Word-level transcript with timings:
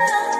Oh. 0.00 0.33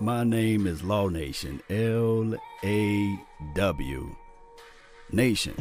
My 0.00 0.24
name 0.24 0.66
is 0.66 0.82
Law 0.82 1.08
Nation, 1.08 1.62
L 1.70 2.34
A 2.64 3.18
W 3.54 4.16
Nation. 5.12 5.54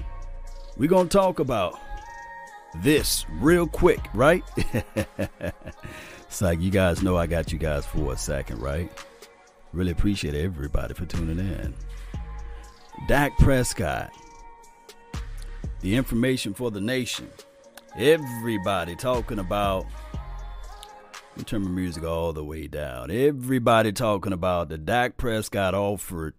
We're 0.75 0.89
going 0.89 1.07
to 1.07 1.17
talk 1.17 1.37
about 1.37 1.79
this 2.81 3.27
real 3.39 3.67
quick, 3.67 3.99
right? 4.15 4.43
it's 4.57 6.41
like 6.41 6.59
you 6.59 6.71
guys 6.71 7.03
know 7.03 7.15
I 7.15 7.27
got 7.27 7.51
you 7.51 7.59
guys 7.59 7.85
for 7.85 8.13
a 8.13 8.17
second, 8.17 8.59
right? 8.59 8.91
Really 9.71 9.91
appreciate 9.91 10.33
everybody 10.33 10.95
for 10.95 11.05
tuning 11.05 11.37
in. 11.37 11.75
Dak 13.07 13.37
Prescott, 13.37 14.11
the 15.81 15.95
information 15.95 16.55
for 16.55 16.71
the 16.71 16.81
nation. 16.81 17.29
Everybody 17.97 18.95
talking 18.95 19.39
about 19.39 19.85
me 21.37 21.43
turn 21.43 21.63
my 21.63 21.69
music 21.69 22.03
all 22.03 22.33
the 22.33 22.43
way 22.43 22.67
down. 22.67 23.11
Everybody 23.11 23.91
talking 23.91 24.33
about 24.33 24.69
the 24.69 24.77
Dak 24.77 25.17
Prescott 25.17 25.75
offered 25.75 26.33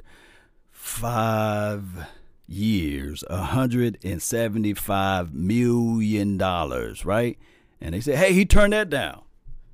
five 0.73 2.09
years, 2.47 3.23
$175 3.31 5.33
million, 5.33 6.39
right? 6.39 7.39
And 7.81 7.95
they 7.95 8.01
said, 8.01 8.17
hey, 8.17 8.33
he 8.33 8.45
turned 8.45 8.73
that 8.73 8.91
down. 8.91 9.23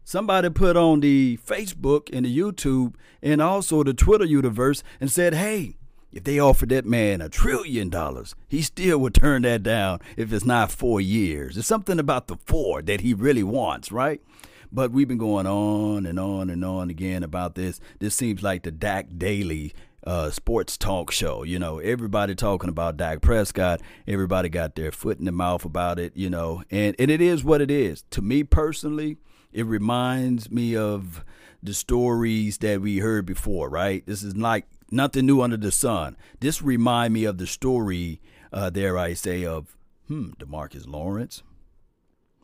Somebody 0.05 0.51
put 0.51 0.77
on 0.77 1.01
the 1.01 1.39
Facebook 1.39 2.11
and 2.13 2.27
the 2.27 2.39
YouTube 2.39 2.95
and 3.23 3.41
also 3.41 3.83
the 3.83 3.95
Twitter 3.95 4.27
universe 4.27 4.83
and 5.01 5.11
said, 5.11 5.33
hey, 5.33 5.79
if 6.13 6.25
they 6.25 6.39
offered 6.39 6.69
that 6.69 6.85
man 6.85 7.23
a 7.23 7.31
trillion 7.31 7.89
dollars, 7.89 8.35
he 8.47 8.61
still 8.61 8.99
would 8.99 9.15
turn 9.15 9.41
that 9.43 9.63
down 9.63 10.01
if 10.17 10.33
it's 10.33 10.45
not 10.45 10.71
four 10.71 11.01
years. 11.01 11.57
It's 11.57 11.67
something 11.67 11.99
about 11.99 12.29
the 12.29 12.37
four 12.37 12.83
that 12.83 13.01
he 13.01 13.15
really 13.15 13.43
wants, 13.43 13.91
right? 13.91 14.21
But 14.75 14.91
we've 14.91 15.07
been 15.07 15.19
going 15.19 15.47
on 15.47 16.05
and 16.05 16.19
on 16.19 16.51
and 16.51 16.65
on 16.65 16.91
again 16.91 17.23
about 17.23 17.55
this. 17.55 17.81
This 18.01 18.17
seems 18.17 18.43
like 18.43 18.65
the 18.65 18.73
Dak 18.73 19.07
Daily 19.17 19.73
uh, 20.05 20.31
sports 20.31 20.77
talk 20.77 21.13
show. 21.13 21.45
You 21.45 21.61
know, 21.61 21.79
everybody 21.79 22.35
talking 22.35 22.69
about 22.69 22.97
Dak 22.97 23.21
Prescott. 23.21 23.81
Everybody 24.09 24.49
got 24.49 24.75
their 24.75 24.91
foot 24.91 25.21
in 25.21 25.27
the 25.27 25.33
mouth 25.33 25.65
about 25.65 26.01
it. 26.01 26.17
You 26.17 26.29
know, 26.29 26.65
and 26.73 26.97
and 26.99 27.09
it 27.09 27.21
is 27.21 27.45
what 27.45 27.61
it 27.61 27.71
is. 27.71 28.03
To 28.11 28.21
me 28.21 28.43
personally, 28.43 29.17
it 29.53 29.65
reminds 29.65 30.51
me 30.51 30.77
of 30.77 31.25
the 31.63 31.73
stories 31.73 32.59
that 32.59 32.81
we 32.81 32.99
heard 32.99 33.27
before. 33.27 33.69
Right? 33.69 34.05
This 34.05 34.25
is 34.25 34.37
like 34.37 34.67
nothing 34.91 35.27
new 35.27 35.41
under 35.41 35.57
the 35.57 35.71
sun. 35.71 36.17
This 36.41 36.61
remind 36.63 37.15
me 37.15 37.25
of 37.27 37.39
the 37.39 37.47
story. 37.47 38.21
Uh, 38.53 38.71
there 38.71 38.99
I 38.99 39.15
say 39.15 39.47
of 39.47 39.77
hmm 40.09 40.31
Demarcus 40.33 40.89
Lawrence. 40.89 41.45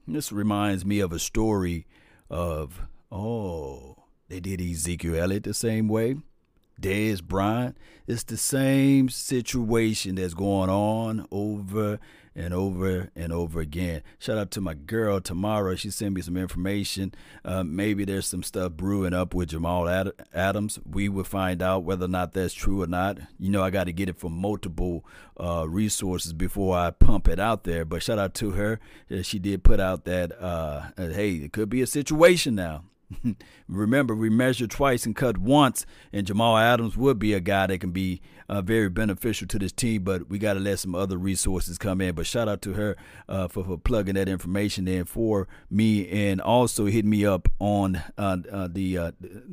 This 0.06 0.30
reminds 0.30 0.84
me 0.84 1.00
of 1.00 1.12
a 1.12 1.18
story 1.18 1.86
of, 2.30 2.82
oh, 3.10 3.96
they 4.28 4.40
did 4.40 4.60
Ezekiel 4.60 5.16
Elliott 5.16 5.44
the 5.44 5.54
same 5.54 5.88
way. 5.88 6.16
Dez 6.80 7.22
Bryant. 7.22 7.76
It's 8.06 8.22
the 8.22 8.36
same 8.36 9.08
situation 9.08 10.14
that's 10.14 10.34
going 10.34 10.70
on 10.70 11.26
over 11.30 11.98
and 12.40 12.54
over 12.54 13.10
and 13.14 13.32
over 13.32 13.60
again. 13.60 14.02
Shout 14.18 14.38
out 14.38 14.50
to 14.52 14.60
my 14.60 14.72
girl 14.74 15.20
Tamara. 15.20 15.76
She 15.76 15.90
sent 15.90 16.14
me 16.14 16.22
some 16.22 16.36
information. 16.36 17.12
Uh, 17.44 17.62
maybe 17.62 18.04
there's 18.04 18.26
some 18.26 18.42
stuff 18.42 18.72
brewing 18.72 19.12
up 19.12 19.34
with 19.34 19.50
Jamal 19.50 19.88
Ad- 19.88 20.12
Adams. 20.32 20.78
We 20.90 21.08
will 21.08 21.24
find 21.24 21.60
out 21.60 21.84
whether 21.84 22.06
or 22.06 22.08
not 22.08 22.32
that's 22.32 22.54
true 22.54 22.82
or 22.82 22.86
not. 22.86 23.18
You 23.38 23.50
know, 23.50 23.62
I 23.62 23.70
got 23.70 23.84
to 23.84 23.92
get 23.92 24.08
it 24.08 24.18
from 24.18 24.32
multiple 24.32 25.04
uh, 25.38 25.68
resources 25.68 26.32
before 26.32 26.76
I 26.78 26.90
pump 26.92 27.28
it 27.28 27.38
out 27.38 27.64
there. 27.64 27.84
But 27.84 28.02
shout 28.02 28.18
out 28.18 28.34
to 28.34 28.52
her. 28.52 28.80
She 29.22 29.38
did 29.38 29.62
put 29.62 29.78
out 29.78 30.04
that, 30.04 30.32
uh, 30.40 30.90
hey, 30.96 31.34
it 31.34 31.52
could 31.52 31.68
be 31.68 31.82
a 31.82 31.86
situation 31.86 32.54
now. 32.54 32.84
Remember, 33.68 34.14
we 34.14 34.30
measure 34.30 34.66
twice 34.66 35.06
and 35.06 35.14
cut 35.14 35.38
once, 35.38 35.86
and 36.12 36.26
Jamal 36.26 36.56
Adams 36.56 36.96
would 36.96 37.18
be 37.18 37.34
a 37.34 37.40
guy 37.40 37.66
that 37.66 37.78
can 37.78 37.90
be 37.90 38.20
uh, 38.48 38.62
very 38.62 38.88
beneficial 38.88 39.46
to 39.48 39.58
this 39.58 39.72
team. 39.72 40.02
But 40.02 40.28
we 40.28 40.38
got 40.38 40.54
to 40.54 40.60
let 40.60 40.78
some 40.78 40.94
other 40.94 41.16
resources 41.16 41.78
come 41.78 42.00
in. 42.00 42.14
But 42.14 42.26
shout 42.26 42.48
out 42.48 42.62
to 42.62 42.74
her 42.74 42.96
uh, 43.28 43.48
for, 43.48 43.64
for 43.64 43.78
plugging 43.78 44.14
that 44.14 44.28
information 44.28 44.88
in 44.88 45.04
for 45.04 45.48
me, 45.70 46.08
and 46.08 46.40
also 46.40 46.86
hit 46.86 47.04
me 47.04 47.24
up 47.24 47.48
on 47.58 48.02
uh, 48.18 48.38
uh 48.50 48.68
the 48.70 48.98
uh, 48.98 49.12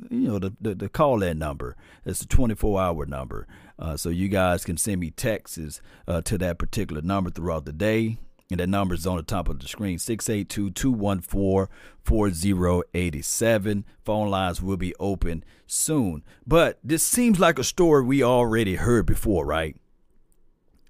you 0.10 0.28
know 0.28 0.40
the, 0.40 0.54
the, 0.62 0.76
the 0.76 0.90
call 0.90 1.24
in 1.24 1.40
number. 1.40 1.76
It's 2.06 2.22
a 2.22 2.28
24 2.28 2.82
hour 2.82 3.06
number, 3.06 3.48
uh, 3.80 3.98
so 3.98 4.10
you 4.10 4.30
guys 4.30 4.64
can 4.64 4.78
send 4.78 5.02
me 5.02 5.12
texts 5.12 5.82
to 6.24 6.38
that 6.38 6.58
particular 6.58 7.02
number 7.02 7.30
throughout 7.30 7.66
the 7.66 7.74
day. 7.74 8.18
And 8.50 8.60
that 8.62 8.70
number 8.70 8.96
is 8.96 9.06
on 9.06 9.18
the 9.18 9.24
top 9.24 9.50
of 9.50 9.60
the 9.60 9.68
screen 9.68 10.00
682 10.00 10.72
214 10.72 11.68
4087. 12.04 13.86
Phone 14.06 14.30
lines 14.30 14.62
will 14.62 14.78
be 14.78 14.96
open 15.00 15.44
soon. 15.66 16.24
But 16.46 16.80
this 16.84 17.04
seems 17.04 17.40
like 17.40 17.60
a 17.60 17.64
story 17.64 18.04
we 18.04 18.24
already 18.24 18.76
heard 18.76 19.06
before, 19.06 19.46
right? 19.46 19.76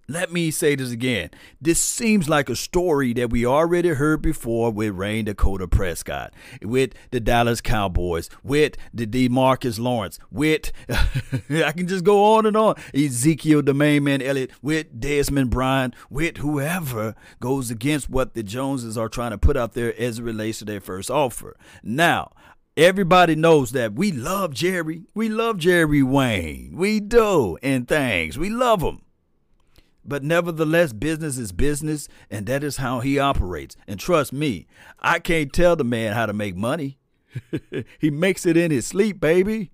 Let 0.09 0.31
me 0.31 0.51
say 0.51 0.75
this 0.75 0.91
again. 0.91 1.31
This 1.59 1.81
seems 1.81 2.29
like 2.29 2.49
a 2.49 2.55
story 2.55 3.11
that 3.13 3.29
we 3.29 3.45
already 3.45 3.89
heard 3.89 4.21
before 4.21 4.71
with 4.71 4.95
Rayne 4.95 5.25
Dakota 5.25 5.67
Prescott, 5.67 6.33
with 6.61 6.93
the 7.11 7.19
Dallas 7.19 7.59
Cowboys, 7.59 8.29
with 8.41 8.77
the 8.93 9.05
Demarcus 9.05 9.77
Lawrence, 9.77 10.17
with 10.31 10.71
I 10.89 11.73
can 11.73 11.89
just 11.89 12.05
go 12.05 12.35
on 12.35 12.45
and 12.45 12.55
on. 12.55 12.75
Ezekiel 12.93 13.63
the 13.63 13.73
main 13.73 14.05
man 14.05 14.21
Elliott, 14.21 14.51
with 14.61 14.97
Desmond 14.97 15.49
Bryant, 15.49 15.93
with 16.09 16.37
whoever 16.37 17.13
goes 17.41 17.69
against 17.69 18.09
what 18.09 18.33
the 18.33 18.43
Joneses 18.43 18.97
are 18.97 19.09
trying 19.09 19.31
to 19.31 19.37
put 19.37 19.57
out 19.57 19.73
there 19.73 19.93
as 19.99 20.19
it 20.19 20.23
relates 20.23 20.59
to 20.59 20.65
their 20.65 20.79
first 20.79 21.11
offer. 21.11 21.57
Now, 21.83 22.31
Everybody 22.77 23.33
knows 23.33 23.71
that 23.71 23.93
we 23.93 24.11
love 24.11 24.53
Jerry. 24.53 25.05
We 25.15 25.29
love 25.29 25.57
Jerry 25.57 26.03
Wayne. 26.03 26.75
We 26.75 26.99
do. 26.99 27.57
And 27.63 27.87
thanks. 27.87 28.37
We 28.37 28.51
love 28.51 28.83
him. 28.83 29.01
But 30.07 30.23
nevertheless, 30.23 30.93
business 30.93 31.37
is 31.37 31.51
business, 31.51 32.07
and 32.31 32.45
that 32.45 32.63
is 32.63 32.77
how 32.77 33.01
he 33.01 33.19
operates. 33.19 33.75
And 33.87 33.99
trust 33.99 34.31
me, 34.31 34.65
I 34.99 35.19
can't 35.19 35.51
tell 35.51 35.75
the 35.75 35.83
man 35.83 36.13
how 36.13 36.25
to 36.25 36.33
make 36.33 36.55
money. 36.55 36.97
he 37.99 38.09
makes 38.09 38.45
it 38.45 38.55
in 38.55 38.71
his 38.71 38.87
sleep, 38.87 39.19
baby. 39.19 39.71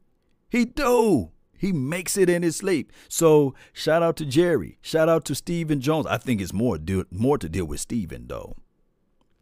He 0.50 0.66
do. 0.66 1.32
He 1.58 1.72
makes 1.72 2.18
it 2.18 2.30
in 2.30 2.44
his 2.44 2.58
sleep. 2.58 2.92
So 3.08 3.54
shout 3.72 4.04
out 4.04 4.18
to 4.18 4.26
Jerry. 4.26 4.80
Shout 4.82 5.08
out 5.08 5.24
to 5.26 5.36
Stephen 5.36 5.80
Jones. 5.80 6.08
I 6.08 6.18
think 6.18 6.42
it's 6.42 6.52
more 6.52 6.78
do, 6.78 7.06
more 7.10 7.38
to 7.38 7.48
deal 7.48 7.66
with 7.66 7.80
Stephen 7.80 8.26
though. 8.28 8.56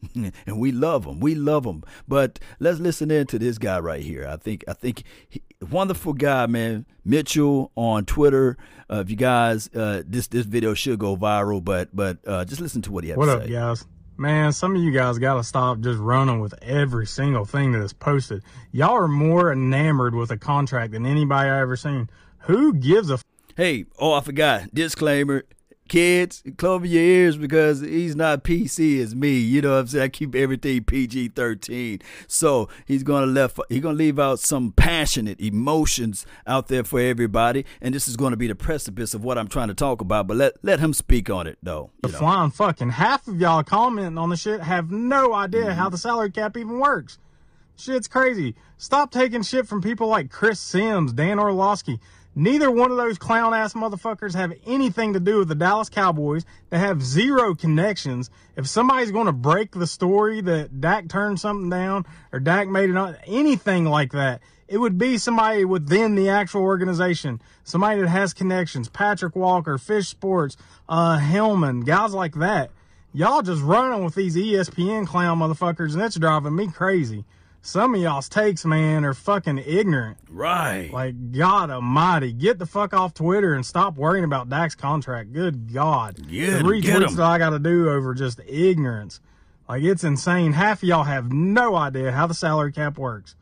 and 0.16 0.60
we 0.60 0.72
love 0.72 1.06
him. 1.06 1.20
We 1.20 1.36
love 1.36 1.66
him. 1.66 1.84
But 2.08 2.40
let's 2.60 2.80
listen 2.80 3.10
in 3.10 3.28
to 3.28 3.40
this 3.40 3.58
guy 3.58 3.80
right 3.80 4.04
here. 4.04 4.28
I 4.28 4.38
think 4.38 4.64
I 4.68 4.74
think 4.74 5.04
wonderful 5.70 6.14
guy, 6.14 6.46
man. 6.48 6.86
Mitchell 7.04 7.72
on 7.76 8.06
Twitter. 8.06 8.58
Uh, 8.90 8.98
if 8.98 9.10
you 9.10 9.16
guys, 9.16 9.70
uh, 9.76 10.04
this 10.06 10.28
this 10.28 10.46
video 10.46 10.74
should 10.74 11.00
go 11.00 11.16
viral, 11.16 11.64
but 11.64 11.96
but 11.96 12.18
uh, 12.26 12.46
just 12.46 12.62
listen 12.62 12.82
to 12.84 12.92
what 12.92 13.04
he 13.04 13.10
had 13.10 13.18
what 13.18 13.26
to 13.26 13.32
say. 13.32 13.38
What 13.38 13.46
up, 13.46 13.50
guys? 13.50 13.86
Man, 14.18 14.52
some 14.52 14.76
of 14.76 14.82
you 14.82 14.92
guys 14.92 15.18
got 15.18 15.36
to 15.36 15.44
stop 15.44 15.80
just 15.80 16.00
running 16.00 16.42
with 16.42 16.54
every 16.62 17.08
single 17.08 17.46
thing 17.46 17.72
that 17.72 17.82
is 17.82 17.94
posted. 17.94 18.44
Y'all 18.72 18.96
are 18.96 19.08
more 19.08 19.52
enamored 19.52 20.14
with 20.14 20.30
a 20.30 20.38
contract 20.38 20.92
than 20.92 21.06
anybody 21.06 21.50
I 21.50 21.62
ever 21.62 21.76
seen. 21.76 22.10
Who 22.40 22.74
gives 22.74 23.10
a? 23.10 23.20
Hey, 23.56 23.86
oh, 23.98 24.14
I 24.14 24.22
forgot. 24.22 24.74
Disclaimer 24.74 25.44
kids, 25.92 26.42
cover 26.56 26.86
your 26.86 27.04
ears 27.04 27.36
because 27.36 27.82
he's 27.82 28.16
not 28.16 28.46
PC 28.46 29.02
as 29.02 29.14
me. 29.14 29.38
You 29.38 29.62
know 29.62 29.72
what 29.72 29.80
I'm 29.80 29.88
saying? 29.88 30.04
I 30.04 30.08
keep 30.08 30.34
everything 30.34 30.86
PG 30.86 31.30
13. 31.30 32.00
So 32.28 32.70
he's 32.86 33.04
gonna 33.04 33.26
left 33.26 33.60
he's 33.68 33.82
gonna 33.82 33.98
leave 33.98 34.18
out 34.18 34.40
some 34.40 34.72
passionate 34.72 35.40
emotions 35.42 36.26
out 36.48 36.70
there 36.70 36.86
for 36.86 37.02
everybody. 37.02 37.66
And 37.82 37.94
this 37.94 38.08
is 38.08 38.16
gonna 38.16 38.38
be 38.38 38.48
the 38.48 38.56
precipice 38.56 39.14
of 39.14 39.26
what 39.26 39.38
I'm 39.38 39.50
trying 39.50 39.68
to 39.68 39.74
talk 39.74 40.00
about. 40.00 40.28
But 40.28 40.38
let 40.38 40.54
let 40.64 40.80
him 40.80 40.94
speak 40.94 41.30
on 41.30 41.46
it 41.46 41.58
though. 41.62 41.92
The 42.02 42.10
flying 42.10 42.52
fucking 42.52 42.92
half 42.92 43.28
of 43.28 43.40
y'all 43.42 43.62
commenting 43.62 44.18
on 44.18 44.30
the 44.30 44.38
shit 44.38 44.62
have 44.62 44.92
no 44.92 45.34
idea 45.34 45.66
mm-hmm. 45.66 45.72
how 45.74 45.90
the 45.90 45.98
salary 45.98 46.32
cap 46.32 46.56
even 46.56 46.80
works. 46.80 47.20
Shit's 47.76 48.08
crazy. 48.08 48.56
Stop 48.78 49.12
taking 49.12 49.42
shit 49.42 49.68
from 49.68 49.82
people 49.82 50.08
like 50.08 50.30
Chris 50.30 50.60
Sims, 50.60 51.12
Dan 51.12 51.38
Orlovsky. 51.38 52.00
Neither 52.34 52.72
one 52.72 52.92
of 52.92 52.98
those 52.98 53.18
clown 53.18 53.54
ass 53.54 53.74
motherfuckers 53.74 54.36
have 54.36 54.54
anything 54.66 55.14
to 55.14 55.20
do 55.20 55.40
with 55.40 55.50
the 55.50 55.56
Dallas 55.56 55.90
Cowboys. 55.90 56.46
They 56.70 56.80
have 56.80 57.04
zero 57.04 57.54
connections. 57.56 58.30
If 58.56 58.68
somebody's 58.68 59.12
going 59.12 59.26
to 59.26 59.34
break 59.34 59.72
the 59.72 59.88
story 59.88 60.40
that 60.42 60.80
Dak 60.80 61.10
turned 61.10 61.42
something 61.42 61.70
down 61.70 62.06
or 62.32 62.40
Dak 62.40 62.70
made 62.70 62.90
it 62.90 62.96
on 62.96 63.18
anything 63.26 63.84
like 63.84 64.14
that, 64.14 64.42
it 64.70 64.78
would 64.78 64.98
be 64.98 65.18
somebody 65.18 65.66
within 65.66 66.16
the 66.16 66.30
actual 66.30 66.62
organization, 66.62 67.42
somebody 67.66 68.00
that 68.00 68.08
has 68.08 68.34
connections. 68.34 68.88
Patrik 68.88 69.36
Walker, 69.36 69.78
Fish 69.78 70.08
Sports, 70.08 70.56
uh, 70.88 71.18
Hillman, 71.18 71.82
guys 71.82 72.14
like 72.14 72.36
that. 72.36 72.72
Y'all 73.14 73.42
just 73.42 73.62
running 73.62 74.06
with 74.06 74.16
these 74.16 74.38
ESPN 74.38 75.06
clown 75.06 75.40
motherfuckers, 75.40 75.94
and 75.94 76.02
it's 76.02 76.16
driving 76.16 76.56
me 76.56 76.68
crazy 76.68 77.26
some 77.62 77.94
of 77.94 78.02
y'all's 78.02 78.28
takes, 78.28 78.66
man, 78.66 79.06
are 79.06 79.14
fucking 79.14 79.60
ignorant. 79.60 80.18
Right. 80.30 80.90
Like, 80.92 81.32
God 81.32 81.70
almighty, 81.70 82.34
get 82.34 82.58
the 82.58 82.66
fuck 82.66 82.94
off 82.94 83.14
Twitter 83.14 83.54
and 83.54 83.66
stop 83.66 83.96
worrying 83.96 84.24
about 84.26 84.50
Dak's 84.50 84.74
contract. 84.74 85.32
Good 85.32 85.72
God. 85.72 86.26
Yeah, 86.28 86.58
the 86.58 86.64
retweets 86.64 87.16
that 87.16 87.24
I 87.24 87.38
got 87.38 87.52
to 87.52 87.60
do 87.60 87.90
over 87.90 88.16
just 88.16 88.40
ignorance. 88.48 89.20
Like, 89.70 89.84
it's 89.84 90.04
insane. 90.04 90.54
Half 90.54 90.82
of 90.82 90.90
y'all 90.90 91.04
have 91.04 91.32
no 91.32 91.76
idea 91.76 92.12
how 92.12 92.26
the 92.26 92.34
salary 92.34 92.72
cap 92.72 92.98
works. 92.98 93.36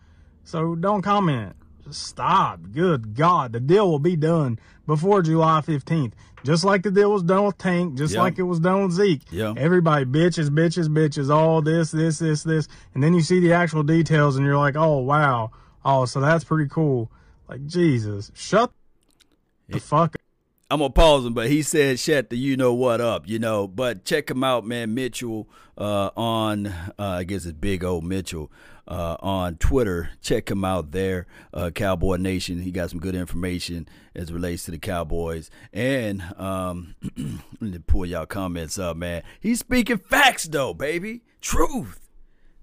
So 0.44 0.76
don't 0.76 1.02
comment. 1.02 1.56
Just 1.86 2.04
stop. 2.04 2.60
Good 2.74 3.16
God. 3.16 3.54
The 3.54 3.60
deal 3.60 3.90
will 3.90 4.00
be 4.00 4.18
done 4.18 4.60
before 4.86 5.22
July 5.22 5.62
15th. 5.62 6.12
Just 6.44 6.64
like 6.64 6.84
the 6.84 6.92
deal 6.92 7.12
was 7.12 7.24
done 7.24 7.46
with 7.46 7.58
Tank, 7.58 7.98
just 7.98 8.14
yep. 8.14 8.22
like 8.22 8.40
it 8.40 8.44
was 8.44 8.60
done 8.60 8.84
with 8.84 8.92
Zeke. 8.94 9.22
Yep. 9.32 9.58
Everybody 9.58 10.06
bitches, 10.06 10.50
bitches, 10.50 10.88
bitches, 10.88 11.30
all 11.30 11.62
this, 11.62 11.92
this, 11.92 12.20
this, 12.20 12.44
this. 12.44 12.68
And 12.94 13.04
then 13.04 13.14
you 13.14 13.22
see 13.22 13.40
the 13.40 13.54
actual 13.54 13.84
details 13.84 14.38
and 14.38 14.46
you're 14.46 14.58
like, 14.58 14.76
oh, 14.76 14.98
wow. 15.00 15.52
Oh, 15.84 16.06
so 16.06 16.20
that's 16.22 16.44
pretty 16.44 16.70
cool. 16.70 17.12
Like, 17.48 17.66
Jesus, 17.66 18.32
shut 18.36 18.72
the 19.68 19.80
fuck 19.80 20.16
up. 20.16 20.22
I'm 20.72 20.80
gonna 20.80 20.92
pause 20.92 21.26
him, 21.26 21.34
but 21.34 21.50
he 21.50 21.64
said, 21.64 22.00
"Shut 22.00 22.30
the 22.30 22.38
you 22.38 22.56
know 22.56 22.76
what 22.76 23.02
up," 23.02 23.28
you 23.28 23.40
know. 23.40 23.68
But 23.68 24.06
check 24.06 24.30
him 24.30 24.44
out, 24.44 24.68
man. 24.68 24.94
Mitchell 24.94 25.50
uh, 25.76 26.12
on, 26.16 26.68
uh, 26.68 26.94
I 27.00 27.24
guess 27.24 27.46
it's 27.46 27.58
Big 27.58 27.84
old 27.84 28.04
Mitchell 28.04 28.52
uh, 28.90 29.16
on 29.20 29.56
Twitter. 29.56 30.10
Check 30.22 30.50
him 30.50 30.66
out 30.66 30.92
there, 30.92 31.28
uh, 31.54 31.70
Cowboy 31.70 32.18
Nation. 32.18 32.62
He 32.62 32.72
got 32.72 32.90
some 32.90 33.00
good 33.00 33.16
information 33.16 33.88
as 34.16 34.34
relates 34.34 34.66
to 34.66 34.72
the 34.72 34.80
Cowboys. 34.80 35.50
And 35.72 36.24
um, 36.38 36.96
let 37.62 37.72
me 37.72 37.80
pull 37.86 38.06
y'all 38.06 38.26
comments 38.26 38.80
up, 38.80 38.98
man. 38.98 39.24
He's 39.40 39.60
speaking 39.60 40.00
facts, 40.00 40.46
though, 40.46 40.74
baby. 40.74 41.22
Truth. 41.40 42.02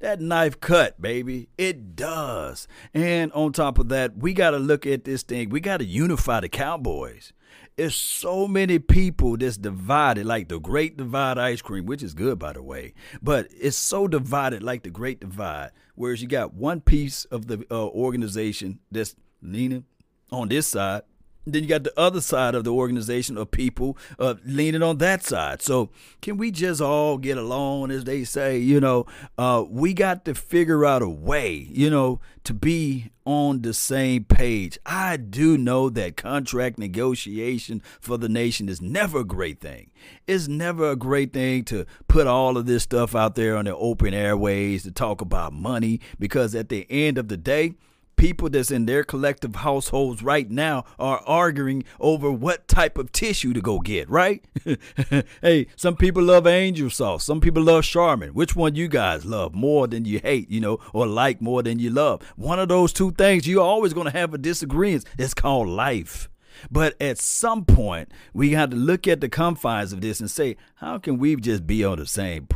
That 0.01 0.21
knife 0.21 0.61
cut, 0.61 1.01
baby. 1.01 1.49
It 1.57 1.97
does. 1.97 2.69
And 2.93 3.33
on 3.33 3.53
top 3.53 3.79
of 3.79 3.89
that, 3.89 4.19
we 4.19 4.35
got 4.35 4.51
to 4.51 4.59
look 4.59 4.87
at 4.87 5.05
this 5.05 5.23
thing. 5.23 5.49
We 5.49 5.61
got 5.61 5.79
to 5.79 5.87
unify 5.87 6.41
the 6.41 6.51
Cowboys. 6.51 7.33
It's 7.77 7.95
so 7.95 8.49
many 8.49 8.79
people 8.79 9.37
that's 9.37 9.59
divided, 9.59 10.25
like 10.25 10.49
the 10.49 10.59
Great 10.59 10.97
Divide 10.97 11.37
ice 11.37 11.61
cream, 11.61 11.85
which 11.85 12.03
is 12.03 12.15
good, 12.15 12.39
by 12.39 12.55
the 12.55 12.63
way. 12.63 12.95
But 13.21 13.49
it's 13.51 13.77
so 13.77 14.09
divided, 14.09 14.63
like 14.63 14.83
the 14.83 14.89
Great 14.89 15.21
Divide, 15.21 15.73
whereas 15.95 16.23
you 16.23 16.29
got 16.29 16.55
one 16.55 16.81
piece 16.81 17.27
of 17.27 17.49
the 17.49 17.67
uh, 17.71 17.87
organization 17.89 18.79
that's 18.91 19.15
leaning 19.43 19.85
on 20.33 20.49
this 20.49 20.67
side, 20.69 21.03
then 21.47 21.63
you 21.63 21.69
got 21.69 21.85
the 21.85 21.99
other 21.99 22.21
side 22.21 22.55
of 22.55 22.65
the 22.65 22.73
organization 22.73 23.39
of 23.39 23.51
people 23.51 23.97
uh, 24.19 24.35
leaning 24.45 24.83
on 24.83 24.99
that 24.99 25.23
side. 25.23 25.63
So 25.63 25.91
can 26.21 26.37
we 26.37 26.51
just 26.51 26.81
all 26.81 27.19
get 27.19 27.39
along, 27.39 27.91
as 27.93 28.05
they 28.05 28.25
say? 28.25 28.59
You 28.59 28.81
know, 28.81 29.07
uh, 29.39 29.65
we 29.69 29.95
got 29.95 30.25
to 30.25 30.35
figure 30.35 30.85
out 30.85 31.03
a 31.03 31.09
way, 31.09 31.69
you 31.71 31.89
know, 31.89 32.21
to 32.45 32.55
be 32.55 33.11
on 33.25 33.63
the 33.63 33.75
same 33.75 34.25
page. 34.25 34.79
I 34.85 35.17
do 35.17 35.57
know 35.57 35.89
that 35.91 36.17
contract 36.17 36.79
negotiation 36.79 37.83
for 38.01 38.19
the 38.19 38.29
nation 38.29 38.69
is 38.69 38.81
never 38.81 39.21
a 39.21 39.25
great 39.25 39.61
thing. 39.61 39.91
It's 40.27 40.49
never 40.49 40.91
a 40.91 40.97
great 40.97 41.33
thing 41.33 41.65
to 41.65 41.87
put 42.09 42.27
all 42.27 42.57
of 42.57 42.67
this 42.67 42.85
stuff 42.85 43.15
out 43.15 43.35
there 43.35 43.57
on 43.57 43.65
the 43.65 43.77
open 43.77 44.15
airways 44.15 44.85
to 44.85 44.93
talk 44.93 45.21
about 45.21 45.53
money 45.53 46.01
because 46.19 46.55
at 46.55 46.69
the 46.69 46.87
end 46.91 47.19
of 47.19 47.29
the 47.29 47.37
day, 47.37 47.75
people 48.17 48.49
that's 48.51 48.71
in 48.71 48.87
their 48.87 49.05
collective 49.05 49.57
households 49.57 50.23
right 50.23 50.51
now 50.51 50.85
are 50.99 51.23
arguing 51.27 51.85
over 52.01 52.31
what 52.31 52.69
type 52.69 52.99
of 52.99 53.13
tissue 53.13 53.53
to 53.53 53.61
go 53.61 53.79
get, 53.79 54.09
right? 54.11 54.45
hey, 55.43 55.67
some 55.77 55.97
people 55.97 56.23
love 56.23 56.47
Angel 56.47 56.91
Soft. 56.91 57.25
Some 57.25 57.41
people 57.41 57.63
love 57.63 57.85
Charmin. 57.85 58.31
Which 58.31 58.57
one 58.57 58.75
you 58.75 58.89
guys 58.89 59.25
love 59.25 59.55
more 59.55 59.87
than 59.87 60.05
you 60.05 60.19
hate, 60.19 60.51
you 60.51 60.61
know, 60.61 60.79
or 60.93 61.07
like 61.07 61.41
more 61.41 61.63
than 61.63 61.79
you 61.79 61.91
love? 61.91 62.23
One 62.37 62.59
of 62.59 62.69
those 62.69 62.93
two 62.93 63.13
things, 63.13 63.47
you're 63.47 63.63
always 63.63 63.93
going 63.93 64.07
to 64.07 64.19
have 64.19 64.35
a 64.35 64.39
disagreement. 64.39 65.05
It's 65.19 65.35
called 65.35 65.69
life. 65.69 66.29
But 66.71 67.01
at 67.01 67.19
some 67.19 67.65
point, 67.65 68.11
we 68.33 68.51
got 68.51 68.71
to 68.71 68.77
look 68.77 69.07
at 69.07 69.21
the 69.21 69.29
confines 69.29 69.93
of 69.93 70.01
this 70.01 70.21
and 70.21 70.31
say, 70.31 70.57
how 70.77 70.99
can 70.99 71.19
we 71.19 71.37
just 71.37 71.67
be 71.67 71.85
on 71.85 71.99
the 71.99 72.07
same 72.07 72.49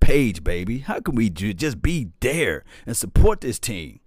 page, 0.00 0.44
baby? 0.44 0.78
How 0.78 1.00
can 1.00 1.14
we 1.14 1.28
just 1.30 1.82
be 1.82 2.10
there 2.20 2.64
and 2.86 2.96
support 2.96 3.40
this 3.40 3.58
team? 3.58 4.00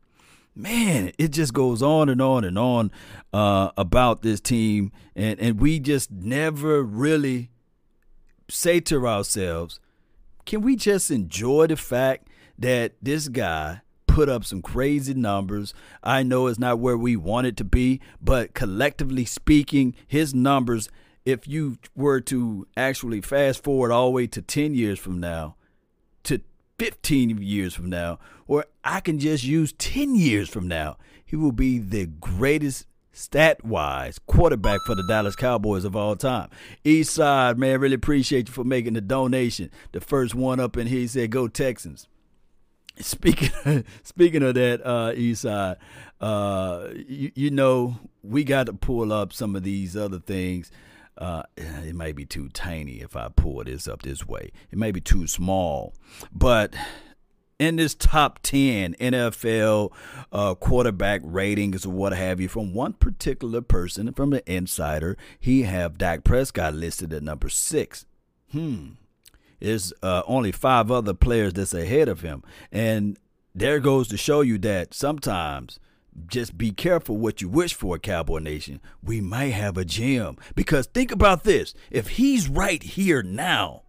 Man, 0.53 1.11
it 1.17 1.29
just 1.29 1.53
goes 1.53 1.81
on 1.81 2.09
and 2.09 2.21
on 2.21 2.43
and 2.43 2.57
on 2.57 2.91
uh, 3.31 3.71
about 3.77 4.21
this 4.21 4.41
team, 4.41 4.91
and 5.15 5.39
and 5.39 5.59
we 5.59 5.79
just 5.79 6.11
never 6.11 6.83
really 6.83 7.49
say 8.49 8.81
to 8.81 9.07
ourselves, 9.07 9.79
can 10.45 10.61
we 10.61 10.75
just 10.75 11.09
enjoy 11.09 11.67
the 11.67 11.77
fact 11.77 12.27
that 12.57 12.93
this 13.01 13.29
guy 13.29 13.81
put 14.11 14.29
up 14.29 14.43
some 14.43 14.61
crazy 14.61 15.13
numbers. 15.13 15.73
I 16.03 16.23
know 16.23 16.47
it's 16.47 16.59
not 16.59 16.79
where 16.79 16.97
we 16.97 17.15
want 17.15 17.47
it 17.47 17.57
to 17.57 17.63
be, 17.63 18.01
but 18.21 18.53
collectively 18.53 19.25
speaking, 19.25 19.95
his 20.05 20.33
numbers, 20.33 20.89
if 21.25 21.47
you 21.47 21.77
were 21.95 22.19
to 22.21 22.67
actually 22.75 23.21
fast 23.21 23.63
forward 23.63 23.91
all 23.91 24.07
the 24.07 24.11
way 24.11 24.27
to 24.27 24.41
10 24.41 24.73
years 24.73 24.99
from 24.99 25.19
now, 25.19 25.55
to 26.23 26.41
15 26.81 27.37
years 27.43 27.75
from 27.75 27.91
now, 27.91 28.17
or 28.47 28.65
I 28.83 29.01
can 29.01 29.19
just 29.19 29.43
use 29.43 29.71
10 29.73 30.15
years 30.15 30.49
from 30.49 30.67
now, 30.67 30.97
he 31.23 31.35
will 31.35 31.51
be 31.51 31.77
the 31.77 32.07
greatest 32.07 32.87
stat 33.11 33.63
wise 33.63 34.17
quarterback 34.17 34.79
for 34.87 34.95
the 34.95 35.03
Dallas 35.07 35.35
Cowboys 35.35 35.85
of 35.85 35.95
all 35.95 36.15
time. 36.15 36.49
East 36.83 37.13
Side, 37.13 37.59
man, 37.59 37.79
really 37.79 37.93
appreciate 37.93 38.47
you 38.47 38.53
for 38.55 38.63
making 38.63 38.93
the 38.93 39.01
donation. 39.01 39.69
The 39.91 40.01
first 40.01 40.33
one 40.33 40.59
up 40.59 40.75
in 40.75 40.87
here, 40.87 41.01
he 41.01 41.07
said, 41.07 41.29
Go 41.29 41.47
Texans. 41.47 42.07
Speaking 42.97 43.51
of, 43.63 43.83
speaking 44.03 44.41
of 44.41 44.55
that, 44.55 44.81
uh, 44.83 45.11
Eastside, 45.11 45.75
uh, 46.19 46.87
you, 46.95 47.31
you, 47.35 47.51
know 47.51 47.99
we 48.23 48.43
got 48.43 48.65
to 48.65 48.73
pull 48.73 49.13
up 49.13 49.33
some 49.33 49.55
of 49.55 49.61
these 49.61 49.95
other 49.95 50.17
things. 50.17 50.71
Uh, 51.17 51.43
it 51.55 51.95
may 51.95 52.11
be 52.11 52.25
too 52.25 52.49
tiny 52.49 53.01
if 53.01 53.15
I 53.15 53.29
pull 53.29 53.63
this 53.63 53.87
up 53.87 54.01
this 54.01 54.25
way. 54.25 54.51
It 54.71 54.77
may 54.77 54.91
be 54.91 55.01
too 55.01 55.27
small, 55.27 55.93
but 56.31 56.73
in 57.61 57.75
this 57.75 57.93
top 57.93 58.39
10 58.41 58.95
NFL 58.95 59.91
uh, 60.31 60.55
quarterback 60.55 61.21
ratings 61.23 61.85
or 61.85 61.91
what 61.91 62.11
have 62.11 62.41
you 62.41 62.47
from 62.47 62.73
one 62.73 62.93
particular 62.93 63.61
person 63.61 64.11
from 64.13 64.31
the 64.31 64.51
insider, 64.51 65.15
he 65.39 65.61
have 65.61 65.99
Dak 65.99 66.23
Prescott 66.23 66.73
listed 66.73 67.13
at 67.13 67.21
number 67.21 67.49
six. 67.49 68.07
Hmm. 68.51 68.93
There's 69.59 69.93
uh, 70.01 70.23
only 70.25 70.51
five 70.51 70.89
other 70.89 71.13
players 71.13 71.53
that's 71.53 71.75
ahead 71.75 72.09
of 72.09 72.21
him. 72.21 72.41
And 72.71 73.19
there 73.53 73.79
goes 73.79 74.07
to 74.07 74.17
show 74.17 74.41
you 74.41 74.57
that 74.59 74.95
sometimes 74.95 75.79
just 76.27 76.57
be 76.57 76.71
careful 76.71 77.17
what 77.17 77.41
you 77.41 77.49
wish 77.49 77.73
for, 77.73 77.97
Cowboy 77.97 78.39
Nation. 78.39 78.81
We 79.03 79.21
might 79.21 79.53
have 79.53 79.77
a 79.77 79.85
gem. 79.85 80.37
Because 80.55 80.87
think 80.87 81.11
about 81.11 81.43
this 81.43 81.73
if 81.89 82.09
he's 82.09 82.49
right 82.49 82.81
here 82.81 83.23
now, 83.23 83.83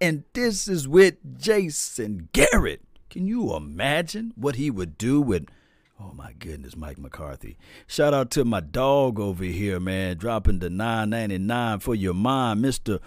and 0.00 0.24
this 0.32 0.66
is 0.66 0.88
with 0.88 1.38
Jason 1.38 2.28
Garrett, 2.32 2.82
can 3.08 3.26
you 3.26 3.54
imagine 3.54 4.32
what 4.36 4.56
he 4.56 4.70
would 4.70 4.98
do 4.98 5.20
with. 5.20 5.46
Oh 6.00 6.12
my 6.12 6.32
goodness, 6.38 6.74
Mike 6.74 6.98
McCarthy. 6.98 7.56
Shout 7.86 8.12
out 8.12 8.30
to 8.32 8.44
my 8.44 8.58
dog 8.58 9.20
over 9.20 9.44
here, 9.44 9.78
man, 9.78 10.16
dropping 10.16 10.58
the 10.58 10.70
999 10.70 11.78
for 11.78 11.94
your 11.94 12.14
mind, 12.14 12.64
Mr. 12.64 12.98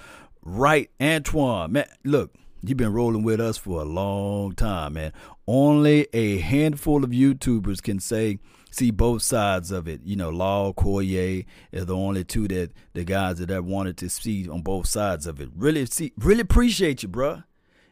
Right, 0.41 0.89
Antoine. 1.01 1.73
Man, 1.73 1.87
look, 2.05 2.33
you've 2.61 2.77
been 2.77 2.93
rolling 2.93 3.23
with 3.23 3.41
us 3.41 3.57
for 3.57 3.81
a 3.81 3.85
long 3.85 4.53
time, 4.53 4.93
man. 4.93 5.11
Only 5.47 6.07
a 6.11 6.39
handful 6.39 7.03
of 7.03 7.11
YouTubers 7.11 7.81
can 7.81 7.99
say 7.99 8.39
see 8.71 8.91
both 8.91 9.21
sides 9.21 9.71
of 9.71 9.87
it. 9.87 10.01
You 10.03 10.15
know, 10.15 10.29
Law, 10.29 10.73
Coyer 10.73 11.43
are 11.73 11.85
the 11.85 11.95
only 11.95 12.23
two 12.23 12.47
that 12.47 12.71
the 12.93 13.03
guys 13.03 13.37
that 13.37 13.51
I 13.51 13.59
wanted 13.59 13.97
to 13.97 14.09
see 14.09 14.49
on 14.49 14.61
both 14.61 14.87
sides 14.87 15.27
of 15.27 15.39
it. 15.39 15.49
Really 15.55 15.85
see 15.85 16.13
really 16.17 16.41
appreciate 16.41 17.03
you, 17.03 17.09
bruh. 17.09 17.43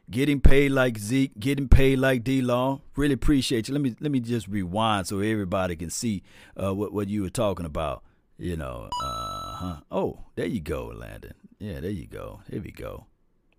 Getting 0.09 0.41
paid 0.41 0.71
like 0.71 0.97
Zeke, 0.97 1.39
getting 1.39 1.69
paid 1.69 1.99
like 1.99 2.23
D 2.23 2.41
Law. 2.41 2.81
Really 2.95 3.13
appreciate 3.13 3.67
you. 3.67 3.73
Let 3.73 3.81
me 3.81 3.95
let 3.99 4.11
me 4.11 4.19
just 4.19 4.47
rewind 4.47 5.07
so 5.07 5.19
everybody 5.19 5.75
can 5.75 5.89
see 5.89 6.23
uh, 6.61 6.73
what 6.73 6.91
what 6.91 7.07
you 7.07 7.21
were 7.21 7.29
talking 7.29 7.65
about. 7.65 8.03
You 8.37 8.57
know, 8.57 8.89
uh 9.01 9.53
huh. 9.55 9.75
Oh, 9.91 10.19
there 10.35 10.47
you 10.47 10.59
go, 10.59 10.87
Landon. 10.87 11.35
Yeah, 11.59 11.79
there 11.79 11.91
you 11.91 12.07
go. 12.07 12.41
Here 12.49 12.61
we 12.61 12.71
go. 12.71 13.05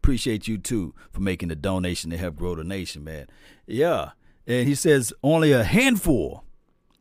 Appreciate 0.04 0.46
you 0.46 0.58
too 0.58 0.94
for 1.10 1.22
making 1.22 1.48
the 1.48 1.56
donation 1.56 2.10
to 2.10 2.18
help 2.18 2.36
grow 2.36 2.54
the 2.54 2.62
nation, 2.62 3.04
man. 3.04 3.26
Yeah. 3.66 4.10
And 4.46 4.68
he 4.68 4.74
says 4.74 5.14
only 5.22 5.50
a 5.50 5.64
handful. 5.64 6.44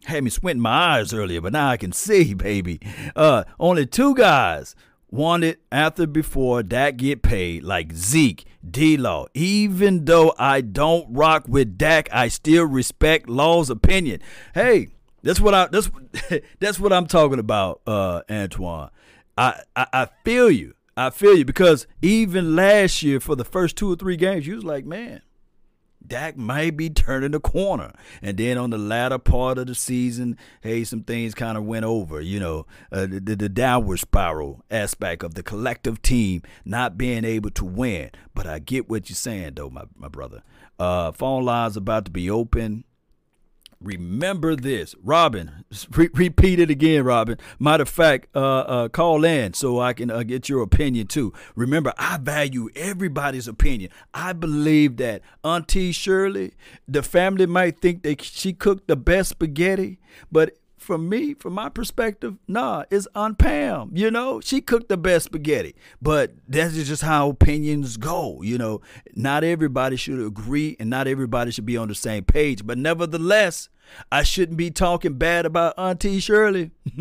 Had 0.05 0.23
me 0.23 0.29
squinting 0.29 0.61
my 0.61 0.69
eyes 0.99 1.13
earlier, 1.13 1.41
but 1.41 1.51
now 1.51 1.67
I 1.67 1.75
can 1.75 1.91
see, 1.91 2.33
baby. 2.33 2.79
Uh, 3.13 3.43
only 3.59 3.85
two 3.85 4.15
guys 4.15 4.73
wanted 5.11 5.57
after 5.69 6.07
before 6.07 6.63
Dak 6.63 6.95
get 6.95 7.21
paid, 7.23 7.63
like 7.63 7.91
Zeke, 7.91 8.45
D 8.65 8.95
Law. 8.95 9.25
Even 9.33 10.05
though 10.05 10.33
I 10.39 10.61
don't 10.61 11.13
rock 11.13 11.43
with 11.45 11.77
Dak, 11.77 12.07
I 12.09 12.29
still 12.29 12.63
respect 12.63 13.27
Law's 13.27 13.69
opinion. 13.69 14.21
Hey, 14.55 14.93
that's 15.23 15.41
what 15.41 15.53
I 15.53 15.67
that's 15.67 15.91
that's 16.61 16.79
what 16.79 16.93
I'm 16.93 17.07
talking 17.07 17.39
about, 17.39 17.81
uh, 17.85 18.21
Antoine. 18.31 18.91
I, 19.37 19.59
I 19.75 19.87
I 19.91 20.07
feel 20.23 20.49
you. 20.49 20.73
I 20.95 21.09
feel 21.09 21.35
you 21.35 21.45
because 21.45 21.87
even 22.01 22.55
last 22.55 23.01
year 23.01 23.19
for 23.19 23.35
the 23.35 23.45
first 23.45 23.75
two 23.75 23.91
or 23.91 23.95
three 23.95 24.17
games, 24.17 24.45
you 24.45 24.55
was 24.55 24.63
like, 24.63 24.85
man, 24.85 25.21
Dak 26.05 26.37
might 26.37 26.77
be 26.77 26.89
turning 26.89 27.31
the 27.31 27.39
corner. 27.39 27.93
And 28.21 28.37
then 28.37 28.57
on 28.57 28.69
the 28.69 28.77
latter 28.77 29.17
part 29.17 29.57
of 29.57 29.67
the 29.67 29.75
season, 29.75 30.37
hey, 30.61 30.83
some 30.83 31.03
things 31.03 31.33
kind 31.33 31.57
of 31.57 31.63
went 31.63 31.85
over, 31.85 32.21
you 32.21 32.39
know, 32.39 32.65
uh, 32.91 33.07
the, 33.09 33.35
the 33.35 33.49
downward 33.49 33.97
spiral 33.97 34.63
aspect 34.69 35.23
of 35.23 35.33
the 35.33 35.43
collective 35.43 36.01
team 36.01 36.43
not 36.65 36.97
being 36.97 37.25
able 37.25 37.51
to 37.51 37.65
win. 37.65 38.11
But 38.33 38.47
I 38.47 38.59
get 38.59 38.89
what 38.89 39.09
you're 39.09 39.15
saying, 39.15 39.53
though, 39.55 39.69
my, 39.69 39.83
my 39.95 40.09
brother. 40.09 40.43
Uh, 40.77 41.11
phone 41.11 41.45
lines 41.45 41.77
about 41.77 42.05
to 42.05 42.11
be 42.11 42.29
open. 42.29 42.83
Remember 43.83 44.55
this, 44.55 44.95
Robin. 45.03 45.65
Re- 45.91 46.09
repeat 46.13 46.59
it 46.59 46.69
again, 46.69 47.03
Robin. 47.03 47.37
Matter 47.59 47.83
of 47.83 47.89
fact, 47.89 48.29
uh, 48.33 48.39
uh, 48.39 48.89
call 48.89 49.25
in 49.25 49.53
so 49.53 49.79
I 49.81 49.91
can 49.93 50.09
uh, 50.09 50.23
get 50.23 50.47
your 50.47 50.63
opinion 50.63 51.07
too. 51.07 51.33
Remember, 51.55 51.93
I 51.97 52.17
value 52.17 52.69
everybody's 52.75 53.47
opinion. 53.47 53.91
I 54.13 54.31
believe 54.33 54.97
that 54.97 55.21
Auntie 55.43 55.91
Shirley, 55.91 56.53
the 56.87 57.03
family 57.03 57.45
might 57.45 57.79
think 57.79 58.03
that 58.03 58.21
she 58.21 58.53
cooked 58.53 58.87
the 58.87 58.95
best 58.95 59.31
spaghetti, 59.31 59.99
but 60.31 60.57
from 60.77 61.09
me, 61.09 61.33
from 61.33 61.53
my 61.53 61.69
perspective, 61.69 62.35
nah, 62.47 62.83
it's 62.91 63.07
Aunt 63.15 63.37
Pam. 63.37 63.91
You 63.93 64.11
know, 64.11 64.41
she 64.41 64.61
cooked 64.61 64.89
the 64.89 64.97
best 64.97 65.25
spaghetti. 65.25 65.75
But 66.01 66.33
that's 66.47 66.75
just 66.75 67.01
how 67.01 67.29
opinions 67.29 67.97
go. 67.97 68.41
You 68.41 68.57
know, 68.57 68.81
not 69.15 69.43
everybody 69.43 69.95
should 69.95 70.19
agree 70.19 70.75
and 70.79 70.89
not 70.89 71.07
everybody 71.07 71.51
should 71.51 71.65
be 71.65 71.77
on 71.77 71.87
the 71.87 71.95
same 71.95 72.25
page. 72.25 72.65
But 72.65 72.77
nevertheless, 72.77 73.69
I 74.11 74.23
shouldn't 74.23 74.57
be 74.57 74.71
talking 74.71 75.13
bad 75.15 75.45
about 75.45 75.73
Auntie 75.77 76.19
Shirley. 76.19 76.71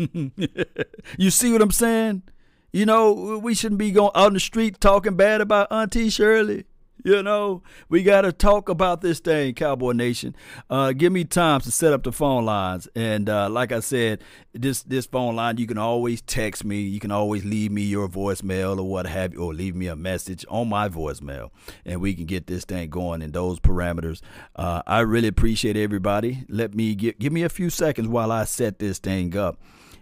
you 1.17 1.29
see 1.29 1.51
what 1.51 1.61
I'm 1.61 1.71
saying? 1.71 2.23
You 2.71 2.85
know, 2.85 3.39
we 3.41 3.53
shouldn't 3.53 3.79
be 3.79 3.91
going 3.91 4.11
out 4.15 4.27
in 4.27 4.33
the 4.33 4.39
street 4.39 4.79
talking 4.79 5.15
bad 5.15 5.41
about 5.41 5.71
Auntie 5.71 6.09
Shirley. 6.09 6.65
You 7.03 7.21
know, 7.21 7.63
we 7.89 8.01
got 8.01 8.21
to 8.21 8.31
talk 8.31 8.69
about 8.69 9.01
this 9.01 9.19
thing, 9.19 9.55
Cowboy 9.55 9.91
Nation. 9.91 10.35
Uh, 10.69 10.93
give 10.93 11.11
me 11.11 11.25
time 11.25 11.59
to 11.61 11.71
set 11.71 11.91
up 11.91 12.03
the 12.03 12.13
phone 12.13 12.45
lines. 12.45 12.87
And 12.95 13.27
uh, 13.27 13.49
like 13.49 13.73
I 13.73 13.81
said, 13.81 14.23
this 14.53 14.83
this 14.83 15.05
phone 15.05 15.35
line, 15.35 15.57
you 15.57 15.67
can 15.67 15.77
always 15.77 16.21
text 16.21 16.63
me. 16.63 16.79
You 16.81 17.01
can 17.01 17.11
always 17.11 17.43
leave 17.43 17.71
me 17.71 17.81
your 17.81 18.07
voicemail 18.07 18.77
or 18.77 18.83
what 18.83 19.05
have 19.05 19.33
you, 19.33 19.41
or 19.41 19.53
leave 19.53 19.75
me 19.75 19.87
a 19.87 19.97
message 19.97 20.45
on 20.47 20.69
my 20.69 20.87
voicemail. 20.87 21.49
And 21.83 21.99
we 21.99 22.13
can 22.13 22.25
get 22.25 22.47
this 22.47 22.63
thing 22.63 22.89
going 22.89 23.21
in 23.21 23.31
those 23.31 23.59
parameters. 23.59 24.21
Uh, 24.55 24.81
I 24.87 24.99
really 25.01 25.27
appreciate 25.27 25.75
everybody. 25.75 26.45
Let 26.47 26.73
me 26.73 26.95
give, 26.95 27.19
give 27.19 27.33
me 27.33 27.43
a 27.43 27.49
few 27.49 27.69
seconds 27.69 28.07
while 28.07 28.31
I 28.31 28.45
set 28.45 28.79
this 28.79 28.99
thing 28.99 29.35
up. 29.35 29.59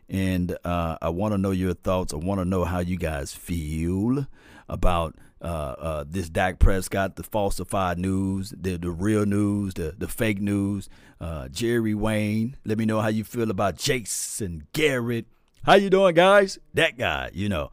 And 0.08 0.56
uh, 0.64 0.98
I 1.02 1.10
want 1.10 1.34
to 1.34 1.40
know 1.40 1.52
your 1.52 1.74
thoughts. 1.74 2.14
I 2.14 2.18
want 2.18 2.42
to 2.42 2.46
know 2.46 2.64
how 2.64 2.80
you 2.80 2.98
guys 2.98 3.34
feel 3.34 4.28
about– 4.70 5.16
uh, 5.42 5.46
uh, 5.46 6.04
this 6.08 6.30
Dak 6.30 6.60
Prescott, 6.60 7.16
the 7.16 7.24
falsified 7.24 7.98
news, 7.98 8.54
the 8.56 8.78
the 8.78 8.92
real 8.92 9.26
news, 9.26 9.74
the 9.74 9.96
the 9.98 10.08
fake 10.08 10.40
news. 10.40 10.88
Uh, 11.20 11.48
Jerry 11.50 11.94
Wayne, 11.94 12.56
let 12.66 12.78
me 12.78 12.86
know 12.86 13.02
how 13.02 13.10
you 13.10 13.24
feel 13.24 13.52
about 13.52 13.78
Jason 13.78 14.68
Garrett. 14.74 15.26
How 15.64 15.76
you 15.76 15.90
doing, 15.90 16.16
guys? 16.16 16.60
That 16.74 16.98
guy, 16.98 17.30
you 17.34 17.50
know. 17.50 17.72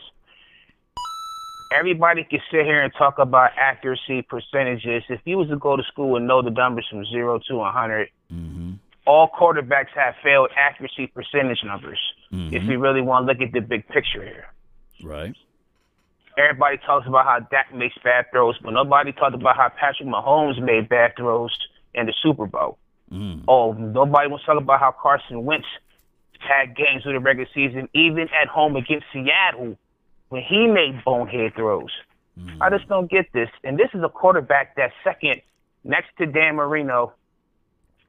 everybody 1.74 2.25
can 2.25 2.40
sit 2.51 2.66
here 2.66 2.82
and 2.82 2.92
talk 2.98 3.20
about 3.20 3.51
accuracy 3.58 4.22
percentages. 4.22 5.04
If 5.10 5.22
you 5.24 5.38
was 5.38 5.48
to 5.50 5.56
go 5.58 5.78
to 5.78 5.84
school 5.84 6.18
and 6.18 6.28
know 6.28 6.42
the 6.42 6.50
numbers 6.50 6.86
from 6.90 7.06
zero 7.06 7.40
to 7.48 7.56
100, 7.56 8.10
mm-hmm. 8.34 8.61
All 9.05 9.29
quarterbacks 9.29 9.89
have 9.96 10.15
failed 10.24 10.50
accuracy 10.55 11.08
percentage 11.08 11.63
numbers. 11.63 12.00
Mm-hmm. 12.31 12.55
If 12.55 12.63
you 12.63 12.79
really 12.79 13.01
want 13.01 13.27
to 13.27 13.34
look 13.34 13.41
at 13.41 13.51
the 13.53 13.60
big 13.60 13.88
picture 13.88 14.24
here, 14.24 14.48
right? 15.03 15.36
Everybody 16.38 16.77
talks 16.77 17.08
about 17.08 17.25
how 17.25 17.39
Dak 17.51 17.74
makes 17.74 17.96
bad 18.03 18.25
throws, 18.31 18.58
but 18.60 18.72
nobody 18.72 19.12
talked 19.12 19.36
about 19.36 19.58
how 19.58 19.70
Patrick 19.70 20.08
Mahomes 20.08 20.62
made 20.62 20.88
bad 20.88 21.15
throws 21.17 21.51
in 21.93 22.05
the 22.05 22.13
Super 22.24 22.46
Bowl. 22.46 22.77
Mm. 23.12 23.43
Oh, 23.48 23.74
nobody 23.74 24.29
wants 24.29 24.46
to 24.46 24.53
talk 24.53 24.62
about 24.62 24.79
how 24.79 24.91
Carson 24.91 25.43
Wentz 25.43 25.67
had 26.39 26.75
games 26.75 27.05
with 27.05 27.15
the 27.15 27.20
regular 27.20 27.50
season, 27.53 27.89
even 27.93 28.29
at 28.41 28.48
home 28.48 28.75
against 28.75 29.05
Seattle, 29.12 29.77
when 30.29 30.41
he 30.41 30.67
made 30.67 31.03
bonehead 31.03 31.53
throws. 31.55 31.91
Mm. 32.39 32.58
I 32.62 32.70
just 32.70 32.88
don't 32.88 33.12
get 33.12 33.25
this. 33.34 33.50
And 33.63 33.77
this 33.77 33.89
is 33.93 34.01
a 34.01 34.10
quarterback 34.10 34.75
that's 34.75 34.93
second 35.03 35.41
next 35.84 36.10
to 36.17 36.25
Dan 36.25 36.55
Marino 36.55 37.13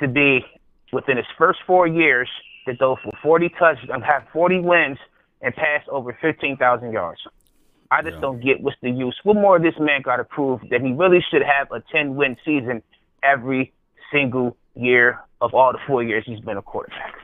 to 0.01 0.07
be 0.07 0.45
within 0.93 1.17
his 1.17 1.27
first 1.39 1.61
four 1.67 1.87
years 1.87 2.29
to 2.67 2.75
go 2.75 2.97
for 3.03 3.13
40 3.23 3.49
touchdowns, 3.59 3.91
and 3.93 4.05
have 4.05 4.25
40 4.33 4.61
wins, 4.61 4.99
and 5.41 5.55
pass 5.55 5.83
over 5.91 6.17
15,000 6.21 6.93
yards. 6.93 7.21
I 7.91 8.03
just 8.03 8.15
yeah. 8.15 8.21
don't 8.21 8.41
get 8.41 8.63
what's 8.63 8.77
the 8.81 8.91
use. 8.91 9.19
What 9.23 9.35
more 9.35 9.57
of 9.57 9.63
this 9.63 9.75
man 9.79 10.03
got 10.03 10.17
to 10.17 10.25
prove 10.25 10.61
that 10.71 10.81
he 10.81 10.93
really 10.93 11.23
should 11.31 11.43
have 11.43 11.71
a 11.73 11.83
10 11.93 12.15
win 12.15 12.37
season 12.45 12.83
every 13.23 13.73
single 14.11 14.57
year 14.75 15.21
of 15.41 15.53
all 15.53 15.73
the 15.73 15.79
four 15.87 16.03
years 16.03 16.25
he's 16.27 16.41
been 16.41 16.57
a 16.57 16.63
quarterback? 16.63 17.15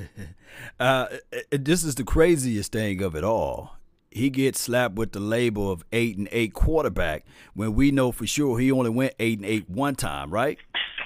uh, 0.80 1.06
this 1.50 1.84
is 1.84 1.94
the 1.94 2.04
craziest 2.04 2.72
thing 2.72 3.02
of 3.02 3.14
it 3.14 3.22
all. 3.22 3.76
He 4.10 4.30
gets 4.30 4.60
slapped 4.60 4.94
with 4.94 5.12
the 5.12 5.20
label 5.20 5.70
of 5.70 5.84
eight 5.92 6.16
and 6.16 6.28
eight 6.30 6.54
quarterback 6.54 7.24
when 7.54 7.74
we 7.74 7.90
know 7.90 8.10
for 8.12 8.26
sure 8.26 8.58
he 8.58 8.70
only 8.72 8.90
went 8.90 9.14
eight 9.18 9.38
and 9.38 9.46
eight 9.46 9.68
one 9.68 9.96
time, 9.96 10.32
right? 10.32 10.58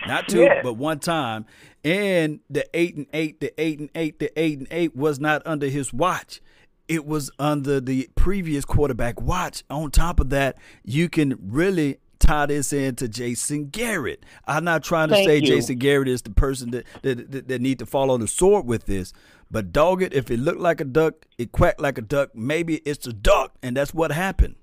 Not 0.07 0.29
two, 0.29 0.43
yeah. 0.43 0.63
but 0.63 0.75
one 0.75 0.99
time. 0.99 1.47
And 1.85 2.41
the 2.51 2.65
eight 2.75 2.97
and 2.97 3.07
eight, 3.13 3.41
the 3.41 3.59
eight 3.61 3.79
and 3.79 3.91
eight, 3.95 4.19
the 4.19 4.39
eight 4.39 4.59
and 4.59 4.69
eight 4.71 4.97
was 4.97 5.19
not 5.21 5.43
under 5.47 5.69
his 5.69 5.93
watch. 5.93 6.41
It 6.89 7.07
was 7.07 7.31
under 7.39 7.81
the 7.81 8.09
previous 8.15 8.65
quarterback 8.65 9.21
watch. 9.21 9.63
On 9.69 9.91
top 9.91 10.21
of 10.21 10.31
that, 10.31 10.57
you 10.85 11.09
can 11.09 11.39
really 11.41 11.99
tie 12.19 12.47
this 12.47 12.73
into 12.73 13.09
Jason 13.09 13.69
Garrett. 13.69 14.25
I'm 14.47 14.65
not 14.65 14.83
trying 14.83 15.09
to 15.09 15.15
Thank 15.15 15.29
say 15.29 15.37
you. 15.39 15.47
Jason 15.47 15.79
Garrett 15.79 16.09
is 16.09 16.23
the 16.23 16.31
person 16.31 16.71
that, 16.71 16.87
that, 17.03 17.31
that, 17.31 17.49
that 17.49 17.61
need 17.61 17.79
to 17.79 17.87
fall 17.87 18.11
on 18.11 18.21
the 18.21 18.29
sword 18.29 18.67
with 18.67 18.87
this, 18.87 19.13
but 19.51 19.73
dog 19.73 20.03
it, 20.03 20.13
if 20.13 20.31
it 20.31 20.39
looked 20.39 20.61
like 20.61 20.81
a 20.81 20.85
duck, 20.85 21.27
it 21.39 21.53
quacked 21.53 21.81
like 21.81 21.99
a 21.99 22.03
duck, 22.03 22.35
maybe 22.35 22.77
it's 22.79 23.07
a 23.07 23.13
duck, 23.13 23.55
and 23.63 23.77
that's 23.77 23.95
what 23.95 24.13
happened. 24.13 24.57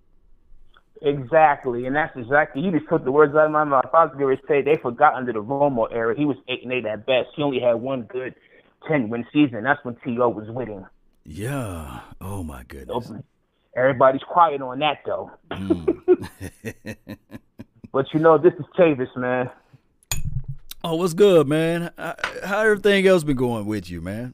Exactly, 1.02 1.86
and 1.86 1.96
that's 1.96 2.16
exactly 2.16 2.62
you 2.62 2.72
just 2.72 2.88
took 2.90 3.04
the 3.04 3.12
words 3.12 3.36
out 3.36 3.46
of 3.46 3.52
my 3.52 3.64
mouth. 3.66 3.86
I 3.94 4.06
was 4.06 4.16
going 4.18 4.38
to 4.38 4.42
say 4.48 4.62
they 4.62 4.78
forgot 4.82 5.14
under 5.14 5.34
the 5.34 5.44
Romo 5.44 5.88
era. 5.92 6.16
He 6.18 6.26
was 6.26 6.38
eight 6.48 6.64
and 6.64 6.72
eight 6.72 6.86
at 6.86 7.06
best. 7.06 7.30
He 7.36 7.44
only 7.44 7.60
had 7.60 7.74
one 7.76 8.04
good 8.04 8.34
ten 8.88 9.10
win 9.10 9.26
season. 9.34 9.64
That's 9.64 9.84
when 9.84 9.98
T.O. 10.04 10.30
was 10.30 10.50
winning. 10.50 10.86
Yeah. 11.26 12.00
Oh 12.22 12.44
my 12.44 12.64
goodness. 12.64 13.12
Everybody's 13.76 14.22
quiet 14.24 14.62
on 14.62 14.80
that 14.80 15.00
though. 15.06 15.32
Mm. 15.52 17.18
but 17.92 18.06
you 18.14 18.20
know, 18.20 18.38
this 18.38 18.54
is 18.54 18.66
Chavis, 18.78 19.16
man. 19.18 19.50
Oh, 20.84 20.96
what's 20.96 21.14
good, 21.14 21.48
man? 21.48 21.92
How 21.98 22.60
everything 22.60 23.08
else 23.08 23.24
been 23.24 23.36
going 23.36 23.66
with 23.66 23.90
you, 23.90 24.02
man? 24.02 24.34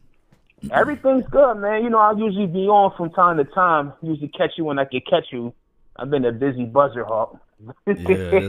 Everything's 0.69 1.25
good, 1.27 1.55
man. 1.55 1.83
You 1.83 1.89
know, 1.89 1.97
I 1.97 2.11
usually 2.11 2.45
be 2.45 2.67
on 2.67 2.95
from 2.95 3.09
time 3.11 3.37
to 3.37 3.45
time. 3.45 3.93
Usually 4.01 4.27
catch 4.27 4.51
you 4.57 4.65
when 4.65 4.77
I 4.77 4.85
can 4.85 5.01
catch 5.09 5.27
you. 5.31 5.53
I've 6.01 6.09
been 6.09 6.25
a 6.25 6.31
busy 6.31 6.65
buzzer 6.65 7.03
hawk. 7.05 7.39
yeah, 7.85 7.93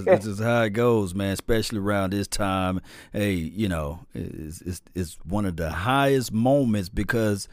this, 0.01 0.25
is 0.25 0.39
how 0.43 0.63
it 0.63 0.71
goes, 0.71 1.15
man. 1.15 1.33
Especially 1.33 1.81
around 1.81 2.15
this 2.15 2.27
time. 2.27 2.81
Hey, 3.13 3.35
you 3.35 3.69
know, 3.69 4.07
it's, 4.15 4.63
it's, 4.63 4.81
it's 4.95 5.19
one 5.25 5.45
of 5.45 5.57
the 5.57 5.71
highest 5.71 6.33
moments 6.33 6.89
because 6.89 7.49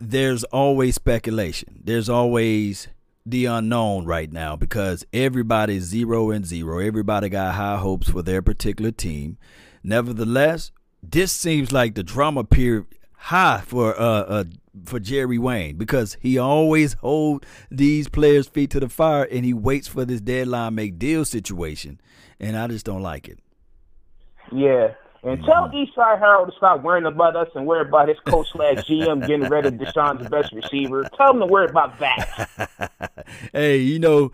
there's 0.00 0.44
always 0.44 0.94
speculation. 0.94 1.82
There's 1.84 2.08
always 2.08 2.88
the 3.26 3.44
unknown 3.44 4.06
right 4.06 4.32
now 4.32 4.56
because 4.56 5.04
everybody's 5.12 5.82
zero 5.82 6.30
and 6.30 6.46
zero. 6.46 6.78
Everybody 6.78 7.28
got 7.28 7.54
high 7.54 7.76
hopes 7.76 8.08
for 8.08 8.22
their 8.22 8.40
particular 8.40 8.92
team. 8.92 9.36
Nevertheless, 9.82 10.70
this 11.02 11.32
seems 11.32 11.70
like 11.70 11.96
the 11.96 12.02
drama 12.02 12.44
period 12.44 12.86
high 13.16 13.62
for 13.66 13.98
uh, 13.98 14.02
uh 14.02 14.44
for 14.84 15.00
Jerry 15.00 15.38
Wayne 15.38 15.76
because 15.76 16.16
he 16.20 16.38
always 16.38 16.94
hold 16.94 17.46
these 17.70 18.08
players' 18.08 18.46
feet 18.46 18.70
to 18.70 18.80
the 18.80 18.88
fire 18.88 19.24
and 19.24 19.44
he 19.44 19.54
waits 19.54 19.88
for 19.88 20.04
this 20.04 20.20
deadline 20.20 20.74
make 20.74 20.98
deal 20.98 21.24
situation, 21.24 22.00
and 22.38 22.56
I 22.56 22.66
just 22.66 22.84
don't 22.84 23.02
like 23.02 23.28
it. 23.28 23.38
Yeah, 24.52 24.94
and 25.26 25.42
tell 25.44 25.68
mm-hmm. 25.68 26.00
Eastside 26.00 26.20
Harold 26.20 26.50
to 26.50 26.56
stop 26.56 26.82
worrying 26.82 27.04
about 27.04 27.34
us 27.34 27.48
and 27.56 27.66
worry 27.66 27.80
about 27.80 28.08
his 28.08 28.18
coach 28.26 28.46
slash 28.52 28.76
GM 28.84 29.26
getting 29.26 29.48
rid 29.48 29.66
of 29.66 29.74
Deshaun's 29.74 30.28
best 30.28 30.52
receiver. 30.52 31.02
Tell 31.16 31.32
him 31.32 31.40
to 31.40 31.46
worry 31.46 31.68
about 31.68 31.98
that. 31.98 33.24
hey, 33.52 33.78
you 33.78 33.98
know, 33.98 34.30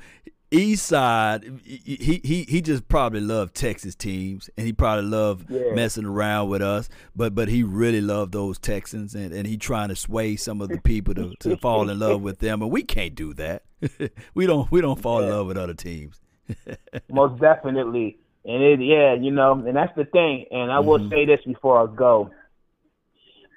Eastside, 0.52 1.64
he 1.64 2.20
he 2.22 2.42
he 2.42 2.60
just 2.60 2.86
probably 2.86 3.20
loved 3.20 3.54
Texas 3.54 3.94
teams, 3.94 4.50
and 4.58 4.66
he 4.66 4.72
probably 4.74 5.06
loved 5.06 5.50
yeah. 5.50 5.72
messing 5.74 6.04
around 6.04 6.50
with 6.50 6.60
us. 6.60 6.90
But 7.16 7.34
but 7.34 7.48
he 7.48 7.62
really 7.62 8.02
loved 8.02 8.32
those 8.32 8.58
Texans, 8.58 9.14
and, 9.14 9.32
and 9.32 9.46
he 9.46 9.56
trying 9.56 9.88
to 9.88 9.96
sway 9.96 10.36
some 10.36 10.60
of 10.60 10.68
the 10.68 10.78
people 10.82 11.14
to, 11.14 11.32
to 11.40 11.56
fall 11.56 11.88
in 11.88 11.98
love 11.98 12.20
with 12.20 12.40
them, 12.40 12.60
and 12.60 12.70
we 12.70 12.82
can't 12.82 13.14
do 13.14 13.32
that. 13.34 13.62
we 14.34 14.46
don't 14.46 14.70
we 14.70 14.82
don't 14.82 15.00
fall 15.00 15.22
yeah. 15.22 15.28
in 15.28 15.32
love 15.32 15.46
with 15.46 15.56
other 15.56 15.74
teams. 15.74 16.20
Most 17.08 17.40
definitely. 17.40 18.18
And 18.44 18.62
it, 18.62 18.80
yeah, 18.80 19.14
you 19.14 19.30
know, 19.30 19.52
and 19.52 19.74
that's 19.74 19.94
the 19.96 20.04
thing. 20.04 20.46
And 20.50 20.70
I 20.70 20.80
will 20.80 20.98
mm-hmm. 20.98 21.08
say 21.08 21.24
this 21.24 21.40
before 21.46 21.80
I 21.80 21.94
go. 21.94 22.30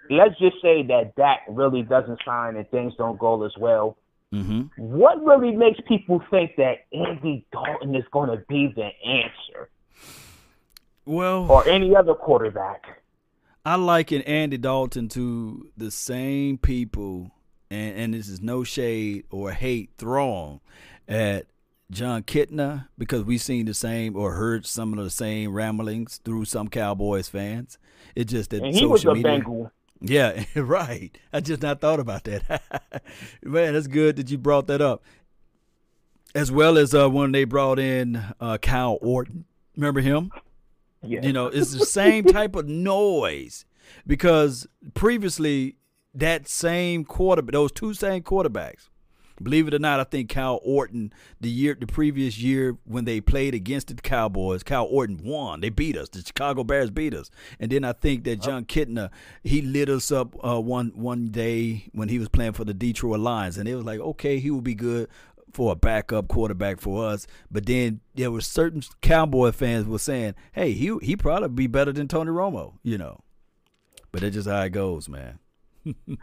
Let's 0.09 0.37
just 0.39 0.61
say 0.61 0.83
that 0.83 1.15
Dak 1.17 1.41
really 1.49 1.81
doesn't 1.81 2.19
sign 2.23 2.55
and 2.55 2.69
things 2.69 2.93
don't 2.97 3.19
go 3.19 3.43
as 3.43 3.53
well. 3.59 3.97
Mm-hmm. 4.35 4.61
What 4.75 5.23
really 5.23 5.55
makes 5.55 5.79
people 5.87 6.21
think 6.29 6.57
that 6.57 6.85
Andy 6.91 7.45
Dalton 7.53 7.95
is 7.95 8.03
going 8.11 8.29
to 8.29 8.43
be 8.49 8.67
the 8.75 8.89
answer? 9.07 9.69
Well, 11.05 11.49
or 11.49 11.67
any 11.67 11.95
other 11.95 12.13
quarterback. 12.13 12.83
I 13.63 13.75
liken 13.75 14.21
Andy 14.23 14.57
Dalton 14.57 15.07
to 15.09 15.69
the 15.77 15.89
same 15.89 16.57
people, 16.57 17.31
and, 17.71 17.97
and 17.97 18.13
this 18.13 18.27
is 18.27 18.41
no 18.41 18.63
shade 18.63 19.23
or 19.31 19.51
hate 19.51 19.91
thrown 19.97 20.59
at 21.07 21.47
Jon 21.89 22.23
Kitna 22.23 22.87
because 22.97 23.23
we've 23.23 23.41
seen 23.41 23.65
the 23.65 23.73
same 23.73 24.15
or 24.15 24.33
heard 24.33 24.65
some 24.65 24.97
of 24.97 25.03
the 25.03 25.09
same 25.09 25.53
ramblings 25.53 26.19
through 26.25 26.45
some 26.45 26.67
Cowboys 26.67 27.29
fans. 27.29 27.77
It 28.15 28.25
just 28.25 28.49
that 28.49 28.63
and 28.63 28.73
he 28.73 28.81
social 28.81 28.89
was 28.89 29.05
a 29.05 29.13
media, 29.13 29.23
Bengal. 29.23 29.71
Yeah, 30.07 30.43
right. 30.55 31.17
I 31.33 31.39
just 31.39 31.61
not 31.61 31.81
thought 31.81 31.99
about 31.99 32.23
that. 32.25 32.61
Man, 33.43 33.73
that's 33.73 33.87
good 33.87 34.15
that 34.17 34.29
you 34.29 34.37
brought 34.37 34.67
that 34.67 34.81
up. 34.81 35.03
As 36.33 36.51
well 36.51 36.77
as 36.77 36.93
uh, 36.93 37.09
when 37.09 37.31
they 37.31 37.45
brought 37.45 37.79
in 37.79 38.21
uh, 38.39 38.57
Kyle 38.57 38.97
Orton. 39.01 39.45
Remember 39.77 40.01
him? 40.01 40.31
Yeah. 41.01 41.21
You 41.21 41.33
know, 41.33 41.47
it's 41.47 41.71
the 41.71 41.85
same 41.85 42.25
type 42.25 42.55
of 42.55 42.67
noise 42.67 43.65
because 44.05 44.67
previously 44.93 45.77
that 46.13 46.47
same 46.47 47.05
quarterback, 47.05 47.53
those 47.53 47.71
two 47.71 47.93
same 47.93 48.23
quarterbacks, 48.23 48.89
believe 49.41 49.67
it 49.67 49.73
or 49.73 49.79
not, 49.79 49.99
I 49.99 50.03
think 50.03 50.29
Kyle 50.29 50.59
Orton 50.63 51.13
the 51.41 51.49
year, 51.49 51.75
the 51.79 51.87
previous 51.87 52.37
year 52.37 52.77
when 52.85 53.05
they 53.05 53.21
played 53.21 53.53
against 53.53 53.87
the 53.87 53.95
Cowboys, 53.95 54.63
Kyle 54.63 54.85
Orton 54.85 55.19
won. 55.23 55.61
They 55.61 55.69
beat 55.69 55.97
us. 55.97 56.09
The 56.09 56.19
Chicago 56.19 56.63
Bears 56.63 56.91
beat 56.91 57.13
us. 57.13 57.29
And 57.59 57.71
then 57.71 57.83
I 57.83 57.93
think 57.93 58.23
that 58.25 58.41
Jon 58.41 58.65
Kitna 58.65 59.09
he 59.43 59.61
lit 59.61 59.89
us 59.89 60.11
up 60.11 60.35
uh, 60.45 60.59
one 60.59 60.91
one 60.95 61.29
day 61.29 61.89
when 61.91 62.09
he 62.09 62.19
was 62.19 62.29
playing 62.29 62.53
for 62.53 62.65
the 62.65 62.73
Detroit 62.73 63.19
Lions, 63.19 63.57
and 63.57 63.67
it 63.67 63.75
was 63.75 63.85
like, 63.85 63.99
okay, 63.99 64.39
he 64.39 64.51
will 64.51 64.61
be 64.61 64.75
good 64.75 65.09
for 65.51 65.71
a 65.71 65.75
backup 65.75 66.27
quarterback 66.27 66.81
for 66.81 67.05
us. 67.05 67.27
But 67.49 67.65
then 67.65 68.01
there 68.13 68.29
were 68.29 68.41
certain 68.41 68.83
Cowboy 69.01 69.51
fans 69.51 69.85
were 69.87 69.99
saying, 69.99 70.35
"Hey, 70.51 70.73
he 70.73 70.97
he 71.01 71.15
probably 71.15 71.49
be 71.49 71.67
better 71.67 71.91
than 71.91 72.07
Tony 72.07 72.31
Romo," 72.31 72.73
you 72.83 72.97
know. 72.97 73.21
But 74.11 74.21
that's 74.21 74.35
just 74.35 74.47
how 74.47 74.61
it 74.61 74.69
goes, 74.69 75.09
man. 75.09 75.39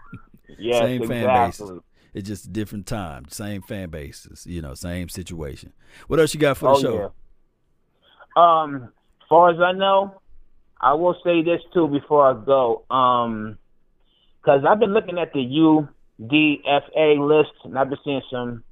Yes, 0.58 0.80
same 0.80 1.08
fan 1.08 1.22
exactly. 1.48 1.80
It's 2.14 2.28
just 2.28 2.46
a 2.46 2.50
different 2.50 2.86
time, 2.86 3.26
same 3.30 3.62
fan 3.62 3.88
bases, 3.88 4.46
you 4.46 4.60
know, 4.60 4.74
same 4.74 5.08
situation. 5.08 5.72
What 6.08 6.20
else 6.20 6.34
you 6.34 6.40
got 6.40 6.58
for 6.58 6.66
the 6.66 6.70
Oh 6.72 6.80
show? 6.80 6.94
yeah. 8.36 8.62
Um, 8.62 8.92
far 9.28 9.50
as 9.50 9.60
I 9.60 9.72
know, 9.72 10.20
I 10.80 10.94
will 10.94 11.16
say 11.24 11.42
this 11.42 11.60
too 11.72 11.88
before 11.88 12.26
I 12.30 12.44
go. 12.44 12.84
Um, 12.90 13.58
because 14.40 14.64
I've 14.68 14.80
been 14.80 14.92
looking 14.92 15.18
at 15.18 15.32
the 15.32 15.38
UDFA 16.20 17.18
list, 17.26 17.52
and 17.64 17.78
I've 17.78 17.88
been 17.88 17.98
seeing 18.04 18.22
some 18.30 18.64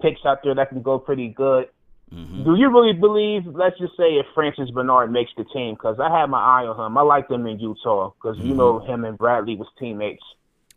picks 0.00 0.20
out 0.24 0.38
there 0.42 0.54
that 0.54 0.70
can 0.70 0.82
go 0.82 0.98
pretty 0.98 1.28
good. 1.28 1.68
Mm-hmm. 2.12 2.44
Do 2.44 2.54
you 2.56 2.70
really 2.70 2.92
believe? 2.92 3.46
Let's 3.46 3.78
just 3.78 3.96
say 3.96 4.14
if 4.14 4.26
Francis 4.34 4.70
Bernard 4.70 5.12
makes 5.12 5.30
the 5.36 5.44
team, 5.44 5.74
because 5.74 5.98
I 6.00 6.10
have 6.18 6.28
my 6.28 6.38
eye 6.40 6.66
on 6.66 6.86
him. 6.86 6.96
I 6.98 7.02
liked 7.02 7.30
him 7.30 7.46
in 7.46 7.58
Utah 7.58 8.12
because 8.16 8.38
you 8.38 8.54
know 8.54 8.78
him 8.80 9.04
and 9.04 9.18
Bradley 9.18 9.56
was 9.56 9.68
teammates. 9.78 10.22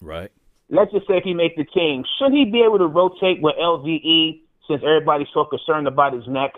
Right. 0.01 0.31
Let's 0.69 0.91
just 0.91 1.07
say 1.07 1.15
if 1.17 1.23
he 1.23 1.33
makes 1.33 1.55
the 1.55 1.63
team, 1.63 2.03
should 2.19 2.33
he 2.33 2.45
be 2.45 2.61
able 2.61 2.77
to 2.79 2.87
rotate 2.87 3.41
with 3.41 3.55
LVE 3.55 4.41
since 4.67 4.81
everybody's 4.83 5.27
so 5.33 5.45
concerned 5.45 5.87
about 5.87 6.13
his 6.13 6.27
neck? 6.27 6.51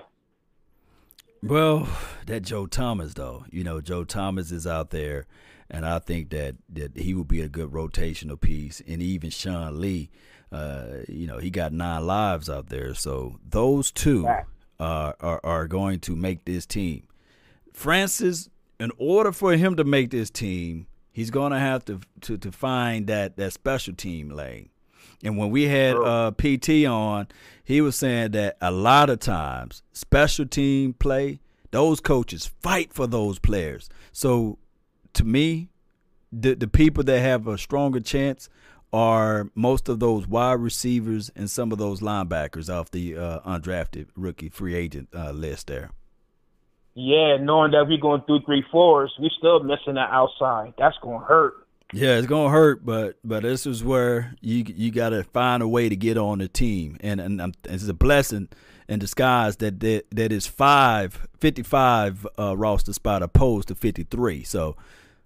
Well, 1.41 1.88
that 2.26 2.41
Joe 2.41 2.65
Thomas 2.65 3.13
though, 3.13 3.45
you 3.52 3.63
know, 3.63 3.80
Joe 3.82 4.04
Thomas 4.04 4.52
is 4.52 4.67
out 4.67 4.89
there, 4.89 5.26
and 5.69 5.86
I 5.86 6.00
think 6.00 6.32
that 6.32 6.56
that 6.74 6.98
he 6.98 7.13
would 7.13 7.28
be 7.28 7.41
a 7.41 7.48
good 7.48 7.69
rotational 7.72 8.39
piece, 8.39 8.82
and 8.88 9.02
even 9.02 9.30
Sean 9.30 9.80
Lee, 9.80 10.10
uh, 10.52 11.04
you 11.08 11.28
know, 11.28 11.38
he 11.38 11.50
got 11.50 11.72
nine 11.72 12.06
lives 12.06 12.50
out 12.50 12.67
there, 12.69 12.93
so 12.93 13.39
those 13.48 13.91
two 13.91 14.26
Right. 14.26 14.43
uh, 14.80 15.13
are 15.22 15.39
are 15.43 15.67
going 15.67 16.00
to 16.02 16.15
make 16.15 16.43
this 16.43 16.65
team. 16.65 17.04
Francis, 17.74 18.50
in 18.80 18.91
order 18.98 19.32
for 19.32 19.54
him 19.54 19.78
to 19.78 19.86
make 19.86 20.10
this 20.10 20.30
team, 20.30 20.88
he's 21.19 21.32
going 21.32 21.51
to 21.51 21.60
have 21.60 21.84
to 21.84 21.99
to 22.21 22.38
to 22.38 22.49
find 22.49 23.08
that 23.08 23.36
that 23.36 23.51
special 23.51 23.93
team 23.93 24.29
lane. 24.29 24.69
And 25.21 25.38
when 25.38 25.49
we 25.49 25.63
had 25.63 25.97
uh, 25.97 26.32
PT 26.32 26.86
on, 26.86 27.27
he 27.62 27.82
was 27.82 27.97
saying 27.97 28.32
that 28.32 28.55
a 28.62 28.71
lot 28.71 29.10
of 29.10 29.19
times 29.19 29.84
special 29.91 30.45
team 30.45 30.93
play, 30.93 31.41
those 31.71 31.99
coaches 31.99 32.49
fight 32.62 32.93
for 32.93 33.05
those 33.05 33.38
players. 33.38 33.89
So 34.13 34.60
to 35.13 35.25
me, 35.25 35.67
the 36.32 36.53
the 36.53 36.69
people 36.69 37.03
that 37.03 37.19
have 37.19 37.47
a 37.47 37.58
stronger 37.58 37.99
chance 37.99 38.47
are 38.93 39.49
most 39.53 39.89
of 39.89 39.99
those 39.99 40.25
wide 40.25 40.62
receivers 40.62 41.29
and 41.36 41.51
some 41.51 41.73
of 41.73 41.77
those 41.77 41.99
linebackers 41.99 42.73
off 42.73 42.91
the 42.91 43.17
uh, 43.17 43.39
undrafted 43.41 44.08
rookie 44.15 44.49
free 44.49 44.73
agent 44.73 45.10
uh, 45.13 45.32
list 45.32 45.67
there. 45.67 45.91
Yeah, 46.95 47.38
knowing 47.38 47.71
that 47.71 47.88
we're 47.88 47.97
going 47.97 48.21
through 48.21 48.41
three 48.41 48.63
fours, 48.71 49.13
we 49.19 49.32
still 49.38 49.62
missing 49.63 49.93
that 49.95 50.10
outside. 50.12 50.73
That's 50.78 50.97
gonna 51.02 51.23
hurt. 51.23 51.65
Yeah, 51.93 52.17
it's 52.17 52.28
gonna 52.28 52.49
hurt, 52.49 52.86
but 52.86 53.17
but 53.23 53.43
this 53.43 53.65
is 53.65 53.84
where 53.84 54.36
you 54.41 54.63
you 54.67 54.91
got 54.91 55.10
to 55.10 55.23
find 55.23 55.63
a 55.63 55.67
way 55.67 55.89
to 55.89 55.95
get 55.95 56.17
on 56.17 56.39
the 56.39 56.47
team, 56.47 56.97
and 57.02 57.19
and 57.19 57.41
um, 57.41 57.54
it's 57.65 57.88
a 57.88 57.93
blessing 57.93 58.49
in 58.88 58.99
disguise 58.99 59.58
that 59.58 59.80
that, 59.80 60.06
that 60.12 60.32
is 60.32 60.45
five, 60.45 61.28
55 61.39 62.28
uh, 62.38 62.58
roster 62.58 62.93
spot 62.93 63.23
opposed 63.23 63.69
to 63.69 63.75
fifty 63.75 64.04
three. 64.04 64.43
So 64.43 64.75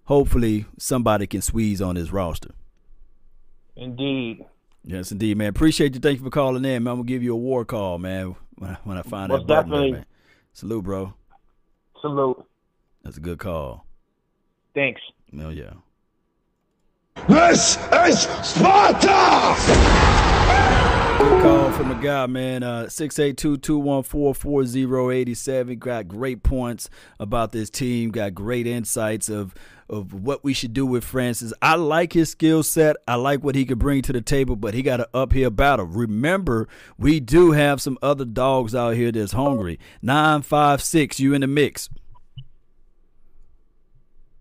hopefully 0.04 0.66
somebody 0.78 1.26
can 1.26 1.42
squeeze 1.42 1.82
on 1.82 1.96
this 1.96 2.12
roster. 2.12 2.50
Indeed. 3.76 4.44
Yes, 4.84 5.10
indeed, 5.10 5.36
man. 5.36 5.48
Appreciate 5.48 5.94
you. 5.94 6.00
Thank 6.00 6.18
you 6.18 6.24
for 6.24 6.30
calling 6.30 6.64
in, 6.64 6.82
man. 6.82 6.92
I'm 6.92 6.98
gonna 6.98 7.04
give 7.04 7.22
you 7.22 7.32
a 7.32 7.38
war 7.38 7.64
call, 7.64 7.98
man. 7.98 8.36
When 8.56 8.70
I, 8.70 8.78
when 8.84 8.96
I 8.96 9.02
find 9.02 9.28
Most 9.28 9.46
that 9.46 9.46
button, 9.48 9.70
definitely. 9.70 9.92
man. 9.92 10.06
Salute, 10.52 10.84
bro. 10.84 11.14
Salute. 12.04 12.44
That's 13.02 13.16
a 13.16 13.20
good 13.20 13.38
call. 13.38 13.86
Thanks. 14.74 15.00
Oh 15.40 15.48
yeah. 15.48 15.72
This 17.26 17.78
is 18.06 18.28
Sparta! 18.42 19.54
Good 21.18 21.42
call 21.42 21.70
from 21.72 21.88
the 21.88 21.94
guy, 21.94 22.26
man. 22.26 22.62
Uh, 22.62 22.84
682-214-4087. 22.84 25.78
Got 25.78 26.08
great 26.08 26.42
points 26.42 26.88
about 27.20 27.52
this 27.52 27.68
team. 27.70 28.10
Got 28.10 28.34
great 28.34 28.66
insights 28.66 29.28
of 29.28 29.54
of 29.88 30.12
what 30.14 30.42
we 30.42 30.54
should 30.54 30.72
do 30.72 30.86
with 30.86 31.04
Francis. 31.04 31.52
I 31.60 31.74
like 31.76 32.14
his 32.14 32.30
skill 32.30 32.62
set. 32.62 32.96
I 33.06 33.16
like 33.16 33.44
what 33.44 33.54
he 33.54 33.66
could 33.66 33.78
bring 33.78 34.00
to 34.02 34.12
the 34.12 34.22
table, 34.22 34.56
but 34.56 34.72
he 34.74 34.82
got 34.82 35.00
an 35.00 35.06
uphill 35.12 35.50
battle. 35.50 35.84
Remember, 35.86 36.66
we 36.98 37.20
do 37.20 37.52
have 37.52 37.82
some 37.82 37.98
other 38.02 38.24
dogs 38.24 38.74
out 38.74 38.94
here 38.94 39.12
that's 39.12 39.32
hungry. 39.32 39.78
Nine 40.02 40.42
five 40.42 40.82
six, 40.82 41.20
you 41.20 41.34
in 41.34 41.42
the 41.42 41.46
mix. 41.46 41.88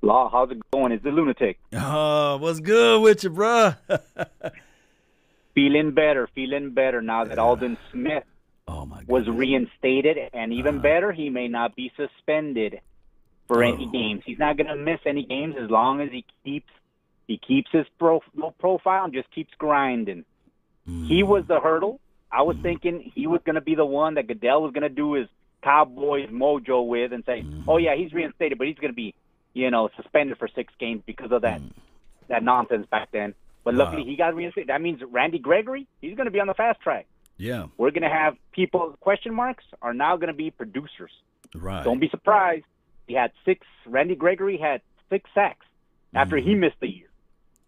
Law, 0.01 0.29
how's 0.29 0.51
it 0.51 0.57
going? 0.71 0.91
It's 0.91 1.03
the 1.03 1.11
lunatic. 1.11 1.59
Oh, 1.71 2.37
what's 2.37 2.59
good 2.59 3.01
with 3.01 3.23
you, 3.23 3.29
bruh? 3.29 3.77
Feeling 5.55 5.91
better, 5.91 6.27
feeling 6.33 6.71
better 6.71 7.01
now 7.01 7.25
that 7.25 7.37
Aldon 7.37 7.77
Smith 7.91 8.23
oh 8.67 8.85
my 8.85 8.97
god. 8.97 9.07
was 9.07 9.27
reinstated, 9.27 10.17
and 10.33 10.51
even 10.53 10.75
uh-huh. 10.75 10.83
better, 10.83 11.11
he 11.11 11.29
may 11.29 11.47
not 11.47 11.75
be 11.75 11.91
suspended 11.95 12.79
for 13.47 13.63
any 13.63 13.85
Oh. 13.85 13.91
games. 13.91 14.23
He's 14.25 14.39
not 14.39 14.57
going 14.57 14.67
to 14.67 14.75
miss 14.75 14.99
any 15.05 15.23
games 15.23 15.55
as 15.59 15.69
long 15.69 16.01
as 16.01 16.09
he 16.11 16.25
keeps 16.43 16.69
he 17.27 17.37
keeps 17.37 17.71
his 17.71 17.85
pro, 17.97 18.21
profile 18.59 19.05
and 19.05 19.13
just 19.13 19.31
keeps 19.31 19.53
grinding. 19.57 20.25
He 20.85 21.21
hmm. 21.21 21.29
was 21.29 21.45
the 21.47 21.59
hurdle. 21.59 22.01
I 22.31 22.41
was 22.41 22.57
hmm. 22.57 22.63
thinking 22.63 23.11
he 23.15 23.27
was 23.27 23.41
going 23.45 23.55
to 23.55 23.61
be 23.61 23.75
the 23.75 23.85
one 23.85 24.15
that 24.15 24.27
Goodell 24.27 24.61
was 24.61 24.73
going 24.73 24.83
to 24.83 24.89
do 24.89 25.13
his 25.13 25.27
Cowboys 25.61 26.29
mojo 26.29 26.85
with 26.85 27.13
and 27.13 27.23
say, 27.25 27.41
hmm. 27.41 27.63
"Oh 27.67 27.77
yeah, 27.77 27.95
he's 27.95 28.11
reinstated, 28.11 28.57
but 28.57 28.67
he's 28.67 28.77
going 28.77 28.91
to 28.91 28.95
be, 28.95 29.13
you 29.53 29.71
know, 29.71 29.89
suspended 29.95 30.37
for 30.37 30.47
six 30.47 30.73
games 30.79 31.03
because 31.05 31.31
of 31.31 31.43
that 31.43 31.61
that 32.27 32.43
nonsense 32.43 32.87
back 32.87 33.09
then." 33.11 33.33
But 33.63 33.75
luckily, 33.75 34.01
Wow. 34.03 34.07
he 34.09 34.15
got 34.15 34.35
reinstated. 34.35 34.69
That 34.69 34.81
means 34.81 35.01
Randy 35.09 35.39
Gregory, 35.39 35.87
he's 36.01 36.15
going 36.15 36.25
to 36.25 36.31
be 36.31 36.39
on 36.39 36.47
the 36.47 36.53
fast 36.53 36.81
track. 36.81 37.05
Yeah, 37.37 37.67
We're 37.77 37.91
going 37.91 38.03
to 38.03 38.09
have 38.09 38.35
people 38.51 38.95
question 38.99 39.33
marks 39.33 39.63
are 39.81 39.93
now 39.93 40.17
going 40.17 40.27
to 40.27 40.33
be 40.33 40.51
producers. 40.51 41.11
right. 41.55 41.83
Don't 41.83 41.99
be 41.99 42.09
surprised. 42.09 42.65
He 43.07 43.13
had 43.15 43.31
six. 43.45 43.65
Randy 43.85 44.15
Gregory 44.15 44.57
had 44.57 44.81
six 45.09 45.29
sacks 45.33 45.65
after 46.13 46.37
he 46.37 46.53
missed 46.55 46.75
a 46.81 46.87
year, 46.87 47.07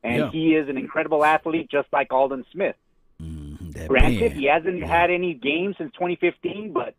and 0.03 0.21
Mm-hmm. 0.23 0.36
Yeah. 0.36 0.41
he 0.41 0.55
is 0.55 0.69
an 0.69 0.77
incredible 0.77 1.25
athlete, 1.25 1.69
just 1.71 1.88
like 1.91 2.12
Aldon 2.13 2.45
Smith. 2.51 2.75
That 3.19 3.88
Granted, 3.89 4.31
pen. 4.31 4.39
he 4.39 4.45
hasn't 4.47 4.84
had 4.84 5.10
any 5.12 5.34
games 5.34 5.75
since 5.77 5.91
2015, 5.93 6.71
but 6.71 6.95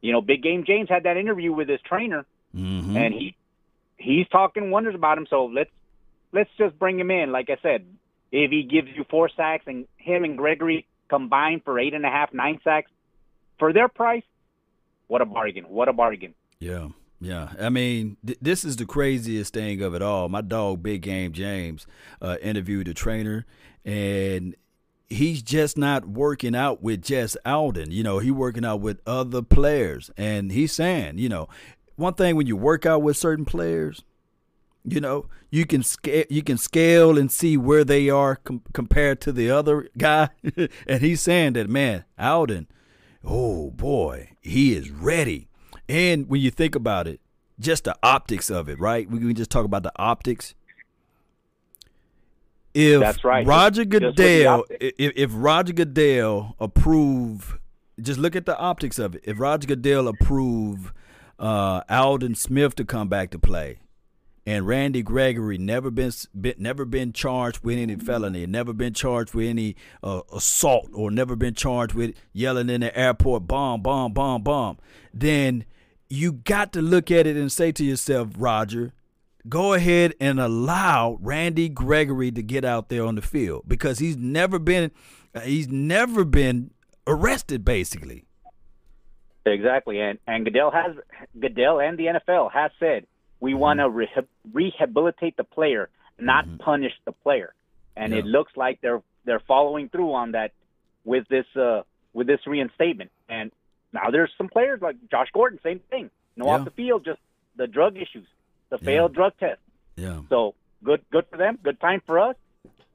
you 0.00 0.12
know, 0.12 0.20
Big 0.20 0.42
Game 0.42 0.64
James 0.64 0.88
had 0.88 1.02
that 1.02 1.16
interview 1.16 1.52
with 1.52 1.68
his 1.68 1.80
trainer, 1.82 2.24
Mhm. 2.54 2.96
and 2.96 3.12
he 3.14 3.34
he's 3.98 4.28
talking 4.28 4.70
wonders 4.70 4.94
about 4.94 5.18
him. 5.18 5.26
So 5.28 5.46
let's 5.46 5.70
let's 6.32 6.50
just 6.56 6.78
bring 6.78 6.98
him 7.00 7.10
in. 7.10 7.32
Like 7.32 7.50
I 7.50 7.56
said, 7.62 7.84
if 8.44 8.50
he 8.50 8.62
gives 8.62 8.88
you 8.94 9.04
four 9.08 9.30
sacks 9.34 9.64
and 9.66 9.86
him 9.96 10.24
and 10.24 10.36
Gregory 10.36 10.86
combined 11.08 11.62
for 11.64 11.78
eight 11.78 11.94
and 11.94 12.04
a 12.04 12.10
half, 12.10 12.34
nine 12.34 12.60
sacks 12.62 12.90
for 13.58 13.72
their 13.72 13.88
price, 13.88 14.24
what 15.06 15.22
a 15.22 15.24
bargain! 15.24 15.64
What 15.68 15.88
a 15.88 15.92
bargain! 15.92 16.34
Yeah, 16.58 16.88
yeah. 17.20 17.50
I 17.58 17.70
mean, 17.70 18.16
th- 18.26 18.38
this 18.42 18.64
is 18.64 18.76
the 18.76 18.84
craziest 18.84 19.54
thing 19.54 19.80
of 19.80 19.94
it 19.94 20.02
all. 20.02 20.28
My 20.28 20.42
dog, 20.42 20.82
Big 20.82 21.02
Game 21.02 21.32
James, 21.32 21.86
uh, 22.20 22.36
interviewed 22.42 22.88
the 22.88 22.94
trainer, 22.94 23.46
and 23.84 24.54
he's 25.08 25.42
just 25.42 25.78
not 25.78 26.06
working 26.06 26.54
out 26.54 26.82
with 26.82 27.02
just 27.02 27.38
Aldon. 27.46 27.90
You 27.90 28.02
know, 28.02 28.18
he 28.18 28.30
working 28.30 28.64
out 28.64 28.80
with 28.80 29.00
other 29.06 29.40
players, 29.40 30.10
and 30.16 30.52
he's 30.52 30.72
saying, 30.72 31.18
you 31.18 31.28
know, 31.28 31.48
one 31.94 32.14
thing 32.14 32.36
when 32.36 32.46
you 32.46 32.56
work 32.56 32.84
out 32.84 33.00
with 33.00 33.16
certain 33.16 33.46
players, 33.46 34.02
you 34.86 35.00
know, 35.00 35.26
you 35.50 35.66
can 35.66 35.82
scale, 35.82 36.24
you 36.30 36.42
can 36.42 36.56
scale 36.58 37.18
and 37.18 37.30
see 37.30 37.56
where 37.56 37.84
they 37.84 38.08
are 38.08 38.36
com- 38.36 38.62
compared 38.72 39.20
to 39.22 39.32
the 39.32 39.50
other 39.50 39.88
guy, 39.98 40.30
and 40.86 41.02
he's 41.02 41.20
saying 41.20 41.54
that 41.54 41.68
man, 41.68 42.04
Aldon, 42.18 42.68
oh 43.24 43.70
boy, 43.72 44.30
he 44.40 44.74
is 44.74 44.90
ready. 44.90 45.48
And 45.88 46.28
when 46.28 46.40
you 46.40 46.50
think 46.50 46.74
about 46.74 47.06
it, 47.06 47.20
just 47.58 47.84
the 47.84 47.96
optics 48.02 48.50
of 48.50 48.68
it, 48.68 48.78
right? 48.80 49.08
We 49.10 49.18
can 49.18 49.34
just 49.34 49.50
talk 49.50 49.64
about 49.64 49.82
the 49.82 49.92
optics. 49.96 50.54
if 52.74 53.00
That's 53.00 53.24
right. 53.24 53.46
Roger 53.46 53.84
Just- 53.84 53.92
just 53.92 54.04
with 54.04 54.16
the 54.16 54.22
Goodell, 54.42 54.64
if, 54.80 55.12
if 55.16 55.30
Roger 55.34 55.72
Goodell 55.72 56.56
approve, 56.60 57.58
just 58.00 58.18
look 58.20 58.36
at 58.36 58.46
the 58.46 58.56
optics 58.58 58.98
of 58.98 59.14
it. 59.14 59.22
If 59.24 59.40
Roger 59.40 59.66
Goodell 59.68 60.08
approve 60.08 60.92
uh, 61.38 61.82
Aldon 61.88 62.34
Smith 62.34 62.74
to 62.76 62.84
come 62.84 63.08
back 63.08 63.30
to 63.30 63.38
play, 63.38 63.78
and 64.46 64.64
Randy 64.64 65.02
Gregory 65.02 65.58
never 65.58 65.90
been, 65.90 66.12
been 66.40 66.54
never 66.58 66.84
been 66.84 67.12
charged 67.12 67.64
with 67.64 67.76
any 67.78 67.96
felony, 67.96 68.46
never 68.46 68.72
been 68.72 68.94
charged 68.94 69.34
with 69.34 69.48
any 69.48 69.74
uh, 70.04 70.20
assault, 70.32 70.88
or 70.94 71.10
never 71.10 71.34
been 71.34 71.54
charged 71.54 71.94
with 71.94 72.14
yelling 72.32 72.70
in 72.70 72.80
the 72.80 72.96
airport 72.96 73.48
bomb, 73.48 73.82
bomb, 73.82 74.12
bomb, 74.12 74.42
bomb, 74.42 74.78
then 75.12 75.64
you 76.08 76.32
got 76.32 76.72
to 76.72 76.80
look 76.80 77.10
at 77.10 77.26
it 77.26 77.36
and 77.36 77.50
say 77.50 77.72
to 77.72 77.84
yourself, 77.84 78.28
Roger, 78.38 78.92
go 79.48 79.74
ahead 79.74 80.14
and 80.20 80.38
allow 80.38 81.18
Randy 81.20 81.68
Gregory 81.68 82.30
to 82.30 82.42
get 82.42 82.64
out 82.64 82.88
there 82.88 83.04
on 83.04 83.16
the 83.16 83.22
field 83.22 83.64
because 83.66 83.98
he's 83.98 84.16
never 84.16 84.60
been 84.60 84.92
uh, 85.34 85.40
he's 85.40 85.68
never 85.68 86.24
been 86.24 86.70
arrested 87.08 87.64
basically. 87.64 88.24
Exactly, 89.44 90.00
and 90.00 90.18
and 90.28 90.44
Goodell 90.44 90.70
has 90.70 90.94
Goodell 91.40 91.80
and 91.80 91.98
the 91.98 92.06
NFL 92.06 92.52
has 92.52 92.70
said 92.78 93.06
we 93.40 93.50
Mm-hmm. 93.52 93.60
want 93.60 93.80
to 93.80 93.88
reha- 93.88 94.26
rehabilitate 94.52 95.36
the 95.36 95.44
player, 95.44 95.88
not 96.18 96.44
punish 96.58 96.92
the 97.04 97.12
player, 97.12 97.52
and 97.96 98.12
it 98.14 98.24
looks 98.24 98.52
like 98.56 98.80
they're 98.80 99.02
they're 99.24 99.40
following 99.46 99.88
through 99.88 100.12
on 100.12 100.32
that 100.32 100.52
with 101.04 101.26
this 101.28 101.46
uh 101.56 101.82
with 102.12 102.26
this 102.26 102.40
reinstatement. 102.46 103.10
And 103.28 103.50
now 103.92 104.10
there's 104.10 104.32
some 104.38 104.48
players 104.48 104.80
like 104.80 104.96
Josh 105.10 105.28
Gordon, 105.32 105.58
same 105.62 105.80
thing, 105.90 106.10
no 106.36 106.46
Yeah. 106.46 106.52
off 106.52 106.64
the 106.64 106.70
field, 106.70 107.04
just 107.04 107.20
the 107.56 107.66
drug 107.66 107.96
issues, 107.96 108.26
the 108.70 108.78
failed 108.78 109.14
drug 109.14 109.32
test. 109.38 109.60
Yeah. 109.96 110.20
So 110.28 110.54
good 110.84 111.02
good 111.10 111.26
for 111.30 111.36
them, 111.36 111.58
good 111.62 111.80
time 111.80 112.02
for 112.06 112.18
us. 112.18 112.36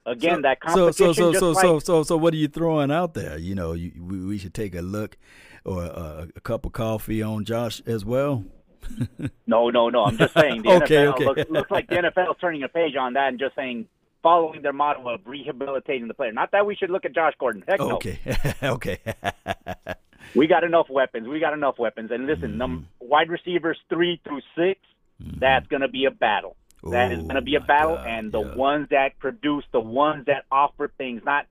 Again, 0.06 0.38
so, 0.38 0.42
that 0.42 0.58
so 0.68 0.74
competition. 0.74 1.14
so 1.14 1.14
so 1.14 1.32
just 1.32 1.40
so 1.40 1.52
like, 1.52 1.62
so 1.62 1.80
so 1.80 2.04
so 2.04 2.18
what 2.18 2.34
are 2.34 2.38
you 2.38 2.48
throwing 2.48 2.92
out 2.92 3.14
there? 3.14 3.38
You 3.38 3.54
know, 3.54 3.74
you, 3.74 3.92
we, 4.04 4.26
we 4.26 4.38
should 4.40 4.54
take 4.56 4.74
a 4.74 4.82
look 4.82 5.16
or 5.64 5.84
uh, 5.84 6.26
a 6.36 6.42
cup 6.42 6.66
of 6.66 6.72
coffee 6.72 7.22
on 7.22 7.46
Josh 7.46 7.82
as 7.86 8.04
well. 8.04 8.44
No, 9.48 9.70
no, 9.70 9.90
no. 9.90 10.04
I'm 10.06 10.18
just 10.18 10.34
saying 10.34 10.62
the 10.64 10.70
Okay, 10.84 10.96
NFL 10.96 11.14
okay. 11.14 11.26
Looks, 11.26 11.50
looks 11.50 11.72
like 11.72 11.88
the 11.90 11.96
NFL 11.96 12.32
is 12.32 12.38
turning 12.40 12.64
a 12.64 12.68
page 12.70 12.96
on 12.96 13.14
that 13.14 13.30
and 13.30 13.40
just 13.40 13.56
saying 13.56 13.88
following 14.24 14.62
their 14.62 14.74
model 14.74 15.10
of 15.10 15.22
rehabilitating 15.26 16.08
the 16.08 16.14
player. 16.14 16.32
Not 16.32 16.52
that 16.52 16.66
we 16.66 16.76
should 16.76 16.90
look 16.90 17.06
at 17.06 17.14
Josh 17.16 17.34
Gordon. 17.40 17.64
Heck 17.68 17.80
no. 17.80 17.94
Okay. 17.96 18.20
okay. 18.64 19.00
We 20.34 20.48
got 20.48 20.64
enough 20.64 20.88
weapons. 20.90 21.28
We 21.28 21.42
got 21.42 21.52
enough 21.52 21.78
weapons. 21.78 22.10
And 22.12 22.26
listen, 22.26 22.58
num- 22.58 22.88
Mm-hmm. 23.02 23.10
wide 23.10 23.30
receivers 23.30 23.78
three 23.90 24.22
through 24.24 24.40
6 24.56 24.80
that's 25.40 25.68
going 25.68 25.82
to 25.82 25.90
be 25.90 26.06
a 26.06 26.12
battle. 26.12 26.56
That 26.90 27.12
is 27.12 27.20
Oh, 27.20 27.24
going 27.24 27.36
to 27.36 27.42
be 27.42 27.56
a 27.56 27.60
battle, 27.60 27.96
God, 27.96 28.08
and 28.08 28.32
the 28.32 28.42
yeah. 28.42 28.56
ones 28.56 28.88
that 28.92 29.20
produce, 29.20 29.66
the 29.74 29.82
ones 29.82 30.26
that 30.28 30.46
offer 30.52 30.90
things, 30.98 31.22
not 31.26 31.48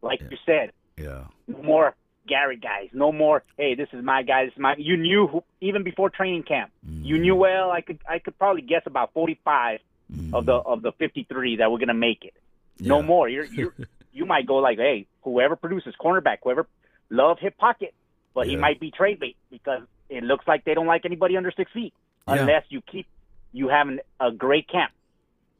like 0.00 0.20
you 0.22 0.36
said, 0.46 0.72
yeah. 0.96 1.24
more 1.62 1.94
Gary 2.26 2.56
guys, 2.56 2.88
no 2.92 3.12
more. 3.12 3.42
Hey, 3.56 3.74
this 3.74 3.88
is 3.92 4.04
my 4.04 4.22
guy. 4.22 4.44
This 4.44 4.54
is 4.54 4.60
my. 4.60 4.74
You 4.78 4.96
knew 4.96 5.26
who, 5.26 5.44
even 5.60 5.82
before 5.82 6.10
training 6.10 6.44
camp. 6.44 6.70
You 6.86 7.18
knew 7.18 7.34
mm. 7.34 7.38
well. 7.38 7.70
I 7.70 7.80
could 7.80 7.98
I 8.08 8.18
could 8.18 8.38
probably 8.38 8.62
guess 8.62 8.82
about 8.86 9.12
forty 9.12 9.38
five 9.44 9.80
mm. 10.12 10.32
of 10.34 10.46
the 10.46 10.54
of 10.54 10.82
the 10.82 10.92
fifty 10.92 11.26
three 11.28 11.56
that 11.56 11.70
were 11.70 11.78
gonna 11.78 11.94
make 11.94 12.24
it. 12.24 12.34
No 12.78 13.02
more. 13.02 13.28
You're 13.28 13.44
you 13.44 13.72
you 14.12 14.26
might 14.26 14.46
go 14.46 14.56
like, 14.56 14.78
hey, 14.78 15.06
whoever 15.22 15.56
produces 15.56 15.94
cornerback, 16.00 16.38
whoever 16.42 16.66
love 17.10 17.38
hip 17.40 17.56
pocket, 17.58 17.94
but 18.34 18.46
he 18.46 18.56
might 18.56 18.80
be 18.80 18.90
trade 18.90 19.20
bait 19.20 19.36
because 19.50 19.82
it 20.08 20.22
looks 20.22 20.46
like 20.46 20.64
they 20.64 20.74
don't 20.74 20.86
like 20.86 21.04
anybody 21.04 21.36
under 21.36 21.52
six 21.56 21.70
feet 21.72 21.92
Yeah. 22.28 22.34
unless 22.34 22.64
you 22.68 22.80
keep 22.80 23.06
you 23.52 23.68
having 23.68 24.00
a 24.20 24.30
great 24.30 24.68
camp. 24.68 24.92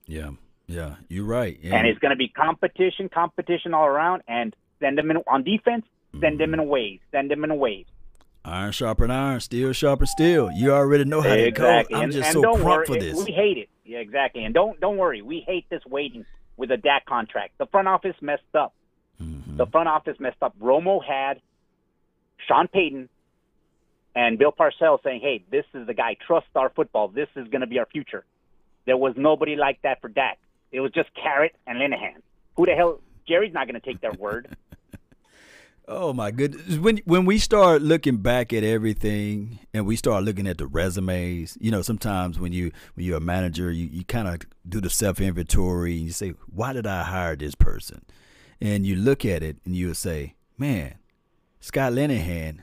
Yeah. 0.06 0.30
Yeah. 0.66 0.96
You're 1.08 1.24
right. 1.24 1.58
and 1.62 1.86
it's 1.86 1.98
going 1.98 2.10
to 2.10 2.16
be 2.16 2.28
competition, 2.28 3.08
competition 3.08 3.74
all 3.74 3.86
around, 3.86 4.22
and 4.26 4.54
send 4.80 4.98
them 4.98 5.10
in 5.10 5.18
on 5.26 5.42
defense. 5.42 5.84
Send 6.20 6.38
them 6.40 6.54
in 6.54 6.60
a 6.60 6.64
wave. 6.64 7.00
Send 7.10 7.30
them 7.30 7.44
in 7.44 7.50
a 7.50 7.54
wave. 7.54 7.86
iron 8.44 8.72
sharpen 8.72 9.10
iron, 9.10 9.40
steel 9.40 9.72
sharpen 9.72 10.06
steel. 10.06 10.50
You 10.52 10.72
already 10.72 11.04
know 11.04 11.20
how 11.20 11.30
exactly. 11.30 11.94
goes. 11.94 12.02
I'm 12.02 12.10
just 12.10 12.26
and 12.26 12.32
so 12.34 12.42
don't 12.42 12.60
crunk 12.60 12.86
for 12.86 12.96
this. 12.98 13.24
we 13.24 13.32
hate 13.32 13.58
it. 13.58 13.68
Yeah, 13.84 13.98
exactly. 13.98 14.44
And 14.44 14.54
don't 14.54 14.78
don't 14.80 14.96
worry, 14.96 15.22
we 15.22 15.40
hate 15.46 15.68
this 15.70 15.82
waiting 15.86 16.24
with 16.56 16.70
a 16.70 16.76
Dak 16.76 17.06
contract. 17.06 17.58
The 17.58 17.66
front 17.66 17.88
office 17.88 18.16
messed 18.20 18.42
up. 18.54 18.74
Mm-hmm. 19.22 19.56
The 19.56 19.66
front 19.66 19.88
office 19.88 20.16
messed 20.20 20.42
up. 20.42 20.54
Romo 20.60 21.02
had 21.04 21.40
Sean 22.46 22.68
Payton 22.68 23.08
and 24.14 24.38
Bill 24.38 24.52
Parcells 24.52 25.02
saying, 25.02 25.20
"Hey, 25.22 25.44
this 25.50 25.64
is 25.74 25.86
the 25.86 25.94
guy. 25.94 26.16
Trust 26.26 26.46
our 26.54 26.70
football. 26.70 27.08
This 27.08 27.28
is 27.36 27.48
going 27.48 27.62
to 27.62 27.66
be 27.66 27.78
our 27.78 27.86
future." 27.86 28.24
There 28.84 28.96
was 28.96 29.14
nobody 29.16 29.54
like 29.56 29.80
that 29.82 30.00
for 30.00 30.08
Dak. 30.08 30.38
It 30.72 30.80
was 30.80 30.90
just 30.92 31.08
Garrett 31.14 31.54
and 31.66 31.78
Linehan. 31.78 32.20
Who 32.56 32.66
the 32.66 32.72
hell? 32.72 33.00
Jerry's 33.28 33.54
not 33.54 33.68
going 33.68 33.80
to 33.80 33.86
take 33.86 34.00
their 34.00 34.12
word. 34.12 34.56
Oh 35.88 36.12
my 36.12 36.30
goodness! 36.30 36.78
When 36.78 36.98
when 37.06 37.24
we 37.24 37.38
start 37.38 37.82
looking 37.82 38.18
back 38.18 38.52
at 38.52 38.62
everything 38.62 39.58
and 39.74 39.84
we 39.84 39.96
start 39.96 40.22
looking 40.22 40.46
at 40.46 40.58
the 40.58 40.66
resumes, 40.66 41.58
you 41.60 41.72
know, 41.72 41.82
sometimes 41.82 42.38
when 42.38 42.52
you 42.52 42.70
when 42.94 43.04
you're 43.04 43.16
a 43.16 43.20
manager, 43.20 43.70
you, 43.70 43.86
you 43.86 44.04
kind 44.04 44.28
of 44.28 44.42
do 44.68 44.80
the 44.80 44.90
self 44.90 45.20
inventory 45.20 45.96
and 45.96 46.02
you 46.04 46.12
say, 46.12 46.34
"Why 46.46 46.72
did 46.72 46.86
I 46.86 47.02
hire 47.02 47.34
this 47.34 47.56
person?" 47.56 48.04
And 48.60 48.86
you 48.86 48.94
look 48.94 49.24
at 49.24 49.42
it 49.42 49.56
and 49.64 49.74
you'll 49.74 49.96
say, 49.96 50.34
"Man, 50.56 50.94
Scott 51.58 51.92
Linehan, 51.92 52.60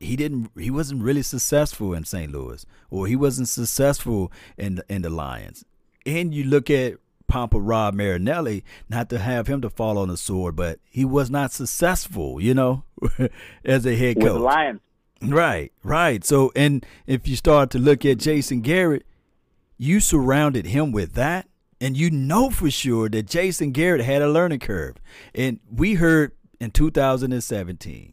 he 0.00 0.16
didn't 0.16 0.50
he 0.58 0.70
wasn't 0.70 1.02
really 1.02 1.22
successful 1.22 1.92
in 1.92 2.04
St. 2.04 2.32
Louis, 2.32 2.64
or 2.88 3.06
he 3.06 3.14
wasn't 3.14 3.48
successful 3.48 4.32
in 4.56 4.76
the, 4.76 4.84
in 4.88 5.02
the 5.02 5.10
Lions." 5.10 5.66
And 6.06 6.34
you 6.34 6.44
look 6.44 6.70
at 6.70 6.94
Pampa 7.26 7.60
Rod 7.60 7.94
Marinelli, 7.94 8.64
not 8.88 9.08
to 9.10 9.18
have 9.18 9.46
him 9.46 9.60
to 9.62 9.70
fall 9.70 9.98
on 9.98 10.08
the 10.08 10.16
sword, 10.16 10.56
but 10.56 10.78
he 10.88 11.04
was 11.04 11.30
not 11.30 11.52
successful, 11.52 12.40
you 12.40 12.54
know, 12.54 12.84
as 13.64 13.86
a 13.86 13.96
head 13.96 14.16
with 14.16 14.24
the 14.24 14.30
coach. 14.30 14.40
Lions. 14.40 14.80
Right, 15.22 15.72
right. 15.82 16.24
So, 16.24 16.52
and 16.54 16.84
if 17.06 17.26
you 17.26 17.36
start 17.36 17.70
to 17.70 17.78
look 17.78 18.04
at 18.04 18.18
Jason 18.18 18.60
Garrett, 18.60 19.06
you 19.78 20.00
surrounded 20.00 20.66
him 20.66 20.92
with 20.92 21.14
that, 21.14 21.48
and 21.80 21.96
you 21.96 22.10
know 22.10 22.50
for 22.50 22.70
sure 22.70 23.08
that 23.08 23.26
Jason 23.26 23.72
Garrett 23.72 24.02
had 24.02 24.22
a 24.22 24.28
learning 24.28 24.60
curve. 24.60 24.96
And 25.34 25.60
we 25.70 25.94
heard 25.94 26.32
in 26.60 26.70
2017 26.70 28.12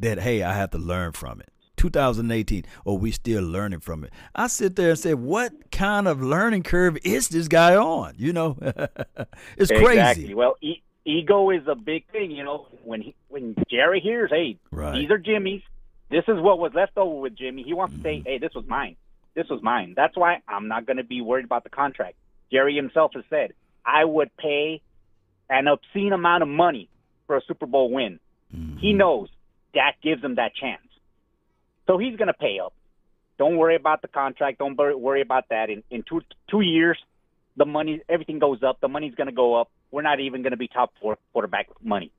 that, 0.00 0.20
hey, 0.20 0.42
I 0.42 0.54
have 0.54 0.70
to 0.70 0.78
learn 0.78 1.12
from 1.12 1.40
it. 1.40 1.50
2018, 1.76 2.64
or 2.84 2.94
oh, 2.94 2.96
we 2.96 3.10
still 3.10 3.42
learning 3.44 3.80
from 3.80 4.04
it. 4.04 4.10
I 4.34 4.46
sit 4.48 4.76
there 4.76 4.90
and 4.90 4.98
say, 4.98 5.14
what 5.14 5.70
kind 5.70 6.08
of 6.08 6.22
learning 6.22 6.62
curve 6.62 6.96
is 7.04 7.28
this 7.28 7.48
guy 7.48 7.76
on? 7.76 8.14
You 8.16 8.32
know, 8.32 8.56
it's 9.56 9.70
Exactly. 9.70 9.84
crazy. 9.84 10.34
Well, 10.34 10.56
e- 10.60 10.82
ego 11.04 11.50
is 11.50 11.62
a 11.66 11.74
big 11.74 12.06
thing. 12.10 12.30
You 12.30 12.44
know, 12.44 12.66
when 12.84 13.00
he, 13.02 13.14
when 13.28 13.54
Jerry 13.70 14.00
hears, 14.00 14.30
hey, 14.30 14.58
Right. 14.70 14.94
these 15.00 15.10
are 15.10 15.18
Jimmy's. 15.18 15.62
This 16.10 16.24
is 16.28 16.38
what 16.40 16.58
was 16.58 16.72
left 16.74 16.96
over 16.96 17.20
with 17.20 17.36
Jimmy. 17.36 17.62
He 17.64 17.74
wants 17.74 17.96
to 17.96 18.02
say, 18.02 18.16
Mm-hmm. 18.18 18.28
hey, 18.28 18.38
this 18.38 18.54
was 18.54 18.64
mine. 18.66 18.96
This 19.34 19.48
was 19.50 19.60
mine. 19.62 19.94
That's 19.96 20.16
why 20.16 20.40
I'm 20.48 20.68
not 20.68 20.86
going 20.86 20.96
to 20.98 21.04
be 21.04 21.20
worried 21.20 21.44
about 21.44 21.64
the 21.64 21.70
contract. 21.70 22.14
Jerry 22.50 22.74
himself 22.76 23.12
has 23.14 23.24
said, 23.28 23.52
I 23.84 24.04
would 24.04 24.30
pay 24.36 24.80
an 25.50 25.66
obscene 25.68 26.12
amount 26.12 26.42
of 26.42 26.48
money 26.48 26.88
for 27.26 27.36
a 27.36 27.40
Super 27.46 27.66
Bowl 27.66 27.90
win. 27.92 28.18
Mm-hmm. 28.56 28.78
He 28.78 28.92
knows 28.92 29.28
that 29.74 29.92
gives 30.02 30.22
him 30.24 30.36
that 30.36 30.54
chance. 30.54 30.80
So 31.86 31.98
he's 31.98 32.16
going 32.16 32.28
to 32.28 32.34
pay 32.34 32.58
up. 32.58 32.72
Don't 33.38 33.56
worry 33.56 33.76
about 33.76 34.02
the 34.02 34.08
contract. 34.08 34.58
Don't 34.58 34.76
worry 34.76 35.20
about 35.20 35.48
that. 35.50 35.70
In 35.70 35.82
in 35.90 36.02
two 36.02 36.22
two 36.48 36.62
years, 36.62 36.98
the 37.56 37.66
money 37.66 38.00
everything 38.08 38.38
goes 38.38 38.62
up. 38.62 38.80
The 38.80 38.88
money's 38.88 39.14
going 39.14 39.26
to 39.28 39.32
go 39.34 39.54
up. 39.54 39.70
We're 39.90 40.02
not 40.02 40.20
even 40.20 40.42
going 40.42 40.52
to 40.52 40.56
be 40.56 40.68
top 40.68 40.92
four 41.00 41.18
quarterback 41.32 41.68
money 41.82 42.10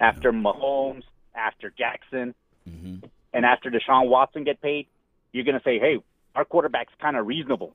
after 0.00 0.32
Mahomes, 0.32 1.02
after 1.34 1.70
Jackson, 1.70 2.34
mm-hmm. 2.68 3.06
and 3.32 3.44
after 3.44 3.70
Deshaun 3.70 4.08
Watson 4.08 4.44
get 4.44 4.60
paid. 4.60 4.86
You're 5.32 5.44
going 5.44 5.58
to 5.58 5.64
say, 5.64 5.78
hey, 5.78 5.98
our 6.34 6.44
quarterback's 6.46 6.92
kind 7.00 7.16
of 7.16 7.26
reasonable, 7.26 7.74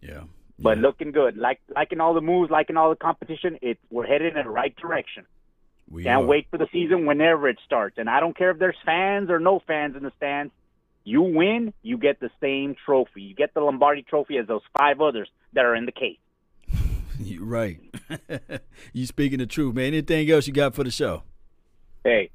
Yeah. 0.00 0.22
but 0.58 0.76
Yeah. 0.76 0.82
looking 0.82 1.10
good. 1.10 1.36
Like 1.36 1.60
liking 1.74 2.00
all 2.00 2.14
the 2.14 2.20
moves, 2.20 2.50
liking 2.50 2.76
all 2.76 2.90
the 2.90 2.96
competition. 2.96 3.58
It 3.62 3.78
we're 3.90 4.06
headed 4.06 4.36
in 4.36 4.44
the 4.44 4.50
right 4.50 4.74
direction. 4.76 5.26
We 5.90 6.04
Can't 6.04 6.22
are. 6.22 6.26
wait 6.26 6.46
for 6.50 6.58
the 6.58 6.68
season 6.72 7.06
whenever 7.06 7.48
it 7.48 7.58
starts. 7.64 7.98
And 7.98 8.08
I 8.08 8.20
don't 8.20 8.36
care 8.36 8.50
if 8.50 8.58
there's 8.58 8.76
fans 8.84 9.30
or 9.30 9.38
no 9.38 9.60
fans 9.66 9.96
in 9.96 10.02
the 10.02 10.12
stands. 10.16 10.52
You 11.04 11.22
win, 11.22 11.74
you 11.82 11.98
get 11.98 12.20
the 12.20 12.30
same 12.40 12.76
trophy. 12.86 13.22
You 13.22 13.34
get 13.34 13.54
the 13.54 13.60
Lombardi 13.60 14.02
trophy 14.02 14.38
as 14.38 14.46
those 14.46 14.62
five 14.78 15.00
others 15.00 15.28
that 15.52 15.64
are 15.64 15.74
in 15.74 15.84
the 15.84 15.92
case. 15.92 16.18
You're 17.18 17.44
right. 17.44 17.78
you 18.92 19.06
speaking 19.06 19.38
the 19.38 19.46
truth, 19.46 19.74
man. 19.74 19.86
Anything 19.86 20.30
else 20.30 20.46
you 20.46 20.52
got 20.52 20.74
for 20.74 20.84
the 20.84 20.90
show? 20.90 21.24
Hey, 22.04 22.30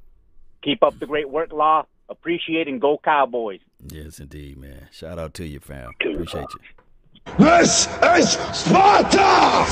keep 0.63 0.83
up 0.83 0.99
the 0.99 1.05
great 1.05 1.29
work, 1.29 1.51
Law. 1.51 1.85
Appreciate 2.09 2.67
and 2.67 2.79
go 2.79 2.99
Cowboys. 3.03 3.59
Yes, 3.85 4.19
indeed, 4.19 4.57
man. 4.57 4.87
Shout 4.91 5.19
out 5.19 5.33
to 5.35 5.45
you, 5.45 5.59
fam. 5.59 5.91
Appreciate 5.99 6.47
you. 6.53 6.76
This 7.37 7.87
is 8.03 8.31
Sparta! 8.53 9.65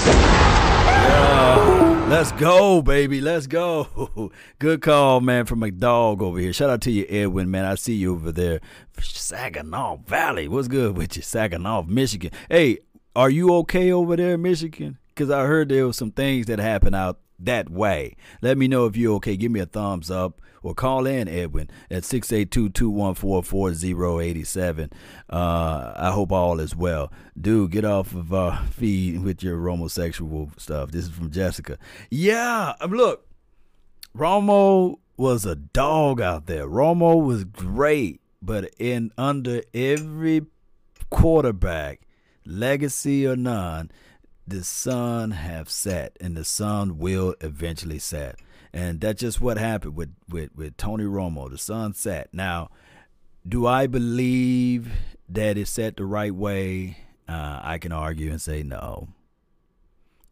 Let's 2.09 2.31
go, 2.33 2.81
baby. 2.81 3.21
Let's 3.21 3.47
go. 3.47 4.31
Good 4.59 4.81
call, 4.81 5.21
man, 5.21 5.45
from 5.45 5.61
McDog 5.61 6.21
over 6.21 6.39
here. 6.39 6.53
Shout 6.53 6.69
out 6.69 6.81
to 6.81 6.91
you, 6.91 7.05
Edwin, 7.09 7.49
man. 7.49 7.65
I 7.65 7.75
see 7.75 7.95
you 7.95 8.13
over 8.13 8.31
there. 8.31 8.61
Saginaw 8.99 9.97
Valley. 10.05 10.47
What's 10.47 10.67
good 10.67 10.95
with 10.95 11.15
you? 11.17 11.21
Saginaw, 11.23 11.83
Michigan. 11.83 12.31
Hey, 12.49 12.79
are 13.15 13.29
you 13.29 13.53
okay 13.55 13.91
over 13.91 14.15
there 14.15 14.35
in 14.35 14.41
Michigan? 14.43 14.99
because 15.15 15.31
I 15.31 15.45
heard 15.45 15.69
there 15.69 15.87
was 15.87 15.95
some 15.95 16.11
things 16.11 16.47
that 16.47 16.59
happened 16.59 16.95
out 16.95 17.19
that 17.39 17.69
way. 17.69 18.17
Let 18.41 18.57
me 18.57 18.67
know 18.67 18.85
if 18.85 18.97
you're 18.97 19.15
okay. 19.15 19.37
Give 19.37 19.51
me 19.51 19.61
a 19.61 19.65
thumbs 19.65 20.11
up 20.11 20.41
or 20.65 20.73
call 20.73 21.05
in 21.05 21.27
Edwin 21.27 21.69
at 21.91 22.01
682-214-4087. 22.01 24.91
Uh, 25.29 25.93
I 25.95 26.09
hope 26.09 26.31
all 26.31 26.59
is 26.59 26.75
well. 26.75 27.13
Dude, 27.39 27.69
get 27.69 27.85
off 27.85 28.15
of 28.15 28.33
our 28.33 28.65
feed 28.71 29.23
with 29.23 29.43
your 29.43 29.63
homosexual 29.63 30.49
stuff. 30.57 30.89
This 30.89 31.05
is 31.05 31.11
from 31.11 31.29
Jessica. 31.29 31.77
Yeah, 32.09 32.73
um, 32.81 32.89
look, 32.91 33.27
Romo 34.17 34.97
was 35.17 35.45
a 35.45 35.55
dog 35.55 36.19
out 36.19 36.47
there. 36.47 36.65
Romo 36.65 37.23
was 37.23 37.43
great, 37.43 38.21
but 38.41 38.73
in 38.79 39.11
under 39.19 39.61
every 39.71 40.47
quarterback, 41.11 42.01
legacy 42.43 43.27
or 43.27 43.35
none, 43.35 43.91
the 44.47 44.63
sun 44.63 45.29
have 45.31 45.69
set 45.69 46.17
and 46.19 46.35
the 46.35 46.43
sun 46.43 46.97
will 46.97 47.35
eventually 47.41 47.99
set 47.99 48.39
and 48.75 48.99
that's 48.99 49.21
just 49.21 49.39
what 49.39 49.57
happened 49.57 49.95
with 49.95 50.13
with 50.29 50.49
with 50.53 50.75
Tony 50.75 51.05
Romo. 51.05 51.49
The 51.49 51.57
sun 51.57 51.93
set. 51.93 52.27
Now, 52.33 52.69
do 53.47 53.65
I 53.65 53.87
believe 53.87 54.91
that 55.29 55.57
it's 55.57 55.71
set 55.71 55.95
the 55.95 56.03
right 56.03 56.35
way? 56.35 56.97
Uh, 57.27 57.61
I 57.63 57.77
can 57.77 57.93
argue 57.93 58.29
and 58.29 58.41
say 58.41 58.63
no. 58.63 59.07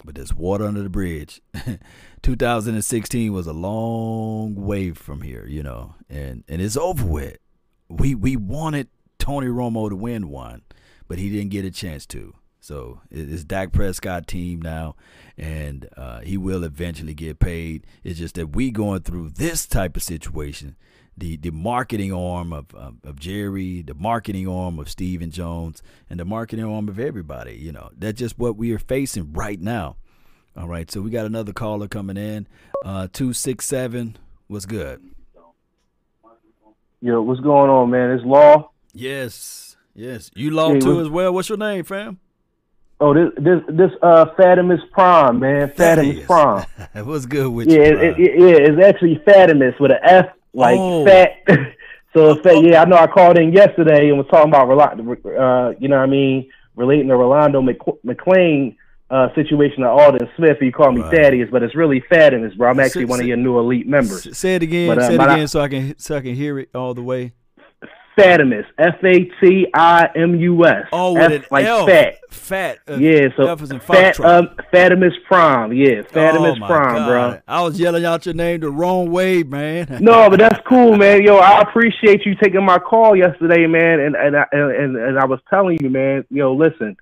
But 0.06 0.16
there's 0.16 0.34
water 0.36 0.66
under 0.66 0.84
the 0.84 0.90
bridge. 0.90 1.42
2016 2.22 3.32
was 3.32 3.48
a 3.48 3.54
long 3.54 4.56
way 4.56 4.92
from 4.92 5.22
here, 5.22 5.48
you 5.48 5.64
know, 5.64 5.96
and 6.10 6.44
and 6.50 6.62
it's 6.62 6.76
over 6.76 7.06
with. 7.06 7.38
We 7.88 8.14
we 8.14 8.36
wanted 8.36 8.90
Tony 9.20 9.48
Romo 9.48 9.88
to 9.90 9.96
win 9.96 10.28
one, 10.30 10.64
but 11.08 11.18
he 11.18 11.30
didn't 11.30 11.52
get 11.52 11.64
a 11.64 11.72
chance 11.72 12.06
to. 12.08 12.36
So 12.64 13.02
it's 13.12 13.44
Dak 13.44 13.74
Prescott 13.74 14.26
team 14.26 14.62
now, 14.62 14.96
and 15.38 15.90
uh, 15.98 16.22
he 16.22 16.38
will 16.38 16.64
eventually 16.64 17.14
get 17.14 17.40
paid. 17.40 17.86
It's 18.06 18.18
just 18.18 18.36
that 18.36 18.56
we 18.56 18.72
going 18.72 19.02
through 19.02 19.32
this 19.32 19.66
type 19.66 19.98
of 19.98 20.04
situation. 20.04 20.78
The 21.18 21.36
the 21.36 21.52
marketing 21.52 22.14
arm 22.14 22.54
of, 22.54 22.74
of, 22.74 22.96
of 23.04 23.20
Jerry, 23.20 23.82
the 23.82 23.94
marketing 23.94 24.48
arm 24.48 24.80
of 24.80 24.88
Stephen 24.88 25.30
Jones, 25.30 25.84
and 26.10 26.22
the 26.22 26.24
marketing 26.24 26.64
arm 26.64 26.88
of 26.88 27.00
everybody. 27.00 27.56
You 27.56 27.74
know, 27.74 27.90
that's 27.98 28.18
just 28.18 28.40
what 28.40 28.56
we 28.56 28.72
are 28.72 28.80
facing 28.80 29.34
right 29.34 29.60
now. 29.60 29.98
All 30.56 30.70
right, 30.70 30.90
so 30.90 31.02
we 31.02 31.10
got 31.10 31.26
another 31.26 31.52
caller 31.52 31.90
coming 31.90 32.16
in. 32.16 32.48
Uh, 32.86 33.10
two 33.12 33.34
six 33.34 33.66
seven. 33.66 34.16
What's 34.48 34.66
good? 34.66 35.04
Yo, 37.02 37.22
what's 37.24 37.42
going 37.42 37.70
on, 37.70 37.90
man? 37.90 38.12
It's 38.12 38.24
Law. 38.24 38.72
Yes, 38.94 39.76
yes. 39.94 40.32
You 40.34 40.52
Law 40.52 40.72
yeah, 40.72 40.80
too 40.80 41.02
as 41.02 41.10
well. 41.10 41.34
What's 41.34 41.50
your 41.50 41.58
name, 41.58 41.84
fam? 41.84 42.22
Oh, 43.00 43.14
this 43.14 43.32
this 43.38 43.60
this 43.70 43.92
uh 44.02 44.26
Fatimus 44.38 44.80
Prime, 44.92 45.40
man. 45.40 45.70
Fatimus 45.70 46.26
Prime. 46.26 46.66
What's 47.06 47.26
good 47.26 47.50
with 47.50 47.68
yeah, 47.68 47.76
you? 47.76 47.98
It, 47.98 48.20
it, 48.20 48.40
yeah, 48.40 48.56
it's 48.70 48.82
actually 48.82 49.22
Fatimus 49.26 49.80
with 49.80 49.92
an 49.92 49.98
F, 50.04 50.28
like 50.54 50.78
oh. 50.80 51.06
fat. 51.06 51.44
so 52.14 52.36
fat, 52.42 52.64
yeah, 52.64 52.82
I 52.82 52.86
know. 52.86 52.98
I 52.98 53.08
called 53.08 53.38
in 53.38 53.52
yesterday 53.52 54.10
and 54.10 54.18
was 54.18 54.28
talking 54.28 54.50
about 54.50 54.70
uh, 54.70 55.74
you 55.80 55.88
know, 55.88 55.98
what 55.98 56.04
I 56.04 56.06
mean, 56.06 56.50
relating 56.76 57.08
to 57.10 57.18
Rolando 57.18 57.62
McClain 57.62 58.78
uh, 59.10 59.34
situation 59.36 59.82
to 59.82 59.90
Aldon 59.90 60.30
Smith. 60.36 60.58
You 60.62 60.72
call 60.72 60.92
me 60.92 61.02
right. 61.02 61.12
Thaddeus, 61.12 61.50
but 61.52 61.62
it's 61.62 61.76
really 61.76 62.02
Fatimus, 62.10 62.56
bro. 62.56 62.70
I'm 62.70 62.80
actually 62.80 63.04
say, 63.04 63.10
one 63.10 63.20
of 63.20 63.28
your 63.28 63.38
new 63.38 63.60
elite 63.60 63.88
members. 63.88 64.36
Say 64.38 64.56
it 64.56 64.64
again. 64.64 64.88
But, 64.88 65.00
uh, 65.00 65.08
say 65.08 65.14
it 65.16 65.22
again, 65.22 65.40
I, 65.40 65.46
so 65.46 65.62
I 65.62 65.68
can 65.68 65.98
so 65.98 66.18
I 66.18 66.22
can 66.22 66.36
hear 66.36 66.58
it 66.60 66.70
all 66.74 66.94
the 66.94 67.04
way. 67.04 67.34
Fatimus, 68.18 68.66
F 68.78 69.04
A 69.04 69.26
T 69.42 69.68
I 69.74 70.10
M 70.16 70.36
U 70.36 70.66
S. 70.66 70.88
Oh, 70.92 71.14
with 71.14 71.24
F, 71.24 71.32
an 71.32 71.46
like 71.52 71.66
L. 71.66 71.86
fat. 71.86 72.20
Fat. 72.30 72.80
Uh, 72.88 72.96
yeah, 72.96 73.28
so 73.36 73.56
fat, 73.56 74.20
um, 74.20 74.50
Fatimus 74.72 75.14
Prime. 75.26 75.74
Yeah, 75.74 76.02
Fatimus 76.02 76.62
oh 76.62 76.68
Prime, 76.68 76.96
God. 76.96 77.08
bro. 77.08 77.40
I 77.48 77.62
was 77.62 77.80
yelling 77.80 78.06
out 78.06 78.26
your 78.26 78.36
name 78.36 78.62
the 78.62 78.70
wrong 78.70 79.12
way, 79.12 79.44
man. 79.44 79.88
no, 80.02 80.30
but 80.30 80.40
that's 80.40 80.60
cool, 80.68 80.96
man. 80.96 81.24
Yo, 81.24 81.38
I 81.38 81.62
appreciate 81.62 82.26
you 82.26 82.36
taking 82.36 82.64
my 82.64 82.80
call 82.80 83.16
yesterday, 83.16 83.66
man. 83.68 84.00
And 84.00 84.16
and 84.16 84.38
I, 84.38 84.46
and, 84.52 84.96
and 84.96 85.20
I 85.20 85.26
was 85.26 85.40
telling 85.50 85.78
you, 85.82 85.90
man. 85.90 86.26
Yo, 86.30 86.54
listen, 86.54 86.98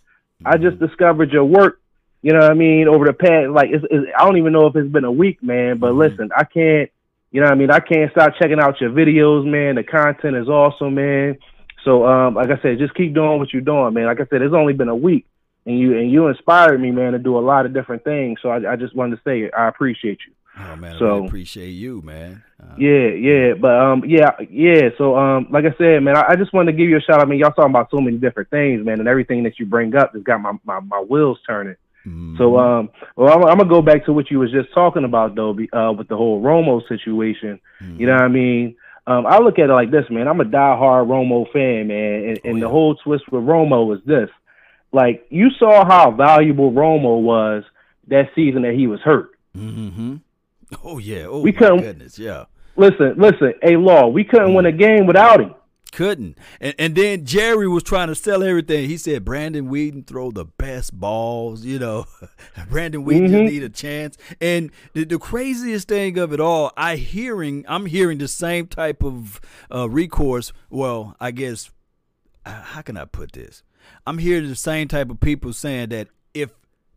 I 0.45 0.57
just 0.57 0.77
mm-hmm. 0.77 0.85
discovered 0.85 1.31
your 1.31 1.45
work. 1.45 1.79
You 2.21 2.33
know 2.33 2.39
what 2.39 2.51
I 2.51 2.53
mean? 2.53 2.87
Over 2.87 3.05
the 3.05 3.13
past, 3.13 3.49
like, 3.49 3.71
it's, 3.71 3.83
it's, 3.89 4.11
I 4.15 4.25
don't 4.25 4.37
even 4.37 4.53
know 4.53 4.67
if 4.67 4.75
it's 4.75 4.91
been 4.91 5.05
a 5.05 5.11
week, 5.11 5.41
man. 5.41 5.79
But 5.79 5.91
mm-hmm. 5.91 5.99
listen, 5.99 6.29
I 6.35 6.43
can't. 6.43 6.91
You 7.31 7.39
know 7.39 7.45
what 7.45 7.53
I 7.53 7.55
mean? 7.55 7.71
I 7.71 7.79
can't 7.79 8.11
stop 8.11 8.33
checking 8.37 8.59
out 8.59 8.81
your 8.81 8.91
videos, 8.91 9.45
man. 9.49 9.75
The 9.75 9.83
content 9.83 10.35
is 10.35 10.49
awesome, 10.49 10.95
man. 10.95 11.37
So, 11.85 12.05
um, 12.05 12.35
like 12.35 12.49
I 12.49 12.61
said, 12.61 12.77
just 12.77 12.93
keep 12.93 13.13
doing 13.13 13.39
what 13.39 13.53
you're 13.53 13.61
doing, 13.61 13.93
man. 13.93 14.05
Like 14.05 14.19
I 14.19 14.25
said, 14.29 14.41
it's 14.41 14.53
only 14.53 14.73
been 14.73 14.89
a 14.89 14.95
week, 14.95 15.25
and 15.65 15.79
you 15.79 15.97
and 15.97 16.11
you 16.11 16.27
inspired 16.27 16.79
me, 16.79 16.91
man, 16.91 17.13
to 17.13 17.19
do 17.19 17.37
a 17.37 17.39
lot 17.39 17.65
of 17.65 17.73
different 17.73 18.03
things. 18.03 18.39
So 18.41 18.49
I, 18.49 18.73
I 18.73 18.75
just 18.75 18.95
wanted 18.95 19.15
to 19.15 19.21
say 19.23 19.49
I 19.57 19.67
appreciate 19.67 20.19
you. 20.27 20.33
Oh 20.59 20.75
man, 20.75 20.99
so, 20.99 21.05
I 21.05 21.09
really 21.09 21.27
appreciate 21.27 21.69
you, 21.69 22.01
man. 22.01 22.43
Uh, 22.61 22.75
yeah, 22.77 23.07
yeah, 23.07 23.53
but 23.53 23.79
um, 23.79 24.03
yeah, 24.05 24.31
yeah. 24.49 24.89
So 24.97 25.17
um, 25.17 25.47
like 25.49 25.63
I 25.63 25.73
said, 25.77 26.03
man, 26.03 26.17
I, 26.17 26.31
I, 26.31 26.35
just 26.35 26.53
wanted 26.53 26.73
to 26.73 26.77
give 26.77 26.89
you 26.89 26.97
a 26.97 27.01
shout. 27.01 27.21
I 27.21 27.25
mean, 27.25 27.39
y'all 27.39 27.51
talking 27.51 27.71
about 27.71 27.89
so 27.89 28.01
many 28.01 28.17
different 28.17 28.49
things, 28.49 28.85
man, 28.85 28.99
and 28.99 29.07
everything 29.07 29.43
that 29.43 29.57
you 29.57 29.65
bring 29.65 29.95
up 29.95 30.13
has 30.13 30.23
got 30.23 30.41
my 30.41 30.51
my, 30.65 30.81
my 30.81 30.99
wheels 30.99 31.39
turning. 31.47 31.77
Mm-hmm. 32.05 32.37
So 32.37 32.57
um, 32.57 32.89
well, 33.15 33.33
I'm, 33.33 33.43
I'm, 33.45 33.57
gonna 33.57 33.69
go 33.69 33.81
back 33.81 34.05
to 34.05 34.13
what 34.13 34.31
you 34.31 34.39
was 34.39 34.51
just 34.51 34.73
talking 34.73 35.03
about 35.03 35.35
though, 35.35 35.51
uh, 35.51 35.91
with 35.91 36.07
the 36.07 36.17
whole 36.17 36.41
Romo 36.41 36.87
situation. 36.87 37.59
Mm-hmm. 37.81 37.99
You 37.99 38.07
know 38.07 38.13
what 38.13 38.23
I 38.23 38.27
mean? 38.27 38.75
Um, 39.07 39.25
I 39.25 39.39
look 39.39 39.59
at 39.59 39.69
it 39.69 39.73
like 39.73 39.91
this, 39.91 40.05
man. 40.09 40.27
I'm 40.27 40.39
a 40.39 40.45
die-hard 40.45 41.07
Romo 41.07 41.51
fan, 41.51 41.87
man, 41.87 42.13
and, 42.13 42.39
and 42.43 42.53
oh, 42.53 42.55
yeah. 42.55 42.61
the 42.61 42.69
whole 42.69 42.95
twist 42.95 43.25
with 43.31 43.43
Romo 43.43 43.95
is 43.95 44.03
this: 44.05 44.29
like 44.91 45.25
you 45.29 45.49
saw 45.59 45.85
how 45.85 46.11
valuable 46.11 46.71
Romo 46.71 47.21
was 47.21 47.63
that 48.07 48.29
season 48.35 48.63
that 48.63 48.73
he 48.73 48.87
was 48.87 48.99
hurt. 49.01 49.31
Mm-hmm. 49.55 50.17
Oh 50.83 50.97
yeah. 50.97 51.25
Oh 51.25 51.41
we 51.41 51.51
couldn't, 51.51 51.81
goodness, 51.81 52.17
yeah. 52.17 52.45
Listen, 52.75 53.15
listen, 53.17 53.53
a 53.63 53.75
law. 53.75 54.07
We 54.07 54.23
couldn't 54.23 54.53
win 54.53 54.65
a 54.65 54.71
game 54.71 55.05
without 55.05 55.41
him. 55.41 55.53
Couldn't. 55.91 56.37
And 56.61 56.73
and 56.79 56.95
then 56.95 57.25
Jerry 57.25 57.67
was 57.67 57.83
trying 57.83 58.07
to 58.07 58.15
sell 58.15 58.43
everything. 58.43 58.87
He 58.87 58.97
said 58.97 59.25
Brandon 59.25 59.69
Weeden 59.69 60.07
throw 60.07 60.31
the 60.31 60.45
best 60.45 60.97
balls, 60.97 61.65
you 61.65 61.79
know. 61.79 62.05
Brandon 62.69 63.03
Weeden 63.03 63.23
mm-hmm. 63.23 63.33
just 63.33 63.53
need 63.53 63.63
a 63.63 63.69
chance. 63.69 64.17
And 64.39 64.71
the, 64.93 65.03
the, 65.03 65.19
craziest 65.19 65.89
thing 65.89 66.17
of 66.17 66.31
it 66.31 66.39
all, 66.39 66.71
I 66.77 66.95
hearing 66.95 67.65
I'm 67.67 67.87
hearing 67.87 68.19
the 68.19 68.29
same 68.29 68.67
type 68.67 69.03
of 69.03 69.41
uh, 69.73 69.89
recourse. 69.89 70.53
Well, 70.69 71.17
I 71.19 71.31
guess 71.31 71.69
uh, 72.45 72.61
how 72.61 72.81
can 72.81 72.95
I 72.95 73.05
put 73.05 73.33
this? 73.33 73.63
I'm 74.07 74.17
hearing 74.17 74.47
the 74.47 74.55
same 74.55 74.87
type 74.87 75.09
of 75.09 75.19
people 75.19 75.51
saying 75.51 75.89
that 75.89 76.07
if 76.33 76.51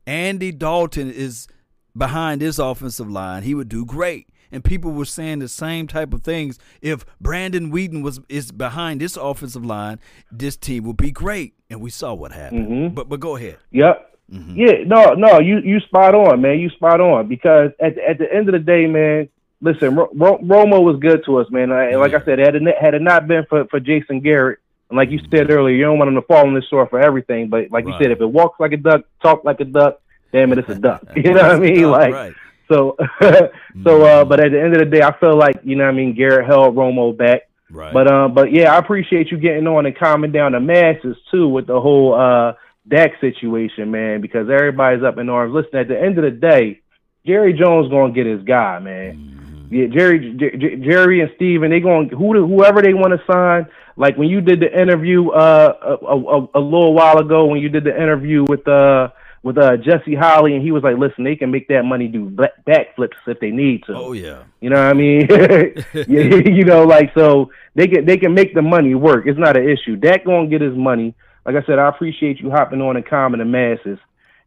Andy 0.06 0.52
Dalton 0.52 1.10
is 1.10 1.48
behind 1.96 2.40
this 2.40 2.60
offensive 2.60 3.10
line, 3.10 3.42
he 3.42 3.54
would 3.54 3.68
do 3.68 3.84
great 3.84 4.28
and 4.50 4.64
people 4.64 4.92
were 4.92 5.04
saying 5.04 5.40
the 5.40 5.48
same 5.48 5.86
type 5.86 6.12
of 6.12 6.22
things. 6.22 6.58
If 6.80 7.04
Brandon 7.20 7.72
Weeden 7.72 8.02
was 8.02 8.20
is 8.28 8.52
behind 8.52 9.00
this 9.00 9.16
offensive 9.16 9.64
line, 9.64 9.98
this 10.30 10.56
team 10.56 10.84
would 10.84 10.96
be 10.96 11.10
great. 11.10 11.54
And 11.70 11.80
we 11.80 11.90
saw 11.90 12.14
what 12.14 12.32
happened. 12.32 12.68
Mm-hmm. 12.68 12.94
But 12.94 13.08
but 13.08 13.20
go 13.20 13.36
ahead. 13.36 13.58
Yep. 13.70 14.18
Mm-hmm. 14.32 14.56
Yeah, 14.56 14.72
no, 14.86 15.14
no, 15.14 15.38
you 15.40 15.58
you 15.58 15.80
spot 15.80 16.14
on, 16.14 16.40
man. 16.40 16.58
You 16.58 16.70
spot 16.70 17.00
on 17.00 17.28
because 17.28 17.70
at 17.80 17.98
at 17.98 18.18
the 18.18 18.32
end 18.32 18.48
of 18.48 18.52
the 18.52 18.58
day, 18.58 18.86
man. 18.86 19.28
Listen, 19.60 19.94
Ro- 19.94 20.10
Ro- 20.14 20.38
Romo 20.38 20.82
was 20.82 20.98
good 21.00 21.24
to 21.24 21.38
us, 21.38 21.50
man. 21.50 21.70
And 21.70 21.98
like 21.98 22.12
I 22.12 22.22
said, 22.24 22.38
had 22.38 22.54
it, 22.54 22.62
had 22.78 22.94
it 22.94 23.00
not 23.00 23.26
been 23.26 23.46
for, 23.48 23.64
for 23.66 23.80
Jason 23.80 24.20
Garrett, 24.20 24.58
and 24.90 24.96
like 24.96 25.10
you 25.10 25.20
said 25.30 25.50
earlier, 25.50 25.74
you 25.74 25.84
don't 25.84 25.98
want 25.98 26.08
him 26.08 26.16
to 26.16 26.22
fall 26.22 26.46
on 26.46 26.54
this 26.54 26.68
sword 26.68 26.90
for 26.90 27.00
everything. 27.00 27.48
But 27.48 27.70
like 27.70 27.84
right. 27.84 27.94
you 27.94 27.98
said, 27.98 28.10
if 28.10 28.20
it 28.20 28.26
walks 28.26 28.60
like 28.60 28.72
a 28.72 28.76
duck, 28.76 29.02
talk 29.22 29.44
like 29.44 29.60
a 29.60 29.64
duck, 29.64 30.00
damn 30.32 30.52
it, 30.52 30.58
it's 30.58 30.68
a 30.68 30.74
duck. 30.74 31.02
You 31.16 31.32
know 31.32 31.42
what 31.42 31.52
I 31.52 31.58
mean? 31.58 31.82
Like, 31.90 32.12
right. 32.12 32.34
So, 32.68 32.96
so, 33.20 33.28
uh, 33.28 33.48
mm-hmm. 33.82 34.28
but 34.28 34.40
at 34.40 34.52
the 34.52 34.60
end 34.60 34.74
of 34.74 34.80
the 34.80 34.96
day, 34.96 35.02
I 35.02 35.16
feel 35.18 35.36
like 35.36 35.56
you 35.64 35.76
know, 35.76 35.84
I 35.84 35.92
mean, 35.92 36.14
Garrett 36.14 36.46
held 36.46 36.74
Romo 36.76 37.16
back. 37.16 37.42
Right. 37.70 37.92
But 37.92 38.10
um, 38.10 38.34
but 38.34 38.52
yeah, 38.52 38.74
I 38.74 38.78
appreciate 38.78 39.30
you 39.30 39.38
getting 39.38 39.66
on 39.66 39.86
and 39.86 39.96
calming 39.96 40.32
down 40.32 40.52
the 40.52 40.60
masses 40.60 41.16
too 41.30 41.48
with 41.48 41.66
the 41.66 41.80
whole 41.80 42.14
uh 42.14 42.54
Dak 42.86 43.12
situation, 43.20 43.90
man, 43.90 44.20
because 44.20 44.48
everybody's 44.50 45.02
up 45.02 45.18
in 45.18 45.28
arms. 45.28 45.54
Listen, 45.54 45.78
at 45.78 45.88
the 45.88 46.00
end 46.00 46.18
of 46.18 46.24
the 46.24 46.30
day, 46.30 46.82
Jerry 47.26 47.54
Jones 47.54 47.90
gonna 47.90 48.12
get 48.12 48.26
his 48.26 48.42
guy, 48.42 48.78
man. 48.78 49.16
Mm-hmm. 49.16 49.74
Yeah, 49.74 49.86
Jerry, 49.86 50.36
J- 50.36 50.76
Jerry 50.76 51.20
and 51.20 51.30
Stephen, 51.36 51.70
they 51.70 51.80
going 51.80 52.10
who 52.10 52.46
whoever 52.46 52.82
they 52.82 52.92
want 52.92 53.18
to 53.18 53.32
sign. 53.32 53.66
Like 53.96 54.16
when 54.18 54.28
you 54.28 54.40
did 54.40 54.60
the 54.60 54.80
interview 54.80 55.30
uh 55.30 55.72
a, 55.82 56.06
a, 56.06 56.48
a 56.54 56.60
little 56.60 56.92
while 56.94 57.18
ago, 57.18 57.46
when 57.46 57.60
you 57.60 57.70
did 57.70 57.84
the 57.84 57.96
interview 57.96 58.44
with 58.44 58.68
uh 58.68 59.08
with 59.44 59.58
uh, 59.58 59.76
Jesse 59.76 60.14
Holley, 60.14 60.54
and 60.54 60.62
he 60.64 60.72
was 60.72 60.82
like, 60.82 60.96
"Listen, 60.96 61.22
they 61.22 61.36
can 61.36 61.50
make 61.50 61.68
that 61.68 61.84
money 61.84 62.08
do 62.08 62.30
backflips 62.30 63.18
if 63.26 63.38
they 63.40 63.50
need 63.50 63.84
to." 63.84 63.94
Oh 63.94 64.12
yeah, 64.12 64.44
you 64.60 64.70
know 64.70 64.76
what 64.76 64.88
I 64.88 64.94
mean? 64.94 65.28
you 66.08 66.64
know, 66.64 66.84
like 66.84 67.12
so 67.14 67.50
they 67.74 67.86
can 67.86 68.06
they 68.06 68.16
can 68.16 68.32
make 68.32 68.54
the 68.54 68.62
money 68.62 68.94
work. 68.94 69.26
It's 69.26 69.38
not 69.38 69.56
an 69.56 69.68
issue. 69.68 69.96
Dak 69.96 70.24
gonna 70.24 70.48
get 70.48 70.62
his 70.62 70.74
money. 70.74 71.14
Like 71.44 71.56
I 71.56 71.66
said, 71.66 71.78
I 71.78 71.88
appreciate 71.90 72.40
you 72.40 72.50
hopping 72.50 72.80
on 72.80 72.96
and 72.96 73.06
calming 73.06 73.40
the 73.40 73.44
masses, 73.44 73.98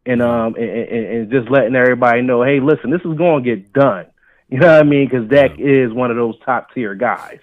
and 0.04 0.20
um 0.20 0.56
and, 0.56 0.68
and, 0.68 1.06
and 1.06 1.30
just 1.30 1.48
letting 1.48 1.76
everybody 1.76 2.22
know, 2.22 2.42
hey, 2.42 2.58
listen, 2.58 2.90
this 2.90 3.02
is 3.04 3.16
gonna 3.16 3.40
get 3.40 3.72
done. 3.72 4.06
You 4.48 4.58
know 4.58 4.66
what 4.66 4.80
I 4.80 4.82
mean? 4.82 5.08
Because 5.08 5.28
Dak 5.28 5.58
yeah. 5.58 5.84
is 5.84 5.92
one 5.92 6.10
of 6.10 6.16
those 6.16 6.34
top 6.44 6.74
tier 6.74 6.96
guys. 6.96 7.38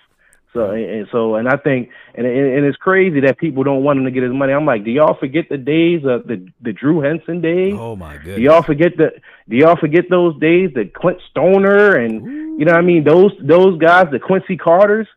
So 0.56 0.72
and 0.72 1.06
so, 1.12 1.36
and 1.36 1.50
I 1.50 1.58
think, 1.58 1.90
and 2.16 2.26
and 2.26 2.66
it's 2.66 2.78
crazy 2.78 3.20
that 3.20 3.38
people 3.38 3.64
don't 3.66 3.84
want 3.84 4.00
him 4.00 4.06
to 4.06 4.12
get 4.12 4.24
his 4.24 4.32
money. 4.32 4.54
I'm 4.54 4.66
like, 4.66 4.86
do 4.86 4.90
y'all 4.90 5.18
forget 5.20 5.50
the 5.50 5.58
days 5.58 6.06
of 6.06 6.26
the 6.28 6.48
the 6.62 6.72
Drew 6.72 7.02
Henson 7.02 7.42
days? 7.42 7.74
Oh 7.78 7.98
my 7.98 8.16
goodness. 8.16 8.38
Do 8.38 8.42
y'all 8.42 8.64
forget 8.64 8.96
the? 8.96 9.12
Do 9.50 9.58
y'all 9.58 9.76
forget 9.76 10.06
those 10.10 10.40
days? 10.40 10.72
The 10.74 10.86
Clint 10.86 11.20
Stoerner 11.36 12.04
and 12.04 12.58
you 12.58 12.64
know 12.64 12.72
what 12.72 12.80
I 12.80 12.86
mean 12.86 13.04
those 13.04 13.34
those 13.42 13.78
guys, 13.80 14.06
the 14.14 14.20
Quincy 14.20 14.56
Carters, 14.56 15.08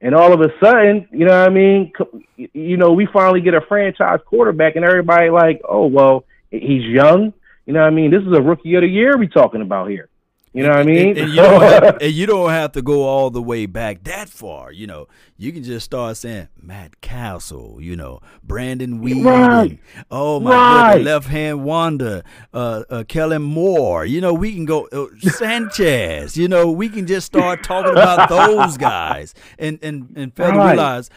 and 0.00 0.16
all 0.16 0.32
of 0.32 0.40
a 0.40 0.52
sudden, 0.60 1.08
you 1.12 1.24
know 1.24 1.38
what 1.38 1.48
I 1.48 1.54
mean? 1.54 1.92
You 2.36 2.76
know, 2.76 2.92
we 2.92 3.06
finally 3.06 3.40
get 3.40 3.54
a 3.54 3.60
franchise 3.60 4.18
quarterback, 4.26 4.74
and 4.74 4.84
everybody 4.84 5.30
like, 5.30 5.60
oh 5.68 5.86
well, 5.86 6.24
he's 6.50 6.82
young. 6.82 7.32
You 7.66 7.72
know 7.72 7.80
what 7.80 7.86
I 7.86 7.90
mean? 7.90 8.10
This 8.10 8.22
is 8.22 8.36
a 8.36 8.42
rookie 8.42 8.74
of 8.74 8.80
the 8.80 8.88
year 8.88 9.16
we 9.16 9.28
talking 9.28 9.62
about 9.62 9.90
here. 9.90 10.08
You 10.52 10.62
know 10.62 10.70
what 10.70 10.78
I 10.78 10.84
mean? 10.84 11.08
And, 11.10 11.18
and 11.18 11.30
you 11.30 11.36
don't 11.36 11.62
have, 11.62 11.98
and 12.02 12.12
you 12.12 12.26
don't 12.26 12.50
have 12.50 12.72
to 12.72 12.82
go 12.82 13.02
all 13.04 13.30
the 13.30 13.42
way 13.42 13.66
back 13.66 14.04
that 14.04 14.28
far. 14.28 14.72
You 14.72 14.86
know, 14.86 15.06
you 15.36 15.52
can 15.52 15.62
just 15.62 15.84
start 15.84 16.16
saying 16.16 16.48
Matt 16.60 17.00
Cassel. 17.00 17.78
You 17.80 17.96
know, 17.96 18.20
Brandon 18.42 19.00
Weed. 19.00 19.24
Right. 19.24 19.78
Oh 20.10 20.40
my 20.40 20.50
Right. 20.56 20.92
goodness, 20.94 21.04
left 21.04 21.28
hand 21.28 21.64
Wanda, 21.64 22.24
uh, 22.54 22.84
uh, 22.88 23.04
Kellen 23.06 23.42
Moore. 23.42 24.04
You 24.04 24.20
know, 24.20 24.32
we 24.32 24.54
can 24.54 24.64
go 24.64 24.86
uh, 24.92 25.06
Sanchez. 25.20 26.36
You 26.36 26.48
know, 26.48 26.70
we 26.70 26.88
can 26.88 27.06
just 27.06 27.26
start 27.26 27.62
talking 27.62 27.92
about 27.92 28.28
those 28.28 28.76
guys 28.76 29.34
and 29.58 29.78
and 29.82 30.12
and 30.16 30.34
fail 30.34 30.52
Right. 30.52 30.70
realize. 30.70 31.10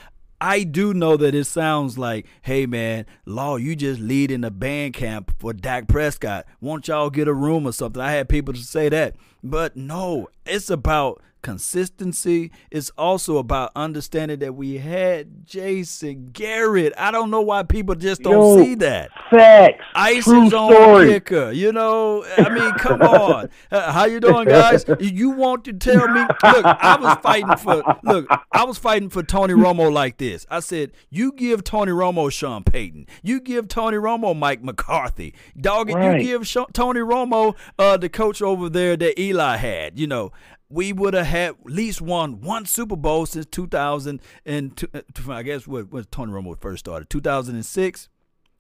I 0.44 0.64
do 0.64 0.96
know 0.96 1.18
that 1.18 1.36
it 1.36 1.46
sounds 1.46 2.00
like, 2.00 2.26
hey 2.42 2.66
man, 2.66 3.06
Law, 3.28 3.58
you 3.58 3.76
just 3.76 4.02
leading 4.02 4.44
a 4.44 4.50
band 4.50 4.96
camp 4.96 5.32
for 5.38 5.54
Dak 5.54 5.88
Prescott. 5.88 6.48
Won't 6.60 6.88
y'all 6.88 7.12
get 7.12 7.28
a 7.28 7.34
room 7.34 7.68
or 7.68 7.72
something? 7.72 8.02
I 8.02 8.14
had 8.14 8.28
people 8.28 8.56
to 8.56 8.60
say 8.60 8.90
that. 8.90 9.16
But 9.44 9.78
no, 9.78 10.30
it's 10.44 10.72
about 10.72 11.22
consistency. 11.42 12.52
It's 12.70 12.90
also 12.98 13.38
about 13.38 13.72
understanding 13.76 14.40
that 14.40 14.54
we 14.56 14.78
had 14.78 15.46
Jason 15.46 16.30
Garrett. 16.32 16.94
I 16.98 17.12
don't 17.12 17.32
know 17.32 17.42
why 17.42 17.64
people 17.64 17.96
just 17.96 18.22
don't 18.22 18.34
Yo, 18.58 18.64
see 18.64 18.76
that. 18.76 19.10
Facts. 19.30 19.84
Ice 19.96 20.24
True 20.24 20.44
is 20.46 20.54
on 20.54 20.72
story. 20.72 21.08
kicker. 21.10 21.52
You 21.52 21.72
know, 21.72 22.24
I 22.38 22.50
mean, 22.50 22.72
come 22.74 23.02
on. 23.02 23.50
Uh, 23.72 23.92
how 23.92 24.06
you 24.06 24.20
doing, 24.20 24.48
guys? 24.48 24.86
You- 25.00 25.32
want 25.32 25.64
to 25.66 25.74
tell 25.74 26.08
me? 26.10 26.20
Look, 26.22 26.66
I 26.66 26.98
was 27.00 27.18
fighting 27.24 27.56
for. 27.58 27.82
Look, 28.04 28.28
I 28.52 28.64
was 28.66 28.78
fighting 28.78 29.10
for 29.10 29.24
Tony 29.24 29.54
Romo 29.54 29.92
like 29.92 30.18
this. 30.18 30.46
I 30.52 30.60
said, 30.60 30.92
you 31.10 31.32
give 31.32 31.64
Tony 31.64 31.92
Romo 31.94 32.32
Sean 32.32 32.64
Payton. 32.64 33.08
You 33.24 33.40
give 33.40 33.68
Tony 33.70 33.98
Romo 33.98 34.38
Mike 34.38 34.62
McCarthy. 34.62 35.34
Dog. 35.60 35.90
Right. 35.90 36.20
You 36.22 36.28
give 36.28 36.46
Sha- 36.48 36.66
Tony 36.74 37.00
Romo 37.00 37.56
uh, 37.80 37.96
the 37.98 38.10
coach 38.10 38.42
over 38.42 38.70
there 38.70 38.98
that 38.98 39.20
Eli 39.20 39.56
had. 39.58 39.98
You 40.00 40.08
know. 40.08 40.32
We 40.72 40.94
would 40.94 41.14
have 41.14 41.26
had 41.28 41.50
at 41.50 41.66
least 41.66 42.02
won 42.02 42.42
one 42.42 42.66
Super 42.66 42.96
Bowl 42.96 43.26
since 43.26 43.46
2000 43.48 44.22
and 44.46 44.76
two, 44.78 44.88
uh, 44.94 45.02
I 45.32 45.44
guess 45.44 45.68
what 45.68 45.92
when 45.92 46.04
Tony 46.06 46.32
Romo 46.32 46.58
first 46.60 46.80
started 46.86 47.10
2006 47.10 48.10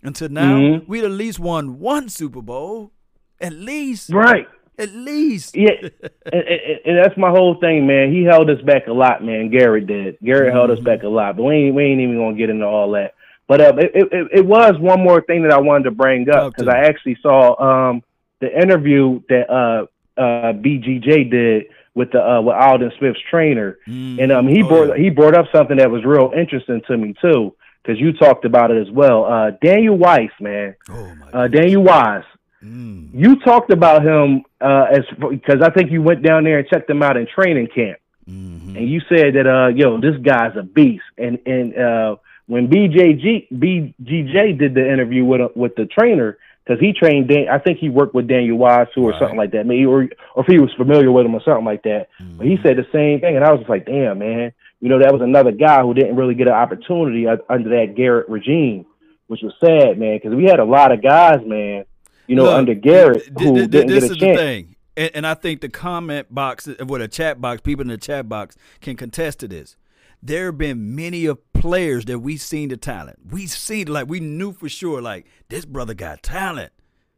until 0.03 0.29
now, 0.29 0.55
Mhm. 0.57 0.87
we'd 0.87 1.03
at 1.03 1.11
least 1.11 1.39
won 1.39 1.79
one 1.79 2.09
Super 2.09 2.41
Bowl. 2.41 2.91
At 3.39 3.53
least. 3.53 4.09
Right. 4.11 4.47
At 4.77 4.91
least. 4.93 5.55
Yeah, 5.55 5.71
and, 6.31 6.33
and, 6.33 6.79
and 6.85 6.97
that's 6.97 7.17
my 7.17 7.29
whole 7.29 7.55
thing, 7.55 7.85
man. 7.87 8.11
He 8.11 8.23
held 8.23 8.49
us 8.49 8.61
back 8.61 8.87
a 8.87 8.93
lot, 8.93 9.23
man. 9.23 9.49
Gary 9.49 9.81
did. 9.81 10.17
Garrett 10.23 10.53
held 10.53 10.71
us 10.71 10.79
back 10.79 11.03
a 11.03 11.07
lot, 11.07 11.37
but 11.37 11.43
we 11.43 11.55
ain't 11.55 11.75
we 11.75 11.83
ain't 11.83 12.01
even 12.01 12.17
gonna 12.17 12.35
get 12.35 12.49
into 12.49 12.65
all 12.65 12.91
that. 12.91 13.13
But 13.47 13.61
uh, 13.61 13.73
it, 13.77 13.91
it 14.11 14.27
it 14.39 14.45
was 14.45 14.79
one 14.79 15.03
more 15.03 15.21
thing 15.21 15.43
that 15.43 15.51
I 15.51 15.59
wanted 15.59 15.83
to 15.85 15.91
bring 15.91 16.29
up 16.29 16.53
because. 16.55 16.67
I 16.67 16.79
actually 16.85 17.17
saw 17.21 17.59
um 17.61 18.01
the 18.39 18.49
interview 18.59 19.21
that 19.29 19.49
uh 19.49 19.85
uh 20.19 20.53
BGJ 20.53 21.29
did 21.29 21.65
with 21.95 22.11
the 22.11 22.21
uh 22.25 22.41
with 22.41 22.55
Aldon 22.55 22.91
Smith's 22.99 23.19
trainer, 23.29 23.77
and 23.85 24.31
um 24.31 24.47
he 24.47 24.63
Oh, 24.63 24.67
brought 24.67 24.87
yeah. 24.97 25.03
he 25.03 25.09
brought 25.09 25.35
up 25.35 25.45
something 25.53 25.77
that 25.77 25.91
was 25.91 26.03
real 26.05 26.31
interesting 26.35 26.81
to 26.87 26.97
me 26.97 27.13
too 27.21 27.53
because 27.83 27.99
you 27.99 28.13
talked 28.13 28.45
about 28.45 28.71
it 28.71 28.77
as 28.85 28.91
well. 28.91 29.25
Uh 29.25 29.51
Daniel 29.63 29.97
Wise, 29.97 30.29
man, 30.39 30.75
Oh 30.89 31.13
my 31.15 31.31
uh 31.31 31.47
Daniel 31.47 31.83
Wise. 31.83 32.23
Mm. 32.63 33.09
You 33.13 33.37
talked 33.39 33.71
about 33.71 34.03
him 34.05 34.43
uh, 34.61 34.85
as 34.91 34.99
because 35.29 35.61
I 35.63 35.71
think 35.71 35.91
you 35.91 36.01
went 36.03 36.21
down 36.21 36.43
there 36.43 36.59
and 36.59 36.67
checked 36.67 36.87
him 36.87 37.01
out 37.01 37.17
in 37.17 37.25
training 37.25 37.67
camp, 37.73 37.97
Mhm. 38.29 38.77
and 38.77 38.87
you 38.87 39.01
said 39.09 39.33
that 39.33 39.47
uh, 39.47 39.69
yo, 39.69 39.99
this 39.99 40.15
guy's 40.21 40.55
a 40.55 40.61
beast. 40.61 41.01
And 41.17 41.39
and 41.47 41.75
uh, 41.75 42.15
when 42.45 42.67
BJG 42.67 43.47
BGJ 43.51 44.59
did 44.59 44.75
the 44.75 44.87
interview 44.93 45.25
with 45.25 45.41
uh, 45.41 45.49
with 45.55 45.75
the 45.75 45.87
trainer, 45.87 46.37
because 46.65 46.79
he 46.79 46.93
trained, 46.93 47.27
Dan, 47.27 47.47
I 47.49 47.57
think 47.59 47.79
he 47.79 47.89
worked 47.89 48.13
with 48.13 48.27
Daniel 48.27 48.57
Wise 48.57 48.87
too, 48.93 49.01
or 49.03 49.11
Right. 49.11 49.19
something 49.19 49.37
like 49.37 49.51
that, 49.51 49.65
maybe 49.65 49.85
or 49.85 50.03
or 50.35 50.43
if 50.43 50.47
he 50.47 50.59
was 50.59 50.71
familiar 50.77 51.11
with 51.11 51.25
him 51.25 51.33
or 51.35 51.41
something 51.43 51.65
like 51.65 51.83
that. 51.83 52.07
But 52.37 52.45
he 52.47 52.57
Mhm. 52.57 52.63
said 52.63 52.77
the 52.77 52.85
same 52.91 53.19
thing, 53.19 53.35
and 53.35 53.43
I 53.45 53.51
was 53.51 53.59
just 53.61 53.69
like, 53.69 53.85
damn, 53.85 54.19
man, 54.19 54.51
you 54.79 54.89
know, 54.89 54.99
that 54.99 55.11
was 55.13 55.21
another 55.21 55.51
guy 55.51 55.81
who 55.81 55.93
didn't 55.93 56.15
really 56.15 56.35
get 56.35 56.47
an 56.47 56.53
opportunity 56.53 57.27
under 57.27 57.69
that 57.69 57.95
Garrett 57.95 58.29
regime, 58.29 58.85
which 59.27 59.41
was 59.41 59.53
sad, 59.63 59.97
man, 59.99 60.17
because 60.17 60.33
we 60.35 60.45
had 60.45 60.59
a 60.59 60.65
lot 60.65 60.91
of 60.91 61.01
guys, 61.01 61.39
man. 61.45 61.85
You 62.27 62.35
know, 62.35 62.43
Look, 62.43 62.55
under 62.57 62.73
Garrett, 62.75 63.23
th- 63.23 63.35
th- 63.35 63.49
who 63.49 63.55
th- 63.55 63.69
didn't 63.69 63.87
this 63.87 64.03
get 64.03 64.09
a 64.09 64.13
is 64.13 64.17
chance. 64.17 64.37
the 64.37 64.43
thing. 64.43 64.75
And, 64.97 65.11
and 65.15 65.27
I 65.27 65.33
think 65.33 65.61
the 65.61 65.69
comment 65.69 66.33
box, 66.33 66.67
with 66.67 67.01
a 67.01 67.07
chat 67.07 67.41
box, 67.41 67.61
people 67.61 67.81
in 67.81 67.87
the 67.89 67.97
chat 67.97 68.29
box 68.29 68.55
can 68.81 68.95
contest 68.95 69.39
to 69.39 69.47
this. 69.47 69.75
There 70.23 70.47
have 70.47 70.57
been 70.57 70.95
many 70.95 71.25
of 71.25 71.50
players 71.61 72.05
that 72.05 72.19
we've 72.19 72.41
seen 72.41 72.69
the 72.69 72.77
talent. 72.77 73.19
We've 73.29 73.49
seen 73.49 73.87
like 73.87 74.07
we 74.09 74.19
knew 74.19 74.51
for 74.51 74.67
sure, 74.67 75.01
like 75.01 75.27
this 75.49 75.63
brother 75.65 75.93
got 75.93 76.23
talent, 76.23 76.71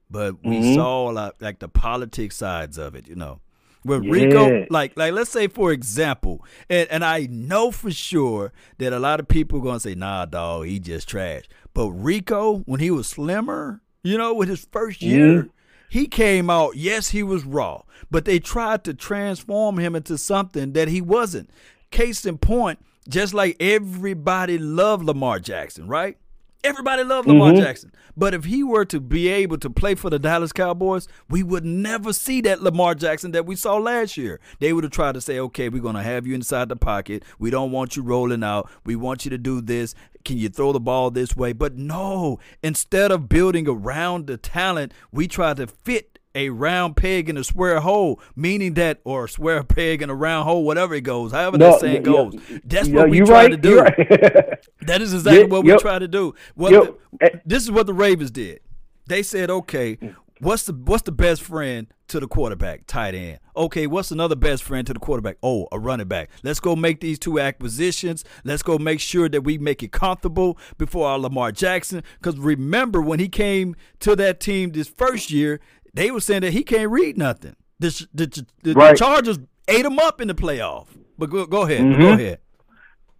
but 0.09 0.43
we 0.43 0.57
Mhm. 0.59 0.75
saw 0.75 1.05
like, 1.05 1.33
like 1.41 1.59
the 1.59 1.69
politics 1.69 2.35
sides 2.35 2.77
of 2.77 2.93
it. 2.95 3.07
You 3.07 3.15
know, 3.15 3.39
with 3.85 4.03
Rico, 4.05 4.65
like 4.69 4.97
like 4.97 5.13
let's 5.13 5.29
say 5.31 5.47
for 5.47 5.71
example, 5.71 6.43
and 6.69 6.89
and 6.89 7.03
I 7.05 7.27
know 7.29 7.71
for 7.71 7.89
sure 7.91 8.51
that 8.79 8.91
a 8.93 8.99
lot 8.99 9.19
of 9.19 9.27
people 9.27 9.59
are 9.59 9.63
gonna 9.63 9.79
say, 9.79 9.95
"Nah, 9.95 10.25
dog, 10.25 10.65
he 10.65 10.79
just 10.79 11.07
trash." 11.07 11.43
But 11.73 11.89
Rico, 11.91 12.59
when 12.65 12.81
he 12.81 12.91
was 12.91 13.07
slimmer, 13.07 13.81
you 14.03 14.17
know, 14.17 14.33
with 14.33 14.49
his 14.49 14.67
first 14.71 15.01
year, 15.01 15.47
he 15.89 16.05
came 16.07 16.49
out. 16.49 16.75
Yes, 16.75 17.09
he 17.11 17.23
was 17.23 17.45
raw, 17.45 17.83
but 18.11 18.25
they 18.25 18.39
tried 18.39 18.83
to 18.83 18.93
transform 18.93 19.77
him 19.77 19.95
into 19.95 20.17
something 20.17 20.73
that 20.73 20.89
he 20.89 20.99
wasn't. 21.01 21.49
Case 21.91 22.25
in 22.25 22.37
point, 22.39 22.79
just 23.07 23.33
like 23.33 23.57
everybody 23.59 24.57
loved 24.57 25.05
Lamar 25.05 25.39
Jackson, 25.39 25.87
right? 25.87 26.17
Everybody 26.65 27.03
loved 27.03 27.27
Lamar 27.27 27.51
Mhm. 27.51 27.57
Jackson. 27.57 27.91
But 28.15 28.33
if 28.33 28.45
he 28.45 28.63
were 28.63 28.85
to 28.85 29.01
be 29.01 29.27
able 29.27 29.57
to 29.57 29.69
play 29.69 29.95
for 29.95 30.09
the 30.09 30.17
Dallas 30.17 30.53
Cowboys, 30.53 31.09
we 31.29 31.43
would 31.43 31.65
never 31.65 32.13
see 32.13 32.39
that 32.41 32.63
Lamar 32.63 32.95
Jackson 32.95 33.31
that 33.33 33.45
we 33.45 33.57
saw 33.57 33.75
last 33.75 34.15
year. 34.15 34.39
They 34.61 34.71
would 34.71 34.85
have 34.85 34.93
tried 34.93 35.15
to 35.15 35.21
say, 35.21 35.39
okay, 35.39 35.67
we're 35.67 35.81
going 35.81 35.95
to 35.95 36.01
have 36.03 36.25
you 36.25 36.33
inside 36.33 36.69
the 36.69 36.77
pocket. 36.77 37.23
We 37.37 37.49
don't 37.49 37.71
want 37.71 37.97
you 37.97 38.03
rolling 38.03 38.45
out. 38.45 38.69
We 38.85 38.95
want 38.95 39.25
you 39.25 39.31
to 39.31 39.37
do 39.37 39.59
this. 39.59 39.93
Can 40.23 40.37
you 40.37 40.47
throw 40.47 40.71
the 40.71 40.79
ball 40.79 41.11
this 41.11 41.35
way? 41.35 41.51
But 41.51 41.75
no, 41.75 42.39
instead 42.61 43.11
of 43.11 43.27
building 43.27 43.67
around 43.67 44.27
the 44.27 44.37
talent, 44.37 44.93
we 45.11 45.27
try 45.27 45.53
to 45.55 45.67
fit 45.67 46.12
a 46.35 46.49
round 46.49 46.95
peg 46.97 47.29
in 47.29 47.37
a 47.37 47.43
square 47.43 47.79
hole, 47.79 48.19
meaning 48.35 48.73
that, 48.75 48.99
or 49.03 49.25
a 49.25 49.29
square 49.29 49.63
peg 49.63 50.01
in 50.01 50.09
a 50.09 50.15
round 50.15 50.45
hole, 50.45 50.63
whatever 50.63 50.93
it 50.95 51.01
goes, 51.01 51.31
however 51.31 51.57
that 51.59 51.79
saying 51.79 51.95
yeah, 51.97 52.01
goes. 52.01 52.33
That's 52.65 52.87
yeah, 52.87 52.95
what 52.95 53.09
we 53.09 53.19
try 53.21 53.43
right, 53.43 53.51
to 53.51 53.57
do. 53.57 53.79
right. 53.81 54.59
That 54.81 55.01
is 55.01 55.13
exactly 55.13 55.41
Yeah, 55.41 55.47
what 55.47 55.63
we 55.63 55.69
yep. 55.69 55.79
try 55.79 55.97
to 55.99 56.07
do. 56.07 56.33
Yep. 56.57 56.97
the- 57.19 57.41
this 57.45 57.63
is 57.63 57.71
what 57.71 57.85
the 57.87 57.93
Ravens 57.93 58.31
did. 58.31 58.59
They 59.07 59.23
said, 59.23 59.49
okay, 59.49 59.97
what's 60.39 60.63
the 60.63 60.73
what's 60.73 61.03
the 61.03 61.11
best 61.11 61.41
friend 61.41 61.87
to 62.07 62.19
the 62.19 62.27
quarterback? 62.27 62.85
Tight 62.87 63.15
end. 63.15 63.39
Okay, 63.55 63.87
what's 63.87 64.11
another 64.11 64.35
best 64.35 64.63
friend 64.63 64.85
to 64.87 64.93
the 64.93 64.99
quarterback? 64.99 65.37
Oh, 65.43 65.67
a 65.71 65.79
running 65.79 66.07
back. 66.07 66.29
Let's 66.43 66.59
go 66.59 66.75
make 66.75 66.99
these 66.99 67.19
two 67.19 67.39
acquisitions. 67.39 68.25
Let's 68.43 68.63
go 68.63 68.77
make 68.77 68.99
sure 68.99 69.29
that 69.29 69.41
we 69.43 69.57
make 69.57 69.83
it 69.83 69.91
comfortable 69.91 70.57
before 70.77 71.07
our 71.07 71.19
Lamar 71.19 71.51
Jackson. 71.53 72.03
Because 72.19 72.37
remember 72.39 73.01
when 73.01 73.19
he 73.19 73.29
came 73.29 73.75
to 73.99 74.15
that 74.17 74.39
team 74.39 74.71
this 74.71 74.87
first 74.89 75.31
year, 75.31 75.59
they 75.93 76.11
were 76.11 76.19
saying 76.19 76.41
that 76.41 76.53
he 76.53 76.63
can't 76.63 76.89
read 76.91 77.17
nothing. 77.17 77.55
The 77.79 78.07
the, 78.13 78.25
the, 78.63 78.73
the 78.73 78.93
Chargers 78.97 79.39
ate 79.67 79.85
him 79.85 79.99
up 79.99 80.21
in 80.21 80.27
the 80.27 80.35
playoff. 80.35 80.87
But 81.17 81.29
go, 81.29 81.45
go 81.45 81.63
ahead. 81.63 81.79
Go 81.81 81.85
Mhm. 82.05 82.13
ahead. 82.13 82.39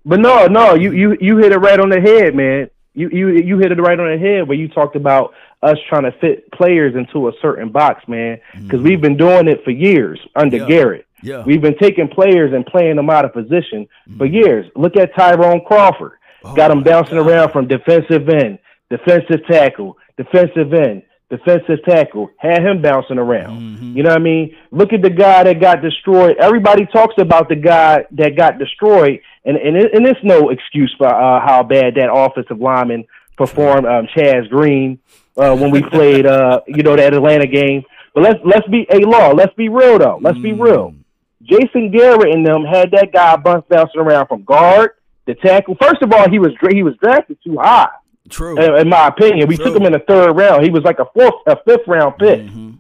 But 0.06 0.20
no, 0.20 0.48
no, 0.48 0.74
you 0.76 0.92
you 0.92 1.18
you 1.22 1.38
hit 1.38 1.52
it 1.52 1.58
right 1.60 1.80
on 1.80 1.90
the 1.90 2.02
head, 2.02 2.36
man. 2.36 2.70
You 2.94 3.10
you 3.10 3.30
you 3.30 3.58
hit 3.60 3.72
it 3.72 3.80
right 3.80 4.00
on 4.00 4.12
the 4.12 4.18
head 4.18 4.48
where 4.48 4.58
you 4.58 4.68
talked 4.68 4.96
about 4.96 5.34
us 5.62 5.78
trying 5.88 6.04
to 6.04 6.12
fit 6.20 6.52
players 6.52 6.94
into 6.96 7.30
a 7.30 7.32
certain 7.42 7.70
box, 7.72 8.06
man. 8.08 8.40
Because 8.62 8.82
we've 8.82 9.00
been 9.02 9.16
doing 9.16 9.48
it 9.48 9.64
for 9.64 9.72
years 9.72 10.20
under 10.36 10.58
Yeah. 10.58 10.68
Garrett. 10.68 11.06
Yeah. 11.22 11.44
We've 11.46 11.62
been 11.62 11.78
taking 11.78 12.10
players 12.10 12.52
and 12.54 12.66
playing 12.66 12.98
them 12.98 13.10
out 13.10 13.24
of 13.24 13.32
position 13.34 13.88
for 14.18 14.26
years. 14.26 14.70
Look 14.76 14.98
at 14.98 15.16
Tyrone 15.16 15.62
Crawford. 15.66 16.14
Oh 16.44 16.54
Got 16.54 16.72
him 16.72 16.84
bouncing 16.84 17.16
God. 17.18 17.28
around 17.30 17.52
from 17.54 17.68
defensive 17.70 18.28
end, 18.28 18.60
defensive 18.90 19.46
tackle, 19.48 19.98
defensive 20.18 20.74
end, 20.74 21.04
defensive 21.30 21.84
tackle. 21.86 22.30
Had 22.38 22.64
him 22.64 22.82
bouncing 22.82 23.18
around. 23.18 23.60
Mhm. 23.60 23.96
You 23.96 24.04
know 24.04 24.10
what 24.10 24.20
I 24.20 24.24
mean? 24.24 24.56
Look 24.72 24.94
at 24.94 25.02
the 25.02 25.10
guy 25.10 25.44
that 25.44 25.60
got 25.60 25.82
destroyed. 25.82 26.36
Everybody 26.40 26.86
talks 26.86 27.16
about 27.18 27.50
the 27.50 27.56
guy 27.56 28.06
that 28.12 28.36
got 28.36 28.60
destroyed, 28.60 29.20
and 29.46 29.58
and, 29.58 29.78
it, 29.78 29.94
and 29.94 30.06
it's 30.08 30.20
no 30.24 30.50
excuse 30.50 30.94
for 30.98 31.08
uh, 31.08 31.40
how 31.40 31.64
bad 31.64 31.96
that 31.96 32.14
offensive 32.14 32.60
lineman 32.60 33.06
performed. 33.38 33.86
Um, 33.86 34.08
Chaz 34.16 34.50
Green 34.50 35.00
uh, 35.38 35.56
when 35.56 35.72
we 35.72 35.82
played, 35.82 36.26
uh, 36.26 36.62
you 36.68 36.84
know, 36.84 36.96
that 36.96 37.14
Atlanta 37.14 37.48
game. 37.48 37.84
But 38.14 38.24
let's 38.24 38.40
let's 38.46 38.68
be 38.68 38.86
a 38.92 39.00
law. 39.00 39.32
Let's 39.32 39.54
be 39.56 39.70
real 39.70 39.98
though. 39.98 40.20
Let's 40.22 40.38
be 40.38 40.54
real. 40.54 40.94
Jason 41.42 41.92
Garrett 41.92 42.34
and 42.34 42.46
them 42.46 42.64
had 42.64 42.92
that 42.92 43.12
guy 43.12 43.36
bouncing 43.36 44.00
around 44.00 44.28
from 44.28 44.44
guard 44.44 44.92
to 45.28 45.36
tackle. 45.36 45.76
First 45.82 46.02
of 46.02 46.14
all, 46.14 46.30
he 46.30 46.40
was 46.40 46.52
he 46.72 46.84
was 46.84 46.96
drafted 47.02 47.38
too 47.44 47.58
high, 47.60 47.90
True. 48.34 48.58
in, 48.60 48.76
in 48.82 48.90
my 48.90 49.08
opinion. 49.08 49.48
We 49.48 49.56
True. 49.56 49.66
took 49.66 49.76
him 49.78 49.86
in 49.86 49.94
the 49.94 50.00
third 50.00 50.34
round. 50.34 50.64
He 50.64 50.70
was 50.70 50.84
like 50.84 51.00
a 51.00 51.06
fourth, 51.14 51.36
a 51.48 51.56
fifth 51.66 51.88
round 51.88 52.18
pick. 52.18 52.42
Mhm. 52.42 52.78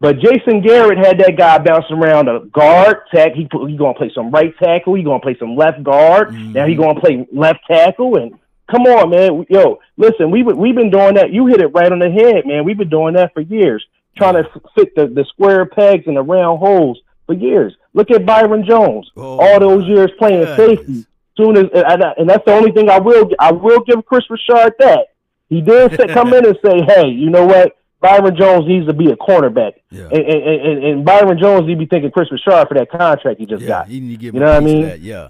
But 0.00 0.18
Jason 0.18 0.60
Garrett 0.60 0.98
had 0.98 1.18
that 1.20 1.36
guy 1.36 1.56
bouncing 1.58 1.96
around 1.96 2.28
a 2.28 2.40
guard 2.40 2.98
tack. 3.14 3.32
He 3.34 3.46
put, 3.46 3.70
he 3.70 3.76
gonna 3.76 3.94
play 3.94 4.10
some 4.14 4.30
right 4.30 4.52
tackle. 4.58 4.94
He 4.94 5.02
gonna 5.02 5.20
play 5.20 5.36
some 5.38 5.56
left 5.56 5.82
guard. 5.82 6.34
Now 6.34 6.66
he 6.66 6.74
gonna 6.74 7.00
play 7.00 7.26
left 7.32 7.60
tackle. 7.66 8.16
And 8.16 8.34
come 8.70 8.82
on, 8.82 9.10
man, 9.10 9.46
yo, 9.48 9.78
listen, 9.96 10.30
we 10.30 10.42
we've 10.42 10.74
been 10.74 10.90
doing 10.90 11.14
that. 11.14 11.32
You 11.32 11.46
hit 11.46 11.60
it 11.62 11.68
right 11.68 11.90
on 11.90 12.00
the 12.00 12.10
head, 12.10 12.44
man. 12.46 12.64
We've 12.64 12.76
been 12.76 12.90
doing 12.90 13.14
that 13.14 13.32
for 13.32 13.40
years, 13.40 13.82
trying 14.16 14.34
to 14.34 14.44
fit 14.74 14.94
the, 14.94 15.06
the 15.06 15.24
square 15.26 15.64
pegs 15.64 16.04
in 16.06 16.14
the 16.14 16.22
round 16.22 16.58
holes 16.58 17.00
for 17.26 17.32
years. 17.34 17.74
Look 17.94 18.10
at 18.10 18.26
Byron 18.26 18.66
Jones. 18.66 19.10
Oh, 19.16 19.38
All 19.38 19.60
those 19.60 19.86
years 19.86 20.10
playing 20.18 20.40
goodness. 20.44 20.56
safety. 20.80 21.06
Soon 21.36 21.56
as 21.56 21.64
and, 21.74 22.02
I- 22.04 22.14
and 22.18 22.28
that's 22.30 22.44
the 22.44 22.52
only 22.52 22.70
thing 22.72 22.88
I 22.90 22.98
will 23.00 23.28
I 23.38 23.52
will 23.52 23.80
give 23.80 24.04
Kris 24.06 24.24
Richard 24.30 24.74
that 24.78 25.08
he 25.48 25.60
did 25.60 25.90
say, 25.96 26.06
come 26.08 26.32
in 26.32 26.46
and 26.46 26.58
say, 26.64 26.80
hey, 26.86 27.08
you 27.08 27.30
know 27.30 27.44
what? 27.46 27.76
Byron 28.00 28.36
Jones 28.36 28.66
needs 28.68 28.86
to 28.86 28.92
be 28.92 29.10
a 29.10 29.16
cornerback. 29.16 29.72
Yeah. 29.90 30.04
And, 30.12 30.12
and, 30.12 30.60
and, 30.66 30.84
and 30.84 31.04
Byron 31.04 31.38
Jones, 31.40 31.66
he'd 31.66 31.78
be 31.78 31.86
thinking 31.86 32.10
Kris 32.10 32.30
Richard 32.30 32.68
for 32.68 32.74
that 32.74 32.90
contract 32.90 33.40
he 33.40 33.46
just 33.46 33.62
Yeah, 33.62 33.68
got. 33.68 33.88
he 33.88 34.00
need 34.00 34.10
to 34.12 34.16
give 34.18 34.34
You 34.34 34.40
know 34.40 34.46
what 34.46 34.56
I 34.56 34.60
mean? 34.60 34.82
that. 34.82 35.00
Yeah, 35.00 35.28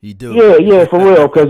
he 0.00 0.14
do. 0.14 0.32
Yeah, 0.34 0.56
yeah, 0.56 0.84
for 0.86 0.98
real. 1.04 1.28
Because 1.28 1.48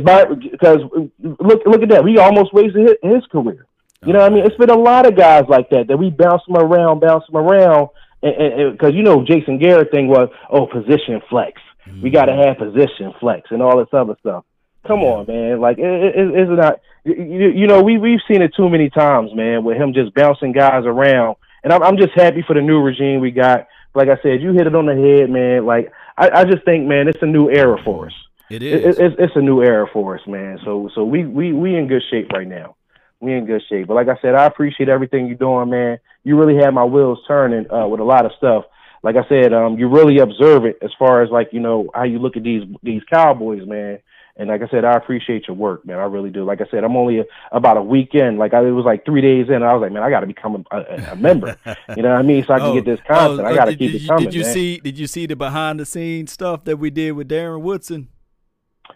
because 0.50 0.80
look 1.22 1.62
look 1.66 1.82
at 1.82 1.88
that, 1.90 2.02
we 2.04 2.18
almost 2.18 2.52
wasted 2.52 2.82
his, 3.02 3.12
his 3.14 3.26
career. 3.26 3.66
You 4.04 4.12
know 4.12 4.18
what 4.18 4.32
I 4.32 4.34
mean? 4.34 4.44
It's 4.44 4.56
been 4.56 4.68
a 4.70 4.76
lot 4.78 5.06
of 5.06 5.16
guys 5.16 5.44
like 5.48 5.70
that 5.70 5.86
that 5.88 5.96
we 5.96 6.10
bounce 6.10 6.42
them 6.46 6.56
around, 6.58 7.00
bounce 7.00 7.24
them 7.26 7.36
around, 7.38 7.88
and 8.22 8.72
because 8.72 8.92
you 8.94 9.02
know 9.02 9.24
Jason 9.24 9.58
Garrett 9.58 9.90
thing 9.90 10.08
was 10.08 10.28
oh 10.50 10.66
position 10.66 11.22
flex. 11.30 11.60
We 12.02 12.10
got 12.10 12.26
to 12.26 12.34
have 12.34 12.58
position 12.58 13.12
flex 13.20 13.50
and 13.50 13.62
all 13.62 13.78
this 13.78 13.92
other 13.92 14.16
stuff. 14.20 14.44
Come 14.86 15.00
on, 15.00 15.26
man. 15.26 15.60
Like 15.60 15.78
it, 15.78 15.84
it, 15.84 16.34
it's 16.34 16.50
not. 16.50 16.80
You, 17.04 17.50
you 17.50 17.66
know, 17.66 17.82
we 17.82 17.98
we've 17.98 18.20
seen 18.28 18.42
it 18.42 18.54
too 18.54 18.68
many 18.68 18.90
times, 18.90 19.34
man, 19.34 19.64
with 19.64 19.76
him 19.76 19.92
just 19.92 20.14
bouncing 20.14 20.52
guys 20.52 20.84
around. 20.84 21.36
And 21.62 21.72
I'm 21.72 21.82
I'm 21.82 21.96
just 21.96 22.12
happy 22.14 22.42
for 22.46 22.54
the 22.54 22.60
new 22.60 22.80
regime 22.80 23.20
we 23.20 23.30
got. 23.30 23.66
Like 23.94 24.08
I 24.08 24.20
said, 24.22 24.42
you 24.42 24.52
hit 24.52 24.66
it 24.66 24.74
on 24.74 24.86
the 24.86 24.94
head, 24.94 25.30
man. 25.30 25.66
Like 25.66 25.92
I, 26.16 26.30
I 26.30 26.44
just 26.44 26.64
think, 26.64 26.86
man, 26.86 27.08
it's 27.08 27.22
a 27.22 27.26
new 27.26 27.48
era 27.48 27.78
for 27.84 28.06
us. 28.06 28.12
It 28.50 28.62
It, 28.62 28.84
is. 28.84 28.98
it, 28.98 29.04
it's, 29.04 29.16
it's 29.18 29.36
a 29.36 29.40
new 29.40 29.62
era 29.62 29.86
for 29.92 30.16
us, 30.16 30.26
man. 30.26 30.58
So 30.64 30.90
so 30.94 31.04
we 31.04 31.24
we 31.24 31.52
we 31.52 31.76
in 31.76 31.88
good 31.88 32.02
shape 32.10 32.30
right 32.32 32.46
now. 32.46 32.76
We 33.20 33.32
in 33.32 33.46
good 33.46 33.62
shape. 33.68 33.86
But 33.86 33.94
like 33.94 34.08
I 34.08 34.20
said, 34.20 34.34
I 34.34 34.44
appreciate 34.44 34.88
everything 34.88 35.26
you're 35.26 35.36
doing, 35.36 35.70
man. 35.70 35.98
You 36.24 36.38
really 36.38 36.62
had 36.62 36.74
my 36.74 36.84
wheels 36.84 37.20
turning 37.26 37.70
uh, 37.70 37.86
with 37.86 38.00
a 38.00 38.04
lot 38.04 38.26
of 38.26 38.32
stuff. 38.36 38.64
Like 39.04 39.16
I 39.16 39.28
said, 39.28 39.52
um, 39.52 39.78
you 39.78 39.86
really 39.86 40.18
observe 40.18 40.64
it 40.64 40.78
as 40.80 40.90
far 40.98 41.22
as 41.22 41.30
like 41.30 41.50
you 41.52 41.60
know 41.60 41.90
how 41.94 42.04
you 42.04 42.18
look 42.18 42.38
at 42.38 42.42
these 42.42 42.62
these 42.82 43.02
Cowboys, 43.12 43.66
man. 43.66 43.98
And 44.36 44.48
like 44.48 44.62
I 44.62 44.68
said, 44.68 44.84
I 44.84 44.94
appreciate 44.94 45.46
your 45.46 45.56
work, 45.56 45.86
man. 45.86 45.98
I 45.98 46.04
really 46.04 46.30
do. 46.30 46.42
Like 46.42 46.60
I 46.60 46.64
said, 46.68 46.82
I'm 46.82 46.96
only 46.96 47.20
a, 47.20 47.24
about 47.52 47.76
a 47.76 47.82
weekend. 47.82 48.38
Like 48.38 48.54
I, 48.54 48.66
it 48.66 48.70
was 48.70 48.86
like 48.86 49.04
three 49.04 49.20
days 49.20 49.48
in. 49.48 49.62
I 49.62 49.74
was 49.74 49.82
like, 49.82 49.92
man, 49.92 50.02
I 50.02 50.08
got 50.08 50.20
to 50.20 50.26
become 50.26 50.64
a, 50.72 50.76
a, 50.76 51.12
a 51.12 51.16
member. 51.16 51.56
You 51.94 52.02
know 52.02 52.08
what 52.08 52.18
I 52.18 52.22
mean? 52.22 52.44
So 52.44 52.54
I 52.54 52.58
can 52.58 52.74
get 52.82 52.86
this 52.86 52.98
content. 53.06 53.40
oh, 53.40 53.44
I 53.44 53.54
got 53.54 53.66
to 53.66 53.76
keep 53.76 53.92
did 53.92 54.02
it 54.02 54.08
coming. 54.08 54.24
Did 54.24 54.34
you 54.34 54.42
man. 54.42 54.54
see? 54.54 54.78
Did 54.78 54.98
you 54.98 55.06
see 55.06 55.26
the 55.26 55.36
behind 55.36 55.78
the 55.78 55.86
scenes 55.86 56.32
stuff 56.32 56.64
that 56.64 56.78
we 56.78 56.88
did 56.90 57.12
with 57.12 57.28
Darren 57.28 57.60
Woodson? 57.60 58.08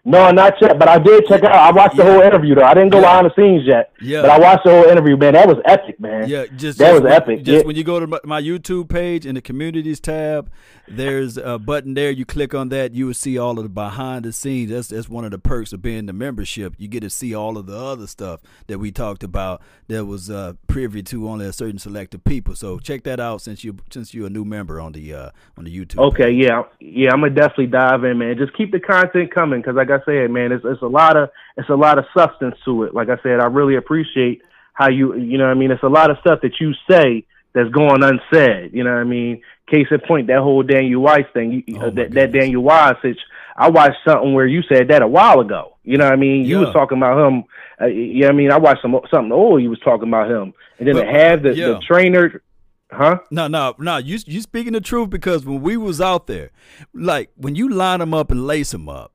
No, 0.04 0.30
not 0.30 0.54
yet. 0.60 0.78
But 0.78 0.88
I 0.88 0.98
did 0.98 1.26
check 1.26 1.42
out. 1.44 1.52
I 1.54 1.70
watched 1.70 1.96
the 1.96 2.04
whole 2.04 2.20
interview 2.22 2.54
though. 2.54 2.62
I 2.64 2.72
didn't 2.74 2.90
go 2.90 2.98
Yeah. 2.98 3.04
behind 3.04 3.26
the 3.26 3.34
scenes 3.34 3.66
yet. 3.66 3.92
Yeah. 4.00 4.22
But 4.22 4.30
I 4.30 4.38
watched 4.38 4.64
the 4.64 4.70
whole 4.70 4.84
interview, 4.84 5.16
man. 5.16 5.34
That 5.34 5.48
was 5.48 5.58
epic, 5.64 6.00
man. 6.00 6.28
Yeah, 6.28 6.46
just 6.56 6.78
That 6.78 6.92
just 6.92 6.94
was 6.94 7.02
when, 7.02 7.12
epic. 7.12 7.42
Just 7.42 7.62
Yeah. 7.62 7.66
when 7.66 7.76
you 7.76 7.84
go 7.84 8.00
to 8.00 8.20
my, 8.24 8.40
YouTube 8.40 8.88
page 8.88 9.26
in 9.26 9.34
the 9.34 9.40
communities 9.42 10.00
tab, 10.00 10.48
there's 10.86 11.36
a 11.36 11.58
button 11.58 11.94
there. 11.94 12.10
You 12.10 12.24
click 12.24 12.54
on 12.54 12.68
that, 12.70 12.94
you 12.94 13.06
will 13.06 13.14
see 13.14 13.36
all 13.36 13.58
of 13.58 13.64
the 13.64 13.68
behind 13.68 14.24
the 14.24 14.32
scenes. 14.32 14.70
That's 14.70 14.88
that's 14.88 15.08
one 15.08 15.24
of 15.24 15.30
the 15.32 15.38
perks 15.38 15.72
of 15.72 15.82
being 15.82 16.06
the 16.06 16.12
membership. 16.12 16.74
You 16.78 16.88
get 16.88 17.00
to 17.00 17.10
see 17.10 17.34
all 17.34 17.58
of 17.58 17.66
the 17.66 17.76
other 17.76 18.06
stuff 18.06 18.40
that 18.68 18.78
we 18.78 18.90
talked 18.90 19.22
about 19.24 19.60
that 19.88 20.06
was 20.06 20.30
uh, 20.30 20.54
privy 20.68 21.02
to 21.02 21.28
only 21.28 21.44
a 21.46 21.52
certain 21.52 21.78
select 21.78 22.14
of 22.14 22.24
people. 22.24 22.54
So 22.54 22.78
check 22.78 23.02
that 23.04 23.20
out 23.20 23.42
since 23.42 23.64
you 23.64 23.76
since 23.90 24.14
you're 24.14 24.28
a 24.28 24.30
new 24.30 24.44
member 24.44 24.80
on 24.80 24.92
the 24.92 25.12
uh, 25.12 25.30
on 25.58 25.64
the 25.64 25.76
YouTube. 25.76 25.98
Okay, 26.12 26.30
yeah, 26.30 26.62
yeah. 26.80 27.10
I'm 27.12 27.20
gonna 27.20 27.34
definitely 27.34 27.66
dive 27.66 28.04
in, 28.04 28.18
man. 28.18 28.38
Just 28.38 28.54
keep 28.56 28.70
the 28.72 28.80
content 28.80 29.34
coming, 29.34 29.60
because 29.60 29.76
like 29.78 29.90
I 29.90 30.04
said, 30.04 30.30
man, 30.30 30.52
it's 30.52 30.64
it's 30.66 30.82
a 30.82 30.86
lot 30.86 31.16
of 31.16 31.30
it's 31.56 31.68
a 31.70 31.74
lot 31.76 31.98
of 31.98 32.04
substance 32.16 32.56
to 32.66 32.82
it. 32.84 32.94
Like 32.94 33.08
I 33.08 33.16
said, 33.22 33.40
I 33.40 33.46
really 33.46 33.76
appreciate 33.76 34.42
how 34.74 34.90
you 34.90 35.14
you 35.16 35.38
know 35.38 35.44
what 35.44 35.50
I 35.52 35.54
mean. 35.54 35.70
It's 35.70 35.82
a 35.82 35.88
lot 35.88 36.10
of 36.10 36.18
stuff 36.20 36.40
that 36.42 36.60
you 36.60 36.72
say 36.90 37.24
that's 37.54 37.70
going 37.70 38.02
unsaid. 38.02 38.72
You 38.74 38.84
know 38.84 38.90
what 38.92 39.00
I 39.00 39.04
mean. 39.04 39.40
Case 39.70 39.86
in 39.90 40.00
point, 40.00 40.26
that 40.28 40.38
whole 40.40 40.62
Daniel 40.62 41.00
Wise 41.02 41.24
thing. 41.32 41.62
You, 41.66 41.78
Oh, 41.80 41.90
that 41.90 42.12
that. 42.12 42.32
Daniel 42.32 42.62
Wise. 42.62 42.96
It's, 43.04 43.20
I 43.56 43.68
watched 43.70 43.98
something 44.06 44.32
where 44.34 44.46
you 44.46 44.62
said 44.62 44.88
that 44.88 45.02
a 45.02 45.06
while 45.08 45.40
ago. 45.40 45.76
You 45.84 45.96
know 45.98 46.04
what 46.04 46.12
I 46.12 46.16
mean. 46.16 46.44
You 46.44 46.58
Yeah. 46.60 46.64
was 46.66 46.72
talking 46.74 46.98
about 46.98 47.26
him. 47.26 47.44
Uh, 47.80 47.86
you 47.86 48.20
know 48.20 48.26
what 48.28 48.34
I 48.34 48.36
mean. 48.36 48.50
I 48.52 48.58
watched 48.58 48.82
some 48.82 48.94
something 49.10 49.32
old. 49.32 49.62
You 49.62 49.70
was 49.70 49.80
talking 49.80 50.08
about 50.08 50.30
him, 50.30 50.52
and 50.78 50.86
then 50.88 50.94
But- 50.96 51.04
to 51.04 51.10
have 51.12 51.42
the, 51.42 51.54
yeah. 51.54 51.66
the 51.68 51.78
trainer, 51.86 52.42
huh? 52.90 53.18
No, 53.30 53.46
no, 53.48 53.74
no. 53.78 53.96
You 53.98 54.18
you 54.26 54.40
speaking 54.40 54.72
the 54.74 54.80
truth 54.80 55.10
because 55.10 55.44
when 55.44 55.60
we 55.60 55.76
was 55.76 56.00
out 56.00 56.26
there, 56.28 56.50
like 56.94 57.30
when 57.36 57.54
you 57.56 57.68
line 57.68 58.00
them 58.00 58.14
up 58.14 58.30
and 58.30 58.46
lace 58.46 58.70
them 58.72 58.88
up, 58.88 59.12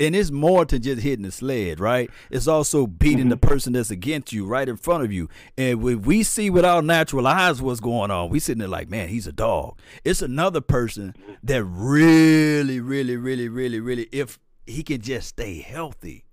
and 0.00 0.16
it's 0.16 0.30
more 0.30 0.64
to 0.64 0.78
just 0.78 1.02
hitting 1.02 1.24
the 1.24 1.32
sled, 1.32 1.80
right? 1.80 2.10
It's 2.30 2.46
also 2.46 2.86
beating 2.86 3.28
the 3.28 3.36
mm-hmm. 3.36 3.48
person 3.48 3.72
that's 3.72 3.90
against 3.90 4.32
you 4.32 4.46
right 4.46 4.68
in 4.68 4.76
front 4.76 5.04
of 5.04 5.12
you. 5.12 5.28
And 5.56 5.82
when 5.82 6.02
we 6.02 6.22
see 6.22 6.50
with 6.50 6.64
our 6.64 6.82
natural 6.82 7.26
eyes 7.26 7.62
what's 7.62 7.80
going 7.80 8.10
on, 8.10 8.30
we 8.30 8.38
sitting 8.38 8.60
there 8.60 8.68
like, 8.68 8.88
man, 8.88 9.08
he's 9.08 9.26
a 9.26 9.32
dog. 9.32 9.78
It's 10.04 10.22
another 10.22 10.60
person 10.60 11.14
that 11.42 11.64
really, 11.64 12.80
really, 12.80 13.16
really, 13.16 13.48
really, 13.48 13.80
really, 13.80 14.08
if 14.12 14.38
he 14.66 14.82
can 14.82 15.00
just 15.00 15.28
stay 15.28 15.60
healthy. 15.60 16.24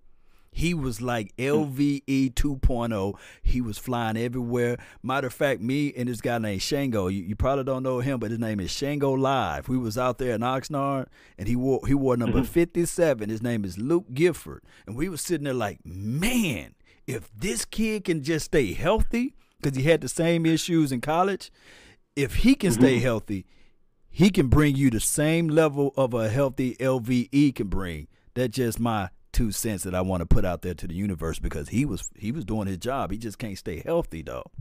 He 0.59 0.73
was 0.73 1.01
like 1.01 1.33
LVE 1.37 2.33
2.0. 2.33 2.93
oh. 2.93 3.17
He 3.41 3.61
was 3.61 3.77
flying 3.77 4.17
everywhere. 4.17 4.75
Matter 5.01 5.27
of 5.27 5.33
fact, 5.33 5.61
me 5.61 5.93
and 5.95 6.09
this 6.09 6.19
guy 6.19 6.37
named 6.37 6.61
Shango, 6.61 7.07
you, 7.07 7.23
you 7.23 7.37
probably 7.37 7.63
don't 7.63 7.81
know 7.81 8.01
him, 8.01 8.19
but 8.19 8.29
his 8.29 8.41
name 8.41 8.59
is 8.59 8.69
Shango 8.69 9.13
Live. 9.13 9.69
We 9.69 9.77
was 9.77 9.97
out 9.97 10.17
there 10.17 10.35
in 10.35 10.41
Oxnard, 10.41 11.05
and 11.37 11.47
he 11.47 11.55
wore 11.55 11.87
he 11.87 11.93
wore 11.93 12.17
number 12.17 12.39
mm-hmm. 12.39 12.51
57. 12.51 13.29
His 13.29 13.41
name 13.41 13.63
is 13.63 13.77
Luke 13.77 14.07
Gifford, 14.13 14.61
and 14.85 14.97
we 14.97 15.07
was 15.07 15.21
sitting 15.21 15.45
there 15.45 15.53
like, 15.53 15.79
man, 15.85 16.75
if 17.07 17.31
this 17.33 17.63
kid 17.63 18.03
can 18.03 18.21
just 18.21 18.47
stay 18.47 18.73
healthy, 18.73 19.35
because 19.61 19.77
he 19.77 19.83
had 19.83 20.01
the 20.01 20.09
same 20.09 20.45
issues 20.45 20.91
in 20.91 20.99
college, 20.99 21.51
if 22.17 22.35
he 22.35 22.53
can 22.53 22.73
stay 22.73 22.95
mm-hmm. 22.95 23.03
healthy, 23.03 23.45
he 24.09 24.29
can 24.29 24.47
bring 24.47 24.75
you 24.75 24.89
the 24.89 24.99
same 24.99 25.47
level 25.47 25.93
of 25.95 26.13
a 26.13 26.27
healthy 26.27 26.75
LVE 26.81 27.55
can 27.55 27.67
bring. 27.67 28.09
That's 28.33 28.57
just 28.57 28.77
my 28.77 29.09
two 29.31 29.51
cents 29.51 29.83
that 29.83 29.95
I 29.95 30.01
want 30.01 30.21
to 30.21 30.25
put 30.25 30.45
out 30.45 30.61
there 30.61 30.73
to 30.73 30.87
the 30.87 30.93
universe 30.93 31.39
because 31.39 31.69
he 31.69 31.85
was 31.85 32.09
he 32.15 32.31
was 32.31 32.45
doing 32.45 32.67
his 32.67 32.77
job. 32.77 33.11
He 33.11 33.17
just 33.17 33.37
can't 33.37 33.57
stay 33.57 33.81
healthy 33.85 34.21
though. 34.21 34.51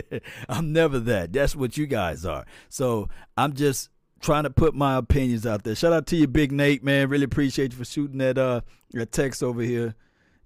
I'm 0.48 0.74
never 0.74 0.98
that. 0.98 1.32
That's 1.32 1.56
what 1.56 1.78
you 1.78 1.86
guys 1.86 2.26
are. 2.26 2.44
So 2.68 3.08
I'm 3.38 3.54
just 3.54 3.88
trying 4.20 4.44
to 4.44 4.50
put 4.50 4.74
my 4.74 4.96
opinions 4.96 5.46
out 5.46 5.64
there. 5.64 5.74
Shout 5.74 5.92
out 5.92 6.06
to 6.08 6.16
you, 6.16 6.26
Big 6.26 6.52
Nate, 6.52 6.84
man. 6.84 7.08
Really 7.08 7.24
appreciate 7.24 7.72
you 7.72 7.78
for 7.78 7.84
shooting 7.84 8.18
that 8.18 8.38
uh 8.38 8.60
that 8.92 9.12
text 9.12 9.42
over 9.42 9.62
here. 9.62 9.94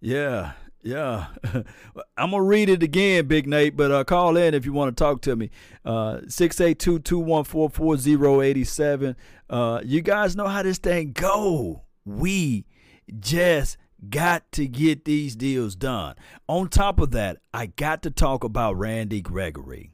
Yeah, 0.00 0.52
yeah. 0.82 1.26
I'm 2.16 2.30
gonna 2.30 2.42
read 2.42 2.68
it 2.68 2.82
again, 2.82 3.26
Big 3.26 3.46
Nate, 3.46 3.76
but 3.76 3.90
uh, 3.90 4.04
call 4.04 4.36
in 4.36 4.54
if 4.54 4.66
you 4.66 4.72
want 4.72 4.96
to 4.96 5.02
talk 5.02 5.22
to 5.22 5.34
me. 5.36 5.50
Uh 5.84 6.18
682-214-4087. 6.26 9.14
Uh 9.48 9.80
you 9.84 10.02
guys 10.02 10.36
know 10.36 10.48
how 10.48 10.62
this 10.62 10.78
thing 10.78 11.12
go. 11.12 11.82
We 12.04 12.66
just 13.18 13.76
got 14.08 14.50
to 14.52 14.66
get 14.66 15.04
these 15.04 15.36
deals 15.36 15.76
done. 15.76 16.16
On 16.48 16.68
top 16.68 17.00
of 17.00 17.12
that, 17.12 17.38
I 17.54 17.66
got 17.66 18.02
to 18.02 18.10
talk 18.10 18.44
about 18.44 18.76
Randy 18.76 19.20
Gregory. 19.20 19.91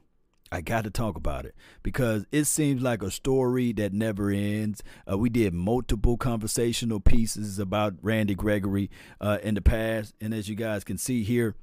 I 0.51 0.61
got 0.61 0.83
to 0.85 0.89
talk 0.89 1.15
about 1.15 1.45
it 1.45 1.55
because 1.83 2.25
it 2.31 2.45
seems 2.45 2.81
like 2.81 3.03
a 3.03 3.11
story 3.11 3.71
that 3.73 3.93
never 3.93 4.31
ends. 4.31 4.81
Uh, 5.09 5.17
we 5.17 5.29
did 5.29 5.53
multiple 5.53 6.17
conversational 6.17 6.99
pieces 6.99 7.59
about 7.59 7.95
Randy 8.01 8.35
Gregory 8.35 8.89
uh, 9.21 9.37
in 9.43 9.55
the 9.55 9.61
past, 9.61 10.15
and 10.19 10.33
as 10.33 10.49
you 10.49 10.55
guys 10.55 10.83
can 10.83 10.97
see 10.97 11.23
here, 11.23 11.55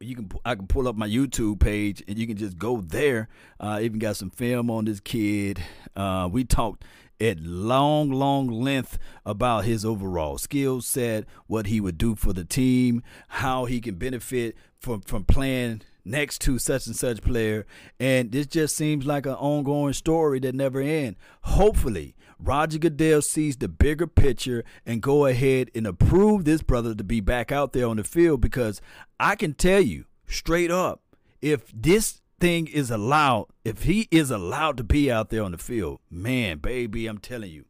you 0.00 0.16
can 0.16 0.30
I 0.44 0.54
can 0.54 0.66
pull 0.66 0.88
up 0.88 0.96
my 0.96 1.08
YouTube 1.08 1.60
page 1.60 2.02
and 2.06 2.18
you 2.18 2.26
can 2.26 2.36
just 2.36 2.58
go 2.58 2.80
there. 2.80 3.28
Uh, 3.60 3.78
even 3.82 3.98
got 3.98 4.16
some 4.16 4.30
film 4.30 4.70
on 4.70 4.84
this 4.84 5.00
kid. 5.00 5.62
Uh, 5.96 6.28
we 6.30 6.44
talked 6.44 6.84
at 7.20 7.38
long, 7.40 8.10
long 8.10 8.48
length 8.48 8.98
about 9.24 9.64
his 9.64 9.84
overall 9.84 10.36
skill 10.36 10.80
set, 10.80 11.24
what 11.46 11.66
he 11.66 11.80
would 11.80 11.96
do 11.96 12.14
for 12.16 12.32
the 12.32 12.44
team, 12.44 13.02
how 13.28 13.64
he 13.64 13.80
can 13.80 13.94
benefit 13.94 14.56
from 14.78 15.00
from 15.00 15.24
playing 15.24 15.82
next 16.04 16.40
to 16.42 16.58
such 16.58 16.86
and 16.86 16.96
such 16.96 17.22
player. 17.22 17.66
And 17.98 18.32
this 18.32 18.46
just 18.46 18.76
seems 18.76 19.06
like 19.06 19.26
an 19.26 19.34
ongoing 19.34 19.92
story 19.92 20.40
that 20.40 20.54
never 20.54 20.80
ends. 20.80 21.18
Hopefully, 21.42 22.14
Roger 22.38 22.78
Goodell 22.78 23.22
sees 23.22 23.56
the 23.56 23.68
bigger 23.68 24.06
picture 24.06 24.64
and 24.84 25.00
go 25.00 25.26
ahead 25.26 25.70
and 25.74 25.86
approve 25.86 26.44
this 26.44 26.62
brother 26.62 26.94
to 26.94 27.04
be 27.04 27.20
back 27.20 27.50
out 27.50 27.72
there 27.72 27.86
on 27.86 27.96
the 27.96 28.04
field 28.04 28.40
because 28.40 28.80
I 29.18 29.36
can 29.36 29.54
tell 29.54 29.80
you 29.80 30.04
straight 30.26 30.70
up, 30.70 31.00
if 31.40 31.70
this 31.74 32.20
thing 32.40 32.66
is 32.66 32.90
allowed, 32.90 33.46
if 33.64 33.84
he 33.84 34.08
is 34.10 34.30
allowed 34.30 34.76
to 34.78 34.84
be 34.84 35.10
out 35.10 35.30
there 35.30 35.42
on 35.42 35.52
the 35.52 35.58
field, 35.58 36.00
man, 36.10 36.58
baby, 36.58 37.06
I'm 37.06 37.18
telling 37.18 37.50
you, 37.50 37.64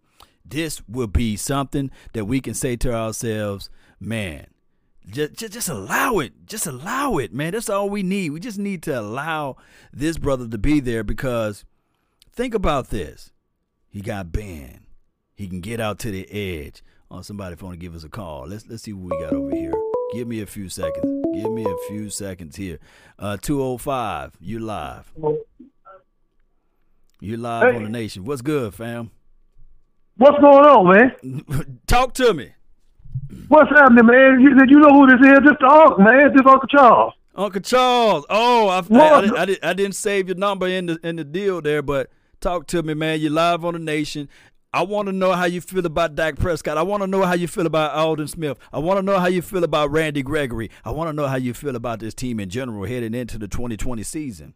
this 0.45 0.83
will 0.89 1.07
be 1.07 1.37
something 1.37 1.91
that 2.13 2.27
we 2.27 2.41
can 2.41 2.55
say 2.55 2.77
to 2.77 2.93
ourselves, 2.93 3.71
man, 3.99 4.47
just, 5.07 5.35
just, 5.35 5.53
just 5.53 5.69
allow 5.69 6.19
it. 6.19 6.33
Just 6.47 6.67
allow 6.67 7.19
it, 7.19 7.33
man. 7.33 7.53
That's 7.53 7.69
all 7.69 7.91
we 7.91 8.03
need. 8.03 8.31
We 8.31 8.41
just 8.41 8.59
need 8.59 8.83
to 8.85 8.99
allow 8.99 9.57
this 9.93 10.19
brother 10.19 10.49
to 10.49 10.59
be 10.59 10.81
there 10.81 11.05
because 11.05 11.65
think 12.33 12.55
about 12.55 12.91
this. 12.91 13.33
He 13.89 14.01
got 14.01 14.33
banned. 14.33 14.87
He 15.35 15.47
can 15.47 15.61
get 15.61 15.81
out 15.81 15.99
to 16.01 16.11
the 16.11 16.29
edge. 16.31 16.83
Oh, 17.11 17.23
somebody 17.23 17.55
phone 17.57 17.73
to 17.73 17.77
give 17.77 17.95
us 17.95 18.05
a 18.05 18.09
call. 18.09 18.47
Let's 18.49 18.67
let's 18.67 18.83
see 18.83 18.93
what 18.93 19.15
we 19.15 19.23
got 19.23 19.33
over 19.33 19.55
here. 19.55 19.73
Give 20.13 20.27
me 20.27 20.41
a 20.41 20.47
few 20.47 20.69
seconds. 20.69 21.27
Give 21.35 21.51
me 21.51 21.65
a 21.65 21.77
few 21.89 22.11
seconds 22.11 22.57
here. 22.57 22.79
Uh 23.19 23.37
205, 23.37 24.37
you 24.41 24.59
live. 24.61 25.13
You 27.21 27.37
live 27.37 27.71
hey. 27.71 27.77
on 27.77 27.85
the 27.85 27.89
nation. 27.89 28.25
What's 28.25 28.43
good, 28.43 28.75
fam? 28.75 29.11
What's 30.17 30.39
going 30.41 30.65
on, 30.65 31.13
man? 31.23 31.81
Talk 31.87 32.15
to 32.15 32.33
me. 32.35 32.54
What's 33.49 33.71
happening, 33.71 34.07
man? 34.07 34.41
You, 34.41 34.51
you 34.69 34.81
know 34.81 34.91
who 34.91 35.07
this 35.07 35.21
is? 35.21 35.39
This 35.45 35.57
the 35.61 35.67
uncle, 35.67 36.05
man. 36.05 36.33
This 36.35 36.43
Uncle 36.47 36.69
Charles. 36.69 37.13
Uncle 37.35 37.61
Charles. 37.61 38.25
Oh, 38.31 38.69
I, 38.69 38.79
I, 38.79 38.99
I, 38.99 39.43
I, 39.43 39.57
I, 39.63 39.73
didn't 39.75 39.95
save 39.95 40.29
your 40.29 40.37
number 40.37 40.67
in 40.67 40.87
the 40.87 40.99
in 41.03 41.17
the 41.17 41.25
deal 41.25 41.61
there, 41.61 41.83
but 41.83 42.11
talk 42.41 42.67
to 42.69 42.83
me, 42.83 42.95
man. 42.95 43.21
You're 43.21 43.33
live 43.33 43.65
on 43.65 43.75
the 43.75 43.81
nation. 43.81 44.29
I 44.73 44.83
want 44.83 45.07
to 45.07 45.13
know 45.13 45.33
how 45.33 45.45
you 45.45 45.61
feel 45.61 45.87
about 45.87 46.17
Dak 46.17 46.37
Prescott. 46.37 46.79
I 46.79 46.83
want 46.83 47.03
to 47.03 47.07
know 47.07 47.23
how 47.23 47.35
you 47.35 47.47
feel 47.47 47.67
about 47.67 47.95
Aldon 47.95 48.27
Smith. 48.27 48.59
I 48.73 48.81
want 48.81 48.99
to 48.99 49.03
know 49.03 49.21
how 49.21 49.29
you 49.29 49.41
feel 49.41 49.63
about 49.63 49.93
Randy 49.93 50.23
Gregory. 50.23 50.71
I 50.85 50.91
want 50.91 51.09
to 51.09 51.13
know 51.13 51.29
how 51.29 51.37
you 51.37 51.55
feel 51.55 51.77
about 51.77 52.01
this 52.01 52.13
team 52.13 52.41
in 52.41 52.49
general 52.49 52.85
heading 52.85 53.15
into 53.15 53.39
the 53.39 53.47
2020 53.47 54.03
season. 54.03 54.55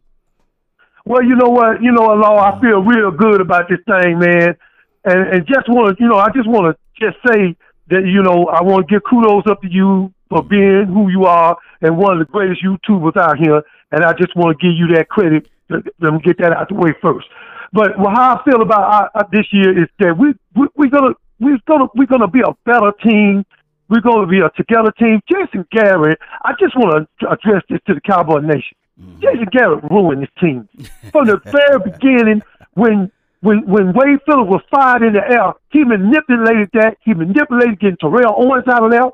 Well, 1.05 1.23
you 1.23 1.35
know 1.37 1.47
what? 1.47 1.81
You 1.81 1.93
know, 1.93 2.03
Law, 2.03 2.37
I 2.37 2.59
feel 2.59 2.81
real 2.81 3.11
good 3.11 3.39
about 3.39 3.69
this 3.69 3.79
thing, 3.87 4.19
man. 4.19 4.57
And, 5.05 5.27
and 5.33 5.47
just 5.47 5.69
want 5.69 5.97
to, 5.97 6.03
you 6.03 6.09
know, 6.09 6.17
I 6.17 6.27
just 6.35 6.49
want 6.49 6.75
to 6.75 7.05
just 7.05 7.17
say– 7.25 7.55
that 7.89 8.05
you 8.05 8.21
know 8.21 8.45
I 8.47 8.61
want 8.61 8.87
to 8.87 8.93
give 8.93 9.03
kudos 9.09 9.43
up 9.49 9.61
to 9.61 9.67
you 9.69 10.13
for 10.29 10.43
being 10.43 10.85
who 10.85 11.09
you 11.09 11.25
are 11.25 11.57
and 11.81 11.97
one 11.97 12.13
of 12.13 12.19
the 12.19 12.31
greatest 12.31 12.63
YouTubers 12.63 13.17
out 13.17 13.37
here, 13.37 13.63
and 13.91 14.03
I 14.03 14.13
just 14.13 14.35
want 14.35 14.57
to 14.57 14.65
give 14.65 14.77
you 14.77 14.87
that 14.95 15.09
credit. 15.09 15.47
Let 15.69 16.13
me 16.13 16.19
get 16.23 16.37
that 16.39 16.53
out 16.53 16.69
the 16.69 16.75
way 16.75 16.93
first. 17.01 17.27
But 17.71 17.99
well, 17.99 18.09
how 18.09 18.37
I 18.37 18.43
feel 18.43 18.61
about 18.61 18.81
our, 18.81 19.11
uh, 19.13 19.23
this 19.31 19.45
year 19.51 19.83
is 19.83 19.89
that 19.99 20.17
we, 20.17 20.33
we 20.55 20.67
we're 20.75 20.89
gonna 20.89 21.13
we're 21.39 21.59
gonna 21.67 21.85
we're 21.95 22.07
gonna 22.07 22.27
be 22.27 22.41
a 22.41 22.53
better 22.65 22.91
team. 23.03 23.45
We're 23.89 24.01
gonna 24.01 24.27
be 24.27 24.39
a 24.39 24.49
together 24.51 24.91
team. 24.97 25.21
Jason 25.29 25.65
Garrett, 25.71 26.19
I 26.43 26.53
just 26.59 26.75
want 26.75 27.07
to 27.21 27.29
address 27.29 27.63
this 27.69 27.79
to 27.87 27.95
the 27.95 28.01
Cowboy 28.01 28.39
Nation. 28.39 28.77
Mm-hmm. 28.99 29.21
Jason 29.21 29.47
Garrett 29.51 29.83
ruined 29.89 30.23
this 30.23 30.29
team 30.39 30.67
from 31.11 31.27
the 31.27 31.37
very 31.45 31.79
beginning 31.79 32.41
when 32.73 33.11
when 33.41 33.65
when 33.65 33.93
Wade 33.93 34.19
Phillips 34.25 34.49
was 34.49 34.61
fired 34.69 35.03
in 35.03 35.13
the 35.13 35.23
air, 35.23 35.53
he 35.71 35.83
manipulated 35.83 36.69
that. 36.73 36.97
He 37.03 37.13
manipulated 37.13 37.79
getting 37.79 37.97
Terrell 37.97 38.35
Owens 38.37 38.67
out 38.67 38.83
of 38.83 38.91
there. 38.91 39.09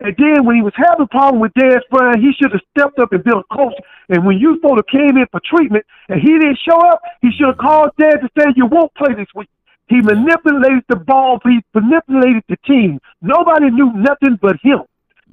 And 0.00 0.14
then 0.16 0.46
when 0.46 0.54
he 0.56 0.62
was 0.62 0.74
having 0.76 1.04
a 1.04 1.08
problem 1.08 1.40
with 1.40 1.52
Dez 1.54 1.80
Bryant, 1.90 2.22
he 2.22 2.30
should 2.32 2.52
have 2.52 2.62
stepped 2.70 2.98
up 3.00 3.12
and 3.12 3.22
been 3.24 3.42
a 3.42 3.54
coach. 3.54 3.74
And 4.08 4.24
when 4.24 4.38
you 4.38 4.54
supposed 4.56 4.78
to 4.78 4.86
came 4.86 5.16
in 5.18 5.26
for 5.30 5.40
treatment 5.42 5.84
and 6.08 6.20
he 6.20 6.38
didn't 6.38 6.58
show 6.62 6.78
up, 6.78 7.02
he 7.20 7.30
should 7.32 7.48
have 7.48 7.58
called 7.58 7.90
Dez 8.00 8.20
and 8.20 8.30
said, 8.38 8.54
you 8.54 8.66
won't 8.66 8.94
play 8.94 9.14
this 9.14 9.26
week. 9.34 9.50
He 9.88 10.00
manipulated 10.00 10.84
the 10.88 10.96
ball. 10.96 11.40
He 11.42 11.60
manipulated 11.74 12.44
the 12.48 12.56
team. 12.64 13.00
Nobody 13.22 13.70
knew 13.70 13.92
nothing 13.92 14.38
but 14.40 14.56
him. 14.62 14.84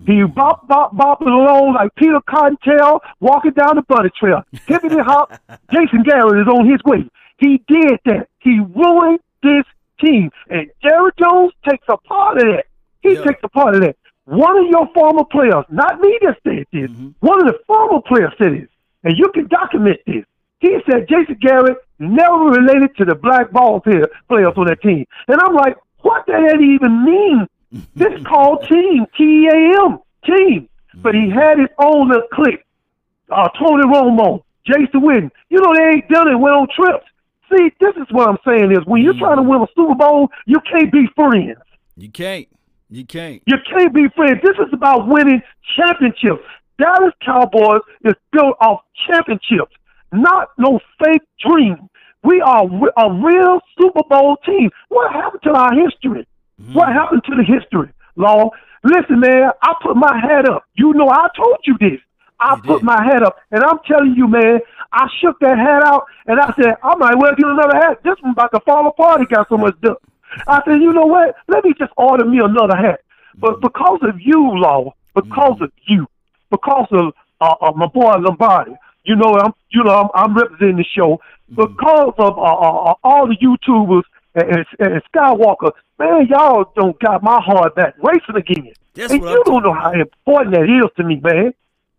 He 0.06 0.14
mm-hmm. 0.14 0.34
bop, 0.34 0.68
bop, 0.68 0.96
bopping 0.96 1.28
along 1.28 1.76
like 1.76 1.94
Peter 1.96 2.20
Cottontail 2.28 3.02
walking 3.20 3.52
down 3.52 3.76
the 3.76 3.84
bunny 3.84 4.10
trail. 4.20 4.42
Hippity 4.66 4.98
hop. 5.00 5.32
Jason 5.72 6.04
Garrett 6.04 6.42
is 6.42 6.48
on 6.48 6.70
his 6.70 6.82
way. 6.86 7.08
He 7.38 7.64
did 7.68 8.00
that. 8.06 8.28
He 8.40 8.60
ruined 8.60 9.20
this 9.44 9.66
team. 10.00 10.32
And 10.50 10.70
Jerry 10.82 11.12
Jones 11.20 11.54
takes 11.68 11.86
a 11.90 11.98
part 11.98 12.38
of 12.38 12.44
that. 12.44 12.66
He 13.02 13.14
yeah. 13.14 13.24
takes 13.24 13.40
a 13.44 13.50
part 13.50 13.76
of 13.76 13.82
that. 13.82 13.96
One 14.26 14.58
of 14.58 14.66
your 14.70 14.88
former 14.94 15.24
players, 15.26 15.66
not 15.70 16.00
me 16.00 16.18
that 16.24 16.38
said 16.44 16.66
this, 16.74 16.90
mm-hmm. 16.90 17.10
one 17.20 17.40
of 17.40 17.54
the 17.54 17.60
former 17.68 18.02
players 18.02 18.34
said 18.40 18.54
this, 18.54 18.70
and 19.04 19.16
you 19.16 19.30
can 19.34 19.48
document 19.48 20.00
this. 20.08 20.26
He 20.60 20.78
said 20.90 21.08
Jason 21.08 21.38
Garrett 21.40 21.78
never 22.00 22.46
related 22.46 22.96
to 22.98 23.06
the 23.06 23.14
black 23.14 23.52
ball 23.52 23.80
player, 23.82 24.08
players 24.28 24.54
on 24.58 24.66
that 24.66 24.82
team. 24.82 25.06
And 25.28 25.40
I'm 25.40 25.54
like, 25.54 25.78
what 26.00 26.26
the 26.26 26.34
hell 26.34 26.58
do 26.58 26.64
you 26.64 26.76
even 26.76 27.06
mean? 27.06 27.48
this 27.96 28.14
is 28.14 28.26
called 28.26 28.66
team, 28.68 29.06
T-E-A-M, 29.16 30.00
team. 30.26 30.70
But 30.96 31.14
he 31.14 31.30
had 31.30 31.60
his 31.60 31.70
own 31.78 32.10
little 32.10 32.28
clique. 32.34 32.66
Uh, 33.30 33.50
Tony 33.60 33.84
Romo, 33.84 34.44
Jason 34.66 35.02
Witten. 35.02 35.32
You 35.50 35.62
know, 35.62 35.74
they 35.76 35.98
ain't 35.98 36.10
done 36.10 36.28
it, 36.28 36.36
went 36.36 36.56
on 36.56 36.68
trips. 36.76 37.06
See, 37.56 37.72
this 37.80 37.96
is 37.96 38.08
what 38.12 38.28
I'm 38.30 38.38
saying 38.46 38.72
is 38.72 38.80
when 38.86 39.02
you're 39.02 39.18
trying 39.18 39.38
to 39.38 39.44
win 39.44 39.62
a 39.62 39.68
Super 39.76 39.96
Bowl, 39.96 40.30
you 40.46 40.60
can't 40.72 40.92
be 40.92 41.06
friends. 41.16 41.58
You 41.96 42.10
can't. 42.10 42.48
You 42.90 43.06
can't. 43.06 43.42
You 43.46 43.58
can't 43.70 43.94
be 43.94 44.08
friends. 44.16 44.40
This 44.44 44.56
is 44.66 44.74
about 44.74 45.08
winning 45.08 45.42
championships. 45.76 46.44
Dallas 46.80 47.14
Cowboys 47.26 47.82
is 48.04 48.14
built 48.32 48.56
off 48.60 48.82
championships, 49.08 49.72
not 50.12 50.50
no 50.58 50.80
fake 51.04 51.22
dream. 51.40 51.90
We 52.24 52.42
are 52.42 52.66
a 52.66 53.14
real 53.14 53.60
Super 53.80 54.02
Bowl 54.10 54.38
team. 54.46 54.70
What 54.90 55.14
happened 55.14 55.44
to 55.44 55.52
our 55.52 55.74
history? 55.74 56.28
Mm. 56.62 56.74
What 56.74 56.90
happened 56.90 57.22
to 57.30 57.36
the 57.36 57.44
history, 57.44 57.92
Law? 58.18 58.50
Listen, 58.84 59.20
man, 59.20 59.52
I 59.62 59.74
put 59.82 59.96
my 59.96 60.20
hat 60.20 60.50
up. 60.50 60.66
You 60.76 60.94
know, 60.94 61.10
I 61.10 61.28
told 61.36 61.58
you 61.66 61.76
this. 61.80 62.00
I 62.40 62.56
You 62.56 62.62
put 62.62 62.80
did. 62.80 62.86
my 62.86 63.04
hat 63.04 63.24
up, 63.24 63.38
and 63.52 63.64
I'm 63.64 63.80
telling 63.88 64.14
you, 64.16 64.28
man, 64.28 64.60
I 64.92 65.08
shook 65.22 65.40
that 65.40 65.58
hat 65.58 65.84
out, 65.84 66.06
and 66.28 66.40
I 66.40 66.54
said, 66.56 66.76
I 66.84 66.96
might 66.96 67.16
well 67.16 67.34
get 67.36 67.48
another 67.48 67.76
hat. 67.76 68.04
This 68.04 68.16
one's 68.22 68.34
about 68.34 68.52
to 68.54 68.60
fall 68.62 68.88
apart. 68.88 69.22
It 69.22 69.30
got 69.30 69.48
so 69.50 69.58
much 69.58 69.80
dust. 69.82 70.00
I 70.48 70.62
said, 70.66 70.82
you 70.82 70.92
know 70.92 71.06
what? 71.06 71.36
Let 71.48 71.64
me 71.64 71.74
just 71.78 71.92
order 71.98 72.26
me 72.26 72.40
another 72.40 72.76
hat. 72.76 73.02
But 73.38 73.62
because 73.62 74.00
of 74.04 74.20
you, 74.20 74.58
Law, 74.58 74.94
because 75.14 75.58
of 75.62 75.72
you, 75.88 76.08
because 76.50 76.88
of 76.92 77.14
uh, 77.42 77.56
uh, 77.62 77.72
my 77.76 77.88
boy 77.88 78.16
Lombardi, 78.18 78.76
you 79.04 79.16
know, 79.16 79.36
I'm, 79.36 79.54
you 79.70 79.84
know, 79.84 79.94
I'm, 79.94 80.10
I'm 80.14 80.38
representing 80.38 80.78
the 80.78 80.86
show. 80.86 81.20
Because 81.50 82.14
of 82.18 82.38
uh, 82.38 82.42
uh, 82.42 82.92
uh, 82.92 82.94
all 83.04 83.28
the 83.28 83.38
YouTubers 83.38 84.04
and, 84.34 84.58
and, 84.58 84.66
and 84.80 85.02
Skywalker, 85.14 85.72
man, 86.00 86.28
y'all 86.28 86.72
don't 86.76 87.00
got 87.00 87.22
my 87.22 87.40
heart 87.42 87.76
back 87.76 87.96
racing 88.00 88.36
again. 88.36 88.74
That's 88.96 89.14
and 89.14 89.22
you 89.22 89.30
I'm 89.30 89.44
don't 89.44 89.64
know 89.64 89.74
how 89.74 89.92
important 89.92 90.56
that 90.56 90.64
is 90.64 90.90
to 90.98 91.04
me, 91.04 91.20
man. 91.22 91.54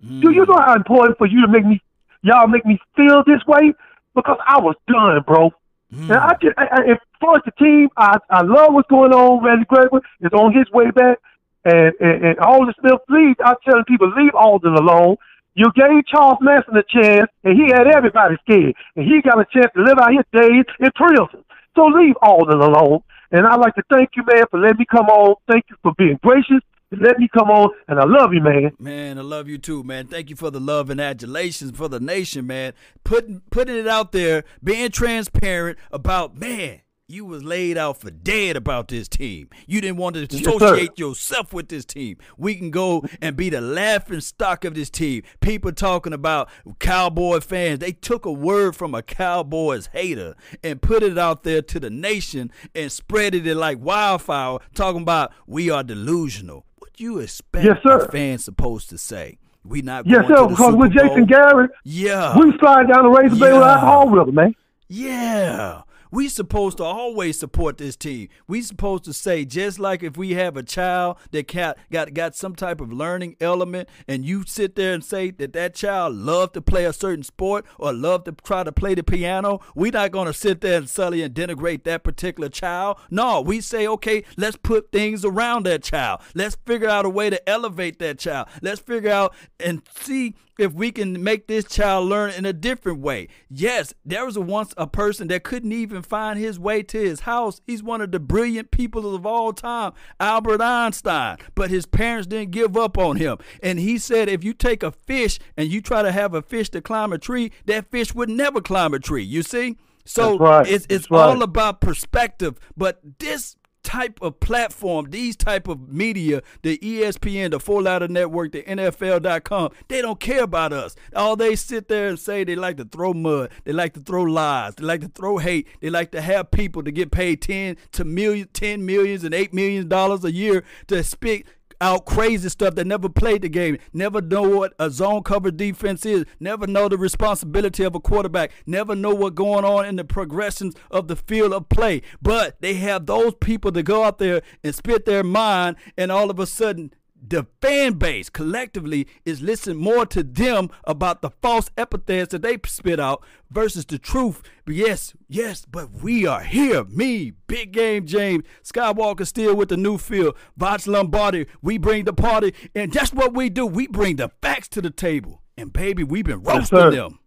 Mm. 0.05 0.23
Do 0.23 0.31
you 0.31 0.45
know 0.47 0.57
how 0.57 0.75
important 0.75 1.19
for 1.19 1.27
you 1.27 1.43
to 1.43 1.49
make 1.49 1.65
me, 1.65 1.81
y'all 2.23 2.47
make 2.49 2.67
me 2.67 2.79
feel 2.97 3.23
this 3.25 3.45
way? 3.47 3.73
Because 4.15 4.39
I 4.47 4.61
was 4.61 4.77
done, 4.89 5.23
bro. 5.27 5.51
Mm. 5.95 6.11
And 6.11 6.13
I 6.13 6.33
just, 6.41 6.59
I, 6.59 6.65
I, 6.65 6.91
as 6.93 6.99
far 7.21 7.37
as 7.37 7.43
the 7.45 7.53
team, 7.53 7.89
I, 7.97 8.19
I 8.31 8.43
love 8.43 8.73
what's 8.75 8.89
going 8.89 9.13
on. 9.13 9.45
Randy 9.45 9.65
Gregory 9.67 10.01
is 10.21 10.33
on 10.33 10.53
his 10.53 10.71
way 10.73 10.91
back, 10.91 11.19
and 11.65 11.93
and, 12.01 12.25
and 12.25 12.39
Aldon 12.41 12.75
Smith 12.81 13.01
leave. 13.09 13.37
I'm 13.45 13.57
telling 13.65 13.85
people 13.85 14.13
leave 14.17 14.35
Aldon 14.35 14.75
alone. 14.75 15.17
You 15.55 15.73
gave 15.75 16.07
Charles 16.07 16.39
Manson 16.41 16.77
a 16.77 16.83
chance, 16.83 17.31
and 17.45 17.57
he 17.57 17.73
had 17.73 17.87
everybody 17.87 18.37
scared, 18.43 18.75
and 18.95 19.07
he 19.07 19.23
got 19.23 19.41
a 19.41 19.47
chance 19.51 19.73
to 19.75 19.83
live 19.83 19.99
out 19.99 20.13
his 20.13 20.27
days 20.33 20.65
in 20.81 20.91
prison. 20.95 21.45
So 21.75 21.87
leave 21.87 22.17
Aldon 22.21 22.61
alone. 22.61 23.01
And 23.31 23.47
I'd 23.47 23.61
like 23.61 23.75
to 23.75 23.83
thank 23.91 24.11
you, 24.17 24.23
man, 24.27 24.45
for 24.51 24.61
letting 24.61 24.79
me 24.79 24.87
come 24.91 25.07
on. 25.07 25.37
Thank 25.49 25.65
you 25.71 25.77
for 25.83 25.93
being 25.97 26.19
gracious. 26.23 26.63
Let 26.93 27.19
me 27.19 27.29
come 27.37 27.51
on, 27.51 27.71
and 27.89 27.99
I 27.99 28.05
love 28.05 28.33
you, 28.33 28.41
man. 28.41 28.71
Man, 28.79 29.19
I 29.19 29.23
love 29.23 29.49
you 29.49 29.59
too, 29.59 29.83
man. 29.83 30.07
Thank 30.07 30.31
you 30.31 30.37
for 30.37 30.51
the 30.53 30.61
love 30.61 30.89
and 30.89 31.01
adulations 31.01 31.77
for 31.77 31.89
the 31.89 31.99
nation, 31.99 32.47
man. 32.47 32.75
Putting 33.03 33.43
putting 33.51 33.77
it 33.77 33.89
out 33.89 34.13
there, 34.13 34.45
being 34.63 34.91
transparent 34.91 35.79
about, 35.91 36.37
man, 36.39 36.83
you 37.09 37.25
was 37.25 37.43
laid 37.45 37.79
out 37.79 38.01
for 38.01 38.11
dead 38.11 38.57
about 38.57 38.89
this 38.89 39.09
team. 39.09 39.49
You 39.67 39.81
didn't 39.81 39.97
want 39.97 40.15
to 40.17 40.21
Yes, 40.23 40.47
associate 40.47 40.99
yourself 40.99 41.53
with 41.53 41.69
this 41.69 41.85
team. 41.85 42.19
We 42.37 42.55
can 42.55 42.71
go 42.71 43.05
and 43.21 43.37
be 43.37 43.49
the 43.51 43.61
laughing 43.61 44.21
stock 44.21 44.65
of 44.65 44.75
this 44.75 44.91
team. 44.91 45.23
People 45.41 45.73
talking 45.73 46.13
about 46.13 46.49
Cowboy 46.81 47.41
fans. 47.41 47.79
They 47.79 47.93
took 47.93 48.27
a 48.27 48.33
word 48.33 48.75
from 48.75 48.95
a 48.95 49.03
Cowboys 49.03 49.89
hater 49.93 50.35
and 50.65 50.83
put 50.83 51.03
it 51.03 51.17
out 51.19 51.43
there 51.45 51.63
to 51.63 51.81
the 51.81 51.91
nation 51.91 52.51
and 52.75 52.91
spreaded 52.91 53.47
it 53.47 53.55
like 53.57 53.79
wildfire, 53.81 54.59
talking 54.75 55.03
about 55.03 55.33
we 55.47 55.71
are 55.71 55.83
delusional. 55.85 56.66
You 56.97 57.19
expect 57.19 57.65
Yes, 57.65 57.77
sir. 57.87 57.99
a 58.07 58.11
fan 58.11 58.39
supposed 58.39 58.89
to 58.91 58.99
say? 58.99 59.39
We 59.65 59.83
not 59.83 60.07
Yes, 60.07 60.27
going 60.29 60.37
sir. 60.37 60.49
Because 60.49 60.75
with 60.77 60.93
Jason 60.93 61.27
Garrett, 61.27 61.71
Yeah. 61.85 62.39
we 62.39 62.57
slide 62.59 62.89
down 62.89 63.05
the 63.05 63.11
razor 63.11 63.37
blade 63.37 63.53
with 63.53 63.61
Yeah. 63.63 63.73
alcohol 63.75 64.09
with 64.11 64.29
him, 64.29 64.35
man. 64.35 64.55
Yeah. 64.89 65.81
We 66.17 66.31
supposed 66.31 66.79
to 66.79 66.85
always 66.85 67.39
support 67.39 67.77
this 67.77 67.95
team. 67.95 68.31
We 68.49 68.63
supposed 68.63 69.05
to 69.05 69.13
say 69.13 69.45
just 69.45 69.79
like 69.79 70.03
if 70.03 70.17
we 70.17 70.33
have 70.33 70.57
a 70.57 70.63
child 70.63 71.19
that 71.31 71.47
got 71.47 71.77
got 71.93 72.15
got 72.15 72.35
some 72.35 72.55
type 72.55 72.81
of 72.81 72.91
learning 72.91 73.37
element, 73.39 73.91
and 74.09 74.25
you 74.25 74.45
sit 74.47 74.77
there 74.77 74.95
and 74.95 75.05
say 75.05 75.31
that 75.33 75.53
that 75.53 75.75
child 75.75 76.15
loved 76.15 76.55
to 76.55 76.63
play 76.63 76.87
a 76.87 76.95
certain 76.95 77.23
sport 77.23 77.67
or 77.79 77.93
love 77.93 78.25
to 78.25 78.33
try 78.33 78.65
to 78.65 78.73
play 78.73 78.95
the 78.95 79.03
piano, 79.03 79.61
we 79.75 79.91
not 79.91 80.11
gonna 80.11 80.33
sit 80.33 80.63
there 80.63 80.79
and 80.79 80.89
sully 80.89 81.21
and 81.21 81.35
denigrate 81.35 81.85
that 81.85 82.03
particular 82.03 82.49
child. 82.49 82.97
No, 83.11 83.43
we 83.43 83.61
say 83.61 83.87
okay, 83.87 84.25
let's 84.39 84.57
put 84.57 84.91
things 84.93 85.23
around 85.23 85.67
that 85.67 85.83
child. 85.83 86.23
Let's 86.35 86.57
figure 86.65 86.89
out 86.89 87.05
a 87.05 87.11
way 87.11 87.29
to 87.29 87.47
elevate 87.47 87.99
that 87.99 88.19
child. 88.19 88.49
Let's 88.63 88.81
figure 88.81 89.11
out 89.11 89.35
and 89.61 89.83
see 89.95 90.35
if 90.59 90.73
we 90.73 90.91
can 90.93 91.23
make 91.23 91.47
this 91.47 91.65
child 91.65 92.09
learn 92.09 92.31
in 92.31 92.45
a 92.47 92.53
different 92.53 93.01
way. 93.01 93.29
Yes, 93.49 93.95
there 94.05 94.25
was 94.25 94.39
once 94.39 94.73
a 94.77 94.87
person 94.87 95.29
that 95.29 95.43
couldn't 95.43 95.73
even 95.73 96.03
find 96.03 96.39
his 96.39 96.59
way 96.59 96.83
to 96.85 96.99
his 96.99 97.21
house. 97.21 97.61
He's 97.67 97.83
one 97.83 98.01
of 98.01 98.13
the 98.13 98.21
brilliant 98.21 98.71
people 98.71 99.15
of 99.15 99.27
all 99.27 99.53
time, 99.53 99.93
Albert 100.21 100.61
Einstein. 100.61 101.39
But 101.55 101.71
his 101.71 101.87
parents 101.87 102.27
didn't 102.27 102.51
give 102.53 102.77
up 102.77 102.99
on 102.99 103.17
him. 103.17 103.39
And 103.63 103.79
he 103.79 103.99
said 103.99 104.29
if 104.29 104.45
you 104.45 104.53
take 104.53 104.83
a 104.83 104.93
fish 104.93 105.39
and 105.57 105.69
you 105.69 105.81
try 105.81 106.03
to 106.03 106.13
have 106.13 106.35
a 106.35 106.43
fish 106.43 106.71
to 106.71 106.81
climb 106.81 107.13
a 107.13 107.19
tree, 107.19 107.53
that 107.67 107.91
fish 107.91 108.15
would 108.15 108.29
never 108.29 108.61
climb 108.61 108.95
a 108.95 108.99
tree. 108.99 109.25
You 109.25 109.43
see? 109.43 109.77
So 110.05 110.39
right. 110.39 110.67
it's 110.67 110.87
it's 110.89 111.11
right. 111.11 111.21
all 111.21 111.43
about 111.43 111.81
perspective. 111.81 112.59
But 112.77 113.01
this 113.19 113.57
type 113.87 114.19
of 114.21 114.41
platform, 114.41 115.11
these 115.11 115.37
type 115.37 115.69
of 115.69 115.89
media, 115.89 116.43
the 116.63 116.77
ESPN, 116.79 117.53
the 117.53 117.61
Four 117.61 117.83
Letter 117.83 118.09
Network, 118.09 118.51
the 118.51 118.65
NFL.com, 118.65 119.71
they 119.87 120.03
don't 120.03 120.19
care 120.19 120.43
about 120.43 120.73
us. 120.73 120.97
All 121.15 121.37
they 121.37 121.55
sit 121.55 121.87
there 121.87 122.09
and 122.09 122.19
say 122.19 122.43
they 122.43 122.57
like 122.57 122.79
to 122.79 122.85
throw 122.85 123.15
mud, 123.15 123.51
they 123.65 123.73
like 123.73 123.95
to 123.95 124.01
throw 124.01 124.25
lies, 124.25 124.75
they 124.75 124.85
like 124.85 125.03
to 125.03 125.09
throw 125.09 125.39
hate, 125.39 125.69
they 125.81 125.89
like 125.89 126.11
to 126.11 126.21
have 126.21 126.51
people 126.51 126.83
to 126.83 126.91
get 126.91 127.13
paid 127.13 127.41
ten 127.41 127.77
to 127.93 128.05
million, 128.05 128.49
ten 128.53 128.85
millions 128.85 129.23
and 129.23 129.33
eight 129.33 129.55
million 129.55 129.87
dollars 129.89 130.25
a 130.25 130.33
year 130.33 130.65
to 130.89 131.05
speak 131.05 131.47
out 131.81 132.07
crazy 132.07 132.49
stuff 132.49 132.75
that 132.77 132.87
never 132.87 133.09
played 133.09 133.43
the 133.43 133.49
game, 133.49 133.79
never 133.93 134.21
know 134.21 134.43
what 134.43 134.75
a 134.79 134.91
zone 134.91 135.23
cover 135.23 135.51
defense 135.51 136.07
is, 136.07 136.25
never 136.41 136.67
know 136.67 136.89
the 136.89 136.99
responsibility 136.99 137.85
of 137.85 137.95
a 137.95 138.01
quarterback, 138.01 138.53
never 138.67 138.95
know 138.95 139.15
what 139.15 139.35
going 139.35 139.65
on 139.65 139.85
in 139.85 139.97
the 139.97 140.05
progressions 140.05 140.75
of 140.91 141.09
the 141.09 141.17
field 141.17 141.53
of 141.53 141.69
play. 141.69 142.03
But 142.21 142.61
they 142.61 142.75
have 142.75 143.07
those 143.07 143.35
people 143.35 143.73
to 143.73 143.83
go 143.83 144.05
out 144.05 144.19
there 144.19 144.43
and 144.63 144.75
spit 144.75 145.05
their 145.05 145.25
mind, 145.25 145.77
and 145.97 146.11
all 146.11 146.31
of 146.31 146.39
a 146.39 146.47
sudden 146.47 146.93
the 147.29 147.47
fan 147.61 147.95
base 147.95 148.31
collectively 148.31 149.07
is 149.25 149.43
listening 149.43 149.79
more 149.79 150.07
to 150.07 150.23
them 150.23 150.71
about 150.85 151.23
the 151.23 151.31
false 151.43 151.71
epithets 151.77 152.31
that 152.33 152.43
they 152.43 152.59
spit 152.67 153.01
out 153.01 153.25
versus 153.51 153.85
the 153.85 153.99
truth. 153.99 154.43
But 154.65 154.75
yes, 154.75 155.15
yes, 155.29 155.65
but 155.65 155.91
we 156.03 156.27
are 156.27 156.43
here. 156.43 156.85
Me, 156.85 157.33
Big 157.47 157.73
Game 157.73 158.07
James, 158.07 158.45
Skywalker 158.63 159.27
still 159.27 159.57
with 159.57 159.69
the 159.71 159.77
new 159.77 159.99
field, 159.99 160.37
Voch 160.59 160.87
Lombardi. 160.87 161.47
We 161.63 161.79
bring 161.79 162.05
the 162.05 162.13
party, 162.13 162.55
and 162.75 162.93
that's 162.93 163.13
what 163.13 163.35
we 163.35 163.49
do. 163.49 163.67
We 163.67 163.87
bring 163.89 164.17
the 164.17 164.31
facts 164.41 164.69
to 164.69 164.83
the 164.83 164.91
table. 164.91 165.43
And 165.57 165.73
baby, 165.73 166.05
we've 166.05 166.25
been 166.25 166.43
roasting 166.43 166.79
sir. 166.79 166.91
them. 166.91 167.19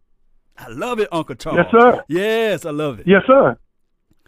I 0.57 0.67
love 0.67 0.99
it, 0.99 1.07
Uncle 1.11 1.35
Charles. 1.35 1.59
Yes, 1.71 1.81
sir. 1.81 2.03
Yes, 2.09 2.65
I 2.65 2.71
love 2.71 2.99
it. 2.99 3.07
Yes, 3.07 3.23
sir. 3.25 3.57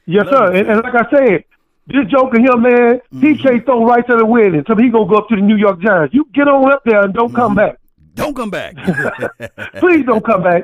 Yes, 0.06 0.26
sir. 0.30 0.54
it, 0.54 0.62
And, 0.62 0.70
and 0.70 0.82
like 0.84 0.96
I 0.96 1.10
said, 1.10 1.44
this 1.94 2.08
joker 2.12 2.40
here, 2.40 2.58
man, 2.58 3.02
he 3.12 3.18
Mm-hmm. 3.34 3.44
can't 3.48 3.66
throw 3.66 3.86
right 3.86 4.06
to 4.08 4.16
the 4.18 4.26
wedding. 4.26 4.64
So 4.68 4.76
he 4.76 4.90
gonna 4.90 5.08
go 5.10 5.18
up 5.18 5.28
to 5.30 5.36
the 5.36 5.42
New 5.42 5.58
York 5.58 5.80
Giants. 5.82 6.14
You 6.14 6.28
get 6.34 6.48
on 6.48 6.72
up 6.72 6.84
there 6.86 7.02
and 7.04 7.14
don't 7.14 7.34
come 7.34 7.56
Mm-hmm. 7.56 7.72
back. 7.72 7.78
Don't 8.16 8.36
come 8.36 8.50
back. 8.50 8.76
Please 9.80 10.06
don't 10.06 10.24
come 10.26 10.44
back. 10.44 10.64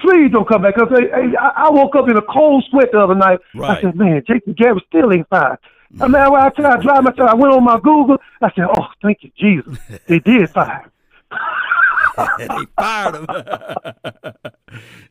Please 0.00 0.30
don't 0.30 0.46
come 0.46 0.62
back. 0.62 0.76
Cause 0.76 0.88
I, 0.92 1.34
I, 1.40 1.66
I 1.66 1.70
woke 1.70 1.96
up 1.96 2.08
in 2.08 2.16
a 2.16 2.22
cold 2.22 2.64
sweat 2.70 2.90
the 2.92 3.00
other 3.00 3.16
night. 3.16 3.40
Right. 3.54 3.78
I 3.78 3.80
said, 3.80 3.96
man, 3.96 4.22
Jason 4.26 4.52
Garrett 4.54 4.82
still 4.86 5.12
ain't 5.12 5.28
fine. 5.28 5.56
I 6.00 6.06
mean, 6.06 6.14
I 6.16 6.48
tried 6.50 6.76
to 6.76 6.82
drive 6.82 7.02
myself, 7.04 7.30
I 7.30 7.34
went 7.34 7.52
on 7.52 7.64
my 7.64 7.78
Google. 7.80 8.18
I 8.40 8.50
said, 8.54 8.66
oh, 8.76 8.86
thank 9.02 9.18
you, 9.22 9.30
Jesus. 9.38 9.76
They 10.06 10.18
did 10.20 10.50
fire. 10.50 10.90
they 12.38 12.48
fired 12.78 13.14
him. 13.16 13.26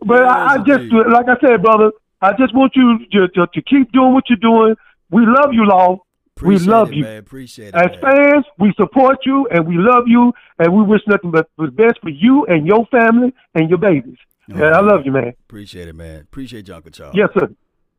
But 0.05 0.23
I, 0.25 0.55
I 0.55 0.57
just, 0.59 0.91
like 0.91 1.27
I 1.29 1.37
said, 1.39 1.61
brother, 1.61 1.91
I 2.21 2.31
just 2.33 2.53
want 2.53 2.75
you 2.75 2.99
to, 3.13 3.27
to, 3.29 3.47
to 3.47 3.61
keep 3.61 3.91
doing 3.93 4.13
what 4.13 4.25
you're 4.29 4.37
doing. 4.37 4.75
We 5.13 5.25
love 5.25 5.53
you, 5.53 5.65
Law. 5.65 5.99
We 6.41 6.57
love 6.57 6.91
it, 6.91 6.95
you. 6.95 7.03
man. 7.03 7.17
Appreciate 7.17 7.69
it. 7.69 7.75
As 7.75 7.91
man. 8.01 8.15
fans, 8.15 8.45
we 8.57 8.73
support 8.75 9.19
you 9.25 9.47
and 9.51 9.67
we 9.67 9.75
love 9.77 10.05
you 10.07 10.33
and 10.57 10.73
we 10.73 10.81
wish 10.83 11.01
nothing 11.07 11.29
but 11.31 11.47
the 11.57 11.67
best 11.67 11.99
for 12.01 12.09
you 12.09 12.45
and 12.47 12.65
your 12.65 12.85
family 12.87 13.33
and 13.53 13.69
your 13.69 13.77
babies. 13.77 14.17
Oh, 14.51 14.55
and 14.55 14.75
I 14.75 14.81
love 14.81 15.01
you, 15.05 15.11
man. 15.11 15.33
Appreciate 15.47 15.87
it, 15.87 15.95
man. 15.95 16.21
Appreciate 16.21 16.67
you, 16.67 16.73
Uncle 16.73 16.91
Charles. 16.91 17.15
Yes, 17.15 17.29
sir. 17.39 17.47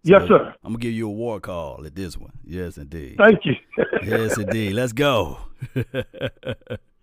Yes, 0.03 0.29
sir. 0.29 0.55
I'm 0.63 0.73
gonna 0.73 0.83
give 0.83 0.93
you 0.93 1.07
a 1.07 1.13
war 1.13 1.41
call 1.41 1.87
at 1.87 1.95
this 1.95 2.19
one. 2.19 2.33
Yes, 2.45 2.77
indeed. 2.77 3.17
Thank 3.17 3.47
you. 3.47 3.55
yes, 4.03 4.37
indeed. 4.37 4.75
Let's 4.75 4.93
go. 4.93 5.39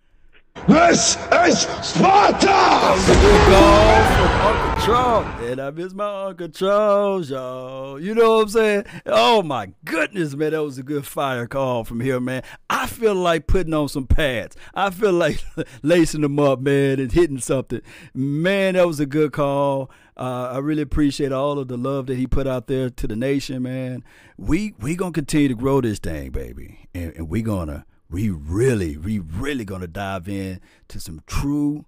This 0.68 1.16
is 1.32 1.60
Sparta! 1.82 2.48
Uncle. 4.42 5.48
And 5.48 5.60
I 5.60 5.70
miss 5.70 5.92
my 5.92 6.26
Uncle 6.26 6.48
Charles, 6.48 7.30
y'all. 7.30 8.00
You 8.00 8.14
know 8.14 8.36
what 8.36 8.42
I'm 8.42 8.48
saying? 8.48 8.84
Oh 9.06 9.42
my 9.42 9.72
goodness, 9.84 10.34
man. 10.34 10.52
That 10.52 10.62
was 10.62 10.78
a 10.78 10.84
good 10.84 11.04
fire 11.04 11.48
call 11.48 11.82
from 11.82 12.00
here, 12.00 12.20
man. 12.20 12.44
I 12.70 12.86
feel 12.86 13.14
like 13.14 13.48
putting 13.48 13.74
on 13.74 13.88
some 13.88 14.06
pads. 14.06 14.56
I 14.72 14.90
feel 14.90 15.12
like 15.12 15.42
lacing 15.82 16.20
them 16.20 16.38
up, 16.38 16.60
man, 16.60 17.00
and 17.00 17.10
hitting 17.10 17.38
something. 17.38 17.80
Man, 18.14 18.74
that 18.74 18.86
was 18.86 19.00
a 19.00 19.06
good 19.06 19.32
call. 19.32 19.90
Uh, 20.16 20.50
I 20.52 20.58
really 20.58 20.82
appreciate 20.82 21.32
all 21.32 21.58
of 21.58 21.68
the 21.68 21.76
love 21.76 22.06
that 22.06 22.16
he 22.16 22.26
put 22.28 22.46
out 22.46 22.68
there 22.68 22.88
to 22.88 23.06
the 23.08 23.16
nation, 23.16 23.62
man. 23.62 24.04
We 24.36 24.74
we 24.78 24.94
gonna 24.94 25.12
continue 25.12 25.48
to 25.48 25.54
grow 25.54 25.80
this 25.80 25.98
thing, 25.98 26.30
baby, 26.30 26.88
and, 26.94 27.12
and 27.16 27.28
we 27.28 27.42
gonna 27.42 27.84
we 28.12 28.30
really 28.30 28.96
we 28.98 29.18
really 29.18 29.64
gonna 29.64 29.88
dive 29.88 30.28
in 30.28 30.60
to 30.88 31.00
some 31.00 31.22
true 31.26 31.86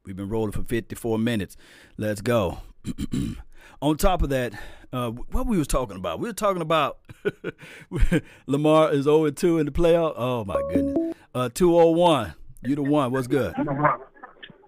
We've 0.05 0.16
been 0.16 0.28
rolling 0.28 0.53
for 0.53 0.62
54 0.62 1.18
minutes. 1.18 1.57
Let's 1.96 2.20
go. 2.20 2.59
On 3.82 3.96
top 3.96 4.22
of 4.22 4.30
that, 4.30 4.53
uh, 4.92 5.11
what 5.11 5.46
we 5.46 5.57
was 5.57 5.68
talking 5.68 5.96
about? 5.96 6.18
We 6.18 6.28
were 6.28 6.34
talking 6.34 6.62
about 6.62 6.98
Lamar 8.46 8.92
is 8.92 9.05
0 9.05 9.30
2 9.30 9.59
in 9.59 9.66
the 9.66 9.72
playoff. 9.72 10.14
Oh 10.16 10.44
my 10.44 10.61
goodness. 10.72 11.14
Uh, 11.34 11.48
201. 11.53 12.34
You 12.64 12.76
the 12.76 12.82
one. 12.82 13.12
What's 13.12 13.26
good? 13.26 13.55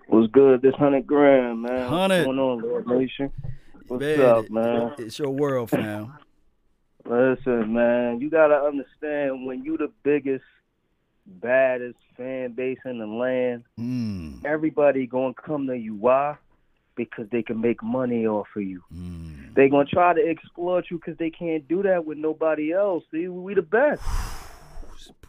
What's 0.09 0.31
good? 0.33 0.63
This 0.63 0.75
hundred 0.75 1.07
grand, 1.07 1.63
man. 1.63 1.91
100. 1.91 1.91
What's 1.91 2.25
going 2.25 2.39
on, 2.39 2.63
Lord 2.63 2.87
Nation? 2.87 3.31
What's 3.89 4.01
Man, 4.01 4.21
up, 4.21 4.51
man? 4.51 4.93
It's 4.99 5.19
your 5.19 5.31
world, 5.31 5.71
fam. 5.71 6.15
Listen, 7.05 7.73
man, 7.75 8.21
you 8.21 8.31
gotta 8.31 8.55
understand 8.55 9.47
when 9.47 9.63
you 9.63 9.77
the 9.77 9.93
biggest, 10.03 10.45
baddest 11.27 11.99
fan 12.17 12.53
base 12.53 12.79
in 12.85 12.99
the 12.99 13.07
land, 13.07 13.65
Mm, 13.79 14.45
everybody 14.45 15.07
gonna 15.07 15.35
come 15.35 15.67
to 15.67 15.77
you. 15.77 15.95
Why? 15.95 16.37
Because 16.97 17.29
they 17.31 17.43
can 17.43 17.61
make 17.61 17.83
money 17.83 18.27
off 18.27 18.47
of 18.57 18.63
you. 18.63 18.83
mm. 18.95 19.55
They 19.55 19.69
gonna 19.69 19.85
try 19.85 20.15
to 20.15 20.21
exploit 20.29 20.85
you 20.91 20.99
because 20.99 21.17
they 21.19 21.31
can't 21.31 21.67
do 21.69 21.83
that 21.83 22.05
with 22.05 22.19
nobody 22.19 22.73
else. 22.73 23.05
See, 23.11 23.29
we 23.29 23.55
the 23.55 23.63
best. 23.63 24.03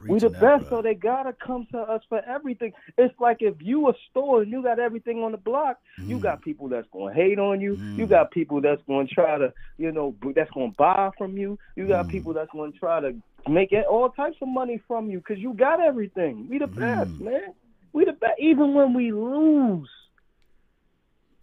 We 0.08 0.20
the 0.20 0.30
Preaching 0.30 0.32
that, 0.34 0.60
best, 0.60 0.70
so 0.70 0.82
they 0.82 0.94
gotta 0.94 1.34
come 1.46 1.66
to 1.72 1.80
us 1.80 2.02
for 2.10 2.22
everything. 2.28 2.72
It's 2.98 3.14
like 3.20 3.38
if 3.42 3.56
you 3.60 3.90
a 3.90 3.94
store 4.10 4.42
and 4.44 4.52
you 4.52 4.62
got 4.62 4.80
everything 4.80 5.24
on 5.24 5.32
the 5.32 5.38
block, 5.38 5.78
you 5.98 6.20
Mm. 6.20 6.24
got 6.24 6.42
people 6.42 6.70
that's 6.70 6.88
gonna 6.92 7.14
hate 7.14 7.40
on 7.40 7.60
you. 7.60 7.78
You 7.96 8.06
Mm. 8.06 8.10
got 8.10 8.32
people 8.32 8.62
that's 8.62 8.82
gonna 8.84 9.08
try 9.08 9.38
to, 9.38 9.52
you 9.78 9.92
know, 9.92 10.16
that's 10.36 10.52
gonna 10.52 10.74
buy 10.78 11.10
from 11.18 11.38
you. 11.38 11.58
You 11.76 11.88
got 11.88 12.06
Mm. 12.06 12.10
people 12.10 12.34
that's 12.34 12.52
gonna 12.52 12.72
try 12.74 13.00
to 13.00 13.16
make 13.48 13.72
it 13.72 13.86
all 13.88 14.10
types 14.10 14.38
of 14.42 14.48
money 14.48 14.78
from 14.88 15.10
you 15.10 15.20
because 15.20 15.40
you 15.40 15.54
got 15.54 15.80
everything. 15.80 16.48
We 16.50 16.60
the 16.60 16.68
best, 16.68 17.12
Mm. 17.20 17.26
man. 17.26 17.54
We 17.94 18.06
the 18.06 18.14
best. 18.14 18.40
Even 18.40 18.74
when 18.74 18.94
we 18.94 19.12
lose, 19.12 19.90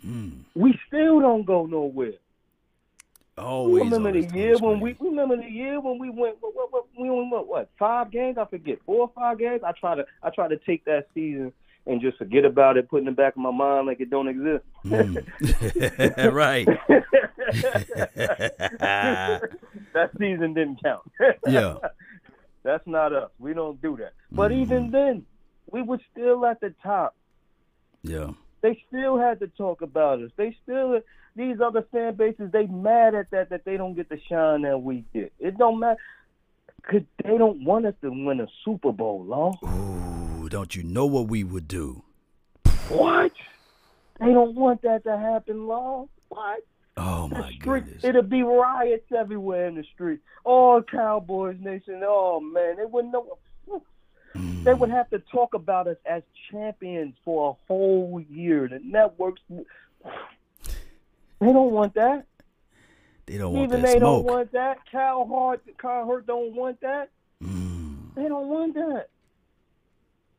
Mm. 0.06 0.44
we 0.54 0.78
still 0.86 1.20
don't 1.20 1.44
go 1.44 1.66
nowhere. 1.66 2.18
Always. 3.38 3.84
remember 3.84 4.12
the 4.12 4.28
year 4.36 4.58
when 4.58 4.80
we 4.80 4.94
remember 5.00 5.36
the 5.36 5.50
year 5.50 5.80
when 5.80 5.98
we 5.98 6.10
went 6.10 6.36
what, 6.40 6.54
what, 6.54 6.72
what 6.72 6.84
we 6.98 7.08
went 7.08 7.30
what, 7.30 7.48
what 7.48 7.70
five 7.78 8.10
games 8.10 8.36
I 8.38 8.44
forget 8.44 8.78
four 8.84 9.00
or 9.00 9.10
five 9.14 9.38
games 9.38 9.62
I 9.64 9.72
try 9.72 9.94
to 9.94 10.04
I 10.22 10.28
try 10.30 10.48
to 10.48 10.58
take 10.58 10.84
that 10.84 11.06
season 11.14 11.52
and 11.86 12.00
just 12.02 12.18
forget 12.18 12.44
about 12.44 12.76
it 12.76 12.90
putting 12.90 13.08
it 13.08 13.16
back 13.16 13.34
in 13.36 13.42
my 13.42 13.50
mind 13.50 13.86
like 13.86 14.00
it 14.00 14.10
don't 14.10 14.28
exist 14.28 14.64
Mm. 14.84 15.24
right. 16.34 16.66
that 18.80 20.10
season 20.18 20.54
didn't 20.54 20.82
count 20.82 21.02
Yeah. 21.46 21.76
that's 22.62 22.86
not 22.86 23.12
us 23.12 23.30
we 23.38 23.54
don't 23.54 23.80
do 23.80 23.96
that 23.98 24.12
but 24.30 24.50
Mhm. 24.50 24.62
even 24.62 24.90
then 24.90 25.26
we 25.70 25.82
were 25.82 26.00
still 26.10 26.44
at 26.46 26.60
the 26.60 26.74
top 26.82 27.14
Yeah. 28.02 28.32
They 28.62 28.82
still 28.88 29.18
had 29.18 29.38
to 29.40 29.48
talk 29.48 29.82
about 29.82 30.20
us 30.22 30.30
they 30.36 30.56
still 30.62 31.00
these 31.36 31.56
other 31.64 31.84
fan 31.92 32.14
bases 32.14 32.50
they 32.52 32.66
mad 32.66 33.14
at 33.14 33.30
that 33.30 33.50
that 33.50 33.64
they 33.64 33.76
don't 33.76 33.94
get 33.94 34.08
the 34.08 34.18
shine 34.28 34.62
that 34.62 34.78
we 34.78 35.04
get 35.12 35.32
it 35.38 35.56
don't 35.58 35.78
matter 35.78 35.98
because 36.82 37.02
they 37.24 37.38
don't 37.38 37.64
want 37.64 37.86
us 37.86 37.94
to 38.02 38.10
win 38.10 38.40
a 38.40 38.46
Super 38.64 38.92
Bowl, 38.92 39.24
Law. 39.24 39.52
Ooh, 39.64 40.48
don't 40.48 40.74
you 40.74 40.82
know 40.82 41.06
what 41.06 41.28
we 41.28 41.44
would 41.44 41.68
do? 41.68 42.02
What? 42.88 43.32
They 44.20 44.26
don't 44.32 44.54
want 44.54 44.82
that 44.82 45.04
to 45.04 45.16
happen, 45.16 45.66
Law. 45.66 46.08
What? 46.28 46.60
Oh 46.96 47.28
my 47.28 47.52
street, 47.52 47.60
goodness. 47.84 48.04
it'll 48.04 48.22
be 48.22 48.42
riots 48.42 49.10
everywhere 49.16 49.66
in 49.66 49.76
the 49.76 49.84
street. 49.94 50.20
All 50.44 50.82
Cowboys 50.82 51.56
Nation. 51.58 52.02
Oh 52.04 52.38
man, 52.40 52.76
they 52.76 52.84
wouldn't 52.84 53.12
know. 53.12 53.38
Mm. 54.34 54.64
They 54.64 54.74
would 54.74 54.90
have 54.90 55.10
to 55.10 55.18
talk 55.18 55.54
about 55.54 55.88
us 55.88 55.96
as 56.06 56.22
champions 56.50 57.14
for 57.24 57.50
a 57.50 57.52
whole 57.66 58.22
year. 58.30 58.68
The 58.68 58.80
networks. 58.82 59.42
They 59.50 61.52
don't 61.52 61.72
want 61.72 61.94
that. 61.94 62.24
They 63.26 63.38
don't 63.38 63.52
want 63.52 63.64
Even 63.64 63.82
that 63.82 63.86
they 63.86 63.98
smoke. 63.98 64.26
don't 64.26 64.34
want 64.34 64.52
that. 64.52 64.78
Cal 64.90 65.26
Hart, 65.26 65.62
Cal 65.78 66.06
Hurt 66.06 66.26
don't 66.26 66.54
want 66.54 66.80
that. 66.80 67.10
Mm. 67.42 68.14
They 68.14 68.28
don't 68.28 68.48
want 68.48 68.74
that. 68.74 69.06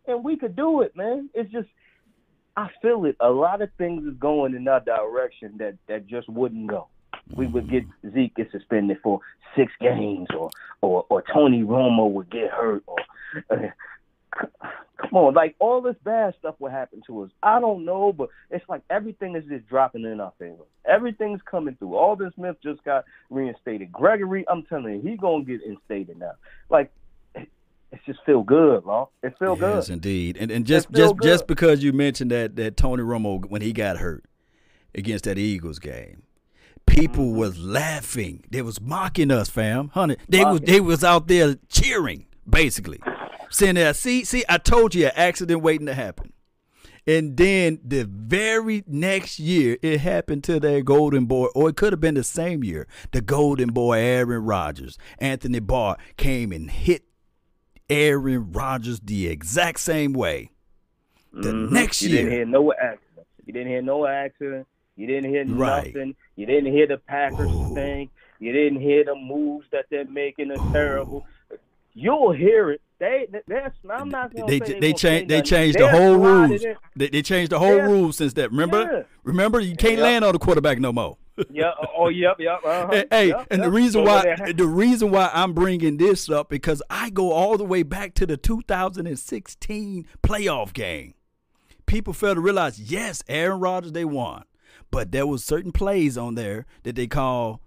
And 0.07 0.23
we 0.23 0.37
could 0.37 0.55
do 0.55 0.81
it, 0.81 0.95
man. 0.95 1.29
It's 1.33 1.51
just 1.51 1.69
I 2.55 2.69
feel 2.81 3.05
it. 3.05 3.15
A 3.19 3.29
lot 3.29 3.61
of 3.61 3.69
things 3.77 4.05
is 4.05 4.13
going 4.19 4.53
in 4.53 4.63
that 4.65 4.85
direction 4.85 5.57
that 5.57 5.75
that 5.87 6.07
just 6.07 6.29
wouldn't 6.29 6.67
go. 6.67 6.87
We 7.35 7.47
would 7.47 7.69
get 7.69 7.85
Zeke 8.13 8.35
get 8.35 8.51
suspended 8.51 8.97
for 9.01 9.21
six 9.55 9.71
games, 9.79 10.27
or 10.37 10.49
or 10.81 11.05
or 11.09 11.23
Tony 11.33 11.63
Romo 11.63 12.11
would 12.11 12.29
get 12.29 12.51
hurt, 12.51 12.83
or 12.85 12.97
uh, 13.49 13.55
on, 15.15 15.33
like 15.33 15.55
all 15.59 15.81
this 15.81 15.95
bad 16.03 16.33
stuff 16.39 16.55
would 16.59 16.71
happen 16.71 17.01
to 17.07 17.23
us. 17.23 17.31
I 17.41 17.59
don't 17.59 17.85
know, 17.85 18.11
but 18.13 18.29
it's 18.49 18.67
like 18.67 18.81
everything 18.89 19.35
is 19.35 19.43
just 19.45 19.67
dropping 19.67 20.03
in 20.03 20.19
our 20.19 20.33
favor. 20.39 20.63
Everything's 20.85 21.41
coming 21.49 21.75
through. 21.75 21.95
Aldon 21.95 22.31
Smith 22.35 22.57
just 22.63 22.83
got 22.83 23.05
reinstated. 23.29 23.91
Gregory, 23.91 24.45
I'm 24.47 24.63
telling 24.63 24.95
you, 24.95 25.01
he 25.01 25.17
gonna 25.17 25.43
get 25.43 25.61
instated 25.63 26.17
now. 26.19 26.33
Like 26.69 26.91
it, 27.35 27.47
just 28.05 28.19
feel 28.25 28.43
good, 28.43 28.85
Law. 28.85 29.09
It 29.21 29.33
feel 29.37 29.51
Yes, 29.51 29.59
good. 29.59 29.75
Yes, 29.75 29.89
indeed. 29.89 30.37
And 30.39 30.51
and 30.51 30.65
just 30.65 30.91
just 30.91 31.15
just 31.21 31.47
because 31.47 31.83
you 31.83 31.93
mentioned 31.93 32.31
that 32.31 32.55
that 32.55 32.75
Tony 32.77 33.03
Romo 33.03 33.45
when 33.49 33.61
he 33.61 33.71
got 33.71 33.97
hurt 33.97 34.25
against 34.95 35.25
that 35.25 35.37
Eagles 35.37 35.79
game, 35.79 36.23
people 36.85 37.25
Mm-hmm. 37.25 37.37
was 37.37 37.59
laughing. 37.59 38.43
They 38.49 38.61
was 38.61 38.81
mocking 38.81 39.31
us, 39.31 39.49
fam. 39.49 39.89
Honey, 39.89 40.17
they 40.27 40.43
was 40.43 40.61
they 40.61 40.79
was 40.81 41.03
out 41.03 41.27
there 41.27 41.55
cheering, 41.69 42.25
basically. 42.49 42.99
Saying 43.53 43.75
that, 43.75 43.95
see, 43.95 44.23
see, 44.23 44.43
I 44.49 44.57
told 44.57 44.95
you 44.95 45.05
an 45.05 45.11
accident 45.15 45.61
waiting 45.61 45.85
to 45.85 45.93
happen. 45.93 46.33
And 47.05 47.37
then 47.37 47.79
the 47.85 48.03
very 48.09 48.83
next 48.87 49.37
year, 49.37 49.77
it 49.83 49.99
happened 49.99 50.43
to 50.45 50.59
their 50.59 50.81
golden 50.81 51.25
boy, 51.25 51.47
or 51.53 51.69
it 51.69 51.75
could 51.75 51.93
have 51.93 51.99
been 51.99 52.15
the 52.15 52.23
same 52.23 52.63
year. 52.63 52.87
The 53.11 53.21
golden 53.21 53.69
boy, 53.69 53.99
Aaron 53.99 54.43
Rodgers, 54.43 54.97
Anthony 55.19 55.59
Barr 55.59 55.97
came 56.17 56.51
and 56.51 56.71
hit 56.71 57.03
Aaron 57.91 58.51
Rodgers 58.51 58.99
the 59.01 59.27
exact 59.27 59.81
same 59.81 60.13
way. 60.13 60.49
The 61.31 61.51
Mhm. 61.51 61.71
next 61.71 62.01
you 62.01 62.09
year, 62.09 62.19
you 62.21 62.25
didn't 62.25 62.37
hear 62.37 62.45
no 62.47 62.73
accident. 62.73 63.27
You 63.45 63.53
didn't 63.53 63.67
hear 63.67 63.81
no 63.83 64.07
accident. 64.07 64.67
You 64.95 65.05
didn't 65.05 65.29
hear 65.29 65.45
Right. 65.45 65.93
nothing. 65.93 66.15
You 66.37 66.47
didn't 66.47 66.71
hear 66.73 66.87
the 66.87 66.97
Packers 66.97 67.51
Ooh. 67.51 67.71
stink. 67.71 68.09
You 68.39 68.51
didn't 68.51 68.81
hear 68.81 69.03
the 69.03 69.15
moves 69.15 69.67
that 69.71 69.85
they're 69.91 70.05
making 70.05 70.49
are 70.49 70.71
terrible. 70.71 71.27
You'll 71.93 72.31
hear 72.31 72.71
it. 72.71 72.81
They, 72.99 73.27
that's, 73.47 73.75
I'm 73.89 74.09
not 74.09 74.33
gonna 74.33 74.47
they 74.47 74.59
they, 74.59 74.73
they, 74.73 74.79
they 74.79 74.93
changed 74.93 75.29
they 75.29 75.41
changed 75.41 75.77
the 75.77 75.89
whole 75.89 76.15
rules. 76.15 76.63
They, 76.95 77.09
they 77.09 77.21
changed 77.21 77.51
the 77.51 77.59
whole 77.59 77.79
rules 77.81 78.17
since 78.17 78.33
that. 78.33 78.51
Remember, 78.51 78.81
Yeah. 78.81 79.03
remember, 79.23 79.59
you 79.59 79.75
can't 79.75 79.95
Yep. 79.97 80.03
land 80.03 80.25
on 80.25 80.31
the 80.33 80.39
quarterback 80.39 80.79
no 80.79 80.93
more. 80.93 81.17
Yeah. 81.49 81.71
Oh, 81.97 82.09
yep, 82.09 82.35
yep. 82.39 82.59
Uh-huh. 82.63 83.03
Hey, 83.09 83.29
Yep, 83.29 83.47
and 83.49 83.63
the 83.63 83.69
reason 83.71 84.05
So 84.05 84.11
why 84.11 84.35
the 84.53 84.67
reason 84.67 85.09
why 85.11 85.31
I'm 85.33 85.53
bringing 85.53 85.97
this 85.97 86.29
up 86.29 86.47
because 86.47 86.81
I 86.91 87.09
go 87.09 87.31
all 87.31 87.57
the 87.57 87.65
way 87.65 87.81
back 87.83 88.13
to 88.15 88.25
the 88.27 88.37
2016 88.37 90.05
playoff 90.21 90.73
game. 90.73 91.15
People 91.85 92.13
fail 92.13 92.35
to 92.35 92.41
realize, 92.41 92.79
yes, 92.79 93.23
Aaron 93.27 93.59
Rodgers 93.59 93.91
they 93.91 94.05
won, 94.05 94.43
but 94.91 95.11
there 95.11 95.27
was 95.27 95.43
certain 95.43 95.71
plays 95.71 96.17
on 96.17 96.35
there 96.35 96.65
that 96.83 96.95
they 96.95 97.07
call 97.07 97.61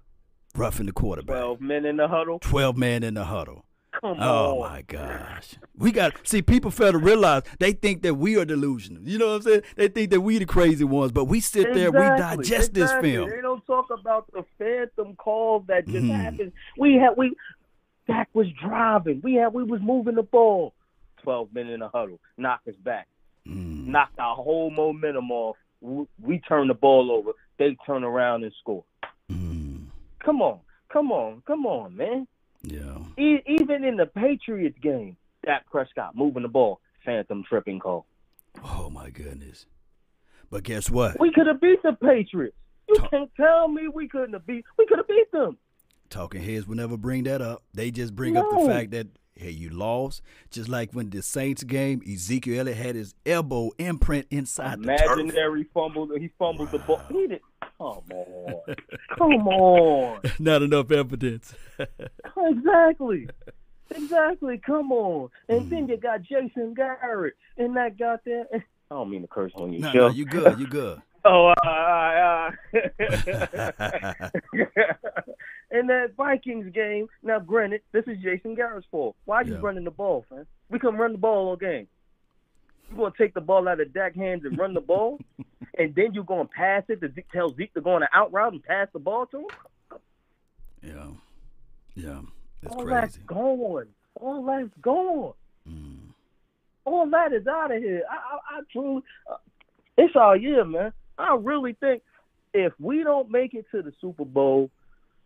roughing 0.54 0.86
the 0.86 0.92
quarterback. 0.92 1.36
12 1.36 1.60
men 1.60 1.84
in 1.84 1.96
the 1.98 2.08
huddle. 2.08 2.38
12 2.38 2.76
men 2.76 3.02
in 3.02 3.14
the 3.14 3.24
huddle. 3.24 3.64
Come 4.00 4.16
Oh 4.20 4.62
on. 4.62 4.72
my 4.72 4.82
gosh. 4.82 5.54
We 5.76 5.90
got 5.92 6.12
see 6.26 6.42
people 6.42 6.70
fail 6.70 6.92
to 6.92 6.98
realize 6.98 7.42
they 7.58 7.72
think 7.72 8.02
that 8.02 8.14
we 8.14 8.36
are 8.36 8.44
delusional. 8.44 9.02
You 9.02 9.18
know 9.18 9.28
what 9.28 9.34
I'm 9.36 9.42
saying? 9.42 9.62
They 9.76 9.88
think 9.88 10.10
that 10.10 10.20
we 10.20 10.38
the 10.38 10.46
crazy 10.46 10.84
ones, 10.84 11.12
but 11.12 11.24
we 11.26 11.40
sit 11.40 11.72
there, 11.74 11.90
we 11.90 11.98
Exactly, 12.06 12.44
digest 12.44 12.74
this 12.74 12.90
film. 13.00 13.30
They 13.30 13.40
don't 13.40 13.64
talk 13.66 13.86
about 13.90 14.30
the 14.32 14.44
phantom 14.58 15.16
calls 15.16 15.64
that 15.68 15.86
just 15.86 16.04
Mhm. 16.04 16.10
happened. 16.14 16.52
We 16.78 16.94
had 16.96 17.16
we 17.16 17.34
Dak 18.06 18.28
was 18.34 18.46
driving. 18.62 19.20
We 19.24 19.34
had 19.34 19.52
we 19.52 19.64
was 19.64 19.80
moving 19.80 20.14
the 20.14 20.22
ball. 20.22 20.74
Twelve 21.22 21.52
men 21.54 21.68
in 21.68 21.82
a 21.82 21.88
huddle. 21.88 22.20
Knock 22.36 22.60
us 22.68 22.76
back. 22.76 23.08
Mm. 23.48 23.86
Knocked 23.86 24.18
our 24.18 24.36
whole 24.36 24.70
momentum 24.70 25.30
off. 25.30 25.56
We, 25.80 26.06
we 26.22 26.38
turn 26.40 26.68
the 26.68 26.74
ball 26.74 27.10
over. 27.10 27.32
They 27.58 27.76
turn 27.86 28.04
around 28.04 28.44
and 28.44 28.52
score. 28.60 28.84
Mm. 29.30 29.86
Come 30.20 30.42
on, 30.42 30.60
come 30.92 31.10
on, 31.12 31.42
come 31.46 31.66
on, 31.66 31.96
man. 31.96 32.26
Yeah. 32.66 32.98
E- 33.16 33.42
even 33.46 33.84
in 33.84 33.96
the 33.96 34.06
Patriots 34.06 34.76
game, 34.82 35.16
Dak 35.44 35.66
Prescott 35.70 36.16
moving 36.16 36.42
the 36.42 36.48
ball. 36.48 36.80
Phantom 37.04 37.44
tripping 37.48 37.78
call. 37.78 38.06
Oh 38.64 38.90
my 38.90 39.10
goodness. 39.10 39.66
But 40.50 40.64
guess 40.64 40.90
what? 40.90 41.20
We 41.20 41.30
could 41.32 41.46
have 41.46 41.60
beat 41.60 41.80
the 41.84 41.92
Patriots. 41.92 42.56
You 42.88 42.96
Talk- 42.96 43.10
can't 43.10 43.30
tell 43.36 43.68
me 43.68 43.86
we 43.86 44.08
couldn't 44.08 44.32
have 44.32 44.46
beat. 44.46 44.64
We 44.76 44.86
could 44.86 44.98
have 44.98 45.06
beat 45.06 45.30
them. 45.30 45.56
Talking 46.10 46.42
heads 46.42 46.66
will 46.66 46.76
never 46.76 46.96
bring 46.96 47.22
that 47.24 47.40
up. 47.40 47.62
They 47.74 47.90
just 47.92 48.14
bring 48.16 48.36
up 48.36 48.46
the 48.50 48.66
fact 48.66 48.90
that 48.92 49.06
hey, 49.36 49.50
you 49.50 49.70
lost. 49.70 50.22
Just 50.50 50.68
like 50.68 50.92
when 50.92 51.10
the 51.10 51.22
Saints 51.22 51.62
game, 51.64 52.02
Ezekiel 52.10 52.60
Elliott 52.60 52.76
had 52.78 52.94
his 52.94 53.14
elbow 53.24 53.70
imprint 53.78 54.26
inside 54.30 54.82
the 54.82 54.86
turf. 54.96 55.00
Imaginary 55.18 55.64
fumble. 55.74 56.08
He 56.18 56.30
fumbled 56.38 56.70
the 56.70 56.78
ball. 56.80 57.00
He 57.10 57.26
did. 57.26 57.40
Come 57.78 58.02
on. 58.10 58.74
Come 59.18 59.48
on. 59.48 60.20
Not 60.38 60.62
enough 60.62 60.90
evidence. 60.90 61.54
Exactly. 62.38 63.28
Exactly. 63.94 64.58
Come 64.58 64.92
on. 64.92 65.30
And 65.48 65.62
Mm. 65.66 65.70
then 65.70 65.88
you 65.88 65.96
got 65.96 66.22
Jason 66.22 66.74
Garrett 66.74 67.34
and 67.56 67.76
that 67.76 67.96
goddamn. 67.98 68.44
I 68.52 68.60
don't 68.94 69.10
mean 69.10 69.22
to 69.22 69.28
curse 69.28 69.52
on 69.56 69.72
you. 69.72 69.80
no, 69.80 69.92
show. 69.92 69.98
no, 69.98 70.08
you 70.08 70.24
good. 70.26 70.58
You 70.60 70.66
good. 70.66 71.00
Oh, 71.28 71.52
uh, 71.64 71.68
uh, 71.68 72.50
uh. 72.70 74.28
in 75.72 75.86
that 75.88 76.12
Vikings 76.16 76.72
game, 76.72 77.08
now 77.22 77.38
granted, 77.40 77.80
this 77.92 78.04
is 78.06 78.18
Jason 78.22 78.54
Garrett's 78.54 78.86
fault. 78.90 79.16
Why 79.24 79.38
are 79.38 79.44
you 79.44 79.54
Yeah. 79.54 79.60
running 79.62 79.84
the 79.84 79.90
ball, 79.90 80.24
man? 80.30 80.46
We 80.70 80.78
couldn't 80.78 80.98
run 81.00 81.12
the 81.12 81.18
ball 81.18 81.48
all 81.48 81.56
game. 81.56 81.88
You 82.90 82.96
gonna 82.96 83.12
take 83.18 83.34
the 83.34 83.40
ball 83.40 83.66
out 83.68 83.80
of 83.80 83.92
Dak 83.92 84.14
hands 84.14 84.44
and 84.44 84.56
run 84.56 84.72
the 84.74 84.80
ball, 84.80 85.18
and 85.78 85.94
then 85.96 86.14
you 86.14 86.22
gonna 86.22 86.44
pass 86.46 86.84
it 86.88 87.00
to 87.00 87.12
Zeke, 87.12 87.28
tell 87.32 87.52
Zeke 87.54 87.74
to 87.74 87.80
go 87.80 87.94
on 87.94 88.02
an 88.04 88.08
out 88.12 88.32
route 88.32 88.52
and 88.52 88.62
pass 88.62 88.86
the 88.92 89.00
ball 89.00 89.26
to 89.26 89.38
him? 89.40 89.46
Yeah. 90.82 91.06
Yeah. 91.96 92.20
That's 92.62 92.74
all 92.76 92.84
that's 92.86 93.16
crazy. 93.16 93.26
gone. 93.26 93.88
All 94.20 94.44
that's 94.44 94.70
gone. 94.80 95.32
Mm. 95.68 95.98
All 96.84 97.10
that 97.10 97.32
is 97.32 97.46
out 97.48 97.74
of 97.74 97.82
here. 97.82 98.02
I, 98.08 98.14
I, 98.14 98.58
I 98.58 98.60
truly, 98.70 99.02
uh, 99.28 99.36
it's 99.98 100.14
our 100.14 100.36
year, 100.36 100.64
man. 100.64 100.92
I 101.18 101.36
really 101.40 101.74
think 101.74 102.02
if 102.54 102.72
we 102.78 103.02
don't 103.04 103.30
make 103.30 103.54
it 103.54 103.66
to 103.72 103.82
the 103.82 103.92
Super 104.00 104.24
Bowl, 104.24 104.70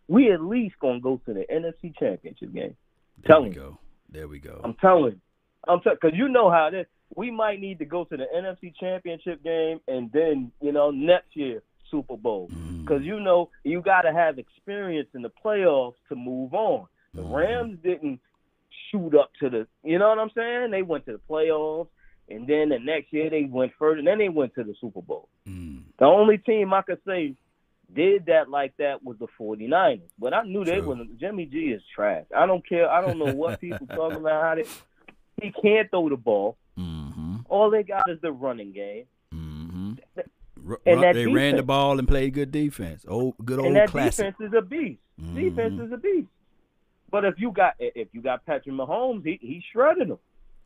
we 0.08 0.32
at 0.32 0.40
least 0.42 0.74
gonna 0.80 1.00
go 1.00 1.20
to 1.26 1.34
the 1.34 1.44
NFC 1.52 1.96
Championship 1.98 2.52
game. 2.52 2.76
There 3.22 3.26
Telling 3.32 3.50
we 3.50 3.54
you. 3.56 3.60
go. 3.62 3.78
There 4.10 4.28
we 4.28 4.38
go. 4.38 4.60
I'm 4.64 4.74
telling. 4.74 5.20
I'm 5.68 5.80
telling 5.80 5.98
because 6.00 6.16
you 6.18 6.28
know 6.28 6.50
how 6.50 6.70
this. 6.70 6.86
We 7.16 7.30
might 7.32 7.60
need 7.60 7.78
to 7.80 7.84
go 7.84 8.04
to 8.04 8.16
the 8.16 8.26
NFC 8.36 8.72
Championship 8.78 9.42
game 9.42 9.80
and 9.88 10.10
then 10.12 10.52
you 10.60 10.72
know 10.72 10.90
next 10.90 11.34
year 11.34 11.62
Super 11.90 12.16
Bowl 12.16 12.48
Mm. 12.52 12.82
because 12.82 13.02
you 13.02 13.18
know 13.20 13.50
you 13.64 13.82
got 13.82 14.02
to 14.02 14.12
have 14.12 14.38
experience 14.38 15.08
in 15.14 15.22
the 15.22 15.30
playoffs 15.44 15.94
to 16.08 16.14
move 16.16 16.54
on. 16.54 16.86
The 17.14 17.22
Mhm. 17.22 17.34
Rams 17.34 17.78
didn't 17.82 18.20
shoot 18.90 19.14
up 19.16 19.30
to 19.40 19.50
the, 19.50 19.66
you 19.84 19.98
know 19.98 20.08
what 20.08 20.18
I'm 20.20 20.30
saying? 20.30 20.70
They 20.70 20.82
went 20.82 21.04
to 21.06 21.12
the 21.12 21.18
playoffs, 21.28 21.88
and 22.28 22.46
then 22.46 22.68
the 22.70 22.78
next 22.78 23.12
year 23.12 23.28
they 23.30 23.44
went 23.44 23.72
further, 23.74 23.98
and 23.98 24.06
then 24.06 24.18
they 24.18 24.28
went 24.28 24.54
to 24.54 24.62
the 24.64 24.74
Super 24.80 25.02
Bowl. 25.02 25.28
Mm. 25.48 25.69
The 26.00 26.06
only 26.06 26.38
team 26.38 26.72
I 26.74 26.82
could 26.82 26.98
say 27.06 27.34
did 27.94 28.26
that 28.26 28.48
like 28.50 28.74
that 28.78 29.02
was 29.04 29.16
the 29.18 29.26
49ers, 29.38 30.00
but 30.18 30.32
I 30.34 30.42
knew 30.44 30.64
they 30.64 30.78
True. 30.78 30.88
wasn't. 30.88 31.18
Jimmy 31.20 31.44
G 31.46 31.58
is 31.72 31.82
trash. 31.94 32.24
I 32.36 32.46
don't 32.46 32.66
care. 32.68 32.88
I 32.90 33.00
don't 33.00 33.18
know 33.18 33.32
what 33.34 33.60
people 33.60 33.86
talking 33.94 34.18
about. 34.18 34.42
How 34.42 34.54
they, 34.56 34.64
he 35.42 35.52
can't 35.62 35.88
throw 35.90 36.08
the 36.08 36.16
ball. 36.16 36.56
Mm-hmm. 36.78 37.36
All 37.48 37.70
they 37.70 37.82
got 37.84 38.02
is 38.08 38.18
the 38.22 38.32
running 38.32 38.72
game, 38.72 39.04
Mm-hmm. 39.34 39.92
And 40.86 41.02
that 41.02 41.14
they 41.14 41.26
ran 41.26 41.56
the 41.56 41.62
ball 41.62 41.98
and 41.98 42.06
played 42.06 42.34
good 42.34 42.50
defense. 42.52 43.04
Old, 43.08 43.34
good 43.44 43.58
old 43.58 43.68
and 43.68 43.76
that 43.76 43.88
classic. 43.88 44.36
defense 44.36 44.52
is 44.52 44.56
a 44.56 44.62
beast. 44.62 45.00
Defense 45.18 45.74
Mhm. 45.74 45.86
is 45.86 45.92
a 45.92 45.96
beast. 45.96 46.28
But 47.10 47.24
if 47.24 47.34
you 47.40 47.50
got 47.50 47.74
if 47.78 48.08
you 48.12 48.20
got 48.20 48.44
Patrick 48.46 48.74
Mahomes, 48.74 49.24
he 49.24 49.38
he 49.40 49.62
shredded 49.72 50.08
them. 50.08 50.18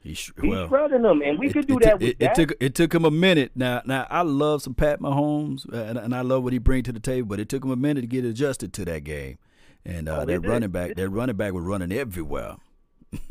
He 0.04 0.12
sh- 0.14 0.32
He 0.40 0.48
well, 0.48 0.68
shredded 0.68 1.02
them, 1.02 1.22
and 1.22 1.38
we 1.38 1.46
it- 1.48 1.52
could 1.54 1.66
do 1.66 1.78
it, 1.78 1.82
that 1.84 1.98
with 1.98 2.10
it, 2.10 2.18
that. 2.20 2.38
it 2.38 2.48
took 2.48 2.56
it 2.60 2.74
took 2.74 2.94
him 2.94 3.04
a 3.06 3.10
minute. 3.10 3.52
Now 3.56 3.80
now 3.86 4.06
I 4.10 4.20
love 4.22 4.60
some 4.62 4.74
Pat 4.74 5.00
Mahomes 5.00 5.66
uh, 5.72 5.76
and, 5.78 5.98
and 5.98 6.14
I 6.14 6.20
love 6.20 6.44
what 6.44 6.52
he 6.52 6.58
brings 6.58 6.84
to 6.84 6.92
the 6.92 7.00
table, 7.00 7.26
but 7.26 7.40
it 7.40 7.48
took 7.48 7.64
him 7.64 7.70
a 7.70 7.76
minute 7.76 8.02
to 8.02 8.06
get 8.06 8.24
adjusted 8.24 8.72
to 8.74 8.84
that 8.84 9.02
game. 9.04 9.38
And 9.86 10.08
uh, 10.08 10.20
Oh, 10.20 10.24
that 10.26 10.40
running 10.40 10.70
back, 10.70 10.94
that 10.96 11.08
running 11.08 11.36
back 11.36 11.52
was 11.54 11.64
running 11.64 11.90
everywhere. 11.90 12.56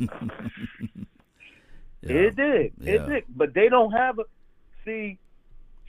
Yeah. 2.02 2.16
It 2.16 2.36
did. 2.36 2.72
Yeah. 2.80 2.92
It 2.92 3.06
did. 3.08 3.24
But 3.34 3.54
they 3.54 3.68
don't 3.70 3.90
have 3.92 4.18
a 4.18 4.24
see 4.84 5.18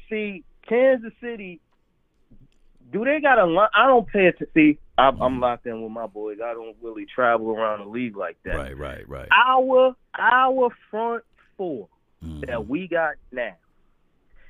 see 0.10 0.46
Kansas 0.68 1.12
City. 1.20 1.60
Do 2.94 3.04
they 3.04 3.20
got 3.20 3.38
a 3.38 3.46
line? 3.46 3.68
I 3.76 3.86
don't 3.88 4.08
pay 4.08 4.28
it 4.28 4.40
to 4.40 4.48
see. 4.54 4.80
I'm, 4.98 5.22
I'm 5.22 5.40
locked 5.40 5.66
in 5.66 5.82
with 5.82 5.92
my 5.92 6.08
boys. 6.08 6.38
I 6.44 6.54
don't 6.54 6.76
really 6.82 7.06
travel 7.06 7.50
around 7.52 7.80
the 7.80 7.90
league 7.90 8.16
like 8.16 8.38
that. 8.46 8.56
Right, 8.56 8.78
right, 8.78 9.08
right. 9.10 9.28
Our 9.32 9.96
our 10.18 10.70
front 10.90 11.24
four 11.58 11.88
Mhm. 12.24 12.46
that 12.48 12.68
we 12.68 12.88
got 12.88 13.16
now, 13.32 13.56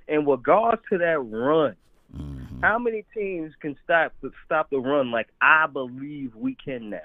in 0.08 0.26
regards 0.26 0.82
to 0.92 1.00
that 1.00 1.20
run, 1.20 1.76
Mhm. 2.16 2.62
how 2.62 2.78
many 2.78 3.04
teams 3.14 3.54
can 3.60 3.76
stop 3.84 4.14
stop 4.46 4.70
the 4.70 4.78
run 4.78 5.10
like 5.12 5.28
I 5.42 5.66
believe 5.68 6.36
we 6.36 6.56
can 6.56 6.90
now? 6.92 7.00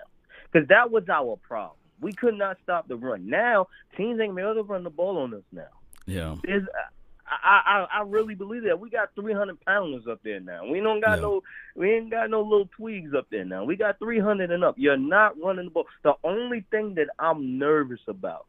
Because 0.53 0.69
that 0.69 0.91
was 0.91 1.09
our 1.09 1.37
problem. 1.37 1.77
We 2.01 2.13
could 2.13 2.35
not 2.37 2.59
stop 2.63 2.89
the 2.89 2.97
run. 2.97 3.29
Now 3.29 3.69
teams 3.97 4.21
ain't 4.21 4.39
able 4.39 4.55
to 4.55 4.63
run 4.63 4.85
the 4.85 4.91
ball 4.91 5.19
on 5.19 5.33
us 5.35 5.43
now. 5.53 5.69
Yeah. 6.07 6.37
There's, 6.45 6.67
I, 7.31 7.87
I 7.93 7.99
I 7.99 8.03
really 8.03 8.35
believe 8.35 8.65
that 8.65 8.81
we 8.81 8.91
got 8.91 9.15
300 9.15 9.61
pounders 9.65 10.07
up 10.11 10.21
there 10.25 10.41
now. 10.41 10.67
We 10.67 10.81
don't 10.81 11.01
got 11.01 11.19
Yeah. 11.19 11.23
no 11.23 11.43
we 11.77 11.93
ain't 11.95 12.11
got 12.11 12.31
no 12.31 12.43
little 12.43 12.69
twigs 12.77 13.15
up 13.15 13.27
there 13.31 13.45
now. 13.45 13.65
We 13.65 13.77
got 13.77 13.99
300 13.99 14.51
and 14.51 14.65
up. 14.65 14.75
You're 14.79 14.97
not 14.97 15.41
running 15.41 15.67
the 15.67 15.71
ball. 15.71 15.87
The 16.03 16.15
only 16.25 16.65
thing 16.71 16.95
that 16.97 17.09
I'm 17.19 17.59
nervous 17.59 18.01
about, 18.09 18.47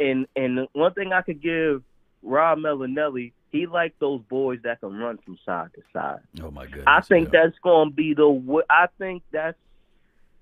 and 0.00 0.26
and 0.34 0.66
one 0.72 0.94
thing 0.94 1.12
I 1.12 1.22
could 1.22 1.40
give 1.40 1.82
Rod 2.22 2.58
Marinelli, 2.58 3.32
he 3.52 3.66
like 3.66 3.94
those 3.98 4.20
boys 4.28 4.58
that 4.64 4.80
can 4.80 4.96
run 4.96 5.18
from 5.18 5.38
side 5.46 5.70
to 5.74 5.82
side. 5.92 6.20
Oh 6.42 6.50
my 6.50 6.64
goodness. 6.66 6.84
I 6.86 7.00
think 7.00 7.32
yeah. 7.32 7.44
that's 7.44 7.58
going 7.60 7.90
to 7.90 7.94
be 7.94 8.14
the. 8.14 8.62
I 8.68 8.86
think 8.98 9.22
that's. 9.30 9.56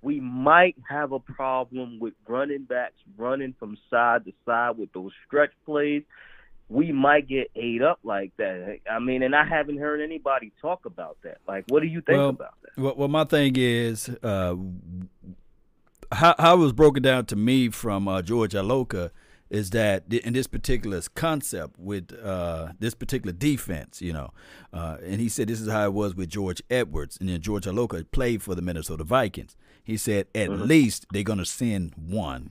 We 0.03 0.20
might 0.20 0.76
have 0.86 1.12
a 1.12 1.18
problem 1.18 1.99
with 1.99 2.12
running 2.28 2.64
backs 2.64 2.92
running 3.16 3.55
from 3.59 3.78
side 3.88 4.26
to 4.26 4.32
side 4.45 4.76
with 4.76 4.92
those 4.92 5.12
stretch 5.26 5.53
plays. 5.64 6.03
We 6.68 6.92
might 6.92 7.28
get 7.28 7.50
ate 7.54 7.82
up 7.82 8.00
like 8.02 8.32
that. 8.38 8.78
I 8.90 8.98
mean, 8.98 9.22
and 9.22 9.34
I 9.34 9.44
haven't 9.44 9.78
heard 9.78 10.00
anybody 10.00 10.52
talk 10.60 10.86
about 10.86 11.18
that. 11.22 11.38
Like, 11.46 11.64
what 11.68 11.80
do 11.80 11.86
you 11.86 12.00
think 12.00 12.18
Well, 12.18 12.28
about 12.30 12.54
that? 12.62 12.80
Well, 12.80 12.94
well, 12.96 13.08
my 13.08 13.24
thing 13.24 13.54
is, 13.56 14.08
uh, 14.22 14.56
how, 16.12 16.34
how 16.38 16.54
it 16.54 16.58
was 16.58 16.72
broken 16.72 17.02
down 17.02 17.26
to 17.26 17.36
me 17.36 17.68
from 17.68 18.08
uh, 18.08 18.22
George 18.22 18.52
Aloka 18.52 19.10
is 19.50 19.70
that 19.70 20.12
in 20.12 20.32
this 20.32 20.46
particular 20.46 21.00
concept 21.14 21.78
with 21.78 22.12
uh, 22.24 22.72
this 22.78 22.94
particular 22.94 23.32
defense, 23.32 24.00
you 24.00 24.12
know, 24.12 24.32
uh, 24.72 24.96
and 25.04 25.20
he 25.20 25.28
said 25.28 25.48
this 25.48 25.60
is 25.60 25.68
how 25.68 25.84
it 25.84 25.92
was 25.92 26.14
with 26.14 26.28
George 26.28 26.62
Edwards, 26.70 27.18
and 27.20 27.28
then 27.28 27.40
George 27.40 27.64
Aloka 27.64 28.04
played 28.10 28.42
for 28.42 28.54
the 28.54 28.62
Minnesota 28.62 29.04
Vikings. 29.04 29.54
He 29.82 29.96
said 29.96 30.26
at 30.34 30.50
least 30.50 31.06
they're 31.12 31.22
gonna 31.22 31.44
send 31.44 31.92
one. 31.94 32.50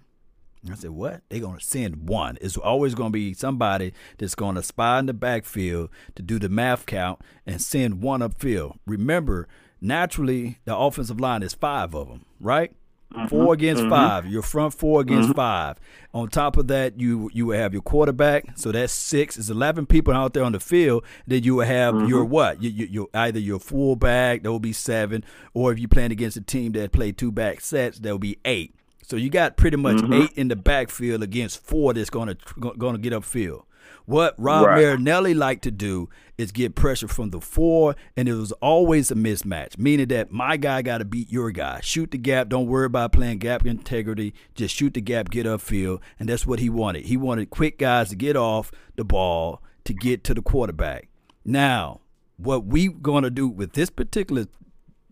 I 0.72 0.76
said, 0.76 0.92
what? 0.92 1.22
They're 1.30 1.42
going 1.42 1.60
to 1.60 1.66
send 1.66 2.08
one. 2.08 2.38
It's 2.40 2.56
always 2.58 2.96
going 2.96 3.10
to 3.10 3.14
be 3.14 3.34
somebody 3.34 3.94
that's 4.18 4.36
going 4.36 4.56
to 4.56 4.64
spy 4.64 5.00
in 5.00 5.08
the 5.08 5.14
backfield 5.14 5.90
to 6.16 6.22
do 6.22 6.40
the 6.40 6.50
math 6.50 6.86
count 6.86 7.20
and 7.46 7.62
send 7.62 8.02
one 8.02 8.22
upfield. 8.22 8.78
Remember, 8.86 9.48
naturally, 9.82 10.60
the 10.64 10.76
offensive 10.76 11.20
line 11.20 11.44
is 11.44 11.54
five 11.54 11.94
of 11.94 12.08
them, 12.08 12.26
right? 12.40 12.74
Mm-hmm. 13.14 13.28
Four 13.28 13.54
against 13.54 13.82
mm-hmm. 13.84 13.92
five. 13.92 14.26
Your 14.26 14.42
front 14.42 14.74
four 14.74 15.02
against 15.02 15.30
mm-hmm. 15.30 15.36
five. 15.36 15.80
On 16.14 16.28
top 16.30 16.58
of 16.58 16.68
that, 16.70 17.00
you 17.00 17.30
you 17.32 17.46
will 17.46 17.58
have 17.58 17.72
your 17.72 17.84
quarterback. 17.84 18.46
So 18.56 18.72
that's 18.72 18.92
six. 18.92 19.38
It's 19.38 19.50
eleven 19.50 19.86
people 19.86 20.16
out 20.16 20.34
there 20.34 20.44
on 20.44 20.54
the 20.54 20.60
field. 20.60 21.04
Then 21.28 21.44
you 21.44 21.56
will 21.56 21.66
have 21.66 22.10
your 22.10 22.26
what? 22.26 22.64
You, 22.64 22.72
you, 22.72 22.88
you 22.90 23.10
either 23.14 23.40
your 23.40 23.60
fullback. 23.60 24.42
That 24.42 24.52
will 24.52 24.60
be 24.60 24.74
seven. 24.74 25.24
Or 25.54 25.72
if 25.72 25.78
you're 25.78 25.90
playing 25.90 26.12
against 26.12 26.38
a 26.38 26.42
team 26.42 26.72
that 26.72 26.92
play 26.92 27.12
two 27.12 27.32
back 27.32 27.62
sets, 27.62 28.00
that 28.00 28.10
will 28.10 28.18
be 28.18 28.40
eight. 28.46 28.74
So 29.04 29.16
you 29.16 29.30
got 29.30 29.58
pretty 29.58 29.78
much 29.78 29.98
mm-hmm. 29.98 30.14
eight 30.14 30.32
in 30.34 30.48
the 30.48 30.56
backfield 30.56 31.22
against 31.24 31.64
four 31.64 31.94
that's 31.94 32.10
going 32.10 32.30
to 32.30 32.74
going 32.78 32.96
to 32.96 33.02
get 33.02 33.14
upfield. 33.14 33.64
What 34.06 34.36
Rod 34.38 34.66
Right. 34.66 34.82
Marinelli 34.82 35.34
liked 35.34 35.64
to 35.64 35.72
do 35.72 36.10
is 36.38 36.52
get 36.52 36.76
pressure 36.76 37.08
from 37.08 37.30
the 37.30 37.40
four, 37.40 37.96
and 38.18 38.28
it 38.28 38.34
was 38.34 38.52
always 38.54 39.12
a 39.12 39.16
mismatch, 39.16 39.78
meaning 39.78 40.08
that 40.08 40.32
my 40.32 40.58
guy 40.58 40.82
got 40.82 40.98
to 40.98 41.06
beat 41.06 41.32
your 41.32 41.52
guy. 41.52 41.80
Shoot 41.82 42.12
the 42.12 42.18
gap. 42.18 42.50
Don't 42.50 42.68
worry 42.68 42.86
about 42.86 43.14
playing 43.14 43.40
gap 43.40 43.66
integrity. 43.66 44.34
Just 44.56 44.76
shoot 44.76 44.94
the 44.94 45.02
gap, 45.02 45.30
get 45.30 45.46
upfield, 45.46 46.00
and 46.20 46.28
that's 46.28 46.46
what 46.46 46.60
he 46.60 46.70
wanted. 46.70 47.06
He 47.06 47.18
wanted 47.18 47.50
quick 47.50 47.78
guys 47.78 48.10
to 48.10 48.16
get 48.16 48.36
off 48.36 48.72
the 48.96 49.06
ball 49.06 49.62
to 49.86 49.94
get 49.94 50.24
to 50.26 50.34
the 50.34 50.42
quarterback. 50.42 51.10
Now, 51.46 52.02
what 52.38 52.66
we're 52.66 52.92
going 52.92 53.24
to 53.24 53.30
do 53.30 53.48
with 53.48 53.74
this 53.74 53.90
particular 53.90 54.48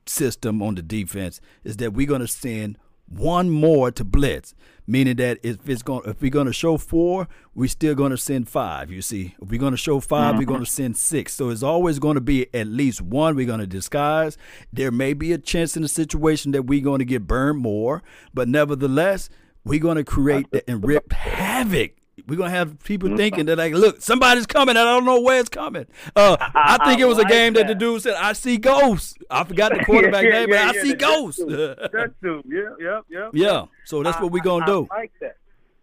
system 0.05 0.61
on 0.61 0.75
the 0.75 0.81
defense 0.81 1.39
is 1.63 1.77
that 1.77 1.93
we're 1.93 2.07
going 2.07 2.21
to 2.21 2.27
send 2.27 2.77
one 3.11 3.49
more 3.49 3.91
to 3.91 4.03
blitz, 4.03 4.53
meaning 4.87 5.17
that 5.17 5.39
if 5.43 5.67
it's 5.67 5.81
going, 5.81 6.01
if 6.05 6.21
we're 6.21 6.31
going 6.31 6.47
to 6.47 6.53
show 6.53 6.77
four, 6.77 7.27
we're 7.53 7.67
still 7.67 7.95
going 7.95 8.11
to 8.11 8.17
send 8.17 8.49
five. 8.49 8.91
You 8.91 9.01
see, 9.01 9.35
if 9.41 9.49
we're 9.49 9.59
going 9.59 9.71
to 9.71 9.77
show 9.77 9.99
5 9.99 10.37
we're 10.37 10.45
going 10.45 10.61
to 10.61 10.65
mm-hmm. 10.65 10.71
send 10.71 10.97
six. 10.97 11.33
So 11.33 11.49
it's 11.49 11.63
always 11.63 11.99
going 11.99 12.15
to 12.15 12.21
be 12.21 12.53
at 12.53 12.67
least 12.67 13.01
one. 13.01 13.35
We're 13.35 13.45
going 13.45 13.59
to 13.59 13.67
disguise. 13.67 14.37
There 14.71 14.91
may 14.91 15.13
be 15.13 15.33
a 15.33 15.37
chance 15.37 15.75
in 15.75 15.81
the 15.81 15.87
situation 15.87 16.51
that 16.51 16.63
we're 16.63 16.83
going 16.83 16.99
to 16.99 17.05
get 17.05 17.27
burned 17.27 17.59
more, 17.59 18.01
but 18.33 18.47
nevertheless, 18.47 19.29
we're 19.63 19.79
going 19.79 19.97
to 19.97 20.03
create 20.03 20.49
the, 20.51 20.67
and 20.69 20.85
rip 20.85 21.11
havoc. 21.13 22.00
We're 22.27 22.35
gonna 22.37 22.49
have 22.49 22.83
people 22.83 23.15
thinking 23.17 23.45
that 23.47 23.57
like, 23.57 23.73
look, 23.73 24.01
somebody's 24.01 24.45
coming, 24.45 24.77
and 24.77 24.79
I 24.79 24.83
don't 24.93 25.05
know 25.05 25.21
where 25.21 25.39
it's 25.39 25.49
coming. 25.49 25.85
Uh, 26.15 26.37
I, 26.39 26.77
I- 26.79 26.85
think 26.87 26.99
I 26.99 27.03
it 27.03 27.07
was 27.07 27.17
a 27.19 27.25
game 27.25 27.53
that. 27.53 27.67
the 27.67 27.75
dude 27.75 28.01
said, 28.01 28.15
"I 28.15 28.33
see 28.33 28.57
ghosts." 28.57 29.15
I 29.29 29.43
forgot 29.43 29.73
the 29.73 29.83
quarterback 29.85 30.23
Yeah, 30.25 30.29
name, 30.31 30.49
but 30.49 30.55
yeah, 30.55 30.69
I 30.69 30.73
yeah, 30.73 30.81
see 30.81 30.89
that- 30.89 30.99
ghosts. 30.99 31.39
That 31.39 32.13
too. 32.21 32.43
Yeah, 32.47 32.61
yep, 32.79 33.03
yep. 33.09 33.29
yeah, 33.33 33.65
so 33.85 34.03
that's 34.03 34.19
what 34.19 34.31
we're 34.31 34.43
gonna 34.43 34.63
I, 34.63 34.67
do. 34.67 34.87
I 34.91 34.95
like 34.97 35.11
that. 35.21 35.37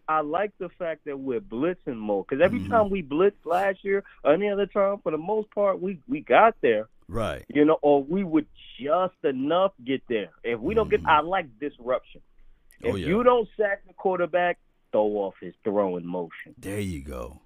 I 0.07 0.21
like 0.21 0.51
the 0.57 0.69
fact 0.69 1.05
that 1.05 1.19
we're 1.19 1.39
blitzing 1.41 1.97
more 1.97 2.23
because 2.27 2.43
every 2.43 2.59
Mm-hmm. 2.59 2.71
time 2.71 2.89
we 2.89 3.03
blitzed 3.03 3.45
last 3.45 3.83
year 3.83 4.03
or 4.23 4.33
any 4.33 4.49
other 4.49 4.65
time, 4.65 4.97
for 5.03 5.11
the 5.11 5.17
most 5.19 5.51
part, 5.51 5.79
we 5.81 5.99
we 6.07 6.21
got 6.21 6.55
there. 6.61 6.87
Right. 7.07 7.43
You 7.47 7.65
know, 7.65 7.77
or 7.81 8.03
we 8.03 8.23
would 8.23 8.45
just 8.79 9.13
enough 9.23 9.71
get 9.83 10.01
there. 10.09 10.29
If 10.43 10.59
we 10.59 10.73
don't 10.75 10.89
get, 10.89 11.01
I 11.05 11.21
like 11.21 11.47
disruption. 11.59 12.21
If 12.81 12.93
Oh, 12.93 12.95
yeah. 12.97 13.07
you 13.07 13.23
don't 13.23 13.47
sack 13.57 13.81
the 13.87 13.93
quarterback, 13.93 14.57
throw 14.91 15.07
off 15.17 15.35
his 15.41 15.53
throwing 15.63 16.05
motion. 16.05 16.55
There 16.57 16.79
you 16.79 17.01
go. 17.01 17.41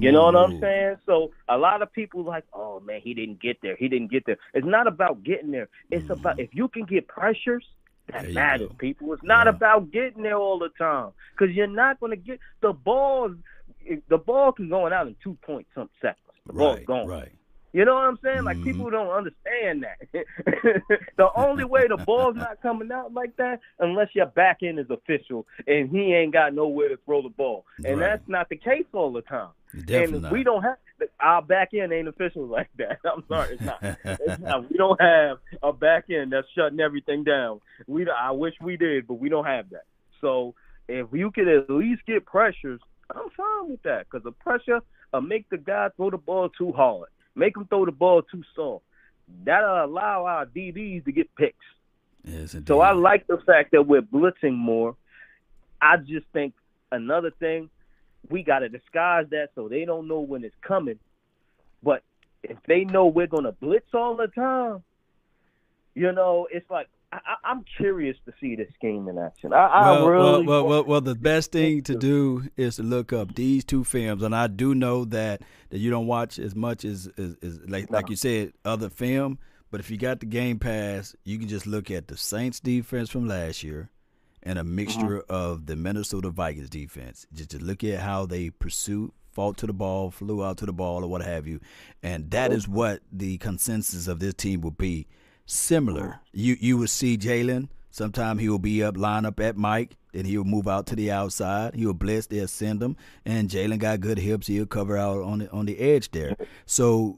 You 0.00 0.12
know 0.12 0.24
what 0.24 0.32
the 0.32 0.38
I'm 0.38 0.60
saying? 0.60 0.96
So 1.06 1.30
a 1.48 1.56
lot 1.56 1.80
of 1.80 1.90
people 1.92 2.22
like, 2.22 2.44
oh 2.52 2.80
man, 2.80 3.00
he 3.02 3.14
didn't 3.14 3.40
get 3.40 3.56
there. 3.62 3.74
He 3.76 3.88
didn't 3.88 4.10
get 4.10 4.26
there. 4.26 4.36
It's 4.52 4.66
not 4.66 4.86
about 4.86 5.22
getting 5.24 5.50
there. 5.50 5.68
It's 5.90 6.02
mm-hmm. 6.04 6.12
about 6.12 6.38
if 6.38 6.50
you 6.52 6.68
can 6.68 6.84
get 6.84 7.08
pressures. 7.08 7.64
That 8.12 8.32
matters, 8.32 8.68
go. 8.68 8.74
people. 8.74 9.12
It's 9.12 9.22
not 9.22 9.46
Yeah. 9.46 9.52
about 9.52 9.90
getting 9.90 10.22
there 10.22 10.36
all 10.36 10.58
the 10.58 10.70
time 10.78 11.10
because 11.32 11.54
you're 11.54 11.66
not 11.66 12.00
going 12.00 12.10
to 12.10 12.16
get 12.16 12.38
the 12.60 12.72
ball. 12.72 13.34
The 14.08 14.18
ball 14.18 14.52
can 14.52 14.68
go 14.68 14.90
out 14.90 15.06
in 15.06 15.16
two 15.22 15.36
point 15.42 15.66
some 15.74 15.90
seconds. 16.00 16.24
The 16.46 16.52
ball's 16.54 16.76
Right. 16.78 16.86
gone. 16.86 17.06
Right. 17.06 17.32
You 17.72 17.84
know 17.84 17.94
what 17.94 18.04
I'm 18.04 18.18
saying? 18.24 18.44
Like 18.44 18.58
Mhm. 18.58 18.64
people 18.64 18.90
don't 18.90 19.10
understand 19.10 19.84
that. 19.84 19.98
the 21.16 21.28
only 21.36 21.64
way 21.64 21.86
the 21.86 21.98
ball's 21.98 22.36
not 22.36 22.60
coming 22.62 22.90
out 22.90 23.12
like 23.12 23.36
that 23.36 23.60
unless 23.78 24.14
your 24.14 24.26
back 24.26 24.62
end 24.62 24.78
is 24.78 24.88
official 24.90 25.46
and 25.66 25.90
he 25.90 26.14
ain't 26.14 26.32
got 26.32 26.54
nowhere 26.54 26.88
to 26.88 26.96
throw 27.04 27.22
the 27.22 27.28
ball. 27.28 27.66
And 27.84 28.00
Right. 28.00 28.10
that's 28.10 28.28
not 28.28 28.48
the 28.48 28.56
case 28.56 28.86
all 28.92 29.12
the 29.12 29.22
time. 29.22 29.50
Definitely 29.74 30.14
and 30.14 30.22
not. 30.22 30.32
we 30.32 30.44
don't 30.44 30.62
have 30.62 30.78
our 31.20 31.42
back 31.42 31.74
end 31.74 31.92
ain't 31.92 32.08
official 32.08 32.46
like 32.56 32.70
that. 32.78 32.98
I'm 33.04 33.22
sorry, 33.28 33.54
it's 33.54 33.64
not. 33.64 33.82
It's 34.04 34.40
not. 34.40 34.64
We 34.70 34.76
don't 34.76 35.00
have 35.00 35.38
a 35.62 35.72
back 35.72 36.04
end 36.10 36.32
that's 36.32 36.48
shutting 36.56 36.80
everything 36.80 37.22
down. 37.22 37.60
We 37.86 38.08
I 38.08 38.30
wish 38.30 38.54
we 38.62 38.76
did, 38.78 39.06
but 39.06 39.14
we 39.14 39.28
don't 39.28 39.44
have 39.44 39.68
that. 39.70 39.84
So 40.20 40.54
if 40.88 41.06
you 41.12 41.30
could 41.30 41.48
at 41.48 41.68
least 41.68 42.02
get 42.06 42.24
pressures, 42.24 42.80
I'm 43.14 43.28
fine 43.36 43.70
with 43.70 43.82
that 43.82 44.06
because 44.10 44.24
the 44.24 44.32
pressure 44.32 44.80
will 45.12 45.20
make 45.20 45.48
the 45.50 45.58
guy 45.58 45.88
throw 45.96 46.10
the 46.10 46.16
ball 46.18 46.48
too 46.48 46.72
hard, 46.72 47.08
make 47.38 47.54
them 47.54 47.66
throw 47.66 47.84
the 47.84 47.92
ball 47.92 48.22
too 48.22 48.42
soft. 48.54 48.84
That'll 49.44 49.84
allow 49.84 50.26
our 50.26 50.46
DBs 50.46 51.04
to 51.04 51.12
get 51.12 51.34
picks. 51.36 51.56
Yes, 52.24 52.54
indeed. 52.54 52.68
So 52.68 52.80
I 52.80 52.92
like 52.92 53.26
the 53.26 53.38
fact 53.46 53.72
that 53.72 53.86
we're 53.86 54.02
blitzing 54.02 54.56
more. 54.56 54.96
I 55.80 55.96
just 55.98 56.26
think 56.32 56.54
another 56.90 57.30
thing, 57.30 57.70
we 58.28 58.42
got 58.42 58.60
to 58.60 58.68
disguise 58.68 59.26
that 59.30 59.50
so 59.54 59.68
they 59.68 59.84
don't 59.84 60.08
know 60.08 60.20
when 60.20 60.44
it's 60.44 60.56
coming. 60.60 60.98
But 61.82 62.02
if 62.42 62.56
they 62.66 62.84
know 62.84 63.06
we're 63.06 63.26
going 63.26 63.44
to 63.44 63.52
blitz 63.52 63.94
all 63.94 64.16
the 64.16 64.26
time, 64.26 64.82
you 65.94 66.12
know, 66.12 66.48
it's 66.50 66.68
like 66.70 66.88
I, 67.10 67.18
I'm 67.42 67.64
curious 67.76 68.16
to 68.26 68.34
see 68.38 68.54
this 68.54 68.72
game 68.82 69.08
in 69.08 69.18
action. 69.18 69.52
I, 69.52 69.66
I 69.66 69.90
well, 69.92 70.08
really 70.08 70.46
well, 70.46 70.66
well, 70.66 70.84
well, 70.84 71.00
the 71.00 71.14
best 71.14 71.52
thing 71.52 71.82
to 71.84 71.94
do 71.94 72.44
is 72.56 72.76
to 72.76 72.82
look 72.82 73.12
up 73.14 73.34
these 73.34 73.64
two 73.64 73.82
films, 73.84 74.22
and 74.22 74.36
I 74.36 74.46
do 74.46 74.74
know 74.74 75.06
that, 75.06 75.40
that 75.70 75.78
you 75.78 75.90
don't 75.90 76.06
watch 76.06 76.38
as 76.38 76.54
much 76.54 76.84
as, 76.84 77.08
as, 77.16 77.36
as 77.42 77.60
like 77.66 77.90
like 77.90 78.10
you 78.10 78.16
said 78.16 78.52
other 78.64 78.90
film, 78.90 79.38
but 79.70 79.80
if 79.80 79.90
you 79.90 79.96
got 79.96 80.20
the 80.20 80.26
Game 80.26 80.58
Pass, 80.58 81.16
you 81.24 81.38
can 81.38 81.48
just 81.48 81.66
look 81.66 81.90
at 81.90 82.08
the 82.08 82.16
Saints 82.16 82.60
defense 82.60 83.08
from 83.08 83.26
last 83.26 83.62
year, 83.62 83.88
and 84.42 84.58
a 84.58 84.64
mixture 84.64 85.20
mm-hmm. 85.20 85.32
of 85.32 85.64
the 85.64 85.76
Minnesota 85.76 86.28
Vikings 86.28 86.68
defense. 86.68 87.26
Just 87.32 87.50
to 87.50 87.58
look 87.58 87.84
at 87.84 88.00
how 88.00 88.26
they 88.26 88.50
pursued, 88.50 89.12
fought 89.32 89.56
to 89.58 89.66
the 89.66 89.72
ball, 89.72 90.10
flew 90.10 90.44
out 90.44 90.58
to 90.58 90.66
the 90.66 90.74
ball, 90.74 91.04
or 91.04 91.08
what 91.08 91.22
have 91.22 91.46
you, 91.46 91.60
and 92.02 92.30
that 92.32 92.52
is 92.52 92.68
what 92.68 93.00
the 93.10 93.38
consensus 93.38 94.08
of 94.08 94.20
this 94.20 94.34
team 94.34 94.60
will 94.60 94.72
be. 94.72 95.06
Similar, 95.50 96.20
you 96.30 96.58
you 96.60 96.76
will 96.76 96.88
see 96.88 97.16
Jaylon. 97.16 97.70
Sometime 97.90 98.36
he 98.36 98.50
will 98.50 98.58
be 98.58 98.82
up, 98.82 98.98
line 98.98 99.24
up 99.24 99.40
at 99.40 99.56
Mike, 99.56 99.96
then 100.12 100.26
he'll 100.26 100.44
move 100.44 100.68
out 100.68 100.86
to 100.88 100.94
the 100.94 101.10
outside. 101.10 101.74
He'll 101.74 101.94
blitz, 101.94 102.26
they'll 102.26 102.46
send 102.46 102.82
him, 102.82 102.98
and 103.24 103.48
Jaylon 103.48 103.78
got 103.78 104.00
good 104.00 104.18
hips. 104.18 104.46
He'll 104.46 104.66
cover 104.66 104.98
out 104.98 105.22
on 105.22 105.38
the 105.38 105.50
on 105.50 105.64
the 105.64 105.78
edge 105.78 106.10
there. 106.10 106.36
So 106.66 107.16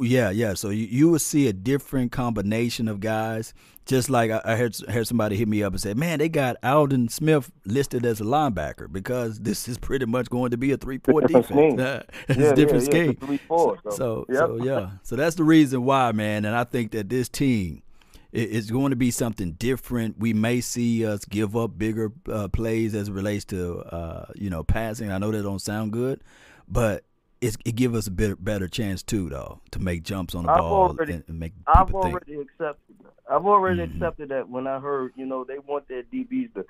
yeah, 0.00 0.30
yeah. 0.30 0.54
So 0.54 0.70
you, 0.70 0.86
you 0.86 1.10
will 1.10 1.18
see 1.18 1.48
a 1.48 1.52
different 1.52 2.12
combination 2.12 2.88
of 2.88 3.00
guys. 3.00 3.54
Just 3.86 4.10
like 4.10 4.30
I, 4.30 4.40
I 4.44 4.56
heard 4.56 4.76
heard 4.88 5.06
somebody 5.06 5.36
hit 5.36 5.48
me 5.48 5.62
up 5.62 5.72
and 5.72 5.80
say, 5.80 5.94
"Man, 5.94 6.18
they 6.18 6.28
got 6.28 6.56
Aldon 6.62 7.08
Smith 7.08 7.50
listed 7.64 8.04
as 8.04 8.20
a 8.20 8.24
linebacker 8.24 8.92
because 8.92 9.40
this 9.40 9.66
is 9.66 9.78
pretty 9.78 10.04
much 10.04 10.28
going 10.28 10.50
to 10.50 10.58
be 10.58 10.72
a 10.72 10.76
three 10.76 10.98
four 10.98 11.22
defense. 11.22 11.48
it's 12.28 12.38
Yeah, 12.38 12.50
a 12.50 12.54
different 12.54 12.84
yeah, 12.84 12.90
scheme. 12.90 13.14
3-4, 13.14 13.48
so, 13.48 13.80
so 13.90 14.26
yep. 14.28 14.38
so 14.38 14.56
yeah. 14.62 14.90
So 15.02 15.16
that's 15.16 15.36
the 15.36 15.44
reason 15.44 15.84
why, 15.84 16.12
man. 16.12 16.44
And 16.44 16.54
I 16.54 16.64
think 16.64 16.90
that 16.92 17.08
this 17.08 17.28
team 17.30 17.82
is 18.30 18.70
going 18.70 18.90
to 18.90 18.96
be 18.96 19.10
something 19.10 19.52
different. 19.52 20.18
We 20.18 20.34
may 20.34 20.60
see 20.60 21.06
us 21.06 21.24
give 21.24 21.56
up 21.56 21.78
bigger 21.78 22.12
uh, 22.30 22.48
plays 22.48 22.94
as 22.94 23.08
it 23.08 23.12
relates 23.12 23.46
to 23.46 23.78
uh, 23.80 24.26
you 24.34 24.50
know 24.50 24.62
passing. 24.64 25.10
I 25.10 25.18
know 25.18 25.30
that 25.32 25.42
don't 25.42 25.62
sound 25.62 25.92
good, 25.92 26.20
but 26.68 27.04
it 27.40 27.76
give 27.76 27.94
us 27.94 28.06
a 28.06 28.10
bit 28.10 28.42
better 28.42 28.68
chance 28.68 29.02
too, 29.02 29.28
though, 29.28 29.60
to 29.70 29.78
make 29.78 30.02
jumps 30.02 30.34
on 30.34 30.44
the 30.44 30.50
I've 30.52 30.58
ball 30.60 30.88
already- 30.88 31.12
and, 31.14 31.24
and 31.28 31.38
make 31.38 31.52
I've 31.66 31.86
people 31.86 32.02
think. 32.02 32.14
already 32.14 32.34
accepted. 32.40 32.96
That. 33.02 33.12
I've 33.30 33.46
already 33.46 33.80
Mm-hmm. 33.82 33.94
accepted 33.96 34.28
that 34.30 34.48
when 34.48 34.66
I 34.66 34.80
heard, 34.80 35.12
you 35.16 35.26
know, 35.26 35.44
they 35.44 35.58
want 35.58 35.86
their 35.88 36.02
DBs 36.02 36.54
to 36.54 36.64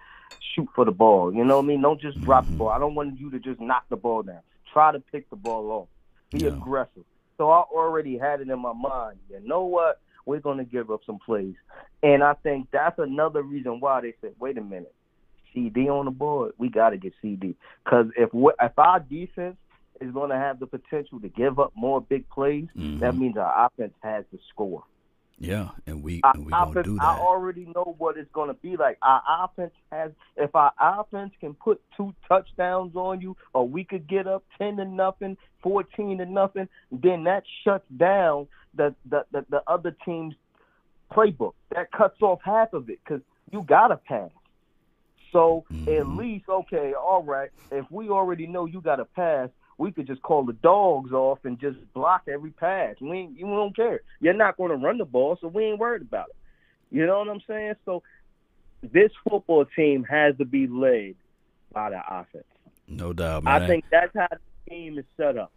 shoot 0.54 0.68
for 0.74 0.84
the 0.84 0.90
ball. 0.92 1.32
You 1.32 1.44
know 1.44 1.56
what 1.58 1.64
I 1.64 1.68
mean? 1.68 1.80
Don't 1.80 2.00
just 2.00 2.20
drop 2.20 2.44
Mm-hmm. 2.44 2.52
the 2.54 2.58
ball. 2.58 2.68
I 2.70 2.78
don't 2.78 2.94
want 2.94 3.18
you 3.18 3.30
to 3.30 3.38
just 3.38 3.60
knock 3.60 3.84
the 3.88 3.96
ball 3.96 4.22
down. 4.22 4.40
Try 4.72 4.92
to 4.92 5.00
pick 5.00 5.30
the 5.30 5.36
ball 5.36 5.70
off. 5.70 5.88
Be 6.30 6.44
Yeah. 6.44 6.48
aggressive. 6.48 7.04
So 7.38 7.50
I 7.50 7.60
already 7.60 8.18
had 8.18 8.40
it 8.40 8.48
in 8.50 8.58
my 8.58 8.72
mind. 8.72 9.18
You 9.30 9.40
know 9.46 9.64
what? 9.64 10.00
We're 10.26 10.40
going 10.40 10.58
to 10.58 10.64
give 10.64 10.90
up 10.90 11.00
some 11.06 11.18
plays. 11.24 11.54
And 12.02 12.22
I 12.22 12.34
think 12.34 12.68
that's 12.72 12.98
another 12.98 13.42
reason 13.42 13.80
why 13.80 14.00
they 14.02 14.14
said, 14.20 14.32
wait 14.38 14.58
a 14.58 14.60
minute. 14.62 14.92
CD 15.54 15.88
on 15.88 16.04
the 16.04 16.10
board, 16.10 16.52
we 16.58 16.68
got 16.68 16.90
to 16.90 16.98
get 16.98 17.14
CD. 17.22 17.54
Because 17.84 18.06
if, 18.16 18.34
we- 18.34 18.52
if 18.60 18.78
our 18.78 19.00
defense 19.00 19.56
is 20.00 20.12
going 20.12 20.30
to 20.30 20.36
have 20.36 20.58
the 20.60 20.66
potential 20.66 21.20
to 21.20 21.28
give 21.28 21.58
up 21.58 21.72
more 21.74 22.00
big 22.00 22.28
plays, 22.28 22.66
that 22.74 22.80
mm-hmm. 22.80 23.18
means 23.18 23.36
our 23.36 23.66
offense 23.66 23.94
has 24.02 24.24
to 24.32 24.38
score. 24.50 24.84
Yeah, 25.40 25.68
and 25.86 26.02
we 26.02 26.20
Our 26.24 26.34
and 26.34 26.46
we 26.46 26.52
offense, 26.52 26.86
do 26.86 26.98
I 27.00 27.16
already 27.16 27.66
know 27.66 27.94
what 27.98 28.16
it's 28.16 28.30
going 28.32 28.48
to 28.48 28.54
be 28.54 28.76
like. 28.76 28.98
Our 29.02 29.22
offense 29.44 29.72
has, 29.92 30.10
if 30.36 30.52
our 30.56 30.72
offense 30.80 31.32
can 31.38 31.54
put 31.54 31.80
two 31.96 32.12
touchdowns 32.26 32.96
on 32.96 33.20
you, 33.20 33.36
or 33.54 33.68
we 33.68 33.84
could 33.84 34.08
get 34.08 34.26
up 34.26 34.42
ten 34.58 34.76
to 34.78 34.84
nothing, 34.84 35.36
fourteen 35.62 36.18
to 36.18 36.26
nothing, 36.26 36.68
then 36.90 37.24
that 37.24 37.44
shuts 37.62 37.86
down 37.96 38.48
the 38.74 38.96
the 39.08 39.26
the, 39.30 39.46
the 39.48 39.62
other 39.68 39.96
team's 40.04 40.34
playbook. 41.12 41.54
That 41.72 41.92
cuts 41.92 42.20
off 42.20 42.40
half 42.44 42.72
of 42.72 42.90
it 42.90 42.98
because 43.04 43.22
you 43.52 43.62
got 43.62 43.88
to 43.88 43.96
pass. 43.96 44.30
So 45.30 45.64
at 45.70 45.76
mm-hmm. 45.76 46.16
least, 46.16 46.48
okay, 46.48 46.94
all 46.94 47.22
right. 47.22 47.50
If 47.70 47.88
we 47.92 48.08
already 48.08 48.48
know 48.48 48.64
you 48.64 48.80
got 48.80 48.96
to 48.96 49.04
pass, 49.04 49.50
we 49.78 49.92
could 49.92 50.06
just 50.06 50.22
call 50.22 50.44
the 50.44 50.52
dogs 50.52 51.12
off 51.12 51.38
and 51.44 51.58
just 51.58 51.78
block 51.94 52.22
every 52.28 52.50
pass. 52.50 52.96
We 53.00 53.18
ain't, 53.18 53.38
you 53.38 53.46
don't 53.46 53.74
care. 53.74 54.00
You're 54.20 54.34
not 54.34 54.56
going 54.56 54.70
to 54.70 54.76
run 54.76 54.98
the 54.98 55.04
ball, 55.04 55.38
so 55.40 55.46
we 55.48 55.64
ain't 55.64 55.78
worried 55.78 56.02
about 56.02 56.28
it. 56.28 56.36
You 56.90 57.06
know 57.06 57.20
what 57.20 57.28
I'm 57.28 57.40
saying? 57.46 57.74
So 57.84 58.02
this 58.82 59.12
football 59.28 59.64
team 59.76 60.04
has 60.04 60.36
to 60.38 60.44
be 60.44 60.66
led 60.66 61.14
by 61.72 61.90
the 61.90 62.00
offense. 62.08 62.44
No 62.88 63.12
doubt, 63.12 63.44
man. 63.44 63.62
I 63.62 63.66
think 63.66 63.84
that's 63.90 64.12
how 64.16 64.28
the 64.30 64.70
team 64.70 64.98
is 64.98 65.04
set 65.16 65.36
up. 65.36 65.52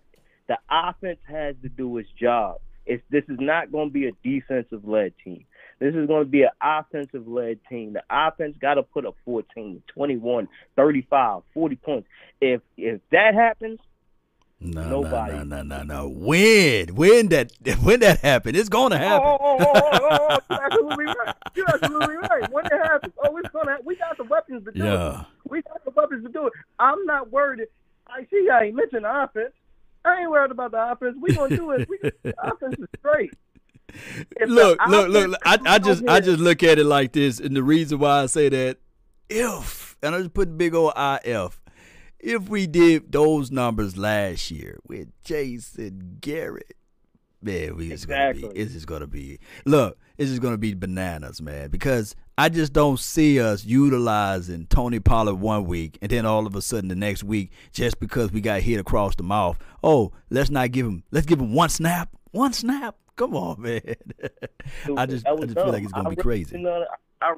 The 0.47 0.57
offense 0.69 1.19
has 1.27 1.55
to 1.63 1.69
do 1.69 1.97
its 1.97 2.09
job. 2.19 2.57
It's 2.85 3.03
this 3.09 3.23
is 3.29 3.37
not 3.39 3.71
going 3.71 3.89
to 3.89 3.93
be 3.93 4.07
a 4.07 4.11
defensive 4.23 4.87
led 4.87 5.13
team. 5.23 5.45
This 5.79 5.95
is 5.95 6.07
going 6.07 6.25
to 6.25 6.29
be 6.29 6.43
an 6.43 6.49
offensive 6.61 7.27
led 7.27 7.59
team. 7.69 7.93
The 7.93 8.03
offense 8.09 8.55
got 8.59 8.75
to 8.75 8.83
put 8.83 9.05
up 9.05 9.15
14, 9.25 9.81
21, 9.87 10.47
35, 10.75 11.41
40 11.53 11.75
points. 11.77 12.07
If 12.41 12.61
if 12.75 13.01
that 13.11 13.33
happens, 13.33 13.79
no, 14.61 14.89
nobody. 14.89 15.33
no, 15.37 15.43
no, 15.43 15.61
no, 15.63 15.77
no, 15.77 15.83
no. 15.83 16.07
When, 16.07 16.95
when 16.95 17.29
that, 17.29 17.51
when 17.81 17.99
that 18.01 18.19
happened, 18.19 18.55
it's 18.55 18.69
gonna 18.69 18.95
oh, 18.95 18.99
happen. 18.99 19.27
Oh, 19.27 19.37
oh, 19.41 19.57
oh, 19.59 19.81
oh, 19.83 19.99
oh, 20.01 20.39
oh, 20.39 20.39
you're 20.49 20.65
absolutely 20.65 21.05
right. 21.05 21.35
You're 21.55 21.69
absolutely 21.73 22.15
right. 22.15 22.51
When 22.51 22.65
it 22.67 22.71
happens, 22.71 23.13
oh, 23.23 23.37
it's 23.37 23.49
gonna. 23.49 23.77
We 23.83 23.95
got 23.95 24.17
the 24.17 24.23
weapons 24.25 24.65
to 24.65 24.71
do 24.71 24.83
Yeah. 24.83 25.21
it. 25.21 25.25
We 25.49 25.61
got 25.63 25.83
the 25.83 25.91
weapons 25.91 26.25
to 26.25 26.31
do 26.31 26.47
it. 26.47 26.53
I'm 26.79 27.03
not 27.05 27.31
worried. 27.31 27.67
I 28.07 28.25
see. 28.29 28.47
I 28.51 28.65
ain't 28.65 28.75
mentioned 28.75 29.05
the 29.05 29.23
offense. 29.23 29.53
I 30.05 30.21
ain't 30.21 30.31
worried 30.31 30.51
about 30.51 30.71
the 30.71 30.91
offense. 30.91 31.17
We 31.19 31.33
gonna 31.33 31.55
do 31.55 31.71
it. 31.71 31.89
We, 31.89 31.99
the 32.23 32.33
offense 32.41 32.75
is 32.77 32.87
great. 33.01 33.31
If 34.37 34.49
look, 34.49 34.79
look, 34.87 35.09
look, 35.09 35.29
look. 35.29 35.41
I, 35.45 35.57
I 35.65 35.79
just, 35.79 36.07
I 36.07 36.19
just 36.19 36.39
look 36.39 36.63
at 36.63 36.79
it 36.79 36.85
like 36.85 37.11
this, 37.13 37.39
and 37.39 37.55
the 37.55 37.63
reason 37.63 37.99
why 37.99 38.21
I 38.21 38.25
say 38.27 38.47
that, 38.49 38.77
if, 39.29 39.97
and 40.01 40.15
I 40.15 40.19
just 40.19 40.33
put 40.33 40.57
big 40.57 40.73
old 40.73 40.93
if, 40.95 41.60
if 42.23 42.47
we 42.49 42.67
did 42.67 43.11
those 43.11 43.51
numbers 43.51 43.97
last 43.97 44.51
year 44.51 44.79
with 44.87 45.09
Jason 45.23 46.17
Garrett, 46.21 46.75
man, 47.41 47.75
we 47.75 47.89
just 47.89 48.07
gonna 48.07 48.33
be, 48.33 48.39
Exactly. 48.39 48.61
it's 48.61 48.73
just 48.73 48.87
gonna 48.87 49.07
be, 49.07 49.39
look, 49.65 49.97
it's 50.17 50.29
just 50.29 50.41
gonna 50.41 50.57
be 50.57 50.73
bananas, 50.73 51.41
man, 51.41 51.69
because 51.69 52.15
I 52.37 52.49
just 52.49 52.73
don't 52.73 52.99
see 52.99 53.39
us 53.39 53.65
utilizing 53.65 54.67
Tony 54.67 54.99
Pollard 54.99 55.35
one 55.35 55.65
week, 55.65 55.97
and 56.01 56.11
then 56.11 56.25
all 56.25 56.45
of 56.47 56.55
a 56.55 56.61
sudden 56.61 56.89
the 56.89 56.95
next 56.95 57.23
week, 57.23 57.51
just 57.71 57.99
because 57.99 58.31
we 58.31 58.41
got 58.41 58.61
hit 58.61 58.79
across 58.79 59.15
the 59.15 59.23
mouth, 59.23 59.57
oh, 59.83 60.11
let's 60.29 60.49
not 60.49 60.71
give 60.71 60.85
him, 60.85 61.03
let's 61.11 61.25
give 61.25 61.39
him 61.39 61.53
one 61.53 61.69
snap, 61.69 62.09
one 62.31 62.53
snap. 62.53 62.95
Come 63.15 63.35
on, 63.35 63.61
man. 63.61 63.81
I 64.97 65.05
just, 65.05 65.27
I 65.27 65.35
just 65.35 65.53
feel 65.53 65.67
like 65.71 65.83
it's 65.83 65.91
gonna 65.91 66.09
I 66.09 66.11
be 66.11 66.15
really- 66.15 66.23
crazy. 66.43 66.57
you 66.57 66.63
know, 66.63 66.85
I- 67.21 67.33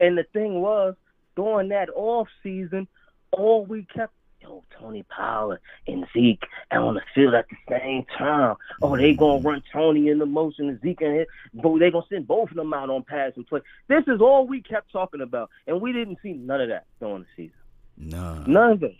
and 0.00 0.16
the 0.16 0.24
thing 0.32 0.60
was, 0.62 0.94
during 1.36 1.68
that 1.68 1.88
off 1.94 2.28
season, 2.42 2.88
all 3.32 3.64
we 3.64 3.84
kept, 3.84 4.12
yo, 4.40 4.64
Tony 4.78 5.04
Pollard 5.04 5.60
and 5.86 6.06
Zeke 6.12 6.44
on 6.70 6.94
the 6.94 7.02
field 7.14 7.34
at 7.34 7.46
the 7.48 7.56
same 7.68 8.04
time. 8.16 8.56
Oh, 8.82 8.96
they 8.96 9.14
gonna 9.14 9.42
run 9.42 9.62
Tony 9.72 10.08
in 10.08 10.18
the 10.18 10.26
motion 10.26 10.68
and 10.68 10.80
Zeke 10.80 11.02
in 11.02 11.12
it, 11.12 11.28
but 11.54 11.78
they 11.78 11.90
gonna 11.90 12.06
send 12.08 12.26
both 12.26 12.50
of 12.50 12.56
them 12.56 12.72
out 12.72 12.90
on 12.90 13.02
pass 13.02 13.32
and 13.36 13.46
play. 13.46 13.60
This 13.88 14.04
is 14.06 14.20
all 14.20 14.46
we 14.46 14.62
kept 14.62 14.92
talking 14.92 15.20
about, 15.20 15.50
and 15.66 15.80
we 15.80 15.92
didn't 15.92 16.18
see 16.22 16.32
none 16.32 16.60
of 16.60 16.68
that 16.68 16.86
during 17.00 17.22
the 17.22 17.28
season. 17.36 17.56
Nah. 17.96 18.44
None 18.46 18.72
of 18.72 18.82
it. 18.82 18.96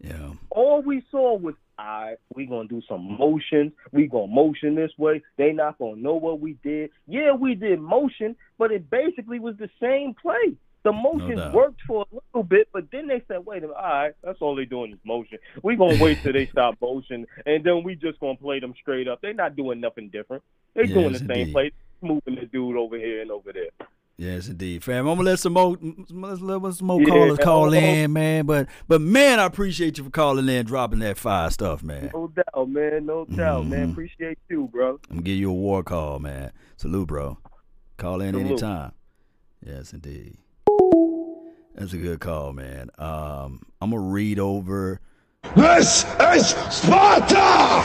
Yeah. 0.00 0.32
All 0.50 0.82
we 0.82 1.02
saw 1.10 1.36
was, 1.36 1.54
all 1.78 1.86
right, 1.86 2.16
we 2.34 2.46
gonna 2.46 2.68
do 2.68 2.82
some 2.88 3.16
motions. 3.16 3.72
We 3.92 4.06
gonna 4.06 4.26
motion 4.26 4.74
this 4.74 4.90
way. 4.98 5.22
They 5.36 5.52
not 5.52 5.78
gonna 5.78 5.96
know 5.96 6.14
what 6.14 6.40
we 6.40 6.54
did. 6.62 6.90
Yeah, 7.06 7.32
we 7.32 7.54
did 7.54 7.80
motion, 7.80 8.36
but 8.58 8.70
it 8.70 8.90
basically 8.90 9.38
was 9.38 9.56
the 9.56 9.70
same 9.80 10.14
play. 10.14 10.56
The 10.84 10.92
motion 10.92 11.36
doubt. 11.36 11.54
worked 11.54 11.80
for 11.86 12.04
a 12.12 12.14
little 12.14 12.42
bit, 12.44 12.68
but 12.72 12.90
then 12.92 13.06
they 13.06 13.22
said, 13.26 13.44
wait 13.46 13.58
a 13.58 13.60
minute, 13.62 13.76
all 13.76 13.82
right, 13.82 14.12
that's 14.22 14.40
all 14.42 14.54
they're 14.54 14.66
doing 14.66 14.92
is 14.92 14.98
motion. 15.04 15.38
We're 15.62 15.76
gonna 15.76 15.96
wait 15.98 16.22
till 16.22 16.34
they 16.34 16.46
stop 16.46 16.76
motion, 16.80 17.26
and 17.46 17.64
then 17.64 17.82
we 17.82 17.94
just 17.96 18.20
gonna 18.20 18.36
play 18.36 18.60
them 18.60 18.74
straight 18.80 19.08
up. 19.08 19.20
They're 19.22 19.32
not 19.32 19.56
doing 19.56 19.80
nothing 19.80 20.10
different. 20.10 20.42
They 20.74 20.86
doing 20.86 21.12
Yes, 21.12 21.22
the 21.22 21.34
same 21.34 21.52
play, 21.52 21.72
moving 22.02 22.34
the 22.34 22.46
dude 22.46 22.76
over 22.76 22.98
here 22.98 23.22
and 23.22 23.30
over 23.30 23.50
there. 23.52 23.70
Yes, 24.16 24.46
indeed, 24.46 24.84
fam. 24.84 25.08
I'm 25.08 25.16
gonna 25.16 25.30
let 25.30 25.40
some 25.40 25.54
more, 25.54 25.76
let's 25.80 26.40
let 26.40 26.74
some 26.74 26.86
more 26.86 27.00
Yeah, 27.00 27.08
callers 27.08 27.38
call 27.38 27.72
in, 27.72 28.12
man. 28.12 28.46
But, 28.46 28.68
but 28.86 29.00
man, 29.00 29.40
I 29.40 29.46
appreciate 29.46 29.98
you 29.98 30.04
for 30.04 30.10
calling 30.10 30.48
in, 30.48 30.66
dropping 30.66 31.00
that 31.00 31.16
fire 31.16 31.50
stuff, 31.50 31.82
man. 31.82 32.10
No 32.14 32.28
doubt, 32.28 32.68
man. 32.68 33.06
No 33.06 33.24
doubt, 33.24 33.66
man. 33.66 33.88
Mhm. 33.88 33.92
Appreciate 33.92 34.38
you, 34.48 34.68
bro. 34.70 35.00
I'm 35.10 35.16
gonna 35.16 35.22
give 35.22 35.38
you 35.38 35.50
a 35.50 35.54
war 35.54 35.82
call, 35.82 36.20
man. 36.20 36.52
Salute, 36.76 37.08
bro. 37.08 37.38
Call 37.96 38.20
in 38.20 38.34
Salute. 38.34 38.46
anytime. 38.46 38.92
Yes, 39.66 39.92
indeed. 39.92 40.36
That's 41.74 41.92
a 41.92 41.98
good 41.98 42.20
call, 42.20 42.52
man. 42.52 42.90
Um, 42.98 43.62
I'm 43.80 43.90
gonna 43.90 44.00
read 44.00 44.38
over. 44.38 45.00
This 45.54 46.04
is 46.20 46.48
Sparta! 46.70 47.82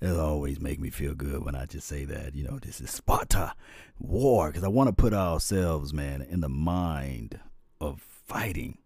It'll 0.00 0.20
always 0.20 0.60
make 0.60 0.78
me 0.78 0.90
feel 0.90 1.14
good 1.14 1.44
when 1.44 1.54
I 1.54 1.66
just 1.66 1.86
say 1.86 2.04
that. 2.04 2.34
You 2.34 2.44
know, 2.44 2.58
this 2.58 2.80
is 2.80 2.90
Sparta 2.90 3.54
war 3.98 4.48
because 4.48 4.64
I 4.64 4.68
want 4.68 4.88
to 4.88 4.92
put 4.92 5.14
ourselves, 5.14 5.94
man, 5.94 6.22
in 6.22 6.40
the 6.40 6.48
mind 6.48 7.40
of 7.80 8.00
fighting, 8.00 8.78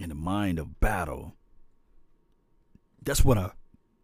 in 0.00 0.08
the 0.08 0.14
mind 0.14 0.58
of 0.58 0.80
battle. 0.80 1.34
That's 3.02 3.24
what 3.24 3.38
I. 3.38 3.50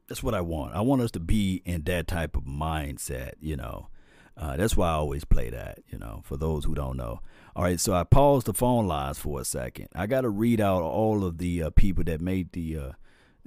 That's 0.09 0.23
what 0.23 0.35
I 0.35 0.41
want. 0.41 0.75
I 0.75 0.81
want 0.83 1.01
us 1.01 1.11
to 1.13 1.21
be 1.21 1.63
in 1.65 1.83
that 1.85 2.07
type 2.07 2.37
of 2.37 2.43
mindset. 2.45 3.33
You 3.41 3.57
know, 3.57 3.89
uh, 4.37 4.57
that's 4.57 4.77
why 4.77 4.89
I 4.89 4.95
always 4.95 5.25
play 5.25 5.51
that. 5.51 5.81
You 5.89 5.99
know, 5.99 6.23
for 6.25 6.37
those 6.37 6.65
who 6.65 6.75
don't 6.75 6.97
know. 6.97 7.21
All 7.55 7.65
right, 7.65 7.79
so 7.79 7.93
I 7.93 8.05
paused 8.05 8.47
the 8.47 8.55
phone 8.55 8.87
lines 8.87 9.19
for 9.19 9.41
a 9.41 9.45
second. 9.45 9.89
I 9.95 10.07
got 10.07 10.23
to 10.23 10.31
read 10.31 10.61
out 10.61 10.83
all 10.83 11.25
of 11.25 11.39
the 11.39 11.65
uh, 11.65 11.71
people 11.71 12.05
that 12.05 12.21
made 12.21 12.53
the 12.53 12.77
uh, 12.77 12.93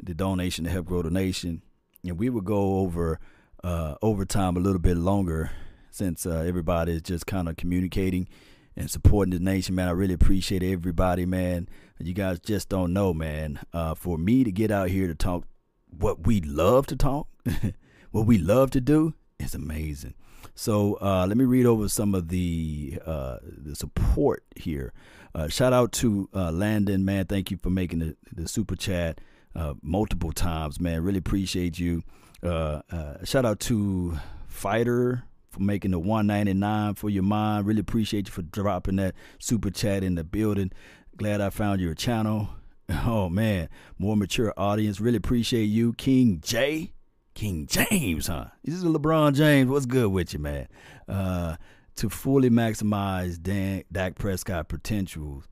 the 0.02 0.14
donation 0.14 0.66
to 0.66 0.70
help 0.70 0.86
grow 0.86 1.02
the 1.02 1.10
nation 1.10 1.62
and 2.08 2.20
we 2.20 2.30
will 2.30 2.42
go 2.42 2.80
over 2.80 3.20
uh, 3.64 3.96
overtime 4.02 4.58
a 4.58 4.60
little 4.60 4.80
bit 4.80 4.98
longer 4.98 5.52
since 5.90 6.26
uh, 6.26 6.44
everybody 6.48 6.94
is 6.94 7.02
just 7.02 7.26
kind 7.26 7.50
of 7.50 7.58
communicating 7.58 8.28
and 8.76 8.92
supporting 8.92 9.34
the 9.34 9.40
nation, 9.40 9.76
man. 9.76 9.88
I 9.88 9.92
really 9.92 10.14
appreciate 10.14 10.62
everybody, 10.62 11.26
man. 11.26 11.70
You 11.98 12.14
guys 12.14 12.40
just 12.40 12.68
don't 12.70 12.94
know, 12.94 13.14
man. 13.14 13.60
Uh, 13.74 13.96
for 13.96 14.18
me 14.18 14.44
to 14.44 14.52
get 14.52 14.70
out 14.70 14.90
here 14.90 15.08
to 15.08 15.16
talk 15.16 15.46
what 15.90 16.28
we 16.28 16.42
love 16.42 16.86
to 16.88 16.96
talk, 16.96 17.28
what 18.12 18.26
we 18.26 18.38
love 18.38 18.72
to 18.72 18.82
do, 18.82 19.14
is 19.40 19.56
amazing. 19.56 20.14
So 20.54 20.98
uh, 21.02 21.26
let 21.28 21.38
me 21.38 21.46
read 21.46 21.66
over 21.66 21.90
some 21.90 22.14
of 22.14 22.30
the 22.30 23.00
uh, 23.06 23.38
the 23.44 23.76
support 23.76 24.44
here. 24.56 24.94
Uh, 25.34 25.48
shout 25.50 25.74
out 25.74 25.92
to 25.94 26.30
uh, 26.34 26.52
Landon, 26.52 27.04
man. 27.04 27.26
Thank 27.26 27.52
you 27.52 27.58
for 27.58 27.70
making 27.70 28.00
the, 28.00 28.16
the 28.34 28.48
super 28.48 28.76
chat 28.76 29.20
uh, 29.56 29.74
multiple 29.82 30.32
times, 30.32 30.80
man. 30.80 31.04
Really 31.04 31.18
appreciate 31.18 31.78
you. 31.80 32.04
Uh, 32.42 32.82
shout 33.24 33.46
out 33.46 33.60
to 33.60 34.18
Fighter 34.48 35.24
for 35.50 35.62
making 35.62 35.92
the 35.92 36.00
199 36.00 36.94
for 36.94 37.10
your 37.10 37.24
mind. 37.24 37.66
Really 37.66 37.80
appreciate 37.80 38.28
you 38.28 38.32
for 38.32 38.44
dropping 38.44 38.98
that 38.98 39.16
super 39.40 39.72
chat 39.72 40.04
in 40.04 40.16
the 40.16 40.24
building. 40.24 40.72
Glad 41.18 41.42
I 41.42 41.50
found 41.50 41.82
your 41.82 41.94
channel. 41.94 42.50
Oh 42.88 43.30
man, 43.30 43.70
more 43.98 44.16
mature 44.16 44.54
audience. 44.58 45.00
Really 45.00 45.18
appreciate 45.18 45.64
you, 45.64 45.94
King 45.94 46.40
J. 46.44 46.92
King 47.36 47.68
James, 47.68 48.28
huh? 48.28 48.46
This 48.64 48.76
is 48.76 48.86
LeBron 48.86 49.36
James. 49.36 49.70
What's 49.70 49.86
good 49.86 50.10
with 50.10 50.34
you, 50.34 50.40
man? 50.40 50.68
Uh, 51.08 51.58
to 51.98 52.10
fully 52.10 52.50
maximize 52.50 53.42
Dan, 53.42 53.84
Dak 53.92 54.16
Prescott 54.16 54.70
potential, 54.70 55.44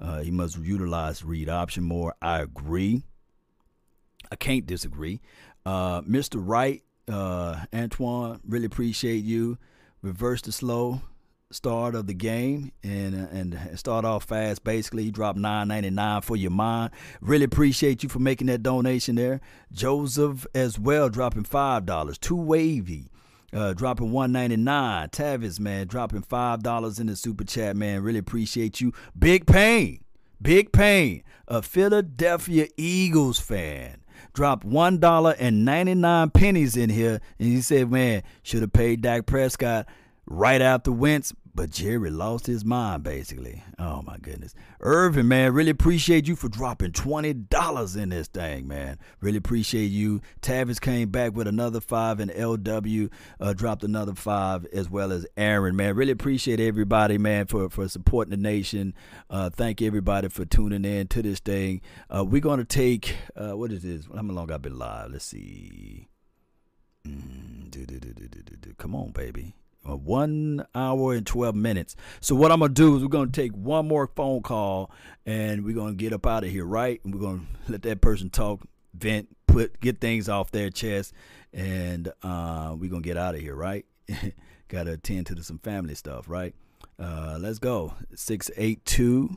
uh, 0.00 0.20
he 0.20 0.30
must 0.30 0.56
utilize 0.58 1.24
read 1.24 1.48
option 1.48 1.82
more. 1.82 2.14
I 2.22 2.40
agree. 2.40 3.02
I 4.30 4.36
can't 4.36 4.66
disagree. 4.66 5.20
Uh, 5.66 6.02
Mr. 6.02 6.36
Wright, 6.36 6.82
uh, 7.08 7.64
Antoine, 7.74 8.40
really 8.46 8.66
appreciate 8.66 9.24
you. 9.24 9.58
Reverse 10.00 10.42
the 10.42 10.52
slow 10.52 11.02
start 11.52 11.94
of 11.94 12.06
the 12.06 12.14
game 12.14 12.72
and 12.82 13.14
and 13.14 13.78
start 13.78 14.04
off 14.04 14.24
fast. 14.24 14.64
Basically, 14.64 15.04
you 15.04 15.12
drop 15.12 15.36
nine 15.36 15.68
ninety 15.68 15.90
nine 15.90 16.22
for 16.22 16.36
your 16.36 16.50
mind. 16.50 16.90
Really 17.20 17.44
appreciate 17.44 18.02
you 18.02 18.08
for 18.08 18.18
making 18.18 18.48
that 18.48 18.62
donation 18.62 19.16
there. 19.16 19.40
Joseph 19.70 20.46
as 20.54 20.78
well, 20.78 21.08
dropping 21.08 21.44
five 21.44 21.86
dollars. 21.86 22.18
Too 22.18 22.36
wavy. 22.36 23.08
Uh, 23.52 23.74
dropping 23.74 24.12
one 24.12 24.32
ninety 24.32 24.56
nine. 24.56 25.08
Tavis 25.10 25.60
man 25.60 25.86
dropping 25.86 26.22
five 26.22 26.62
dollars 26.62 26.98
in 26.98 27.06
the 27.06 27.16
super 27.16 27.44
chat 27.44 27.76
man. 27.76 28.02
Really 28.02 28.18
appreciate 28.18 28.80
you. 28.80 28.94
Big 29.18 29.46
pain, 29.46 30.02
big 30.40 30.72
pain. 30.72 31.22
A 31.48 31.60
Philadelphia 31.60 32.68
Eagles 32.78 33.38
fan 33.38 33.98
dropped 34.32 34.64
one 34.64 34.98
dollar 34.98 35.34
and 35.38 35.66
ninety 35.66 35.94
nine 35.94 36.30
pennies 36.30 36.78
in 36.78 36.88
here, 36.88 37.20
and 37.38 37.48
he 37.48 37.60
said, 37.60 37.90
"Man, 37.90 38.22
should 38.42 38.62
have 38.62 38.72
paid 38.72 39.02
Dak 39.02 39.26
Prescott 39.26 39.86
right 40.24 40.62
after 40.62 40.90
Wentz." 40.90 41.34
But 41.54 41.70
Jerry 41.70 42.10
lost 42.10 42.46
his 42.46 42.64
mind, 42.64 43.02
basically. 43.02 43.62
Oh 43.78 44.00
my 44.00 44.16
goodness, 44.16 44.54
Irvin, 44.80 45.28
man, 45.28 45.52
really 45.52 45.70
appreciate 45.70 46.26
you 46.26 46.34
for 46.34 46.48
dropping 46.48 46.92
twenty 46.92 47.34
dollars 47.34 47.94
in 47.94 48.08
this 48.08 48.26
thing, 48.28 48.66
man. 48.66 48.98
Really 49.20 49.36
appreciate 49.36 49.90
you. 49.90 50.22
Tavis 50.40 50.80
came 50.80 51.10
back 51.10 51.34
with 51.34 51.46
another 51.46 51.80
five, 51.80 52.20
and 52.20 52.30
LW 52.30 53.10
uh, 53.38 53.52
dropped 53.52 53.84
another 53.84 54.14
five, 54.14 54.64
as 54.72 54.88
well 54.88 55.12
as 55.12 55.26
Aaron, 55.36 55.76
man. 55.76 55.94
Really 55.94 56.12
appreciate 56.12 56.58
everybody, 56.58 57.18
man, 57.18 57.46
for 57.46 57.68
for 57.68 57.86
supporting 57.86 58.30
the 58.30 58.38
nation. 58.38 58.94
Uh, 59.28 59.50
thank 59.50 59.82
everybody 59.82 60.30
for 60.30 60.46
tuning 60.46 60.86
in 60.86 61.06
to 61.08 61.20
this 61.20 61.40
thing. 61.40 61.82
Uh, 62.08 62.24
we're 62.24 62.40
gonna 62.40 62.64
take 62.64 63.16
uh, 63.36 63.54
what 63.54 63.70
is 63.72 63.82
this? 63.82 64.06
How 64.14 64.22
long 64.22 64.50
I've 64.50 64.62
been 64.62 64.78
live? 64.78 65.12
Let's 65.12 65.26
see. 65.26 66.08
Mm, 67.06 67.70
do, 67.70 67.84
do, 67.84 67.98
do. 67.98 68.74
Come 68.78 68.94
on, 68.94 69.10
baby. 69.10 69.54
Uh, 69.88 69.96
one 69.96 70.64
hour 70.74 71.12
and 71.14 71.26
12 71.26 71.54
minutes. 71.56 71.96
So, 72.20 72.34
what 72.34 72.52
I'm 72.52 72.60
going 72.60 72.70
to 72.70 72.74
do 72.74 72.96
is 72.96 73.02
we're 73.02 73.08
going 73.08 73.32
to 73.32 73.40
take 73.40 73.52
one 73.52 73.88
more 73.88 74.06
phone 74.06 74.42
call 74.42 74.92
and 75.26 75.64
we're 75.64 75.74
going 75.74 75.96
to 75.96 75.96
get 75.96 76.12
up 76.12 76.26
out 76.26 76.44
of 76.44 76.50
here, 76.50 76.64
right? 76.64 77.00
And 77.04 77.12
we're 77.14 77.20
going 77.20 77.48
to 77.66 77.72
let 77.72 77.82
that 77.82 78.00
person 78.00 78.30
talk, 78.30 78.60
vent, 78.94 79.28
put, 79.46 79.80
get 79.80 80.00
things 80.00 80.28
off 80.28 80.50
their 80.52 80.70
chest, 80.70 81.12
and 81.52 82.12
uh, 82.22 82.74
we're 82.78 82.90
going 82.90 83.02
to 83.02 83.08
get 83.08 83.16
out 83.16 83.34
of 83.34 83.40
here, 83.40 83.54
right? 83.54 83.84
Got 84.68 84.84
to 84.84 84.92
attend 84.92 85.26
to 85.26 85.42
some 85.42 85.58
family 85.58 85.94
stuff, 85.94 86.28
right? 86.28 86.54
Uh, 86.98 87.38
let's 87.40 87.58
go. 87.58 87.94
682 88.14 89.36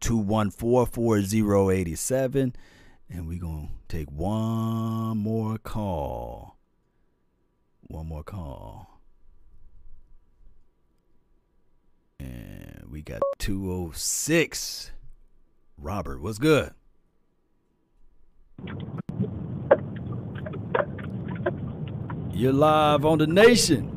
214 0.00 0.92
4087. 0.92 2.54
And 3.10 3.26
we're 3.26 3.40
going 3.40 3.70
to 3.88 3.96
take 3.96 4.10
one 4.10 5.18
more 5.18 5.56
call. 5.58 6.56
One 7.86 8.06
more 8.06 8.22
call. 8.22 8.97
And 12.20 12.84
we 12.90 13.02
got 13.02 13.20
206. 13.38 14.90
Robert, 15.76 16.20
what's 16.20 16.38
good? 16.38 16.72
You're 22.32 22.52
live 22.52 23.04
on 23.04 23.18
the 23.18 23.26
nation. 23.26 23.94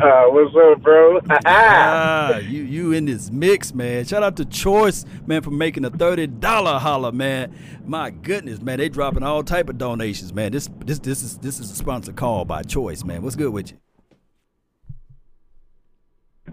Uh, 0.00 0.24
what's 0.26 0.54
up, 0.56 0.82
bro? 0.82 1.20
ah, 1.46 2.38
you 2.38 2.62
you 2.62 2.92
in 2.92 3.04
this 3.04 3.30
mix, 3.30 3.72
man. 3.72 4.04
Shout 4.04 4.22
out 4.22 4.36
to 4.36 4.44
Choice, 4.44 5.04
man, 5.26 5.42
for 5.42 5.50
making 5.50 5.84
a 5.84 5.90
thirty 5.90 6.26
dollar 6.26 6.78
holler, 6.78 7.12
man. 7.12 7.54
My 7.84 8.10
goodness, 8.10 8.60
man, 8.60 8.78
they 8.78 8.88
dropping 8.88 9.22
all 9.22 9.44
type 9.44 9.68
of 9.68 9.78
donations, 9.78 10.32
man. 10.32 10.50
This 10.50 10.68
this 10.84 10.98
this 10.98 11.22
is 11.22 11.38
this 11.38 11.60
is 11.60 11.70
a 11.70 11.74
sponsor 11.76 12.12
call 12.12 12.44
by 12.44 12.62
Choice, 12.62 13.04
man. 13.04 13.22
What's 13.22 13.36
good 13.36 13.52
with 13.52 13.70
you? 13.72 13.78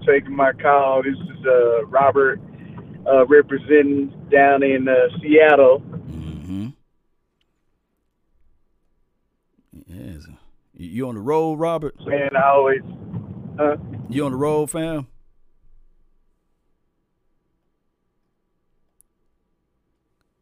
Taking 0.05 0.35
my 0.35 0.53
call. 0.53 1.03
This 1.03 1.15
is 1.15 1.45
uh, 1.45 1.85
Robert 1.85 2.39
uh, 3.05 3.25
representing 3.27 4.13
down 4.31 4.63
in 4.63 4.87
uh, 4.87 4.93
Seattle. 5.21 5.81
Mm-hmm. 5.81 6.67
Yes. 9.87 10.25
You 10.73 10.87
you 10.87 11.07
on 11.07 11.15
the 11.15 11.21
road, 11.21 11.55
Robert? 11.55 11.95
Man, 12.05 12.29
I 12.35 12.49
always. 12.49 12.81
Huh? 13.57 13.75
You 14.09 14.25
on 14.25 14.31
the 14.31 14.37
road, 14.37 14.71
fam? 14.71 15.07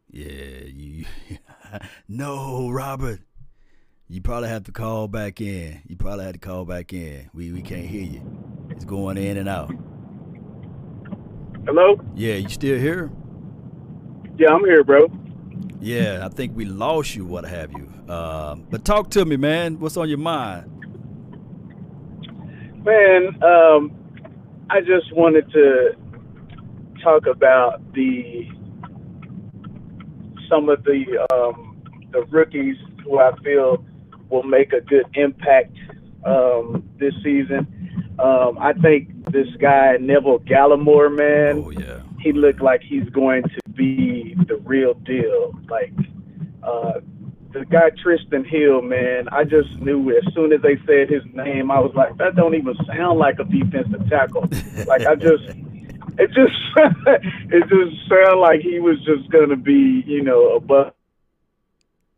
Yeah, 0.10 0.64
you. 0.66 1.06
no, 2.08 2.70
Robert. 2.70 3.22
You 4.10 4.22
probably 4.22 4.50
have 4.50 4.64
to 4.64 4.72
call 4.72 5.08
back 5.08 5.42
in. 5.42 5.82
You 5.86 5.98
probably 5.98 6.26
have 6.26 6.34
to 6.34 6.40
call 6.40 6.64
back 6.64 6.94
in. 6.94 7.30
We 7.34 7.52
we 7.52 7.62
can't 7.62 7.86
hear 7.86 8.04
you. 8.04 8.22
It's 8.78 8.86
going 8.86 9.18
in 9.18 9.38
and 9.38 9.50
out. 9.50 9.74
Hello? 11.66 12.00
Yeah, 12.14 12.36
you 12.36 12.48
still 12.48 12.78
here? 12.78 13.10
Yeah, 14.38 14.50
I'm 14.54 14.64
here, 14.66 14.84
bro. 14.84 15.08
Yeah, 15.82 16.22
I 16.24 16.30
think 16.30 16.56
we 16.56 16.66
lost 16.66 17.16
you, 17.16 17.26
what 17.26 17.44
have 17.46 17.72
you. 17.72 17.92
Uh, 18.08 18.54
but 18.70 18.86
talk 18.86 19.10
to 19.12 19.26
me, 19.26 19.36
man. 19.36 19.80
What's 19.80 19.98
on 19.98 20.08
your 20.10 20.20
mind? 20.20 20.72
Man, 22.86 23.44
um, 23.44 23.92
I 24.70 24.82
just 24.82 25.12
wanted 25.12 25.52
to 25.54 25.96
talk 27.02 27.26
about 27.26 27.82
the 27.94 28.48
some 30.48 30.70
of 30.70 30.84
the 30.84 31.26
um, 31.34 31.82
the 32.12 32.26
rookies 32.26 32.76
who 33.04 33.18
I 33.18 33.36
feel 33.44 33.84
will 34.30 34.44
make 34.44 34.72
a 34.72 34.82
good 34.82 35.06
impact 35.16 35.76
um, 36.24 36.88
this 37.00 37.16
season. 37.24 37.74
Um, 38.20 38.58
I 38.60 38.74
think 38.74 39.10
this 39.32 39.48
guy 39.60 39.98
Neville 40.00 40.40
Gallimore, 40.40 41.16
man, 41.16 41.64
Oh 41.66 41.70
yeah. 41.70 42.02
he 42.20 42.32
looked 42.32 42.62
like 42.62 42.82
he's 42.82 43.08
going 43.10 43.44
to 43.44 43.60
be 43.74 44.36
the 44.48 44.56
real 44.58 44.96
deal. 44.96 45.54
Like 45.70 45.94
uh, 46.64 47.00
the 47.54 47.66
guy 47.66 47.92
Trysten 48.04 48.46
Hill, 48.46 48.82
man, 48.82 49.28
I 49.30 49.44
just 49.44 49.70
knew 49.80 50.10
as 50.18 50.24
soon 50.34 50.52
as 50.52 50.62
they 50.62 50.78
said 50.88 51.10
his 51.10 51.24
name, 51.34 51.70
I 51.72 51.80
was 51.80 51.94
like, 51.96 52.18
that 52.18 52.36
don't 52.36 52.56
even 52.56 52.76
sound 52.88 53.20
like 53.20 53.38
a 53.40 53.44
defensive 53.44 54.10
tackle. 54.10 54.50
like 54.88 55.06
I 55.06 55.16
just, 55.16 55.44
it 56.18 56.30
just, 56.34 56.56
it 57.54 57.62
just 57.70 58.10
sounded 58.10 58.40
like 58.40 58.62
he 58.62 58.80
was 58.80 58.98
just 59.06 59.30
gonna 59.32 59.56
be, 59.56 60.04
you 60.08 60.24
know, 60.24 60.54
a 60.54 60.56
above 60.56 60.94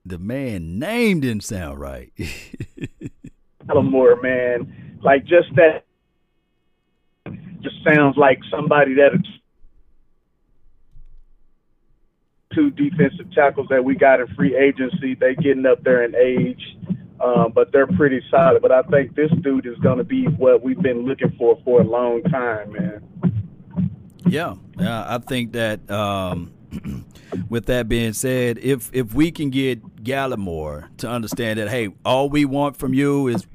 The 0.06 0.18
man 0.18 0.80
name 0.80 1.20
didn't 1.20 1.44
sound 1.44 1.80
right. 1.80 2.14
Gallimore, 3.68 4.22
man. 4.24 4.98
Like 5.04 5.26
just 5.26 5.54
that, 5.56 5.86
just 7.62 7.76
sounds 7.84 8.18
like 8.18 8.40
somebody 8.52 8.96
that 8.96 9.12
two 12.54 12.72
defensive 12.72 13.32
tackles 13.34 13.68
that 13.70 13.84
we 13.84 13.96
got 13.96 14.20
in 14.20 14.28
free 14.36 14.56
agency. 14.56 15.16
They 15.16 15.36
getting 15.36 15.66
up 15.66 15.84
there 15.84 16.04
in 16.04 16.16
age, 16.16 16.78
um, 17.24 17.52
but 17.54 17.72
they're 17.72 17.88
pretty 17.88 18.22
solid. 18.30 18.62
But 18.62 18.72
I 18.72 18.82
think 18.84 19.16
this 19.16 19.32
dude 19.42 19.66
is 19.66 19.78
going 19.80 19.98
to 19.98 20.04
be 20.04 20.26
what 20.26 20.64
we've 20.64 20.82
been 20.82 21.06
looking 21.06 21.32
for 21.38 21.60
for 21.64 21.82
a 21.82 21.84
long 21.84 22.24
time, 22.24 22.74
man. 22.74 23.04
Yeah, 24.26 24.56
yeah. 24.78 25.06
I 25.08 25.18
think 25.20 25.54
that 25.54 25.90
um, 25.90 26.54
with 27.50 27.66
that 27.68 27.88
being 27.88 28.14
said, 28.14 28.58
if 28.60 28.90
if 28.94 29.14
we 29.14 29.32
can 29.32 29.50
get 29.50 30.04
Gallimore 30.04 30.96
to 30.98 31.10
understand 31.10 31.60
that, 31.60 31.70
hey, 31.70 31.90
all 32.06 32.30
we 32.30 32.46
want 32.46 32.78
from 32.78 32.94
you 32.94 33.28
is 33.28 33.48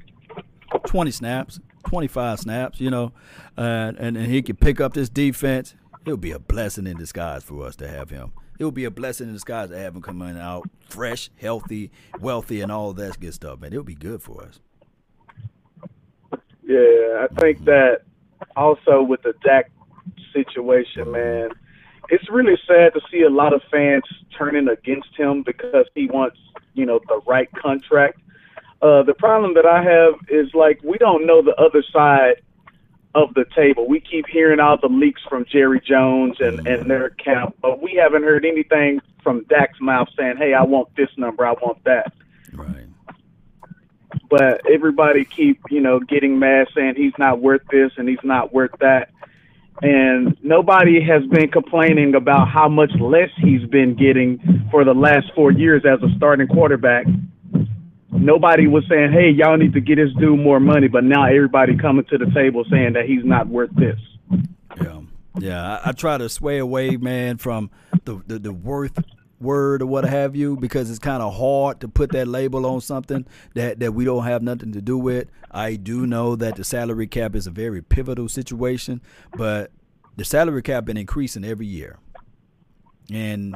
twenty 0.85 1.11
snaps, 1.11 1.59
twenty 1.85 2.07
five 2.07 2.39
snaps, 2.39 2.79
you 2.79 2.89
know, 2.89 3.11
uh, 3.57 3.93
and 3.97 4.17
and 4.17 4.27
he 4.27 4.41
can 4.41 4.55
pick 4.55 4.81
up 4.81 4.93
this 4.93 5.09
defense, 5.09 5.75
it'll 6.05 6.17
be 6.17 6.31
a 6.31 6.39
blessing 6.39 6.87
in 6.87 6.97
disguise 6.97 7.43
for 7.43 7.65
us 7.65 7.75
to 7.77 7.87
have 7.87 8.09
him. 8.09 8.33
It 8.57 8.63
will 8.63 8.71
be 8.71 8.85
a 8.85 8.91
blessing 8.91 9.27
in 9.27 9.33
disguise 9.33 9.69
to 9.69 9.77
have 9.77 9.95
him 9.95 10.01
coming 10.01 10.37
out 10.37 10.69
fresh, 10.87 11.29
healthy, 11.37 11.91
wealthy, 12.19 12.61
and 12.61 12.71
all 12.71 12.93
that 12.93 13.19
good 13.19 13.33
stuff, 13.33 13.59
man. 13.59 13.73
It'll 13.73 13.83
be 13.83 13.95
good 13.95 14.21
for 14.21 14.43
us. 14.43 14.59
Yeah, 16.63 17.25
I 17.25 17.27
think 17.39 17.65
that 17.65 18.01
also 18.55 19.03
with 19.03 19.21
the 19.23 19.33
Dak 19.43 19.71
situation, 20.33 21.11
man, 21.11 21.49
it's 22.09 22.29
really 22.29 22.57
sad 22.67 22.93
to 22.93 23.01
see 23.11 23.21
a 23.21 23.29
lot 23.29 23.53
of 23.53 23.61
fans 23.69 24.03
turning 24.37 24.67
against 24.67 25.09
him 25.17 25.43
because 25.43 25.85
he 25.93 26.07
wants, 26.07 26.37
you 26.73 26.85
know, 26.85 26.99
the 27.07 27.21
right 27.27 27.49
contract. 27.53 28.19
Uh, 28.85 29.01
the 29.01 29.15
problem 29.15 29.55
that 29.55 29.65
I 29.65 29.81
have 29.81 30.13
is 30.29 30.53
like 30.53 30.79
we 30.83 30.99
don't 30.99 31.25
know 31.25 31.41
the 31.41 31.55
other 31.55 31.83
side 31.91 32.43
of 33.15 33.33
the 33.33 33.45
table. 33.55 33.87
We 33.87 33.99
keep 33.99 34.27
hearing 34.27 34.59
all 34.59 34.77
the 34.77 34.89
leaks 34.89 35.23
from 35.27 35.43
Jerry 35.51 35.81
Jones 35.81 36.35
and, 36.39 36.67
and 36.67 36.87
their 36.87 37.09
camp, 37.09 37.55
but 37.63 37.81
we 37.81 37.95
haven't 37.95 38.21
heard 38.21 38.45
anything 38.45 39.01
from 39.23 39.43
Dak's 39.45 39.81
mouth 39.81 40.09
saying, 40.15 40.37
"Hey, 40.37 40.53
I 40.53 40.61
want 40.61 40.95
this 40.95 41.09
number, 41.17 41.47
I 41.47 41.53
want 41.53 41.83
that." 41.85 42.13
Right. 42.53 42.85
But 44.29 44.61
everybody 44.69 45.25
keep, 45.25 45.61
you 45.71 45.81
know, 45.81 45.99
getting 45.99 46.37
mad 46.37 46.67
saying 46.75 46.93
he's 46.95 47.17
not 47.17 47.41
worth 47.41 47.63
this 47.71 47.91
and 47.97 48.07
he's 48.07 48.23
not 48.23 48.53
worth 48.53 48.77
that. 48.81 49.09
And 49.81 50.37
nobody 50.43 51.01
has 51.01 51.25
been 51.25 51.49
complaining 51.49 52.13
about 52.13 52.49
how 52.49 52.69
much 52.69 52.91
less 52.99 53.31
he's 53.37 53.65
been 53.65 53.95
getting 53.95 54.67
for 54.69 54.83
the 54.83 54.93
last 54.93 55.33
four 55.33 55.51
years 55.51 55.85
as 55.85 56.03
a 56.03 56.15
starting 56.17 56.47
quarterback. 56.47 57.07
Nobody 58.17 58.67
was 58.67 58.85
saying, 58.89 59.11
"Hey, 59.11 59.29
y'all 59.29 59.57
need 59.57 59.73
to 59.73 59.81
get 59.81 59.95
this 59.95 60.13
dude 60.19 60.39
more 60.39 60.59
money," 60.59 60.87
but 60.87 61.03
now 61.03 61.25
everybody 61.25 61.77
coming 61.77 62.05
to 62.05 62.17
the 62.17 62.31
table 62.31 62.63
saying 62.69 62.93
that 62.93 63.05
he's 63.05 63.25
not 63.25 63.47
worth 63.47 63.71
this. 63.75 63.99
Yeah, 64.81 65.01
yeah. 65.37 65.79
I, 65.83 65.89
I 65.89 65.91
try 65.91 66.17
to 66.17 66.29
sway 66.29 66.57
away, 66.59 66.97
man, 66.97 67.37
from 67.37 67.69
the, 68.05 68.21
the 68.25 68.39
the 68.39 68.53
worth 68.53 69.03
word 69.39 69.81
or 69.81 69.85
what 69.85 70.05
have 70.05 70.35
you, 70.35 70.55
because 70.55 70.89
it's 70.89 70.99
kind 70.99 71.21
of 71.21 71.35
hard 71.35 71.81
to 71.81 71.87
put 71.87 72.11
that 72.13 72.27
label 72.27 72.65
on 72.65 72.81
something 72.81 73.25
that 73.53 73.79
that 73.79 73.93
we 73.93 74.05
don't 74.05 74.25
have 74.25 74.41
nothing 74.41 74.71
to 74.73 74.81
do 74.81 74.97
with. 74.97 75.27
I 75.51 75.75
do 75.75 76.07
know 76.07 76.35
that 76.35 76.55
the 76.55 76.63
salary 76.63 77.07
cap 77.07 77.35
is 77.35 77.47
a 77.47 77.51
very 77.51 77.81
pivotal 77.81 78.29
situation, 78.29 79.01
but 79.37 79.71
the 80.15 80.25
salary 80.25 80.61
cap 80.61 80.85
been 80.85 80.97
increasing 80.97 81.43
every 81.43 81.67
year, 81.67 81.99
and 83.11 83.55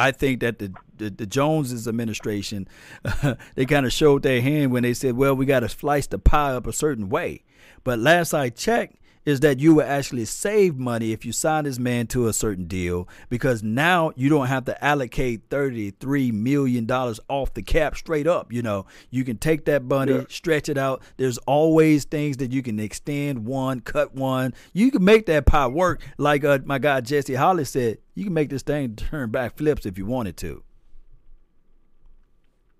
I 0.00 0.12
think 0.12 0.40
that 0.40 0.58
the 0.58 0.72
the, 0.96 1.10
the 1.10 1.26
Joneses 1.26 1.88
administration 1.88 2.68
they 3.54 3.64
kind 3.64 3.86
of 3.86 3.92
showed 3.92 4.22
their 4.22 4.42
hand 4.42 4.72
when 4.72 4.82
they 4.82 4.94
said, 4.94 5.16
"Well, 5.16 5.34
we 5.34 5.46
got 5.46 5.60
to 5.60 5.68
slice 5.68 6.06
the 6.06 6.18
pie 6.18 6.52
up 6.52 6.66
a 6.66 6.72
certain 6.72 7.08
way." 7.08 7.44
But 7.84 7.98
last 7.98 8.34
I 8.34 8.50
checked, 8.50 8.96
is 9.26 9.40
that 9.40 9.60
you 9.60 9.74
will 9.74 9.84
actually 9.84 10.24
save 10.24 10.76
money 10.76 11.12
if 11.12 11.24
you 11.24 11.32
sign 11.32 11.64
this 11.64 11.78
man 11.78 12.06
to 12.06 12.26
a 12.26 12.32
certain 12.32 12.64
deal 12.64 13.06
because 13.28 13.62
now 13.62 14.10
you 14.16 14.28
don't 14.30 14.46
have 14.46 14.64
to 14.64 14.84
allocate 14.84 15.48
$33 15.50 16.32
million 16.32 16.90
off 16.90 17.52
the 17.54 17.62
cap 17.62 17.96
straight 17.96 18.26
up. 18.26 18.52
You 18.52 18.62
know, 18.62 18.86
you 19.10 19.24
can 19.24 19.36
take 19.36 19.66
that 19.66 19.84
money, 19.84 20.12
Yeah. 20.14 20.24
stretch 20.28 20.68
it 20.68 20.78
out. 20.78 21.02
There's 21.18 21.38
always 21.38 22.04
things 22.04 22.38
that 22.38 22.50
you 22.50 22.62
can 22.62 22.80
extend 22.80 23.44
one, 23.44 23.80
cut 23.80 24.14
one. 24.14 24.54
You 24.72 24.90
can 24.90 25.04
make 25.04 25.26
that 25.26 25.44
pie 25.46 25.66
work. 25.66 26.00
Like 26.16 26.42
uh, 26.44 26.60
my 26.64 26.78
guy 26.78 27.00
Jesse 27.02 27.34
Holley 27.34 27.64
said, 27.66 27.98
you 28.14 28.24
can 28.24 28.32
make 28.34 28.48
this 28.48 28.62
thing 28.62 28.96
turn 28.96 29.30
back 29.30 29.56
flips 29.58 29.84
if 29.84 29.98
you 29.98 30.06
wanted 30.06 30.36
to. 30.38 30.62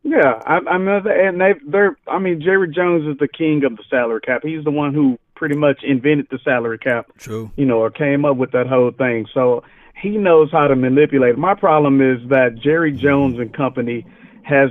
Yeah, 0.03 0.41
I, 0.47 0.57
I 0.67 0.79
mean, 0.79 1.07
and 1.07 1.41
they, 1.41 1.55
they're. 1.67 1.97
I 2.09 2.19
mean, 2.19 2.41
Jerry 2.41 2.71
Jones 2.73 3.07
is 3.07 3.19
the 3.19 3.29
king 3.29 3.65
of 3.65 3.77
the 3.77 3.83
salary 3.91 4.21
cap. 4.23 4.41
He's 4.43 4.65
the 4.65 4.71
one 4.71 4.95
who 4.95 5.19
pretty 5.41 5.57
much 5.57 5.83
invented 5.83 6.29
the 6.31 6.39
salary 6.45 6.77
cap. 6.77 7.11
True. 7.17 7.51
You 7.57 7.65
know, 7.65 7.79
or 7.79 7.91
came 7.91 8.27
up 8.27 8.37
with 8.37 8.53
that 8.53 8.67
whole 8.67 8.91
thing. 8.91 9.27
So 9.33 9.65
he 10.01 10.11
knows 10.11 10.53
how 10.53 10.69
to 10.69 10.77
manipulate. 10.77 11.39
My 11.39 11.55
problem 11.55 12.03
is 12.03 12.19
that 12.29 12.57
Jerry 12.62 12.93
Jones 12.93 13.39
and 13.39 13.51
company 13.51 14.05
has, 14.43 14.69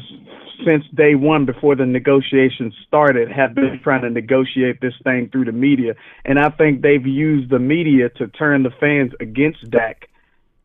since 0.64 0.84
day 0.94 1.16
one, 1.16 1.46
before 1.46 1.76
the 1.76 1.88
negotiations 1.88 2.76
started, 2.88 3.32
have 3.32 3.56
been 3.56 3.80
trying 3.84 4.04
to 4.04 4.12
negotiate 4.12 4.80
this 4.80 4.94
thing 5.04 5.30
through 5.32 5.46
the 5.46 5.52
media, 5.52 5.96
and 6.24 6.38
I 6.38 6.50
think 6.50 6.84
they've 6.84 7.06
used 7.06 7.50
the 7.50 7.58
media 7.58 8.10
to 8.10 8.28
turn 8.28 8.62
the 8.62 8.70
fans 8.80 9.12
against 9.20 9.72
Dak. 9.72 10.08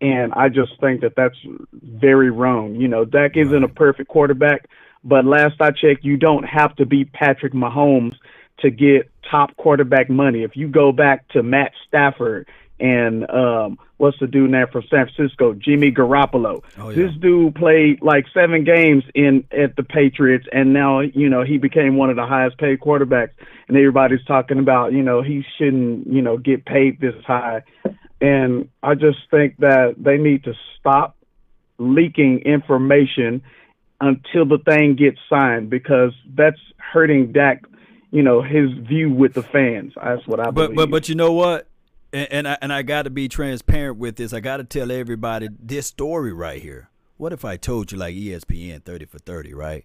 And 0.02 0.34
I 0.34 0.50
just 0.50 0.78
think 0.80 1.00
that 1.00 1.14
that's 1.16 1.38
very 1.72 2.30
wrong. 2.30 2.74
You 2.74 2.88
know, 2.88 3.06
Dak 3.06 3.38
isn't 3.38 3.64
a 3.64 3.68
perfect 3.68 4.10
quarterback, 4.10 4.68
but 5.02 5.24
last 5.24 5.62
I 5.62 5.70
checked, 5.70 6.04
you 6.04 6.18
don't 6.18 6.44
have 6.44 6.76
to 6.76 6.84
be 6.84 7.06
Patrick 7.06 7.54
Mahomes 7.54 8.16
to 8.60 8.70
get 8.70 9.10
top 9.30 9.56
quarterback 9.56 10.08
money. 10.10 10.42
If 10.42 10.56
you 10.56 10.68
go 10.68 10.92
back 10.92 11.26
to 11.28 11.42
Matt 11.42 11.72
Stafford 11.88 12.46
and 12.80 13.28
um, 13.30 13.78
what's 13.98 14.18
the 14.18 14.26
dude 14.26 14.50
now 14.50 14.66
from 14.66 14.82
San 14.90 15.08
Francisco, 15.14 15.54
Jimmy 15.54 15.92
Garoppolo, 15.92 16.62
Oh, 16.78 16.90
yeah. 16.90 16.96
this 17.06 17.14
dude 17.20 17.54
played 17.54 18.02
like 18.02 18.26
seven 18.34 18.64
games 18.64 19.04
in 19.14 19.44
at 19.52 19.76
the 19.76 19.82
Patriots, 19.84 20.46
and 20.52 20.72
now 20.72 21.00
you 21.00 21.28
know 21.28 21.42
he 21.44 21.58
became 21.58 21.96
one 21.96 22.10
of 22.10 22.16
the 22.16 22.26
highest 22.26 22.58
paid 22.58 22.80
quarterbacks, 22.80 23.30
and 23.68 23.76
everybody's 23.76 24.24
talking 24.24 24.58
about 24.58 24.92
you 24.92 25.02
know 25.02 25.22
he 25.22 25.44
shouldn't 25.56 26.06
you 26.08 26.20
know 26.22 26.36
get 26.36 26.64
paid 26.64 27.00
this 27.00 27.14
high, 27.24 27.62
and 28.20 28.68
I 28.82 28.94
just 28.96 29.18
think 29.30 29.56
that 29.58 29.94
they 29.98 30.16
need 30.18 30.44
to 30.44 30.54
stop 30.80 31.16
leaking 31.78 32.40
information 32.40 33.42
until 34.00 34.44
the 34.46 34.58
thing 34.58 34.96
gets 34.96 35.18
signed 35.30 35.70
because 35.70 36.12
that's 36.34 36.58
hurting 36.78 37.32
Dak, 37.32 37.62
you 38.14 38.22
know, 38.22 38.42
his 38.42 38.70
view 38.86 39.10
with 39.10 39.34
the 39.34 39.42
fans. 39.42 39.92
That's 39.96 40.24
what 40.28 40.38
I 40.38 40.52
But 40.52 40.68
believe. 40.68 40.76
but 40.76 40.90
but 40.90 41.08
you 41.08 41.16
know 41.16 41.32
what? 41.32 41.66
And, 42.12 42.28
and 42.30 42.48
I 42.48 42.58
and 42.62 42.72
I 42.72 42.82
got 42.82 43.02
to 43.02 43.10
be 43.10 43.28
transparent 43.28 43.98
with 43.98 44.14
this. 44.14 44.32
I 44.32 44.38
got 44.38 44.58
to 44.58 44.64
tell 44.64 44.92
everybody 44.92 45.48
this 45.58 45.88
story 45.88 46.32
right 46.32 46.62
here. 46.62 46.90
What 47.16 47.32
if 47.32 47.44
I 47.44 47.56
told 47.56 47.90
you 47.90 47.98
like 47.98 48.14
ESPN 48.14 48.84
thirty 48.84 49.04
for 49.04 49.18
thirty, 49.18 49.52
right? 49.52 49.84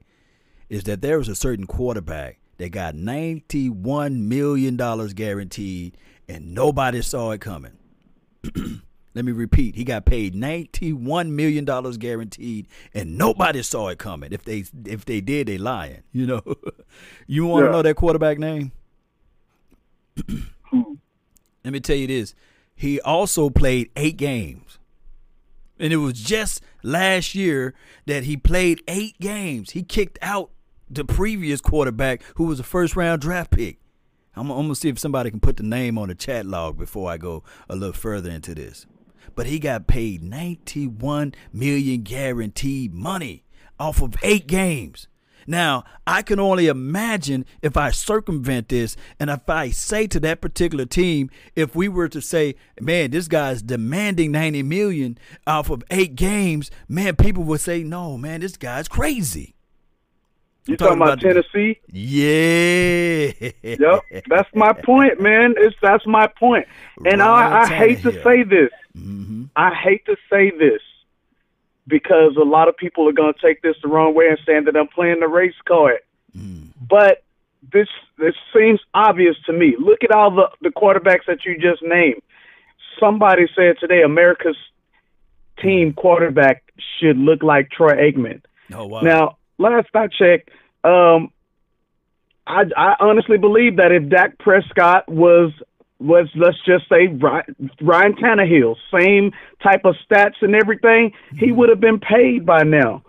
Is 0.69 0.83
that 0.83 1.01
there 1.01 1.17
was 1.17 1.27
a 1.27 1.33
certain 1.33 1.65
quarterback 1.65 2.37
that 2.57 2.69
got 2.69 2.93
ninety 2.93 3.67
one 3.67 4.29
million 4.29 4.77
dollars 4.77 5.15
guaranteed, 5.15 5.97
and 6.27 6.53
nobody 6.53 7.01
saw 7.01 7.31
it 7.31 7.41
coming. 7.41 7.77
Let 9.15 9.25
me 9.25 9.31
repeat. 9.31 9.75
He 9.75 9.83
got 9.83 10.05
paid 10.05 10.35
ninety-one 10.35 11.35
million 11.35 11.65
dollars 11.65 11.97
guaranteed, 11.97 12.67
and 12.93 13.17
nobody 13.17 13.63
saw 13.63 13.87
it 13.89 13.97
coming. 13.97 14.31
If 14.31 14.43
they 14.43 14.65
if 14.85 15.05
they 15.05 15.19
did, 15.19 15.47
they 15.47 15.57
lying. 15.57 16.03
You 16.11 16.27
know. 16.27 16.41
you 17.27 17.45
want 17.45 17.63
to 17.63 17.65
Yeah. 17.67 17.71
know 17.71 17.81
that 17.81 17.95
quarterback 17.95 18.37
name? 18.37 18.71
Let 21.63 21.73
me 21.73 21.79
tell 21.79 21.95
you 21.95 22.07
this. 22.07 22.35
He 22.75 23.01
also 23.01 23.49
played 23.49 23.89
eight 23.95 24.17
games. 24.17 24.77
And 25.79 25.93
it 25.93 25.97
was 25.97 26.13
just 26.13 26.61
last 26.83 27.35
year 27.35 27.73
that 28.05 28.23
he 28.25 28.35
played 28.37 28.83
eight 28.87 29.17
games. 29.19 29.71
He 29.71 29.83
kicked 29.83 30.19
out 30.21 30.51
the 30.89 31.05
previous 31.05 31.61
quarterback 31.61 32.21
who 32.35 32.45
was 32.45 32.59
a 32.59 32.63
first 32.63 32.95
round 32.95 33.21
draft 33.21 33.51
pick. 33.51 33.77
I'm, 34.35 34.49
I'm 34.49 34.57
going 34.57 34.69
to 34.69 34.75
see 34.75 34.89
if 34.89 34.99
somebody 34.99 35.29
can 35.31 35.39
put 35.39 35.57
the 35.57 35.63
name 35.63 35.97
on 35.97 36.09
the 36.09 36.15
chat 36.15 36.45
log 36.45 36.77
before 36.77 37.09
I 37.09 37.17
go 37.17 37.43
a 37.69 37.75
little 37.75 37.93
further 37.93 38.29
into 38.29 38.53
this. 38.55 38.85
But 39.35 39.47
he 39.47 39.59
got 39.59 39.87
paid 39.87 40.23
91 40.23 41.33
million 41.53 42.01
guaranteed 42.01 42.93
money 42.93 43.43
off 43.79 44.01
of 44.01 44.15
eight 44.23 44.47
games. 44.47 45.07
Now, 45.47 45.83
I 46.05 46.21
can 46.21 46.39
only 46.39 46.67
imagine 46.67 47.43
if 47.63 47.75
I 47.75 47.89
circumvent 47.89 48.69
this 48.69 48.95
and 49.19 49.31
if 49.31 49.49
I 49.49 49.71
say 49.71 50.05
to 50.05 50.19
that 50.19 50.41
particular 50.41 50.85
team, 50.85 51.31
if 51.55 51.75
we 51.75 51.87
were 51.87 52.07
to 52.09 52.21
say, 52.21 52.53
man, 52.79 53.09
this 53.09 53.27
guy's 53.27 53.63
demanding 53.63 54.31
90 54.31 54.61
million 54.63 55.17
off 55.47 55.71
of 55.71 55.83
eight 55.89 56.15
games, 56.15 56.69
man, 56.87 57.15
people 57.15 57.43
would 57.45 57.61
say, 57.61 57.83
no, 57.83 58.15
man, 58.15 58.41
this 58.41 58.57
guy's 58.57 58.87
crazy. 58.87 59.55
You 60.69 60.73
I'm 60.73 60.77
talking 60.77 61.01
about 61.01 61.19
Tennessee? 61.19 61.79
Yeah. 61.91 63.31
Yep, 63.63 64.25
that's 64.27 64.49
my 64.53 64.73
point, 64.73 65.19
man. 65.19 65.55
It's 65.57 65.75
that's 65.81 66.05
my 66.05 66.27
point. 66.27 66.67
And 67.05 67.23
I, 67.23 67.61
I 67.61 67.67
hate 67.67 68.03
to 68.03 68.11
say 68.23 68.43
this. 68.43 68.69
Mm-hmm. 68.95 69.45
I 69.55 69.73
hate 69.73 70.05
to 70.05 70.15
say 70.29 70.51
this 70.51 70.81
because 71.87 72.35
a 72.37 72.43
lot 72.43 72.67
of 72.67 72.77
people 72.77 73.09
are 73.09 73.13
going 73.13 73.33
to 73.33 73.39
take 73.41 73.63
this 73.63 73.75
the 73.81 73.87
wrong 73.87 74.13
way 74.13 74.27
and 74.27 74.37
saying 74.45 74.65
that 74.65 74.77
I'm 74.77 74.87
playing 74.87 75.21
the 75.21 75.27
race 75.27 75.55
card. 75.67 75.99
Mm. 76.37 76.69
But 76.87 77.23
this 77.73 77.87
this 78.19 78.35
seems 78.55 78.79
obvious 78.93 79.37
to 79.47 79.53
me. 79.53 79.75
Look 79.79 80.03
at 80.03 80.11
all 80.11 80.29
the 80.29 80.49
the 80.61 80.69
quarterbacks 80.69 81.25
that 81.25 81.45
you 81.45 81.57
just 81.57 81.81
named. 81.81 82.21
Somebody 82.99 83.47
said 83.55 83.77
today 83.79 84.03
America's 84.03 84.57
team 85.59 85.93
quarterback 85.93 86.63
should 86.99 87.17
look 87.17 87.41
like 87.41 87.71
Troy 87.71 87.93
Aikman. 87.95 88.41
Oh, 88.73 88.85
wow. 88.85 89.01
Now, 89.01 89.37
last 89.59 89.89
I 89.93 90.07
checked, 90.07 90.49
um, 90.83 91.31
I, 92.47 92.63
I 92.75 92.95
honestly 92.99 93.37
believe 93.37 93.77
that 93.77 93.91
if 93.91 94.09
Dak 94.09 94.39
Prescott 94.39 95.07
was 95.07 95.51
was 95.99 96.29
let's 96.35 96.57
just 96.65 96.87
say 96.89 97.07
Ryan, 97.07 97.69
Ryan 97.81 98.15
Tannehill, 98.15 98.75
same 98.91 99.31
type 99.61 99.81
of 99.83 99.95
stats 100.09 100.41
and 100.41 100.55
everything, 100.55 101.11
he 101.37 101.51
would 101.51 101.69
have 101.69 101.81
been 101.81 101.99
paid 101.99 102.45
by 102.45 102.63
now, 102.63 103.03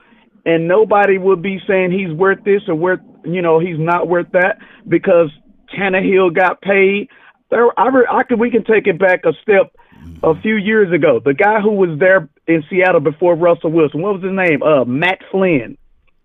and 0.44 0.66
nobody 0.66 1.16
would 1.16 1.40
be 1.40 1.60
saying 1.66 1.93
he's 1.93 2.12
worth 2.12 2.43
this 2.44 2.62
or 2.68 2.74
worth 2.74 3.01
you 3.24 3.40
know 3.40 3.60
he's 3.60 3.78
not 3.78 4.09
worth 4.09 4.31
that 4.32 4.59
because 4.86 5.31
Tannehill 5.74 6.35
got 6.35 6.60
paid. 6.60 7.09
There, 7.51 7.68
I, 7.78 7.89
re- 7.89 8.09
I 8.10 8.24
could 8.24 8.39
we 8.39 8.51
can 8.51 8.64
take 8.64 8.86
it 8.86 8.98
back 8.98 9.24
a 9.24 9.32
step. 9.43 9.74
A 10.22 10.35
few 10.40 10.56
years 10.56 10.90
ago, 10.94 11.20
the 11.22 11.35
guy 11.35 11.60
who 11.60 11.72
was 11.72 11.98
there 11.98 12.27
in 12.47 12.64
Seattle 12.70 13.01
before 13.01 13.35
Russell 13.35 13.70
Wilson, 13.70 14.01
what 14.01 14.14
was 14.14 14.22
his 14.22 14.32
name? 14.32 14.62
Uh, 14.62 14.86
Matt 14.86 15.18
Flynn 15.31 15.77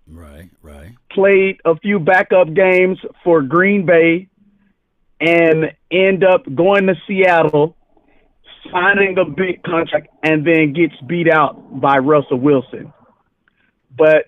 Right, 0.07 0.49
right. 0.61 0.91
played 1.11 1.59
a 1.65 1.75
few 1.77 1.99
backup 1.99 2.53
games 2.53 2.99
for 3.23 3.41
Green 3.41 3.85
Bay 3.85 4.27
and 5.19 5.71
end 5.91 6.23
up 6.23 6.43
going 6.53 6.87
to 6.87 6.95
Seattle, 7.07 7.75
signing 8.71 9.17
a 9.17 9.25
big 9.25 9.63
contract, 9.63 10.07
and 10.23 10.45
then 10.45 10.73
gets 10.73 10.95
beat 11.07 11.27
out 11.31 11.79
by 11.81 11.97
Russell 11.97 12.39
Wilson. 12.39 12.93
But 13.97 14.25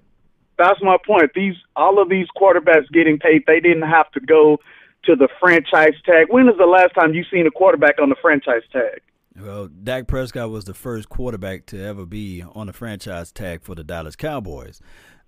that's 0.58 0.82
my 0.82 0.98
point. 1.06 1.32
These 1.36 1.56
all 1.76 2.02
of 2.02 2.10
these 2.10 2.28
quarterbacks 2.36 2.90
getting 2.92 3.20
paid, 3.20 3.44
they 3.46 3.60
didn't 3.60 3.88
have 3.88 4.12
to 4.14 4.20
go 4.20 4.58
to 5.04 5.16
the 5.16 5.28
franchise 5.40 5.94
tag. 6.06 6.28
When 6.30 6.48
is 6.48 6.56
the 6.58 6.66
last 6.66 6.94
time 6.96 7.14
you 7.14 7.24
seen 7.32 7.46
a 7.46 7.52
quarterback 7.52 7.96
on 8.02 8.10
the 8.10 8.16
franchise 8.22 8.64
tag? 8.72 9.02
Well, 9.40 9.68
Dak 9.68 10.08
Prescott 10.08 10.50
was 10.50 10.66
the 10.66 10.74
first 10.74 11.10
quarterback 11.10 11.68
to 11.68 11.84
ever 11.84 12.06
be 12.06 12.44
on 12.56 12.68
the 12.68 12.74
franchise 12.74 13.32
tag 13.32 13.62
for 13.62 13.76
the 13.76 13.84
Dallas 13.84 14.16
Cowboys. 14.16 14.82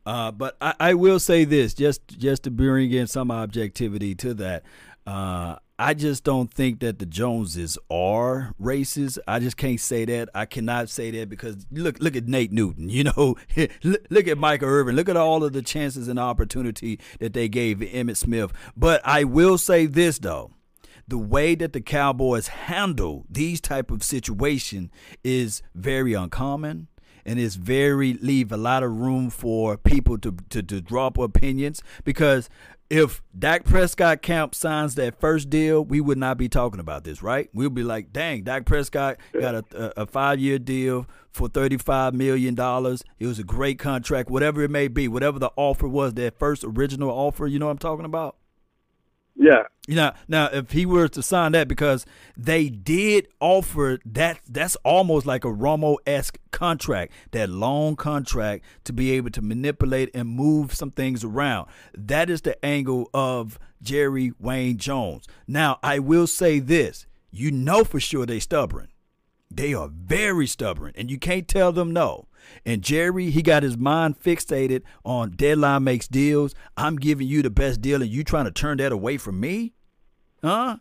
Uh, 0.06 0.32
but 0.32 0.56
I, 0.62 0.74
I 0.80 0.94
will 0.94 1.20
say 1.20 1.46
this, 1.46 1.74
just 1.74 2.08
just 2.08 2.44
to 2.44 2.52
bring 2.52 2.92
in 2.92 3.08
some 3.08 3.32
objectivity 3.32 4.16
to 4.16 4.34
that. 4.36 4.64
Uh, 5.06 5.56
I 5.78 5.94
just 5.94 6.26
don't 6.26 6.54
think 6.54 6.82
that 6.82 7.00
the 7.00 7.06
Joneses 7.06 7.78
are 7.90 8.54
racist. 8.62 9.18
I 9.28 9.40
just 9.40 9.56
can't 9.56 9.80
say 9.80 10.04
that. 10.06 10.30
I 10.36 10.46
cannot 10.46 10.90
say 10.90 11.10
that 11.12 11.30
because 11.30 11.66
look 11.72 12.00
look 12.00 12.16
at 12.16 12.28
Nate 12.28 12.52
Newton. 12.52 12.90
You 13.00 13.06
know, 13.06 13.38
look, 13.84 14.28
at 14.28 14.38
Michael 14.38 14.68
Irvin. 14.68 14.96
Look 14.96 15.08
at 15.08 15.16
all 15.16 15.44
of 15.44 15.54
the 15.54 15.62
chances 15.62 16.10
and 16.10 16.20
opportunity 16.20 17.00
that 17.20 17.34
they 17.34 17.48
gave 17.48 17.78
Emmitt 17.78 18.18
Smith. 18.18 18.52
But 18.76 19.02
I 19.06 19.24
will 19.24 19.58
say 19.58 19.86
this 19.86 20.20
though 20.20 20.52
the 21.08 21.18
way 21.18 21.56
that 21.56 21.74
the 21.74 21.82
Cowboys 21.82 22.48
handle 22.48 23.26
these 23.30 23.60
type 23.60 23.90
of 23.90 24.04
situation 24.04 24.92
is 25.24 25.64
very 25.74 26.14
uncommon 26.14 26.88
and 27.26 27.40
it's 27.40 27.56
very 27.56 28.14
leave 28.16 28.52
a 28.52 28.58
lot 28.58 28.84
of 28.84 28.92
room 29.00 29.30
for 29.30 29.78
people 29.78 30.18
to, 30.20 30.36
to, 30.50 30.62
to 30.64 30.82
drop 30.82 31.18
opinions 31.18 31.82
because 32.04 32.50
if 32.90 33.22
Dak 33.38 33.66
Prescott 33.66 34.22
camp 34.22 34.56
signs 34.56 34.96
that 34.96 35.20
first 35.20 35.50
deal, 35.50 35.84
we 35.84 36.02
would 36.02 36.18
not 36.18 36.38
be 36.38 36.50
talking 36.50 36.80
about 36.80 37.04
this, 37.04 37.22
right? 37.22 37.50
We'll 37.54 37.70
be 37.70 37.84
like, 37.84 38.12
dang, 38.12 38.44
Dak 38.44 38.66
Prescott 38.66 39.18
got 39.40 39.56
a, 39.56 40.02
a, 40.02 40.06
five 40.08 40.40
year 40.40 40.58
deal 40.58 41.06
for 41.32 41.48
$35 41.48 42.14
million. 42.14 42.56
It 43.20 43.26
was 43.28 43.38
a 43.38 43.44
great 43.44 43.78
contract, 43.78 44.30
whatever 44.30 44.64
it 44.64 44.72
may 44.72 44.88
be, 44.88 45.08
whatever 45.08 45.38
the 45.38 45.52
offer 45.56 45.88
was, 45.88 46.16
that 46.16 46.40
first 46.40 46.64
original 46.64 47.12
offer, 47.12 47.46
you 47.46 47.60
know 47.60 47.68
what 47.68 47.74
I'm 47.74 47.78
talking 47.78 48.06
about? 48.06 48.38
Yeah. 49.42 49.64
Now, 49.88 50.14
now, 50.28 50.50
if 50.52 50.72
he 50.72 50.86
were 50.86 51.08
to 51.08 51.24
sign 51.24 51.54
that, 51.54 51.70
because 51.70 52.06
they 52.36 52.68
did 52.68 53.30
offer 53.40 54.00
that, 54.06 54.42
that's 54.48 54.76
almost 54.84 55.26
like 55.26 55.46
a 55.46 55.48
Romo 55.48 55.96
esque 56.06 56.38
contract, 56.52 57.14
that 57.32 57.50
long 57.50 57.96
contract 57.96 58.66
to 58.84 58.94
be 58.94 59.12
able 59.12 59.30
to 59.32 59.42
manipulate 59.42 60.12
and 60.14 60.28
move 60.28 60.74
some 60.74 60.92
things 60.92 61.24
around. 61.24 61.70
That 61.98 62.30
is 62.30 62.42
the 62.42 62.64
angle 62.64 63.10
of 63.14 63.58
Jerry 63.82 64.34
Wayne 64.40 64.78
Jones. 64.78 65.26
Now, 65.48 65.80
I 65.82 66.00
will 66.00 66.28
say 66.28 66.60
this: 66.60 67.08
you 67.32 67.50
know 67.50 67.86
for 67.86 68.02
sure 68.02 68.26
they 68.26 68.42
stubborn. 68.42 68.90
They 69.50 69.74
are 69.74 69.88
very 69.88 70.48
stubborn, 70.48 70.92
and 70.96 71.10
you 71.10 71.18
can't 71.18 71.48
tell 71.48 71.72
them 71.72 71.92
no. 71.94 72.28
And 72.66 72.82
Jerry, 72.82 73.30
he 73.30 73.42
got 73.42 73.64
his 73.64 73.78
mind 73.78 74.20
fixated 74.20 74.84
on 75.04 75.32
deadline 75.32 75.84
makes 75.84 76.08
deals. 76.08 76.54
I'm 76.78 76.96
giving 76.96 77.28
you 77.28 77.42
the 77.42 77.50
best 77.50 77.82
deal, 77.82 78.02
and 78.02 78.10
you 78.12 78.24
trying 78.24 78.46
to 78.46 78.52
turn 78.52 78.78
that 78.78 78.92
away 78.92 79.18
from 79.18 79.40
me? 79.40 79.74
Huh? 80.44 80.78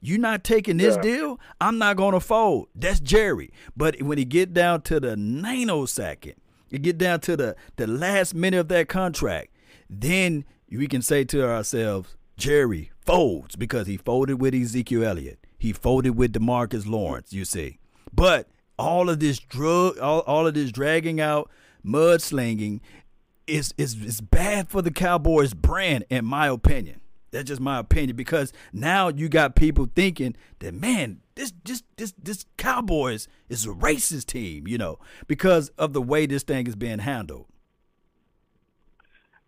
You 0.00 0.18
not 0.18 0.44
taking 0.44 0.76
this 0.76 0.96
Yeah. 0.96 1.02
deal? 1.02 1.40
I'm 1.60 1.78
not 1.78 1.96
gonna 1.96 2.20
fold. 2.20 2.68
That's 2.74 3.00
Jerry. 3.00 3.50
But 3.76 4.02
when 4.02 4.18
it 4.18 4.28
get 4.28 4.52
down 4.52 4.82
to 4.82 5.00
the 5.00 5.16
nanosecond, 5.16 6.34
you 6.70 6.78
get 6.78 6.98
down 6.98 7.20
to 7.20 7.36
the 7.36 7.56
the 7.76 7.86
last 7.86 8.34
minute 8.34 8.58
of 8.60 8.68
that 8.68 8.88
contract, 8.88 9.48
then 9.88 10.44
we 10.70 10.86
can 10.88 11.02
say 11.02 11.24
to 11.24 11.48
ourselves, 11.48 12.16
Jerry 12.36 12.90
folds 13.00 13.56
because 13.56 13.86
he 13.86 13.96
folded 13.96 14.40
with 14.40 14.54
Ezekiel 14.54 15.04
Elliott. 15.04 15.38
He 15.58 15.72
folded 15.72 16.16
with 16.16 16.32
Demarcus 16.32 16.86
Lawrence. 16.86 17.32
You 17.32 17.44
see, 17.44 17.78
but 18.12 18.48
all 18.78 19.08
of 19.08 19.20
this 19.20 19.38
drug, 19.38 19.98
all, 19.98 20.20
all 20.20 20.46
of 20.46 20.54
this 20.54 20.72
dragging 20.72 21.20
out, 21.20 21.50
mudslinging, 21.84 22.80
is 23.46 23.74
is 23.76 23.94
is 24.02 24.20
bad 24.20 24.68
for 24.68 24.82
the 24.82 24.90
Cowboys 24.90 25.54
brand, 25.54 26.04
in 26.10 26.24
my 26.24 26.48
opinion. 26.48 27.00
That's 27.30 27.48
just 27.48 27.60
my 27.60 27.78
opinion 27.78 28.16
because 28.16 28.52
now 28.72 29.08
you 29.08 29.28
got 29.28 29.56
people 29.56 29.88
thinking 29.94 30.36
that 30.60 30.72
man, 30.72 31.20
this 31.34 31.52
this 31.64 31.82
this 31.96 32.14
this 32.22 32.46
Cowboys 32.56 33.28
is 33.48 33.66
a 33.66 33.70
racist 33.70 34.26
team, 34.26 34.68
you 34.68 34.78
know, 34.78 34.98
because 35.26 35.70
of 35.70 35.92
the 35.92 36.02
way 36.02 36.26
this 36.26 36.44
thing 36.44 36.66
is 36.66 36.76
being 36.76 37.00
handled. 37.00 37.46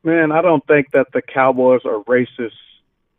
Man, 0.03 0.31
I 0.31 0.43
don't 0.43 0.66
think 0.66 0.93
that 0.93 1.09
the 1.12 1.23
Cowboys 1.23 1.82
are 1.85 2.03
racist 2.05 2.53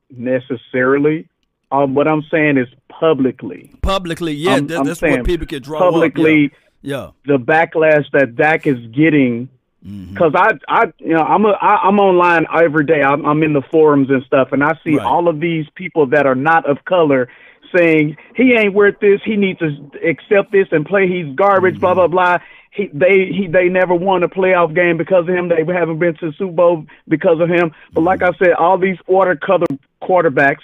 necessarily. 0.10 1.28
Um, 1.72 1.94
what 1.96 2.08
I'm 2.08 2.24
saying 2.32 2.58
is 2.58 2.68
publicly. 2.90 3.72
Publicly, 3.82 4.34
yeah, 4.34 4.52
I'm- 4.54 4.68
that- 4.68 4.80
I'm 4.80 4.86
that's 4.86 5.02
what 5.02 5.26
people 5.26 5.46
can 5.48 5.62
draw 5.62 5.80
publicly. 5.80 6.46
Up. 6.46 6.52
Yeah, 6.82 7.10
The 7.26 7.38
backlash 7.38 8.06
that 8.14 8.36
Dak 8.36 8.66
is 8.68 8.78
getting, 8.88 9.50
Mm-hmm. 9.86 10.14
because 10.14 10.34
I, 10.36 10.52
I, 10.68 10.86
you 10.98 11.14
know, 11.14 11.22
I'm 11.22 11.46
a, 11.46 11.50
I, 11.50 11.88
I'm 11.88 12.00
online 12.00 12.46
every 12.54 12.84
day. 12.86 13.02
I'm, 13.04 13.24
I'm 13.26 13.42
in 13.44 13.54
the 13.54 13.62
forums 13.62 14.10
and 14.10 14.24
stuff, 14.24 14.52
and 14.52 14.64
I 14.64 14.74
see 14.84 14.98
Right. 14.98 15.06
all 15.06 15.28
of 15.28 15.40
these 15.40 15.66
people 15.76 16.08
that 16.08 16.26
are 16.26 16.36
not 16.36 16.68
of 16.70 16.84
color 16.86 17.30
saying 17.76 18.18
he 18.36 18.54
ain't 18.54 18.74
worth 18.74 19.00
this. 19.00 19.22
He 19.24 19.36
needs 19.38 19.60
to 19.60 19.78
accept 20.04 20.52
this 20.52 20.68
and 20.72 20.86
play. 20.86 21.08
He's 21.08 21.34
garbage. 21.36 21.80
Blah 21.80 21.94
blah 21.94 22.08
blah. 22.08 22.40
He, 22.72 22.90
they 22.94 23.28
he 23.28 23.48
they 23.48 23.70
never 23.70 23.94
won 23.94 24.24
a 24.24 24.28
playoff 24.30 24.74
game 24.74 24.98
because 24.98 25.28
of 25.30 25.36
him. 25.36 25.48
They 25.48 25.64
haven't 25.72 26.00
been 26.00 26.16
to 26.16 26.32
the 26.32 26.34
Super 26.38 26.54
Bowl 26.54 26.86
because 27.08 27.40
of 27.40 27.48
him. 27.48 27.72
But 27.94 28.02
like 28.02 28.24
I 28.24 28.32
said, 28.40 28.54
all 28.54 28.78
these 28.80 28.98
water 29.08 29.36
color 29.36 29.68
quarterbacks, 30.02 30.64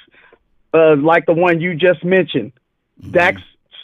uh, 0.74 0.96
like 0.96 1.26
the 1.26 1.34
one 1.34 1.62
you 1.62 1.76
just 1.76 2.04
mentioned, 2.04 2.52
mm-hmm. 3.02 3.12
Dak's 3.12 3.42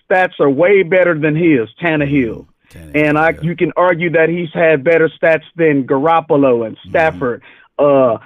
stats 0.09 0.39
are 0.39 0.49
way 0.49 0.83
better 0.83 1.17
than 1.17 1.35
his, 1.35 1.69
Tannehill. 1.81 2.47
Mm-hmm. 2.69 2.91
and 2.93 3.17
I, 3.17 3.33
you 3.41 3.55
can 3.55 3.71
argue 3.75 4.11
that 4.11 4.29
he's 4.29 4.53
had 4.53 4.83
better 4.83 5.09
stats 5.09 5.41
than 5.55 5.87
Garoppolo 5.87 6.67
and 6.67 6.77
mm-hmm. 6.77 6.89
Stafford, 6.89 7.41
uh, 7.79 8.19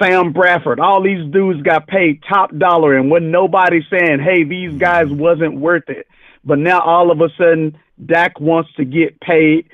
Sam 0.00 0.32
Bradford. 0.32 0.78
All 0.78 1.02
these 1.02 1.28
dudes 1.32 1.62
got 1.62 1.88
paid 1.88 2.22
top 2.28 2.56
dollar, 2.56 2.96
and 2.96 3.10
when 3.10 3.30
nobody 3.30 3.80
saying, 3.90 4.20
"Hey, 4.20 4.44
these 4.44 4.72
guys 4.74 5.08
wasn't 5.08 5.58
worth 5.58 5.88
it," 5.88 6.06
but 6.44 6.58
now 6.58 6.80
all 6.80 7.10
of 7.10 7.20
a 7.20 7.28
sudden, 7.36 7.76
Dak 8.04 8.38
wants 8.40 8.72
to 8.76 8.84
get 8.84 9.20
paid. 9.20 9.68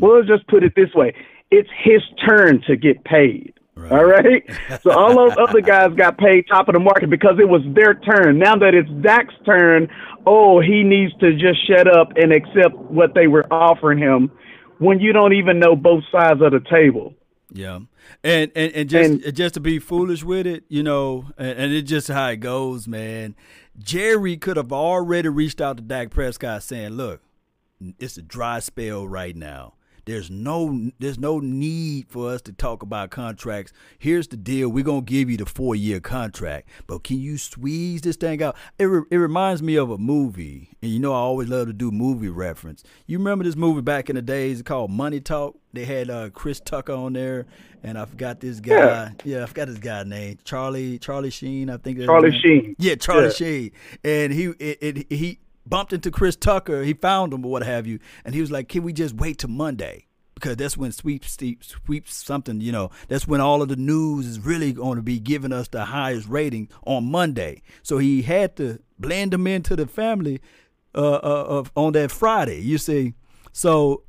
We'll 0.00 0.24
just 0.24 0.46
put 0.48 0.64
it 0.64 0.74
this 0.74 0.94
way: 0.94 1.14
it's 1.50 1.70
his 1.82 2.02
turn 2.26 2.62
to 2.66 2.76
get 2.76 3.04
paid. 3.04 3.53
All 3.76 4.04
right. 4.04 4.42
so 4.82 4.92
all 4.92 5.14
those 5.14 5.36
other 5.36 5.60
guys 5.60 5.92
got 5.94 6.16
paid 6.16 6.46
top 6.48 6.68
of 6.68 6.74
the 6.74 6.80
market 6.80 7.10
because 7.10 7.38
it 7.40 7.48
was 7.48 7.62
their 7.74 7.94
turn. 7.94 8.38
Now 8.38 8.56
that 8.56 8.74
it's 8.74 8.88
Dak's 9.02 9.34
turn, 9.44 9.88
oh, 10.26 10.60
he 10.60 10.82
needs 10.82 11.12
to 11.20 11.32
just 11.32 11.66
shut 11.66 11.88
up 11.88 12.12
and 12.16 12.32
accept 12.32 12.76
what 12.76 13.14
they 13.14 13.26
were 13.26 13.52
offering 13.52 13.98
him 13.98 14.30
when 14.78 15.00
you 15.00 15.12
don't 15.12 15.32
even 15.32 15.58
know 15.58 15.74
both 15.76 16.04
sides 16.10 16.40
of 16.40 16.52
the 16.52 16.60
table. 16.70 17.14
Yeah. 17.52 17.80
And 18.22 18.50
and, 18.54 18.72
and 18.72 18.90
just 18.90 19.34
just 19.34 19.54
to 19.54 19.60
be 19.60 19.78
foolish 19.78 20.22
with 20.22 20.46
it, 20.46 20.64
you 20.68 20.82
know, 20.82 21.26
and, 21.38 21.58
and 21.58 21.72
it's 21.72 21.88
just 21.88 22.08
how 22.08 22.28
it 22.28 22.36
goes, 22.36 22.86
man. 22.86 23.34
Jerry 23.78 24.36
could 24.36 24.56
have 24.56 24.72
already 24.72 25.28
reached 25.28 25.60
out 25.60 25.76
to 25.78 25.82
Dak 25.82 26.10
Prescott 26.10 26.62
saying, 26.62 26.90
"Look, 26.92 27.22
it's 27.98 28.16
a 28.18 28.22
dry 28.22 28.58
spell 28.60 29.06
right 29.06 29.34
now. 29.34 29.74
There's 30.06 30.30
no 30.30 30.90
there's 30.98 31.18
no 31.18 31.40
need 31.40 32.08
for 32.08 32.30
us 32.30 32.42
to 32.42 32.52
talk 32.52 32.82
about 32.82 33.10
contracts. 33.10 33.72
Here's 33.98 34.28
the 34.28 34.36
deal: 34.36 34.68
we're 34.68 34.84
gonna 34.84 35.02
give 35.02 35.30
you 35.30 35.36
the 35.36 35.46
four 35.46 35.74
year 35.74 36.00
contract, 36.00 36.68
but 36.86 37.04
can 37.04 37.18
you 37.18 37.38
squeeze 37.38 38.02
this 38.02 38.16
thing 38.16 38.42
out? 38.42 38.56
It, 38.78 38.84
re- 38.84 39.06
it 39.10 39.16
reminds 39.16 39.62
me 39.62 39.76
of 39.76 39.90
a 39.90 39.98
movie, 39.98 40.70
and 40.82 40.90
you 40.90 40.98
know 40.98 41.12
I 41.12 41.18
always 41.18 41.48
love 41.48 41.68
to 41.68 41.72
do 41.72 41.90
movie 41.90 42.28
reference. 42.28 42.84
You 43.06 43.18
remember 43.18 43.44
this 43.44 43.56
movie 43.56 43.82
back 43.82 44.10
in 44.10 44.16
the 44.16 44.22
days 44.22 44.62
called 44.62 44.90
Money 44.90 45.20
Talk? 45.20 45.56
They 45.72 45.84
had 45.84 46.10
uh, 46.10 46.30
Chris 46.30 46.60
Tucker 46.60 46.92
on 46.92 47.14
there, 47.14 47.46
and 47.82 47.98
I 47.98 48.04
forgot 48.04 48.40
this 48.40 48.60
guy. 48.60 48.74
Yeah, 48.74 49.10
yeah 49.24 49.42
I 49.42 49.46
forgot 49.46 49.68
this 49.68 49.78
guy's 49.78 50.06
name. 50.06 50.38
Charlie 50.44 50.98
Charlie 50.98 51.30
Sheen, 51.30 51.70
I 51.70 51.78
think. 51.78 52.00
Charlie 52.00 52.38
Sheen. 52.38 52.76
Yeah, 52.78 52.94
Charlie 52.96 53.24
yeah. 53.24 53.30
Sheen, 53.30 53.70
and 54.04 54.32
he 54.32 54.44
it, 54.58 54.78
it, 54.80 55.12
he 55.12 55.38
bumped 55.66 55.92
into 55.92 56.10
Chris 56.10 56.36
Tucker. 56.36 56.82
He 56.82 56.94
found 56.94 57.32
him 57.32 57.44
or 57.44 57.50
what 57.50 57.62
have 57.62 57.86
you, 57.86 57.98
and 58.24 58.34
he 58.34 58.40
was 58.40 58.50
like, 58.50 58.68
"Can 58.68 58.82
we 58.82 58.92
just 58.92 59.14
wait 59.14 59.38
till 59.38 59.50
Monday?" 59.50 60.06
Because 60.34 60.56
that's 60.56 60.76
when 60.76 60.92
sweep 60.92 61.24
sweep 61.24 62.08
something. 62.08 62.60
You 62.60 62.72
know, 62.72 62.90
that's 63.08 63.26
when 63.26 63.40
all 63.40 63.62
of 63.62 63.68
the 63.68 63.76
news 63.76 64.26
is 64.26 64.40
really 64.40 64.72
going 64.72 64.96
to 64.96 65.02
be 65.02 65.20
giving 65.20 65.52
us 65.52 65.68
the 65.68 65.84
highest 65.84 66.28
rating 66.28 66.68
on 66.86 67.10
Monday. 67.10 67.62
So 67.82 67.98
he 67.98 68.22
had 68.22 68.56
to 68.56 68.80
blend 68.98 69.32
them 69.32 69.46
into 69.46 69.76
the 69.76 69.86
family 69.86 70.40
uh, 70.94 71.14
uh, 71.14 71.46
of 71.48 71.72
on 71.74 71.92
that 71.92 72.10
Friday. 72.10 72.60
You 72.60 72.78
see, 72.78 73.14
so 73.52 74.02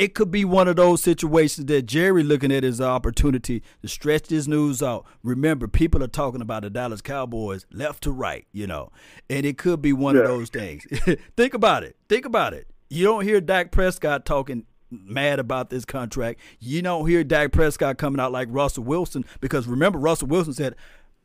it 0.00 0.14
could 0.14 0.30
be 0.30 0.46
one 0.46 0.66
of 0.66 0.76
those 0.76 1.02
situations 1.02 1.66
that 1.66 1.82
Jerry 1.82 2.22
looking 2.22 2.50
at 2.50 2.64
as 2.64 2.80
an 2.80 2.86
opportunity 2.86 3.62
to 3.82 3.88
stretch 3.88 4.28
this 4.28 4.46
news 4.46 4.82
out. 4.82 5.04
Remember, 5.22 5.68
people 5.68 6.02
are 6.02 6.08
talking 6.08 6.40
about 6.40 6.62
the 6.62 6.70
Dallas 6.70 7.02
Cowboys 7.02 7.66
left 7.70 8.04
to 8.04 8.10
right, 8.10 8.46
you 8.50 8.66
know, 8.66 8.90
and 9.28 9.44
it 9.44 9.58
could 9.58 9.82
be 9.82 9.92
one 9.92 10.14
yeah. 10.14 10.22
of 10.22 10.28
those 10.28 10.48
things. 10.48 10.86
Think 11.36 11.52
about 11.52 11.84
it. 11.84 11.96
Think 12.08 12.24
about 12.24 12.54
it. 12.54 12.66
You 12.88 13.04
don't 13.04 13.24
hear 13.24 13.42
Dak 13.42 13.72
Prescott 13.72 14.24
talking 14.24 14.64
mad 14.90 15.38
about 15.38 15.68
this 15.68 15.84
contract. 15.84 16.40
You 16.60 16.80
don't 16.80 17.06
hear 17.06 17.22
Dak 17.22 17.52
Prescott 17.52 17.98
coming 17.98 18.20
out 18.20 18.32
like 18.32 18.48
Russell 18.50 18.84
Wilson 18.84 19.26
because 19.42 19.66
remember 19.66 19.98
Russell 19.98 20.28
Wilson 20.28 20.54
said, 20.54 20.76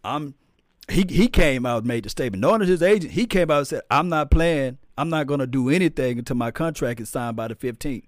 "I'm." 0.03 0.35
He 0.89 1.05
he 1.07 1.29
came 1.29 1.65
out 1.65 1.79
and 1.79 1.87
made 1.87 2.03
the 2.03 2.09
statement. 2.09 2.41
Knowing 2.41 2.59
his 2.59 2.83
agent, 2.83 3.13
he 3.13 3.25
came 3.25 3.49
out 3.49 3.59
and 3.59 3.67
said, 3.67 3.81
"I'm 3.89 4.09
not 4.09 4.29
playing. 4.29 4.79
I'm 4.97 5.09
not 5.09 5.27
going 5.27 5.39
to 5.39 5.47
do 5.47 5.69
anything 5.69 6.19
until 6.19 6.35
my 6.35 6.51
contract 6.51 6.99
is 6.99 7.07
signed 7.07 7.37
by 7.37 7.47
the 7.47 7.55
15th." 7.55 8.03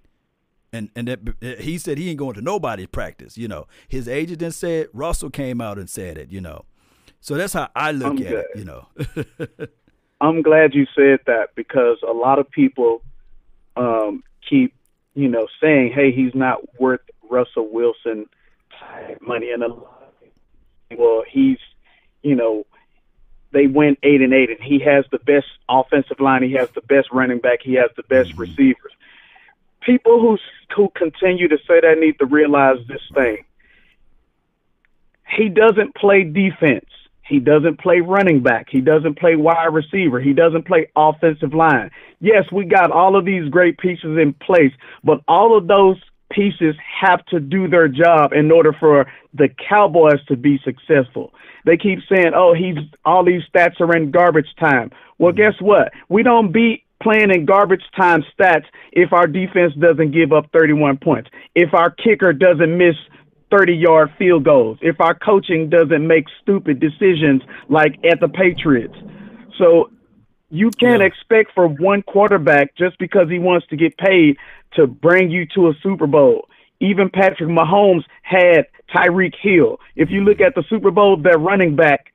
And 0.73 0.89
and 0.95 1.07
that, 1.07 1.59
he 1.59 1.77
said 1.77 1.97
he 1.97 2.09
ain't 2.09 2.19
going 2.19 2.33
to 2.35 2.41
nobody's 2.41 2.87
practice. 2.87 3.37
You 3.37 3.47
know, 3.47 3.67
his 3.87 4.07
agent 4.07 4.39
then 4.39 4.51
said 4.51 4.87
Russell 4.93 5.29
came 5.29 5.61
out 5.61 5.77
and 5.77 5.89
said 5.89 6.17
it. 6.17 6.31
You 6.31 6.41
know, 6.41 6.65
so 7.21 7.35
that's 7.35 7.53
how 7.53 7.69
I 7.75 7.91
look 7.91 8.11
I'm 8.11 8.17
at 8.17 8.29
glad. 8.29 8.33
it. 8.33 8.47
You 8.55 8.65
know, 8.65 8.87
I'm 10.21 10.41
glad 10.41 10.73
you 10.73 10.85
said 10.95 11.19
that 11.25 11.55
because 11.55 11.97
a 12.07 12.13
lot 12.13 12.39
of 12.39 12.49
people 12.49 13.01
um, 13.75 14.23
keep 14.47 14.73
you 15.13 15.27
know 15.27 15.47
saying, 15.61 15.93
"Hey, 15.93 16.11
he's 16.11 16.35
not 16.35 16.79
worth 16.79 17.01
Russell 17.29 17.69
Wilson 17.71 18.25
money," 19.21 19.51
and 19.51 19.63
a 19.63 19.67
lot 19.67 20.13
of 20.91 20.97
well, 20.97 21.23
he's 21.29 21.59
you 22.23 22.35
know 22.35 22.65
they 23.51 23.67
went 23.67 23.99
eight 24.03 24.21
and 24.21 24.33
eight, 24.33 24.49
and 24.49 24.61
he 24.61 24.79
has 24.79 25.05
the 25.11 25.19
best 25.19 25.47
offensive 25.69 26.19
line, 26.19 26.43
he 26.43 26.53
has 26.53 26.69
the 26.71 26.81
best 26.81 27.07
running 27.11 27.39
back, 27.39 27.59
he 27.63 27.75
has 27.75 27.89
the 27.95 28.03
best 28.03 28.31
mm-hmm. 28.31 28.41
receivers 28.41 28.91
people 29.87 30.19
who 30.19 30.37
who 30.75 30.89
continue 30.95 31.47
to 31.47 31.57
say 31.67 31.79
that 31.81 31.97
need 31.99 32.19
to 32.19 32.25
realize 32.25 32.77
this 32.87 33.01
thing. 33.15 33.37
He 35.35 35.49
doesn't 35.49 35.95
play 35.95 36.23
defense. 36.23 36.85
He 37.27 37.39
doesn't 37.39 37.79
play 37.79 37.99
running 37.99 38.41
back. 38.41 38.67
He 38.69 38.79
doesn't 38.79 39.17
play 39.17 39.35
wide 39.35 39.73
receiver. 39.73 40.19
He 40.19 40.33
doesn't 40.33 40.65
play 40.65 40.89
offensive 40.95 41.53
line. 41.53 41.89
Yes, 42.19 42.45
we 42.51 42.65
got 42.65 42.91
all 42.91 43.17
of 43.17 43.25
these 43.25 43.49
great 43.49 43.77
pieces 43.77 44.17
in 44.17 44.33
place, 44.33 44.71
but 45.03 45.21
all 45.27 45.57
of 45.57 45.67
those 45.67 45.97
pieces 46.29 46.75
have 47.01 47.25
to 47.27 47.39
do 47.39 47.67
their 47.67 47.87
job 47.87 48.33
in 48.33 48.51
order 48.51 48.73
for 48.79 49.07
the 49.33 49.49
Cowboys 49.69 50.23
to 50.27 50.35
be 50.35 50.59
successful. 50.63 51.33
They 51.65 51.77
keep 51.77 51.99
saying, 52.09 52.31
"Oh, 52.33 52.53
he's 52.53 52.77
all 53.03 53.23
these 53.25 53.43
stats 53.53 53.81
are 53.81 53.95
in 53.95 54.11
garbage 54.11 54.53
time." 54.59 54.91
Well, 55.17 55.33
mm-hmm. 55.33 55.41
guess 55.41 55.61
what? 55.61 55.91
We 56.09 56.23
don't 56.23 56.51
beat 56.51 56.83
playing 57.01 57.31
in 57.31 57.45
garbage 57.45 57.83
time 57.95 58.23
stats 58.37 58.65
if 58.91 59.13
our 59.13 59.27
defense 59.27 59.73
doesn't 59.79 60.11
give 60.11 60.31
up 60.33 60.45
31 60.51 60.97
points, 60.97 61.29
if 61.55 61.73
our 61.73 61.91
kicker 61.91 62.33
doesn't 62.33 62.77
miss 62.77 62.95
30 63.51 63.73
yard 63.73 64.11
field 64.17 64.43
goals, 64.43 64.77
if 64.81 64.99
our 64.99 65.15
coaching 65.15 65.69
doesn't 65.69 66.05
make 66.05 66.25
stupid 66.41 66.79
decisions 66.79 67.41
like 67.69 67.97
at 68.09 68.19
the 68.19 68.27
Patriots. 68.27 68.95
So 69.57 69.91
you 70.49 70.71
can't 70.71 71.01
yeah. 71.01 71.07
expect 71.07 71.51
for 71.53 71.67
one 71.67 72.01
quarterback 72.03 72.75
just 72.75 72.97
because 72.99 73.29
he 73.29 73.39
wants 73.39 73.67
to 73.67 73.75
get 73.75 73.97
paid 73.97 74.37
to 74.73 74.87
bring 74.87 75.29
you 75.29 75.45
to 75.55 75.67
a 75.67 75.73
Super 75.81 76.07
Bowl. 76.07 76.47
Even 76.79 77.09
Patrick 77.09 77.49
Mahomes 77.49 78.03
had 78.21 78.67
Tyreek 78.93 79.33
Hill. 79.41 79.79
If 79.95 80.09
you 80.11 80.21
look 80.21 80.41
at 80.41 80.55
the 80.55 80.63
Super 80.69 80.91
Bowl, 80.91 81.17
their 81.17 81.37
running 81.37 81.75
back 81.75 82.13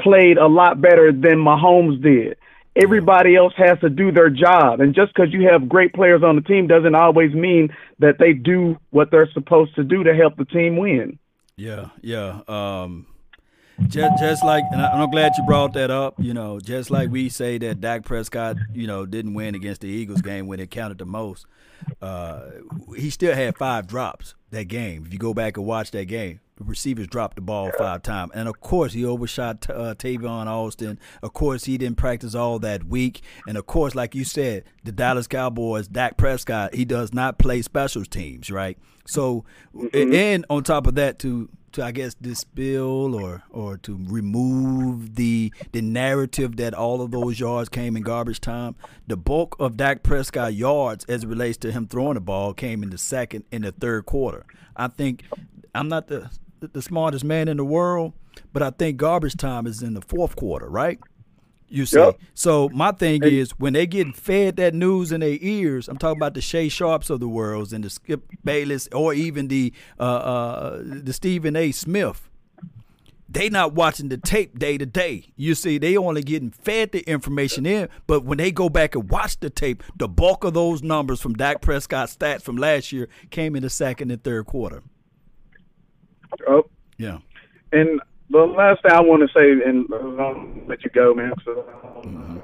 played 0.00 0.38
a 0.38 0.46
lot 0.46 0.80
better 0.80 1.12
than 1.12 1.36
Mahomes 1.36 2.02
did 2.02 2.36
everybody 2.76 3.36
else 3.36 3.52
has 3.56 3.78
to 3.80 3.90
do 3.90 4.10
their 4.10 4.30
job. 4.30 4.80
And 4.80 4.94
just 4.94 5.14
because 5.14 5.32
you 5.32 5.48
have 5.48 5.68
great 5.68 5.92
players 5.92 6.22
on 6.22 6.36
the 6.36 6.42
team 6.42 6.66
doesn't 6.66 6.94
always 6.94 7.32
mean 7.32 7.74
that 7.98 8.18
they 8.18 8.32
do 8.32 8.78
what 8.90 9.10
they're 9.10 9.30
supposed 9.32 9.74
to 9.76 9.84
do 9.84 10.04
to 10.04 10.14
help 10.14 10.36
the 10.36 10.44
team 10.44 10.76
win. 10.76 11.18
Yeah, 11.56 11.90
yeah. 12.02 12.40
Um, 12.48 13.06
just, 13.86 14.18
just 14.20 14.44
like, 14.44 14.64
and 14.72 14.80
I'm 14.80 15.10
glad 15.10 15.32
you 15.36 15.44
brought 15.46 15.72
that 15.74 15.90
up. 15.90 16.14
You 16.18 16.34
know, 16.34 16.60
just 16.60 16.90
like 16.90 17.10
we 17.10 17.28
say 17.28 17.58
that 17.58 17.80
Dak 17.80 18.04
Prescott, 18.04 18.56
you 18.72 18.86
know, 18.86 19.06
didn't 19.06 19.34
win 19.34 19.54
against 19.54 19.80
the 19.80 19.88
Eagles 19.88 20.22
game 20.22 20.46
when 20.46 20.60
it 20.60 20.70
counted 20.70 20.98
the 20.98 21.06
most. 21.06 21.46
Uh, 22.00 22.50
he 22.96 23.10
still 23.10 23.34
had 23.34 23.56
five 23.56 23.86
drops 23.86 24.34
that 24.50 24.64
game. 24.64 25.04
If 25.06 25.12
you 25.12 25.18
go 25.18 25.34
back 25.34 25.56
and 25.56 25.66
watch 25.66 25.90
that 25.92 26.06
game, 26.06 26.40
the 26.56 26.64
receivers 26.64 27.06
dropped 27.08 27.36
the 27.36 27.42
ball 27.42 27.70
five 27.76 28.02
times. 28.02 28.32
And 28.34 28.48
of 28.48 28.60
course, 28.60 28.92
he 28.92 29.04
overshot 29.04 29.68
uh, 29.68 29.94
Tavon 29.94 30.46
Austin. 30.46 30.98
Of 31.22 31.32
course, 31.32 31.64
he 31.64 31.78
didn't 31.78 31.96
practice 31.96 32.34
all 32.34 32.58
that 32.60 32.84
week. 32.84 33.22
And 33.46 33.58
of 33.58 33.66
course, 33.66 33.94
like 33.94 34.14
you 34.14 34.24
said, 34.24 34.64
the 34.84 34.92
Dallas 34.92 35.26
Cowboys, 35.26 35.88
Dak 35.88 36.16
Prescott, 36.16 36.74
he 36.74 36.84
does 36.84 37.12
not 37.12 37.38
play 37.38 37.62
special 37.62 38.04
teams, 38.04 38.50
right? 38.50 38.78
So, 39.06 39.44
mm-hmm. 39.74 40.12
and 40.14 40.46
on 40.48 40.62
top 40.62 40.86
of 40.86 40.94
that, 40.94 41.18
to 41.20 41.48
to 41.72 41.84
I 41.84 41.90
guess 41.90 42.14
dispel 42.14 43.14
or 43.14 43.42
or 43.50 43.76
to 43.78 43.98
remove 44.08 45.16
the 45.16 45.52
the 45.72 45.82
narrative 45.82 46.56
that 46.56 46.72
all 46.72 47.02
of 47.02 47.10
those 47.10 47.38
yards 47.38 47.68
came 47.68 47.96
in 47.96 48.02
garbage 48.02 48.40
time. 48.40 48.76
The 49.06 49.16
bulk 49.16 49.56
of 49.58 49.76
Dak 49.76 50.02
Prescott 50.02 50.54
yards, 50.54 51.04
as 51.06 51.24
it 51.24 51.28
relates 51.28 51.58
to 51.58 51.72
him 51.72 51.86
throwing 51.86 52.14
the 52.14 52.20
ball, 52.20 52.54
came 52.54 52.82
in 52.82 52.90
the 52.90 52.98
second 52.98 53.44
and 53.52 53.64
the 53.64 53.72
third 53.72 54.06
quarter. 54.06 54.46
I 54.76 54.88
think 54.88 55.24
I'm 55.74 55.88
not 55.88 56.06
the 56.06 56.30
the 56.60 56.82
smartest 56.82 57.24
man 57.24 57.48
in 57.48 57.56
the 57.56 57.64
world, 57.64 58.12
but 58.52 58.62
I 58.62 58.70
think 58.70 58.96
garbage 58.96 59.36
time 59.36 59.66
is 59.66 59.82
in 59.82 59.94
the 59.94 60.00
fourth 60.00 60.36
quarter, 60.36 60.68
right? 60.68 60.98
You 61.68 61.86
see. 61.86 61.98
Yep. 61.98 62.20
So 62.34 62.68
my 62.70 62.92
thing 62.92 63.22
hey. 63.22 63.38
is 63.38 63.50
when 63.52 63.72
they 63.72 63.86
get 63.86 64.14
fed 64.14 64.56
that 64.56 64.74
news 64.74 65.10
in 65.10 65.20
their 65.20 65.38
ears, 65.40 65.88
I'm 65.88 65.96
talking 65.96 66.18
about 66.18 66.34
the 66.34 66.40
Shay 66.40 66.68
Sharps 66.68 67.10
of 67.10 67.20
the 67.20 67.28
world 67.28 67.72
and 67.72 67.82
the 67.82 67.90
Skip 67.90 68.22
Bayless 68.44 68.88
or 68.92 69.12
even 69.12 69.48
the 69.48 69.72
uh, 69.98 70.02
uh, 70.02 70.82
the 70.84 71.12
Stephen 71.12 71.56
A. 71.56 71.72
Smith. 71.72 72.28
They 73.28 73.48
not 73.48 73.72
watching 73.72 74.10
the 74.10 74.18
tape 74.18 74.56
day 74.60 74.78
to 74.78 74.86
day. 74.86 75.32
You 75.34 75.56
see, 75.56 75.78
they 75.78 75.96
only 75.96 76.22
getting 76.22 76.50
fed 76.50 76.92
the 76.92 77.00
information 77.00 77.66
in, 77.66 77.88
but 78.06 78.24
when 78.24 78.38
they 78.38 78.52
go 78.52 78.68
back 78.68 78.94
and 78.94 79.10
watch 79.10 79.40
the 79.40 79.50
tape, 79.50 79.82
the 79.96 80.06
bulk 80.06 80.44
of 80.44 80.54
those 80.54 80.84
numbers 80.84 81.20
from 81.20 81.34
Dak 81.34 81.60
Prescott 81.60 82.10
stats 82.10 82.42
from 82.42 82.56
last 82.56 82.92
year 82.92 83.08
came 83.30 83.56
in 83.56 83.64
the 83.64 83.70
second 83.70 84.12
and 84.12 84.22
third 84.22 84.46
quarter. 84.46 84.84
Oh. 86.48 86.66
Yeah. 86.98 87.18
And 87.72 88.00
the 88.30 88.38
last 88.38 88.82
thing 88.82 88.92
I 88.92 89.00
want 89.00 89.22
to 89.22 89.28
say, 89.34 89.50
and 89.68 89.86
I'll 90.20 90.66
let 90.66 90.84
you 90.84 90.90
go, 90.90 91.14
man. 91.14 91.32
So, 91.44 91.64
mm-hmm. 92.04 92.38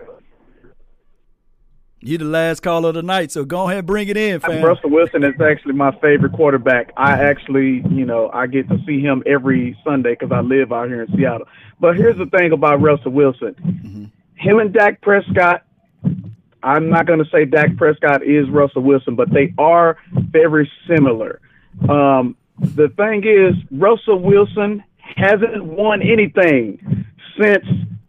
You 2.02 2.16
the 2.16 2.24
last 2.24 2.60
caller 2.60 2.88
of 2.88 2.94
the 2.94 3.02
night, 3.02 3.30
so 3.30 3.44
go 3.44 3.66
ahead 3.66 3.78
and 3.78 3.86
bring 3.86 4.08
it 4.08 4.16
in, 4.16 4.40
fam. 4.40 4.64
Russell 4.64 4.88
Wilson 4.88 5.22
is 5.22 5.38
actually 5.38 5.74
my 5.74 5.90
favorite 6.00 6.32
quarterback. 6.32 6.92
I 6.96 7.12
actually, 7.12 7.84
you 7.90 8.06
know, 8.06 8.30
I 8.32 8.46
get 8.46 8.70
to 8.70 8.78
see 8.86 9.00
him 9.00 9.22
every 9.26 9.76
Sunday 9.84 10.16
because 10.18 10.32
I 10.32 10.40
live 10.40 10.72
out 10.72 10.88
here 10.88 11.02
in 11.02 11.14
Seattle. 11.14 11.46
But 11.78 11.96
here's 11.96 12.16
the 12.16 12.24
thing 12.24 12.52
about 12.52 12.80
Russell 12.80 13.12
Wilson. 13.12 13.54
Mm-hmm. 13.54 14.04
Him 14.36 14.58
and 14.60 14.72
Dak 14.72 15.02
Prescott, 15.02 15.62
I'm 16.62 16.88
not 16.88 17.04
going 17.06 17.22
to 17.22 17.30
say 17.30 17.44
Dak 17.44 17.76
Prescott 17.76 18.22
is 18.22 18.48
Russell 18.48 18.80
Wilson, 18.80 19.14
but 19.14 19.30
they 19.30 19.52
are 19.58 19.98
very 20.12 20.72
similar. 20.88 21.38
Um, 21.86 22.34
the 22.60 22.88
thing 22.96 23.24
is, 23.24 23.54
Russell 23.70 24.20
Wilson 24.20 24.84
hasn't 25.16 25.64
won 25.64 26.02
anything 26.02 27.06
since 27.40 27.64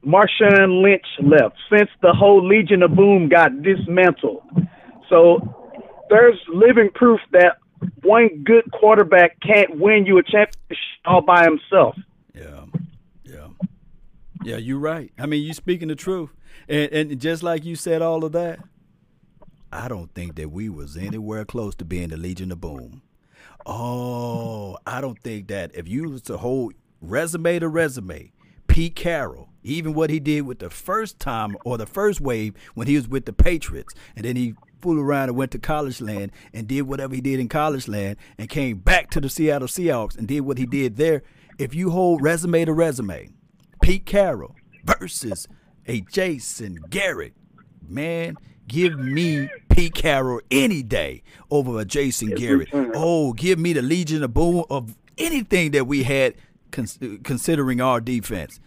Marshawn 0.05 0.81
Lynch 0.83 1.05
left, 1.21 1.55
since 1.71 1.89
the 2.01 2.13
whole 2.13 2.45
Legion 2.45 2.83
of 2.83 2.95
Boom 2.95 3.29
got 3.29 3.61
dismantled. 3.61 4.43
So 5.09 5.39
there's 6.09 6.39
living 6.53 6.89
proof 6.93 7.19
that 7.31 7.57
one 8.03 8.43
good 8.43 8.71
quarterback 8.71 9.39
can't 9.41 9.79
win 9.79 10.05
you 10.05 10.17
a 10.17 10.23
championship 10.23 10.77
all 11.05 11.21
by 11.21 11.43
himself. 11.43 11.95
Yeah, 12.35 12.65
yeah, 13.23 13.47
yeah. 14.43 14.57
You're 14.57 14.79
right. 14.79 15.11
I 15.17 15.25
mean, 15.25 15.43
you're 15.43 15.53
speaking 15.53 15.87
the 15.87 15.95
truth, 15.95 16.29
and 16.67 16.91
and 16.91 17.19
just 17.19 17.43
like 17.43 17.63
you 17.65 17.75
said 17.75 18.01
all 18.01 18.23
of 18.25 18.31
that, 18.33 18.59
I 19.71 19.87
don't 19.87 20.13
think 20.13 20.35
that 20.35 20.51
we 20.51 20.69
was 20.69 20.97
anywhere 20.97 21.45
close 21.45 21.75
to 21.75 21.85
being 21.85 22.09
the 22.09 22.17
Legion 22.17 22.51
of 22.51 22.61
Boom. 22.61 23.01
Oh, 23.65 24.77
I 24.85 25.01
don't 25.01 25.19
think 25.21 25.47
that 25.47 25.75
if 25.75 25.87
you 25.87 26.09
was 26.09 26.21
to 26.23 26.37
hold 26.37 26.73
resume 27.01 27.59
to 27.59 27.67
resume, 27.67 28.31
Pete 28.67 28.95
Carroll, 28.95 29.49
even 29.63 29.93
what 29.93 30.09
he 30.09 30.19
did 30.19 30.41
with 30.41 30.59
the 30.59 30.69
first 30.69 31.19
time 31.19 31.55
or 31.65 31.77
the 31.77 31.85
first 31.85 32.21
wave 32.21 32.55
when 32.73 32.87
he 32.87 32.95
was 32.95 33.07
with 33.07 33.25
the 33.25 33.33
Patriots, 33.33 33.93
and 34.15 34.25
then 34.25 34.35
he 34.35 34.55
fooled 34.81 34.97
around 34.97 35.29
and 35.29 35.37
went 35.37 35.51
to 35.51 35.59
college 35.59 36.01
land 36.01 36.31
and 36.53 36.67
did 36.67 36.83
whatever 36.83 37.13
he 37.13 37.21
did 37.21 37.39
in 37.39 37.47
college 37.47 37.87
land 37.87 38.17
and 38.37 38.49
came 38.49 38.77
back 38.77 39.09
to 39.11 39.21
the 39.21 39.29
Seattle 39.29 39.67
Seahawks 39.67 40.17
and 40.17 40.27
did 40.27 40.41
what 40.41 40.57
he 40.57 40.65
did 40.65 40.97
there. 40.97 41.21
If 41.59 41.75
you 41.75 41.91
hold 41.91 42.23
resume 42.23 42.65
to 42.65 42.73
resume, 42.73 43.35
Pete 43.81 44.05
Carroll 44.05 44.55
versus 44.83 45.47
a 45.85 46.01
Jason 46.01 46.79
Garrett, 46.89 47.33
man, 47.87 48.37
give 48.71 48.97
me 48.97 49.49
Pete 49.69 49.93
Carroll 49.93 50.39
any 50.49 50.81
day 50.81 51.23
over 51.51 51.79
a 51.79 51.85
Jason 51.85 52.29
Garrett. 52.29 52.69
Oh, 52.73 53.33
give 53.33 53.59
me 53.59 53.73
the 53.73 53.81
Legion 53.81 54.23
of 54.23 54.33
Boom 54.33 54.63
of 54.69 54.95
anything 55.17 55.71
that 55.71 55.85
we 55.85 56.03
had 56.03 56.35
cons- 56.71 56.97
considering 57.23 57.81
our 57.81 57.99
defense. 57.99 58.59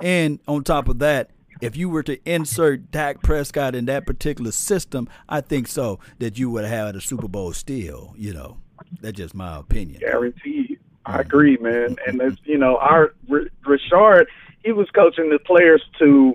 And 0.00 0.40
on 0.48 0.64
top 0.64 0.88
of 0.88 0.98
that, 1.00 1.30
if 1.60 1.76
you 1.76 1.90
were 1.90 2.02
to 2.04 2.18
insert 2.24 2.90
Dak 2.90 3.22
Prescott 3.22 3.74
in 3.74 3.84
that 3.84 4.06
particular 4.06 4.50
system, 4.50 5.08
I 5.28 5.42
think 5.42 5.68
so 5.68 6.00
that 6.20 6.38
you 6.38 6.48
would 6.50 6.64
have 6.64 6.86
had 6.86 6.96
a 6.96 7.02
Super 7.02 7.28
Bowl 7.28 7.52
still. 7.52 8.14
You 8.16 8.32
know, 8.32 8.56
that's 9.02 9.18
just 9.18 9.34
my 9.34 9.58
opinion. 9.58 10.00
Guaranteed. 10.00 10.78
I 11.04 11.10
mm-hmm. 11.10 11.20
agree, 11.20 11.56
man. 11.58 11.96
And 12.06 12.38
you 12.44 12.56
know, 12.56 12.78
our 12.78 13.14
R- 13.30 13.50
Richard, 13.66 14.26
he 14.64 14.72
was 14.72 14.88
coaching 14.94 15.28
the 15.28 15.38
players 15.38 15.82
to 15.98 16.34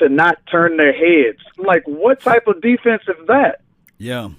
to 0.00 0.08
not 0.08 0.38
turn 0.50 0.76
their 0.76 0.92
heads. 0.92 1.38
Like, 1.56 1.82
what 1.86 2.20
type 2.20 2.46
of 2.46 2.60
defense 2.60 3.02
is 3.08 3.26
that? 3.28 3.60
Yeah. 3.98 4.30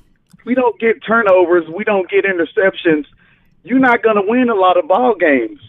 We 0.45 0.53
don't 0.55 0.79
get 0.79 1.03
turnovers. 1.05 1.65
We 1.73 1.83
don't 1.83 2.09
get 2.09 2.25
interceptions. 2.25 3.05
You're 3.63 3.79
not 3.79 4.03
going 4.03 4.15
to 4.17 4.23
win 4.25 4.49
a 4.49 4.55
lot 4.55 4.77
of 4.77 4.87
ball 4.87 5.15
games 5.15 5.59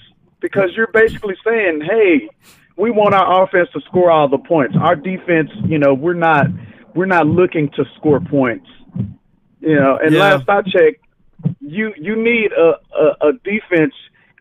because 0.40 0.70
you're 0.76 0.90
basically 0.92 1.36
saying, 1.44 1.82
"Hey, 1.82 2.28
we 2.76 2.90
want 2.90 3.14
our 3.14 3.44
offense 3.44 3.68
to 3.74 3.80
score 3.82 4.10
all 4.10 4.28
the 4.28 4.38
points. 4.38 4.74
Our 4.80 4.96
defense, 4.96 5.50
you 5.66 5.78
know, 5.78 5.92
we're 5.94 6.14
not 6.14 6.46
we're 6.94 7.06
not 7.06 7.26
looking 7.26 7.68
to 7.76 7.84
score 7.96 8.20
points. 8.20 8.66
You 9.60 9.76
know, 9.76 9.98
and 10.02 10.14
Yeah. 10.14 10.20
last 10.20 10.48
I 10.48 10.62
checked, 10.62 11.04
you 11.60 11.92
you 11.98 12.16
need 12.16 12.52
a 12.52 12.74
a, 12.98 13.28
a 13.28 13.32
defense 13.44 13.94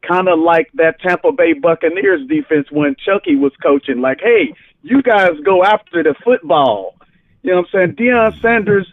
kind 0.07 0.27
of 0.29 0.39
like 0.39 0.69
that 0.75 0.99
Tampa 1.01 1.31
Bay 1.31 1.53
Buccaneers 1.53 2.25
defense 2.27 2.71
when 2.71 2.95
Chucky 3.05 3.35
was 3.35 3.51
coaching. 3.61 4.01
Like, 4.01 4.19
hey, 4.21 4.53
you 4.83 5.01
guys 5.01 5.31
go 5.43 5.63
after 5.63 6.03
the 6.03 6.15
football. 6.23 6.95
You 7.43 7.51
know 7.51 7.57
what 7.57 7.81
I'm 7.81 7.95
saying? 7.95 7.95
Deion 7.95 8.41
Sanders 8.41 8.87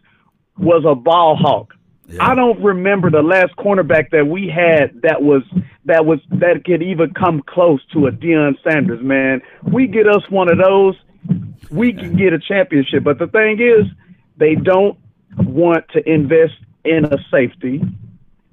was 0.57 0.85
a 0.87 0.95
ball 0.95 1.37
hawk. 1.37 1.75
I 2.21 2.35
don't 2.35 2.63
remember 2.63 3.11
the 3.11 3.23
last 3.23 3.55
cornerback 3.57 4.11
that 4.13 4.27
we 4.27 4.49
had 4.49 5.03
that 5.03 5.23
was 5.23 5.43
that 5.85 6.07
was 6.07 6.21
that 6.31 6.65
could 6.65 6.83
even 6.83 7.13
come 7.13 7.43
close 7.43 7.85
to 7.93 8.07
a 8.07 8.11
Deion 8.11 8.55
Sanders, 8.63 9.03
man. 9.03 9.43
We 9.63 9.87
get 9.87 10.09
us 10.09 10.23
one 10.31 10.51
of 10.51 10.57
those, 10.57 10.95
we 11.71 11.93
can 11.93 12.17
get 12.17 12.33
a 12.33 12.39
championship. 12.39 13.05
But 13.05 13.19
the 13.19 13.27
thing 13.27 13.61
is, 13.61 13.87
they 14.39 14.55
don't 14.55 14.99
want 15.37 15.87
to 15.91 16.11
invest 16.11 16.55
in 16.85 17.05
a 17.05 17.19
safety. 17.31 17.83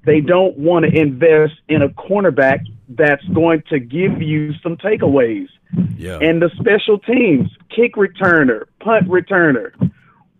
They 0.04 0.20
don't 0.20 0.56
want 0.58 0.84
to 0.84 0.94
invest 0.94 1.54
in 1.68 1.80
a 1.82 1.88
cornerback 1.88 2.60
that's 2.90 3.24
going 3.28 3.62
to 3.70 3.80
give 3.80 4.20
you 4.20 4.52
some 4.62 4.76
takeaways. 4.76 5.48
Yeah. 5.96 6.18
And 6.18 6.40
the 6.40 6.50
special 6.58 6.98
teams, 6.98 7.50
kick 7.74 7.94
returner, 7.94 8.64
punt 8.80 9.08
returner. 9.08 9.72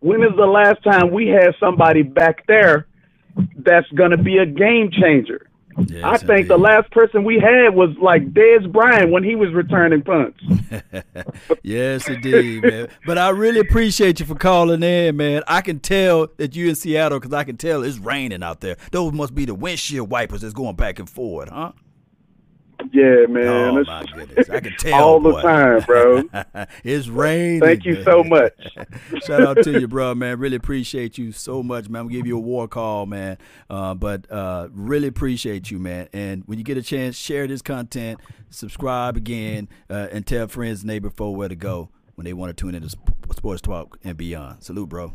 When 0.00 0.22
is 0.22 0.36
the 0.36 0.46
last 0.46 0.82
time 0.84 1.10
we 1.10 1.28
had 1.28 1.54
somebody 1.58 2.02
back 2.02 2.46
there 2.46 2.86
that's 3.58 3.88
going 3.88 4.12
to 4.12 4.18
be 4.18 4.38
a 4.38 4.46
game 4.46 4.90
changer? 4.90 5.46
I 6.02 6.16
think 6.16 6.48
the 6.48 6.56
last 6.56 6.90
person 6.90 7.22
we 7.22 7.38
had 7.38 7.74
was 7.74 7.90
like 8.00 8.32
Dez 8.32 8.70
Bryant 8.70 9.10
when 9.10 9.22
he 9.22 9.36
was 9.36 9.52
returning 9.52 10.02
punts. 10.02 10.40
yes, 11.62 12.08
indeed, 12.08 12.62
man. 12.62 12.88
But 13.04 13.18
I 13.18 13.28
really 13.30 13.60
appreciate 13.60 14.18
you 14.18 14.26
for 14.26 14.36
calling 14.36 14.82
in, 14.82 15.16
man. 15.16 15.42
I 15.46 15.60
can 15.60 15.80
tell 15.80 16.28
that 16.38 16.56
you're 16.56 16.70
in 16.70 16.76
Seattle 16.76 17.20
because 17.20 17.34
I 17.34 17.44
can 17.44 17.58
tell 17.58 17.82
it's 17.82 17.98
raining 17.98 18.42
out 18.42 18.60
there. 18.62 18.76
Those 18.90 19.12
must 19.12 19.34
be 19.34 19.44
the 19.44 19.54
windshield 19.54 20.10
wipers 20.10 20.40
that's 20.40 20.54
going 20.54 20.76
back 20.76 20.98
and 20.98 21.10
forth, 21.10 21.50
huh? 21.50 21.72
Yeah, 22.92 23.26
man. 23.28 23.46
Oh 23.46 23.84
my 23.84 24.04
goodness, 24.04 24.50
I 24.50 24.60
can 24.60 24.72
tell 24.78 25.02
all 25.02 25.20
the 25.20 25.40
time, 25.40 25.82
bro. 25.82 26.22
it's 26.84 27.08
raining. 27.08 27.60
Thank 27.60 27.84
you 27.84 27.94
man. 27.94 28.04
so 28.04 28.24
much. 28.24 28.52
Shout 29.26 29.42
out 29.42 29.62
to 29.64 29.80
you, 29.80 29.88
bro, 29.88 30.14
man. 30.14 30.38
Really 30.38 30.56
appreciate 30.56 31.18
you 31.18 31.32
so 31.32 31.62
much, 31.62 31.88
man. 31.88 32.00
I'm 32.00 32.06
gonna 32.06 32.16
give 32.18 32.26
you 32.26 32.36
a 32.36 32.40
war 32.40 32.68
call, 32.68 33.06
man. 33.06 33.38
Uh, 33.68 33.94
but 33.94 34.30
uh, 34.30 34.68
really 34.72 35.08
appreciate 35.08 35.70
you, 35.70 35.78
man. 35.78 36.08
And 36.12 36.42
when 36.46 36.58
you 36.58 36.64
get 36.64 36.76
a 36.76 36.82
chance, 36.82 37.16
share 37.16 37.46
this 37.46 37.62
content, 37.62 38.20
subscribe 38.50 39.16
again, 39.16 39.68
uh, 39.90 40.08
and 40.12 40.26
tell 40.26 40.48
friends, 40.48 40.84
neighbor, 40.84 41.10
for 41.10 41.34
where 41.34 41.48
to 41.48 41.56
go 41.56 41.90
when 42.14 42.24
they 42.24 42.32
want 42.32 42.56
to 42.56 42.60
tune 42.60 42.74
into 42.74 42.88
Sp- 42.90 43.14
Sports 43.34 43.60
Talk 43.62 43.98
and 44.04 44.16
beyond. 44.16 44.62
Salute, 44.62 44.88
bro. 44.88 45.12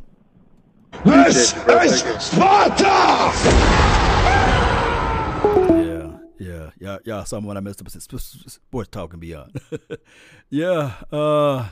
This 1.05 1.53
is 1.55 2.21
Sparta! 2.21 3.31
Yeah, 5.43 6.17
yeah, 6.41 6.71
y'all, 6.79 6.99
y'all 7.05 7.25
saw 7.25 7.37
I 7.37 7.59
messed 7.59 7.81
up. 7.81 7.89
Sp- 7.93 8.17
sp- 8.17 8.49
Sports 8.49 8.89
talk 8.89 9.13
and 9.13 9.21
beyond. 9.21 9.61
yeah, 10.49 10.95
uh, 11.11 11.69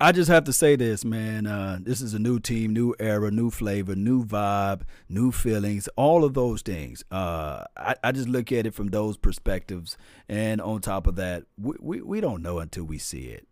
I 0.00 0.12
just 0.12 0.30
have 0.30 0.44
to 0.44 0.52
say 0.52 0.76
this, 0.76 1.04
man. 1.04 1.48
Uh, 1.48 1.80
this 1.80 2.00
is 2.00 2.14
a 2.14 2.20
new 2.20 2.38
team, 2.38 2.72
new 2.72 2.94
era, 3.00 3.32
new 3.32 3.50
flavor, 3.50 3.96
new 3.96 4.24
vibe, 4.24 4.82
new 5.08 5.32
feelings, 5.32 5.88
all 5.96 6.24
of 6.24 6.34
those 6.34 6.62
things. 6.62 7.02
Uh, 7.10 7.64
I, 7.76 7.96
I 8.04 8.12
just 8.12 8.28
look 8.28 8.52
at 8.52 8.64
it 8.64 8.74
from 8.74 8.88
those 8.88 9.16
perspectives, 9.16 9.98
and 10.28 10.60
on 10.60 10.80
top 10.80 11.08
of 11.08 11.16
that, 11.16 11.42
we, 11.60 11.74
we, 11.80 12.00
we 12.00 12.20
don't 12.20 12.42
know 12.42 12.60
until 12.60 12.84
we 12.84 12.98
see 12.98 13.24
it. 13.24 13.48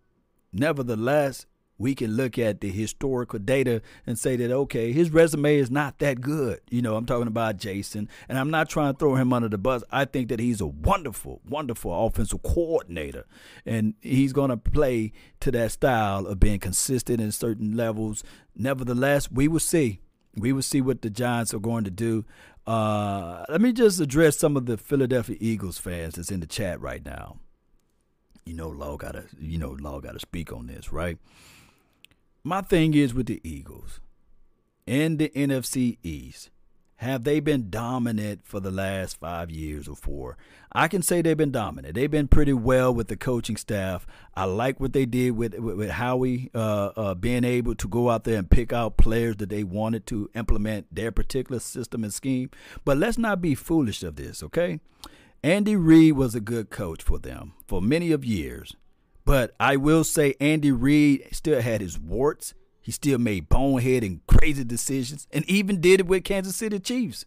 Nevertheless, 0.52 1.46
we 1.78 1.94
can 1.94 2.12
look 2.12 2.38
at 2.38 2.60
the 2.60 2.70
historical 2.70 3.38
data 3.38 3.82
and 4.06 4.18
say 4.18 4.36
that 4.36 4.50
okay, 4.50 4.92
his 4.92 5.10
resume 5.10 5.56
is 5.56 5.70
not 5.70 5.98
that 5.98 6.20
good. 6.20 6.60
You 6.70 6.82
know, 6.82 6.96
I'm 6.96 7.06
talking 7.06 7.26
about 7.26 7.58
Jason, 7.58 8.08
and 8.28 8.38
I'm 8.38 8.50
not 8.50 8.68
trying 8.68 8.94
to 8.94 8.98
throw 8.98 9.16
him 9.16 9.32
under 9.32 9.48
the 9.48 9.58
bus. 9.58 9.82
I 9.90 10.04
think 10.04 10.28
that 10.28 10.40
he's 10.40 10.60
a 10.60 10.66
wonderful, 10.66 11.40
wonderful 11.48 12.06
offensive 12.06 12.42
coordinator, 12.42 13.26
and 13.64 13.94
he's 14.00 14.32
going 14.32 14.50
to 14.50 14.56
play 14.56 15.12
to 15.40 15.50
that 15.52 15.72
style 15.72 16.26
of 16.26 16.40
being 16.40 16.58
consistent 16.58 17.20
in 17.20 17.32
certain 17.32 17.76
levels. 17.76 18.24
Nevertheless, 18.54 19.30
we 19.30 19.48
will 19.48 19.60
see. 19.60 20.00
We 20.34 20.52
will 20.52 20.62
see 20.62 20.80
what 20.80 21.02
the 21.02 21.10
Giants 21.10 21.54
are 21.54 21.58
going 21.58 21.84
to 21.84 21.90
do. 21.90 22.24
Uh, 22.66 23.44
let 23.48 23.60
me 23.60 23.72
just 23.72 24.00
address 24.00 24.36
some 24.36 24.56
of 24.56 24.66
the 24.66 24.76
Philadelphia 24.76 25.36
Eagles 25.38 25.78
fans 25.78 26.16
that's 26.16 26.30
in 26.30 26.40
the 26.40 26.46
chat 26.46 26.80
right 26.80 27.04
now. 27.04 27.38
You 28.44 28.54
know, 28.54 28.68
Law 28.68 28.96
gotta, 28.96 29.24
you 29.38 29.58
know, 29.58 29.70
Law 29.70 30.00
gotta 30.00 30.20
speak 30.20 30.52
on 30.52 30.66
this, 30.66 30.92
right? 30.92 31.18
My 32.46 32.62
thing 32.62 32.94
is 32.94 33.12
with 33.12 33.26
the 33.26 33.40
Eagles 33.42 33.98
in 34.86 35.16
the 35.16 35.30
NFC 35.30 35.98
East, 36.04 36.50
have 36.98 37.24
they 37.24 37.40
been 37.40 37.70
dominant 37.70 38.42
for 38.44 38.60
the 38.60 38.70
last 38.70 39.18
five 39.18 39.50
years 39.50 39.88
or 39.88 39.96
four? 39.96 40.36
I 40.70 40.86
can 40.86 41.02
say 41.02 41.22
they've 41.22 41.36
been 41.36 41.50
dominant. 41.50 41.96
They've 41.96 42.08
been 42.08 42.28
pretty 42.28 42.52
well 42.52 42.94
with 42.94 43.08
the 43.08 43.16
coaching 43.16 43.56
staff. 43.56 44.06
I 44.36 44.44
like 44.44 44.78
what 44.78 44.92
they 44.92 45.06
did 45.06 45.32
with 45.32 45.58
with, 45.58 45.74
with 45.74 45.90
Howie 45.90 46.52
uh, 46.54 46.90
uh, 46.96 47.14
being 47.16 47.42
able 47.42 47.74
to 47.74 47.88
go 47.88 48.10
out 48.10 48.22
there 48.22 48.38
and 48.38 48.48
pick 48.48 48.72
out 48.72 48.96
players 48.96 49.38
that 49.38 49.48
they 49.48 49.64
wanted 49.64 50.06
to 50.06 50.30
implement 50.36 50.86
their 50.94 51.10
particular 51.10 51.58
system 51.58 52.04
and 52.04 52.14
scheme. 52.14 52.50
But 52.84 52.96
let's 52.96 53.18
not 53.18 53.42
be 53.42 53.56
foolish 53.56 54.04
of 54.04 54.14
this, 54.14 54.40
okay? 54.44 54.78
Andy 55.42 55.74
Reid 55.74 56.12
was 56.12 56.36
a 56.36 56.40
good 56.40 56.70
coach 56.70 57.02
for 57.02 57.18
them 57.18 57.54
for 57.66 57.82
many 57.82 58.12
of 58.12 58.24
years. 58.24 58.76
But 59.26 59.56
I 59.58 59.76
will 59.76 60.04
say 60.04 60.36
Andy 60.40 60.70
Reid 60.70 61.26
still 61.32 61.60
had 61.60 61.80
his 61.80 61.98
warts. 61.98 62.54
He 62.80 62.92
still 62.92 63.18
made 63.18 63.48
bonehead 63.48 64.04
and 64.04 64.24
crazy 64.28 64.62
decisions, 64.62 65.26
and 65.32 65.44
even 65.50 65.80
did 65.80 65.98
it 65.98 66.06
with 66.06 66.22
Kansas 66.22 66.54
City 66.54 66.78
Chiefs. 66.78 67.26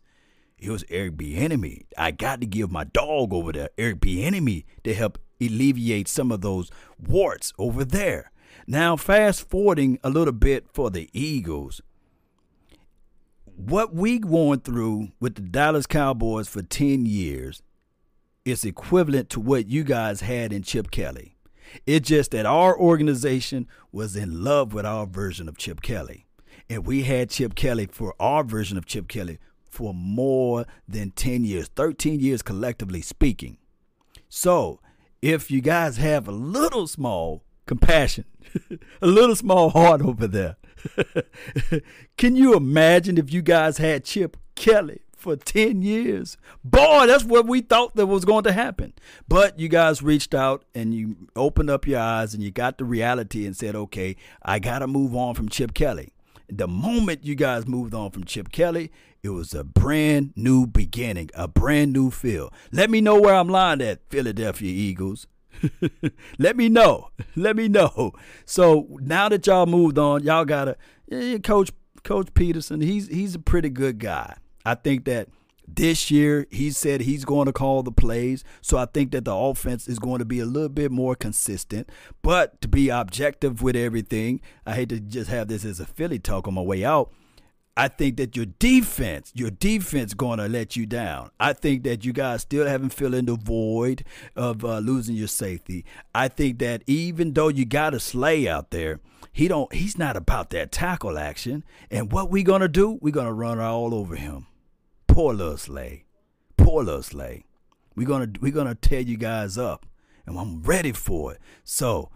It 0.57 0.71
was 0.71 0.85
Eric 0.89 1.17
B. 1.17 1.35
Bieniemy. 1.35 1.87
I 1.97 2.11
got 2.11 2.39
to 2.39 2.47
give 2.47 2.71
my 2.71 2.85
dog 2.85 3.33
over 3.33 3.51
there, 3.51 3.69
Eric 3.77 3.99
B. 3.99 4.23
Bieniemy, 4.23 4.63
to 4.85 4.93
help 4.93 5.19
alleviate 5.41 6.07
some 6.07 6.31
of 6.31 6.39
those 6.39 6.71
warts 6.97 7.51
over 7.59 7.83
there. 7.83 8.31
Now, 8.65 8.95
fast 8.95 9.49
forwarding 9.49 9.99
a 10.01 10.09
little 10.09 10.33
bit 10.33 10.67
for 10.73 10.89
the 10.89 11.09
Eagles, 11.11 11.81
what 13.45 13.93
we 13.93 14.19
going 14.19 14.61
through 14.61 15.09
with 15.19 15.35
the 15.35 15.41
Dallas 15.41 15.85
Cowboys 15.85 16.47
for 16.47 16.61
10 16.61 17.05
years 17.05 17.61
is 18.45 18.63
equivalent 18.63 19.29
to 19.31 19.41
what 19.41 19.67
you 19.67 19.83
guys 19.83 20.21
had 20.21 20.53
in 20.53 20.63
Chip 20.63 20.91
Kelly. 20.91 21.35
It's 21.85 22.07
just 22.07 22.31
that 22.31 22.45
our 22.45 22.77
organization 22.77 23.67
was 23.91 24.15
in 24.15 24.43
love 24.43 24.73
with 24.73 24.85
our 24.85 25.05
version 25.05 25.47
of 25.47 25.57
Chip 25.57 25.81
Kelly. 25.81 26.25
And 26.69 26.85
we 26.85 27.03
had 27.03 27.29
Chip 27.29 27.55
Kelly 27.55 27.87
for 27.91 28.13
our 28.19 28.43
version 28.43 28.77
of 28.77 28.85
Chip 28.85 29.07
Kelly 29.07 29.39
for 29.69 29.93
more 29.93 30.65
than 30.87 31.11
10 31.11 31.43
years, 31.43 31.69
13 31.75 32.19
years 32.19 32.41
collectively 32.41 33.01
speaking. 33.01 33.57
So, 34.27 34.79
if 35.21 35.49
you 35.49 35.61
guys 35.61 35.97
have 35.97 36.27
a 36.27 36.31
little 36.31 36.87
small 36.87 37.43
compassion, 37.65 38.25
a 39.01 39.07
little 39.07 39.35
small 39.35 39.69
heart 39.69 40.01
over 40.01 40.27
there, 40.27 40.57
can 42.17 42.35
you 42.35 42.55
imagine 42.55 43.17
if 43.17 43.33
you 43.33 43.41
guys 43.41 43.77
had 43.77 44.05
Chip 44.05 44.37
Kelly 44.55 45.01
for 45.19 45.35
10 45.35 45.81
years. 45.81 46.37
Boy, 46.63 47.07
that's 47.07 47.23
what 47.23 47.47
we 47.47 47.61
thought 47.61 47.95
that 47.95 48.07
was 48.07 48.25
going 48.25 48.43
to 48.45 48.51
happen. 48.51 48.93
But 49.27 49.59
you 49.59 49.67
guys 49.67 50.01
reached 50.01 50.33
out 50.33 50.65
and 50.73 50.93
you 50.93 51.15
opened 51.35 51.69
up 51.69 51.87
your 51.87 51.99
eyes 51.99 52.33
and 52.33 52.41
you 52.41 52.51
got 52.51 52.77
the 52.77 52.85
reality 52.85 53.45
and 53.45 53.55
said, 53.55 53.75
okay, 53.75 54.15
I 54.41 54.59
got 54.59 54.79
to 54.79 54.87
move 54.87 55.15
on 55.15 55.35
from 55.35 55.49
Chip 55.49 55.73
Kelly. 55.73 56.13
The 56.47 56.67
moment 56.67 57.23
you 57.23 57.35
guys 57.35 57.67
moved 57.67 57.93
on 57.93 58.11
from 58.11 58.23
Chip 58.23 58.51
Kelly, 58.51 58.91
it 59.21 59.29
was 59.29 59.53
a 59.53 59.63
brand 59.63 60.33
new 60.35 60.65
beginning, 60.65 61.29
a 61.35 61.47
brand 61.47 61.93
new 61.93 62.09
feel. 62.09 62.51
Let 62.71 62.89
me 62.89 63.01
know 63.01 63.19
where 63.19 63.35
I'm 63.35 63.49
lying 63.49 63.81
at, 63.81 64.01
Philadelphia 64.09 64.71
Eagles. 64.71 65.27
Let 66.39 66.55
me 66.55 66.69
know. 66.69 67.09
Let 67.35 67.55
me 67.55 67.67
know. 67.67 68.13
So 68.45 68.87
now 69.01 69.29
that 69.29 69.45
y'all 69.45 69.65
moved 69.65 69.97
on, 69.97 70.23
y'all 70.23 70.45
gotta 70.45 70.77
Coach 71.43 71.71
Coach 72.03 72.33
Pederson. 72.33 72.83
He's 72.83 73.07
he's 73.07 73.35
a 73.35 73.39
pretty 73.39 73.69
good 73.69 73.99
guy. 73.99 74.37
I 74.69 74.75
think 74.75 75.05
that 75.05 75.29
this 75.67 76.11
year 76.11 76.45
he 76.51 76.69
said 76.69 77.01
he's 77.01 77.25
going 77.25 77.47
to 77.47 77.51
call 77.51 77.81
the 77.81 77.91
plays. 77.91 78.43
So 78.61 78.77
I 78.77 78.85
think 78.85 79.11
that 79.13 79.25
the 79.25 79.33
offense 79.33 79.87
is 79.87 79.97
going 79.97 80.19
to 80.19 80.25
be 80.25 80.39
a 80.39 80.45
little 80.45 80.69
bit 80.69 80.91
more 80.91 81.15
consistent. 81.15 81.89
But 82.21 82.61
to 82.61 82.67
be 82.67 82.89
objective 82.89 83.63
with 83.63 83.75
everything, 83.75 84.41
I 84.67 84.75
hate 84.75 84.89
to 84.89 84.99
just 84.99 85.31
have 85.31 85.47
this 85.47 85.65
as 85.65 85.79
a 85.79 85.87
Philly 85.87 86.19
talk 86.19 86.47
on 86.47 86.53
my 86.53 86.61
way 86.61 86.85
out. 86.85 87.11
I 87.75 87.87
think 87.87 88.17
that 88.17 88.35
your 88.35 88.45
defense, 88.45 89.31
your 89.33 89.49
defense, 89.49 90.13
going 90.13 90.37
to 90.37 90.47
let 90.47 90.75
you 90.75 90.85
down. 90.85 91.31
I 91.39 91.53
think 91.53 91.83
that 91.83 92.05
you 92.05 92.13
guys 92.13 92.41
still 92.43 92.67
haven't 92.67 92.93
filled 92.93 93.15
in 93.15 93.25
the 93.25 93.37
void 93.37 94.03
of 94.35 94.63
uh, 94.63 94.77
losing 94.79 95.15
your 95.15 95.29
safety. 95.29 95.83
I 96.13 96.27
think 96.27 96.59
that 96.59 96.83
even 96.85 97.33
though 97.33 97.47
you 97.47 97.65
got 97.65 97.95
a 97.95 97.99
Slay 97.99 98.47
out 98.47 98.69
there, 98.69 98.99
he 99.31 99.47
don't. 99.47 99.71
He's 99.73 99.97
not 99.97 100.17
about 100.17 100.51
that 100.51 100.71
tackle 100.71 101.17
action. 101.17 101.63
And 101.89 102.11
what 102.11 102.29
we 102.29 102.43
gonna 102.43 102.67
do? 102.67 102.99
We're 103.01 103.13
gonna 103.13 103.33
run 103.33 103.59
all 103.59 103.95
over 103.95 104.15
him. 104.15 104.47
Poor 105.09 105.33
little 105.33 105.57
Slay. 105.57 106.05
Poor 106.55 106.83
little 106.83 107.03
Slay. 107.03 107.45
We're 107.95 108.07
gonna 108.07 108.31
we're 108.39 108.53
gonna 108.53 108.75
tear 108.75 109.01
you 109.01 109.17
guys 109.17 109.57
up, 109.57 109.85
and 110.25 110.37
I'm 110.37 110.61
ready 110.61 110.93
for 110.93 111.33
it. 111.33 111.39
So 111.63 112.11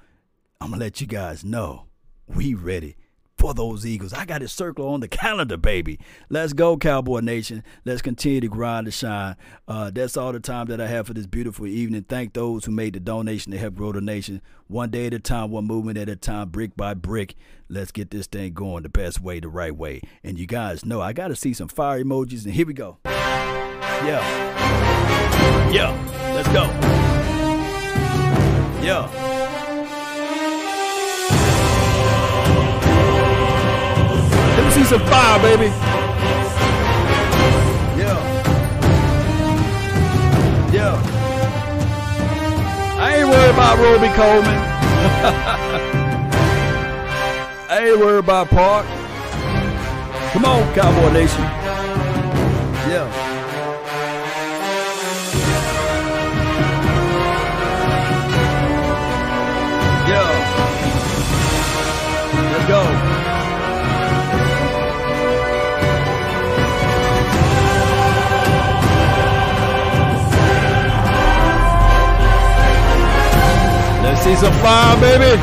I'm 0.61 0.70
gonna 0.70 0.80
let 0.80 1.02
you 1.02 1.07
guys 1.07 1.44
know 1.44 1.88
we 2.28 2.53
ready 2.53 2.95
for 3.44 3.53
those 3.53 3.86
Eagles. 3.86 4.14
I 4.14 4.24
got 4.24 4.41
it 4.41 4.48
circled 4.48 4.94
on 4.94 5.02
the 5.02 5.10
calendar, 5.10 5.57
baby. 5.57 5.99
Let's 6.30 6.53
go, 6.53 6.78
Cowboy 6.78 7.20
Nation. 7.20 7.61
Let's 7.84 8.02
continue 8.02 8.40
to 8.40 8.48
grind 8.48 8.88
and 8.88 8.94
shine. 8.94 9.36
Uh, 9.68 9.91
that's 9.91 10.15
all 10.15 10.32
the 10.32 10.40
time 10.40 10.68
that 10.68 10.80
I 10.80 10.88
have 10.88 11.07
for 11.07 11.14
this 11.14 11.28
beautiful 11.28 11.68
evening. 11.68 12.06
Thank 12.07 12.32
those 12.32 12.64
who 12.64 12.72
made 12.72 12.94
the 12.94 13.02
donation 13.02 13.52
to 13.52 13.57
help 13.57 13.76
grow 13.76 13.91
the 13.91 13.99
nation. 13.99 14.41
One 14.68 14.91
day 14.91 15.07
at 15.07 15.14
a 15.14 15.20
time, 15.20 15.52
one 15.52 15.65
movement 15.65 15.98
at 15.98 16.07
a 16.07 16.15
time, 16.15 16.52
brick 16.52 16.78
by 16.78 16.94
brick. 16.94 17.36
Let's 17.68 17.91
get 17.91 18.11
this 18.11 18.28
thing 18.28 18.53
going 18.53 18.84
the 18.84 18.90
best 18.90 19.20
way, 19.20 19.41
the 19.41 19.49
right 19.49 19.76
way. 19.76 19.99
And 20.24 20.40
you 20.40 20.48
guys 20.48 20.86
know 20.86 21.02
I 21.02 21.11
got 21.11 21.28
to 21.28 21.36
see 21.36 21.53
some 21.53 21.68
fire 21.68 22.02
emojis. 22.02 22.45
And 22.45 22.53
here 22.53 22.65
we 22.65 22.74
go. 22.74 22.99
Yeah. 23.03 24.22
Yeah. 25.70 26.34
Let's 26.34 26.48
go. 26.48 26.64
Yeah. 28.82 29.32
See 34.84 34.89
some 34.89 35.05
fire, 35.07 35.39
baby. 35.39 35.68
Yeah. 37.97 38.19
Yeah. 40.73 40.95
I 42.99 43.15
ain't 43.15 43.30
worried 43.30 43.53
about 43.53 43.80
Robey-Coleman. 43.80 44.49
I 47.69 47.80
ain't 47.88 47.97
worried 47.97 48.26
about 48.26 48.49
Park. 48.49 48.85
Come 50.34 50.43
on, 50.43 50.73
Cowboy 50.73 51.11
Nation. 51.14 51.43
Yeah. 52.89 53.07
Yeah. 60.10 60.30
Let's 62.51 62.68
go. 62.68 63.02
See 74.23 74.35
some 74.37 74.53
fire, 74.61 74.95
baby. 75.01 75.35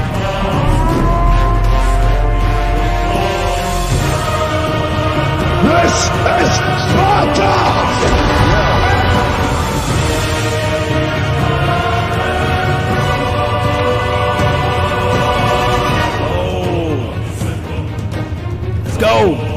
This 5.69 5.97
is 6.41 6.53
Sparta! 6.89 7.51
Let's 18.87 18.97
go. 18.97 19.50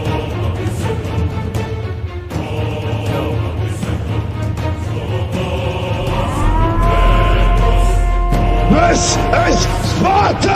This 8.90 9.16
is 9.16 9.62
Sparta! 9.96 10.50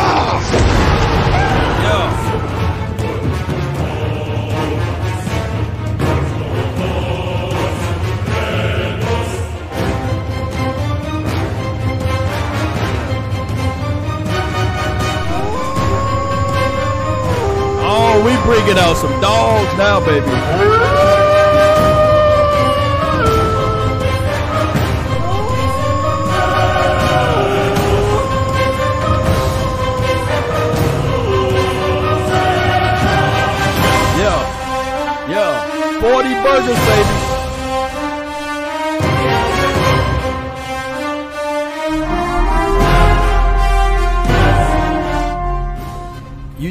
Oh, 17.90 18.22
we 18.26 18.36
bringing 18.46 18.78
out 18.78 18.98
some 18.98 19.22
dogs 19.22 19.78
now, 19.78 20.06
baby. 20.06 20.77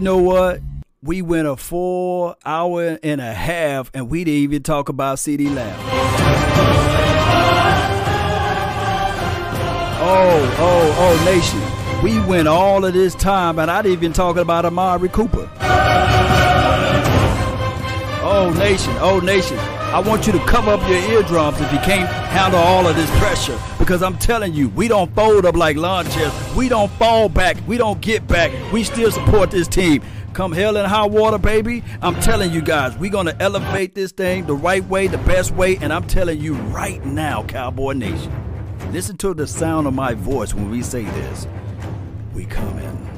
Know 0.06 0.18
what? 0.18 0.60
We 1.02 1.20
went 1.20 1.48
a 1.48 1.56
four 1.56 2.36
hour 2.44 2.96
and 3.02 3.20
a 3.20 3.32
half, 3.32 3.90
and 3.92 4.08
we 4.08 4.22
didn't 4.22 4.38
even 4.38 4.62
talk 4.62 4.88
about 4.88 5.18
CeeDee 5.18 5.52
Lamb. 5.52 5.76
Oh, 10.00 10.56
oh, 10.60 10.94
oh, 10.96 11.24
nation. 11.24 11.60
We 12.04 12.20
went 12.24 12.46
all 12.46 12.84
of 12.84 12.94
this 12.94 13.16
time, 13.16 13.58
and 13.58 13.68
I 13.68 13.82
didn't 13.82 13.98
even 13.98 14.12
talk 14.12 14.36
about 14.36 14.64
Amari 14.64 15.08
Cooper. 15.08 15.50
Oh, 18.22 18.54
nation, 18.56 18.94
oh, 19.00 19.18
nation. 19.18 19.58
I 19.96 20.00
want 20.00 20.26
you 20.26 20.32
to 20.34 20.38
cover 20.40 20.72
up 20.72 20.86
your 20.86 20.98
eardrums 20.98 21.58
if 21.58 21.72
you 21.72 21.78
can't 21.78 22.06
handle 22.06 22.60
all 22.60 22.86
of 22.86 22.96
this 22.96 23.08
pressure. 23.18 23.58
Because 23.78 24.02
I'm 24.02 24.18
telling 24.18 24.52
you, 24.52 24.68
we 24.68 24.88
don't 24.88 25.10
fold 25.14 25.46
up 25.46 25.56
like 25.56 25.78
lawn 25.78 26.04
chairs. 26.10 26.34
We 26.54 26.68
don't 26.68 26.92
fall 26.98 27.30
back. 27.30 27.56
We 27.66 27.78
don't 27.78 27.98
get 28.02 28.28
back. 28.28 28.52
We 28.74 28.84
still 28.84 29.10
support 29.10 29.50
this 29.50 29.66
team. 29.66 30.02
Come 30.34 30.52
hell 30.52 30.76
and 30.76 30.86
high 30.86 31.06
water, 31.06 31.38
baby. 31.38 31.82
I'm 32.02 32.14
telling 32.20 32.52
you 32.52 32.60
guys, 32.60 32.94
we're 32.98 33.10
gonna 33.10 33.34
elevate 33.40 33.94
this 33.94 34.12
thing 34.12 34.44
the 34.44 34.54
right 34.54 34.86
way, 34.86 35.06
the 35.06 35.16
best 35.16 35.52
way, 35.52 35.78
and 35.78 35.90
I'm 35.94 36.06
telling 36.06 36.42
you 36.42 36.56
right 36.56 37.02
now, 37.02 37.44
Cowboy 37.44 37.94
Nation. 37.94 38.34
Listen 38.92 39.16
to 39.16 39.32
the 39.32 39.46
sound 39.46 39.86
of 39.86 39.94
my 39.94 40.12
voice 40.12 40.52
when 40.52 40.70
we 40.70 40.82
say 40.82 41.04
this. 41.04 41.48
We 42.34 42.44
coming. 42.44 43.08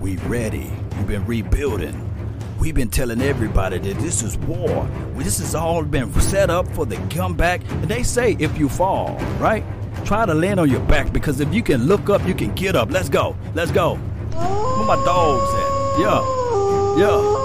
We 0.00 0.16
ready. 0.16 0.72
We've 0.96 1.06
been 1.06 1.24
rebuilding. 1.24 2.09
We've 2.60 2.74
been 2.74 2.90
telling 2.90 3.22
everybody 3.22 3.78
that 3.78 3.98
this 4.00 4.22
is 4.22 4.36
war. 4.36 4.86
This 5.16 5.38
has 5.38 5.54
all 5.54 5.82
been 5.82 6.12
set 6.20 6.50
up 6.50 6.68
for 6.74 6.84
the 6.84 6.96
comeback. 7.08 7.62
And 7.70 7.84
they 7.84 8.02
say 8.02 8.36
if 8.38 8.58
you 8.58 8.68
fall, 8.68 9.16
right? 9.38 9.64
Try 10.04 10.26
to 10.26 10.34
land 10.34 10.60
on 10.60 10.68
your 10.68 10.80
back 10.80 11.10
because 11.10 11.40
if 11.40 11.54
you 11.54 11.62
can 11.62 11.86
look 11.86 12.10
up, 12.10 12.22
you 12.26 12.34
can 12.34 12.54
get 12.54 12.76
up. 12.76 12.90
Let's 12.90 13.08
go. 13.08 13.34
Let's 13.54 13.70
go. 13.70 13.94
Where 13.96 14.86
my 14.86 14.96
dogs 15.06 15.54
at? 15.54 16.00
Yeah. 16.00 17.00
Yeah. 17.00 17.40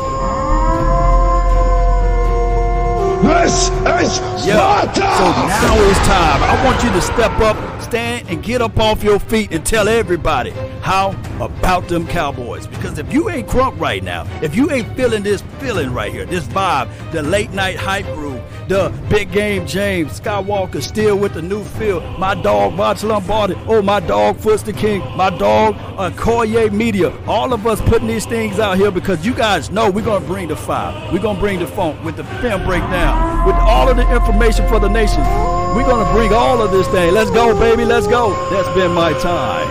This 3.24 3.70
is 3.70 4.46
Yeah. 4.46 4.82
Sparta! 4.92 5.02
So 5.02 5.26
now 5.48 5.90
it's 5.90 6.00
time. 6.00 6.44
I 6.44 6.66
want 6.66 6.84
you 6.84 6.90
to 6.92 7.02
step 7.02 7.32
up, 7.40 7.56
stand, 7.96 8.28
and 8.28 8.44
get 8.44 8.62
up 8.62 8.78
off 8.78 9.02
your 9.02 9.20
feet 9.20 9.54
and 9.54 9.66
tell 9.66 9.88
everybody 9.88 10.52
how 10.82 11.12
about 11.40 11.88
them 11.88 12.06
Cowboys. 12.06 12.68
Because 12.68 12.98
if 13.00 13.14
you 13.14 13.30
ain't 13.30 13.48
crunk 13.48 13.80
right 13.80 14.04
now, 14.04 14.28
if 14.42 14.54
you 14.54 14.70
ain't 14.70 14.94
feeling 14.98 15.24
this 15.24 15.42
feeling 15.60 15.94
right 15.94 16.12
here, 16.12 16.26
this 16.26 16.46
vibe, 16.48 16.90
the 17.14 17.24
late 17.24 17.52
night 17.52 17.78
hype 17.78 18.06
groove, 18.08 18.42
the 18.68 18.94
big 19.10 19.32
game 19.32 19.66
James 19.66 20.20
Skywalker 20.20 20.82
still 20.82 21.18
with 21.18 21.36
the 21.36 21.42
new 21.42 21.64
feel, 21.64 22.02
my 22.18 22.36
dog 22.36 22.74
March 22.74 23.02
Lombardi, 23.02 23.56
oh 23.66 23.82
my 23.82 24.02
dog 24.02 24.36
Foots 24.40 24.64
the 24.64 24.74
King, 24.74 25.00
my 25.16 25.30
dog 25.30 25.76
uh, 25.98 26.70
Media, 26.72 27.18
all 27.28 27.54
of 27.54 27.66
us 27.66 27.80
putting 27.84 28.10
these 28.10 28.26
things 28.26 28.60
out 28.60 28.76
here 28.76 28.92
because 28.92 29.26
you 29.26 29.34
guys 29.34 29.72
know 29.72 29.90
we're 29.90 30.04
gonna 30.04 30.26
bring 30.26 30.50
the 30.50 30.56
fire, 30.58 30.94
we're 31.14 31.22
gonna 31.22 31.40
bring 31.40 31.60
the 31.60 31.68
funk 31.68 32.04
with 32.04 32.18
the 32.18 32.26
film 32.42 32.62
breakdown, 32.66 33.48
with 33.48 33.56
all 33.56 33.88
of 33.88 33.96
the 33.96 34.14
information 34.14 34.68
for 34.68 34.82
the 34.82 34.90
nation. 34.90 35.65
We're 35.76 35.84
gonna 35.84 36.10
bring 36.14 36.32
all 36.32 36.62
of 36.62 36.72
this 36.72 36.88
thing. 36.88 37.14
Let's 37.14 37.30
go, 37.32 37.54
baby. 37.60 37.84
Let's 37.84 38.08
go. 38.08 38.32
That's 38.50 38.74
been 38.74 38.94
my 38.94 39.12
time. 39.20 39.68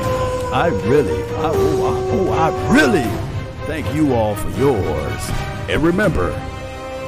I 0.52 0.66
really, 0.85 1.22
I, 1.22 1.51
oh, 1.55 1.86
I, 1.86 2.10
oh, 2.12 2.32
I 2.32 2.72
really 2.72 3.02
thank 3.66 3.93
you 3.94 4.12
all 4.12 4.35
for 4.35 4.51
yours. 4.51 5.31
And 5.70 5.82
remember, 5.82 6.28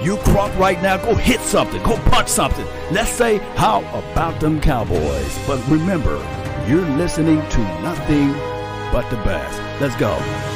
you 0.02 0.16
crunk 0.16 0.58
right 0.58 0.80
now, 0.80 0.96
go 0.96 1.14
hit 1.14 1.40
something, 1.40 1.82
go 1.82 1.98
punch 2.10 2.28
something. 2.28 2.64
Let's 2.90 3.10
say, 3.10 3.36
how 3.54 3.80
about 3.94 4.40
them 4.40 4.62
Cowboys? 4.62 5.38
But 5.46 5.64
remember, 5.68 6.16
you're 6.66 6.88
listening 6.96 7.46
to 7.50 7.58
nothing 7.82 8.32
but 8.92 9.08
the 9.10 9.16
best. 9.24 9.60
Let's 9.78 9.94
go. 9.96 10.55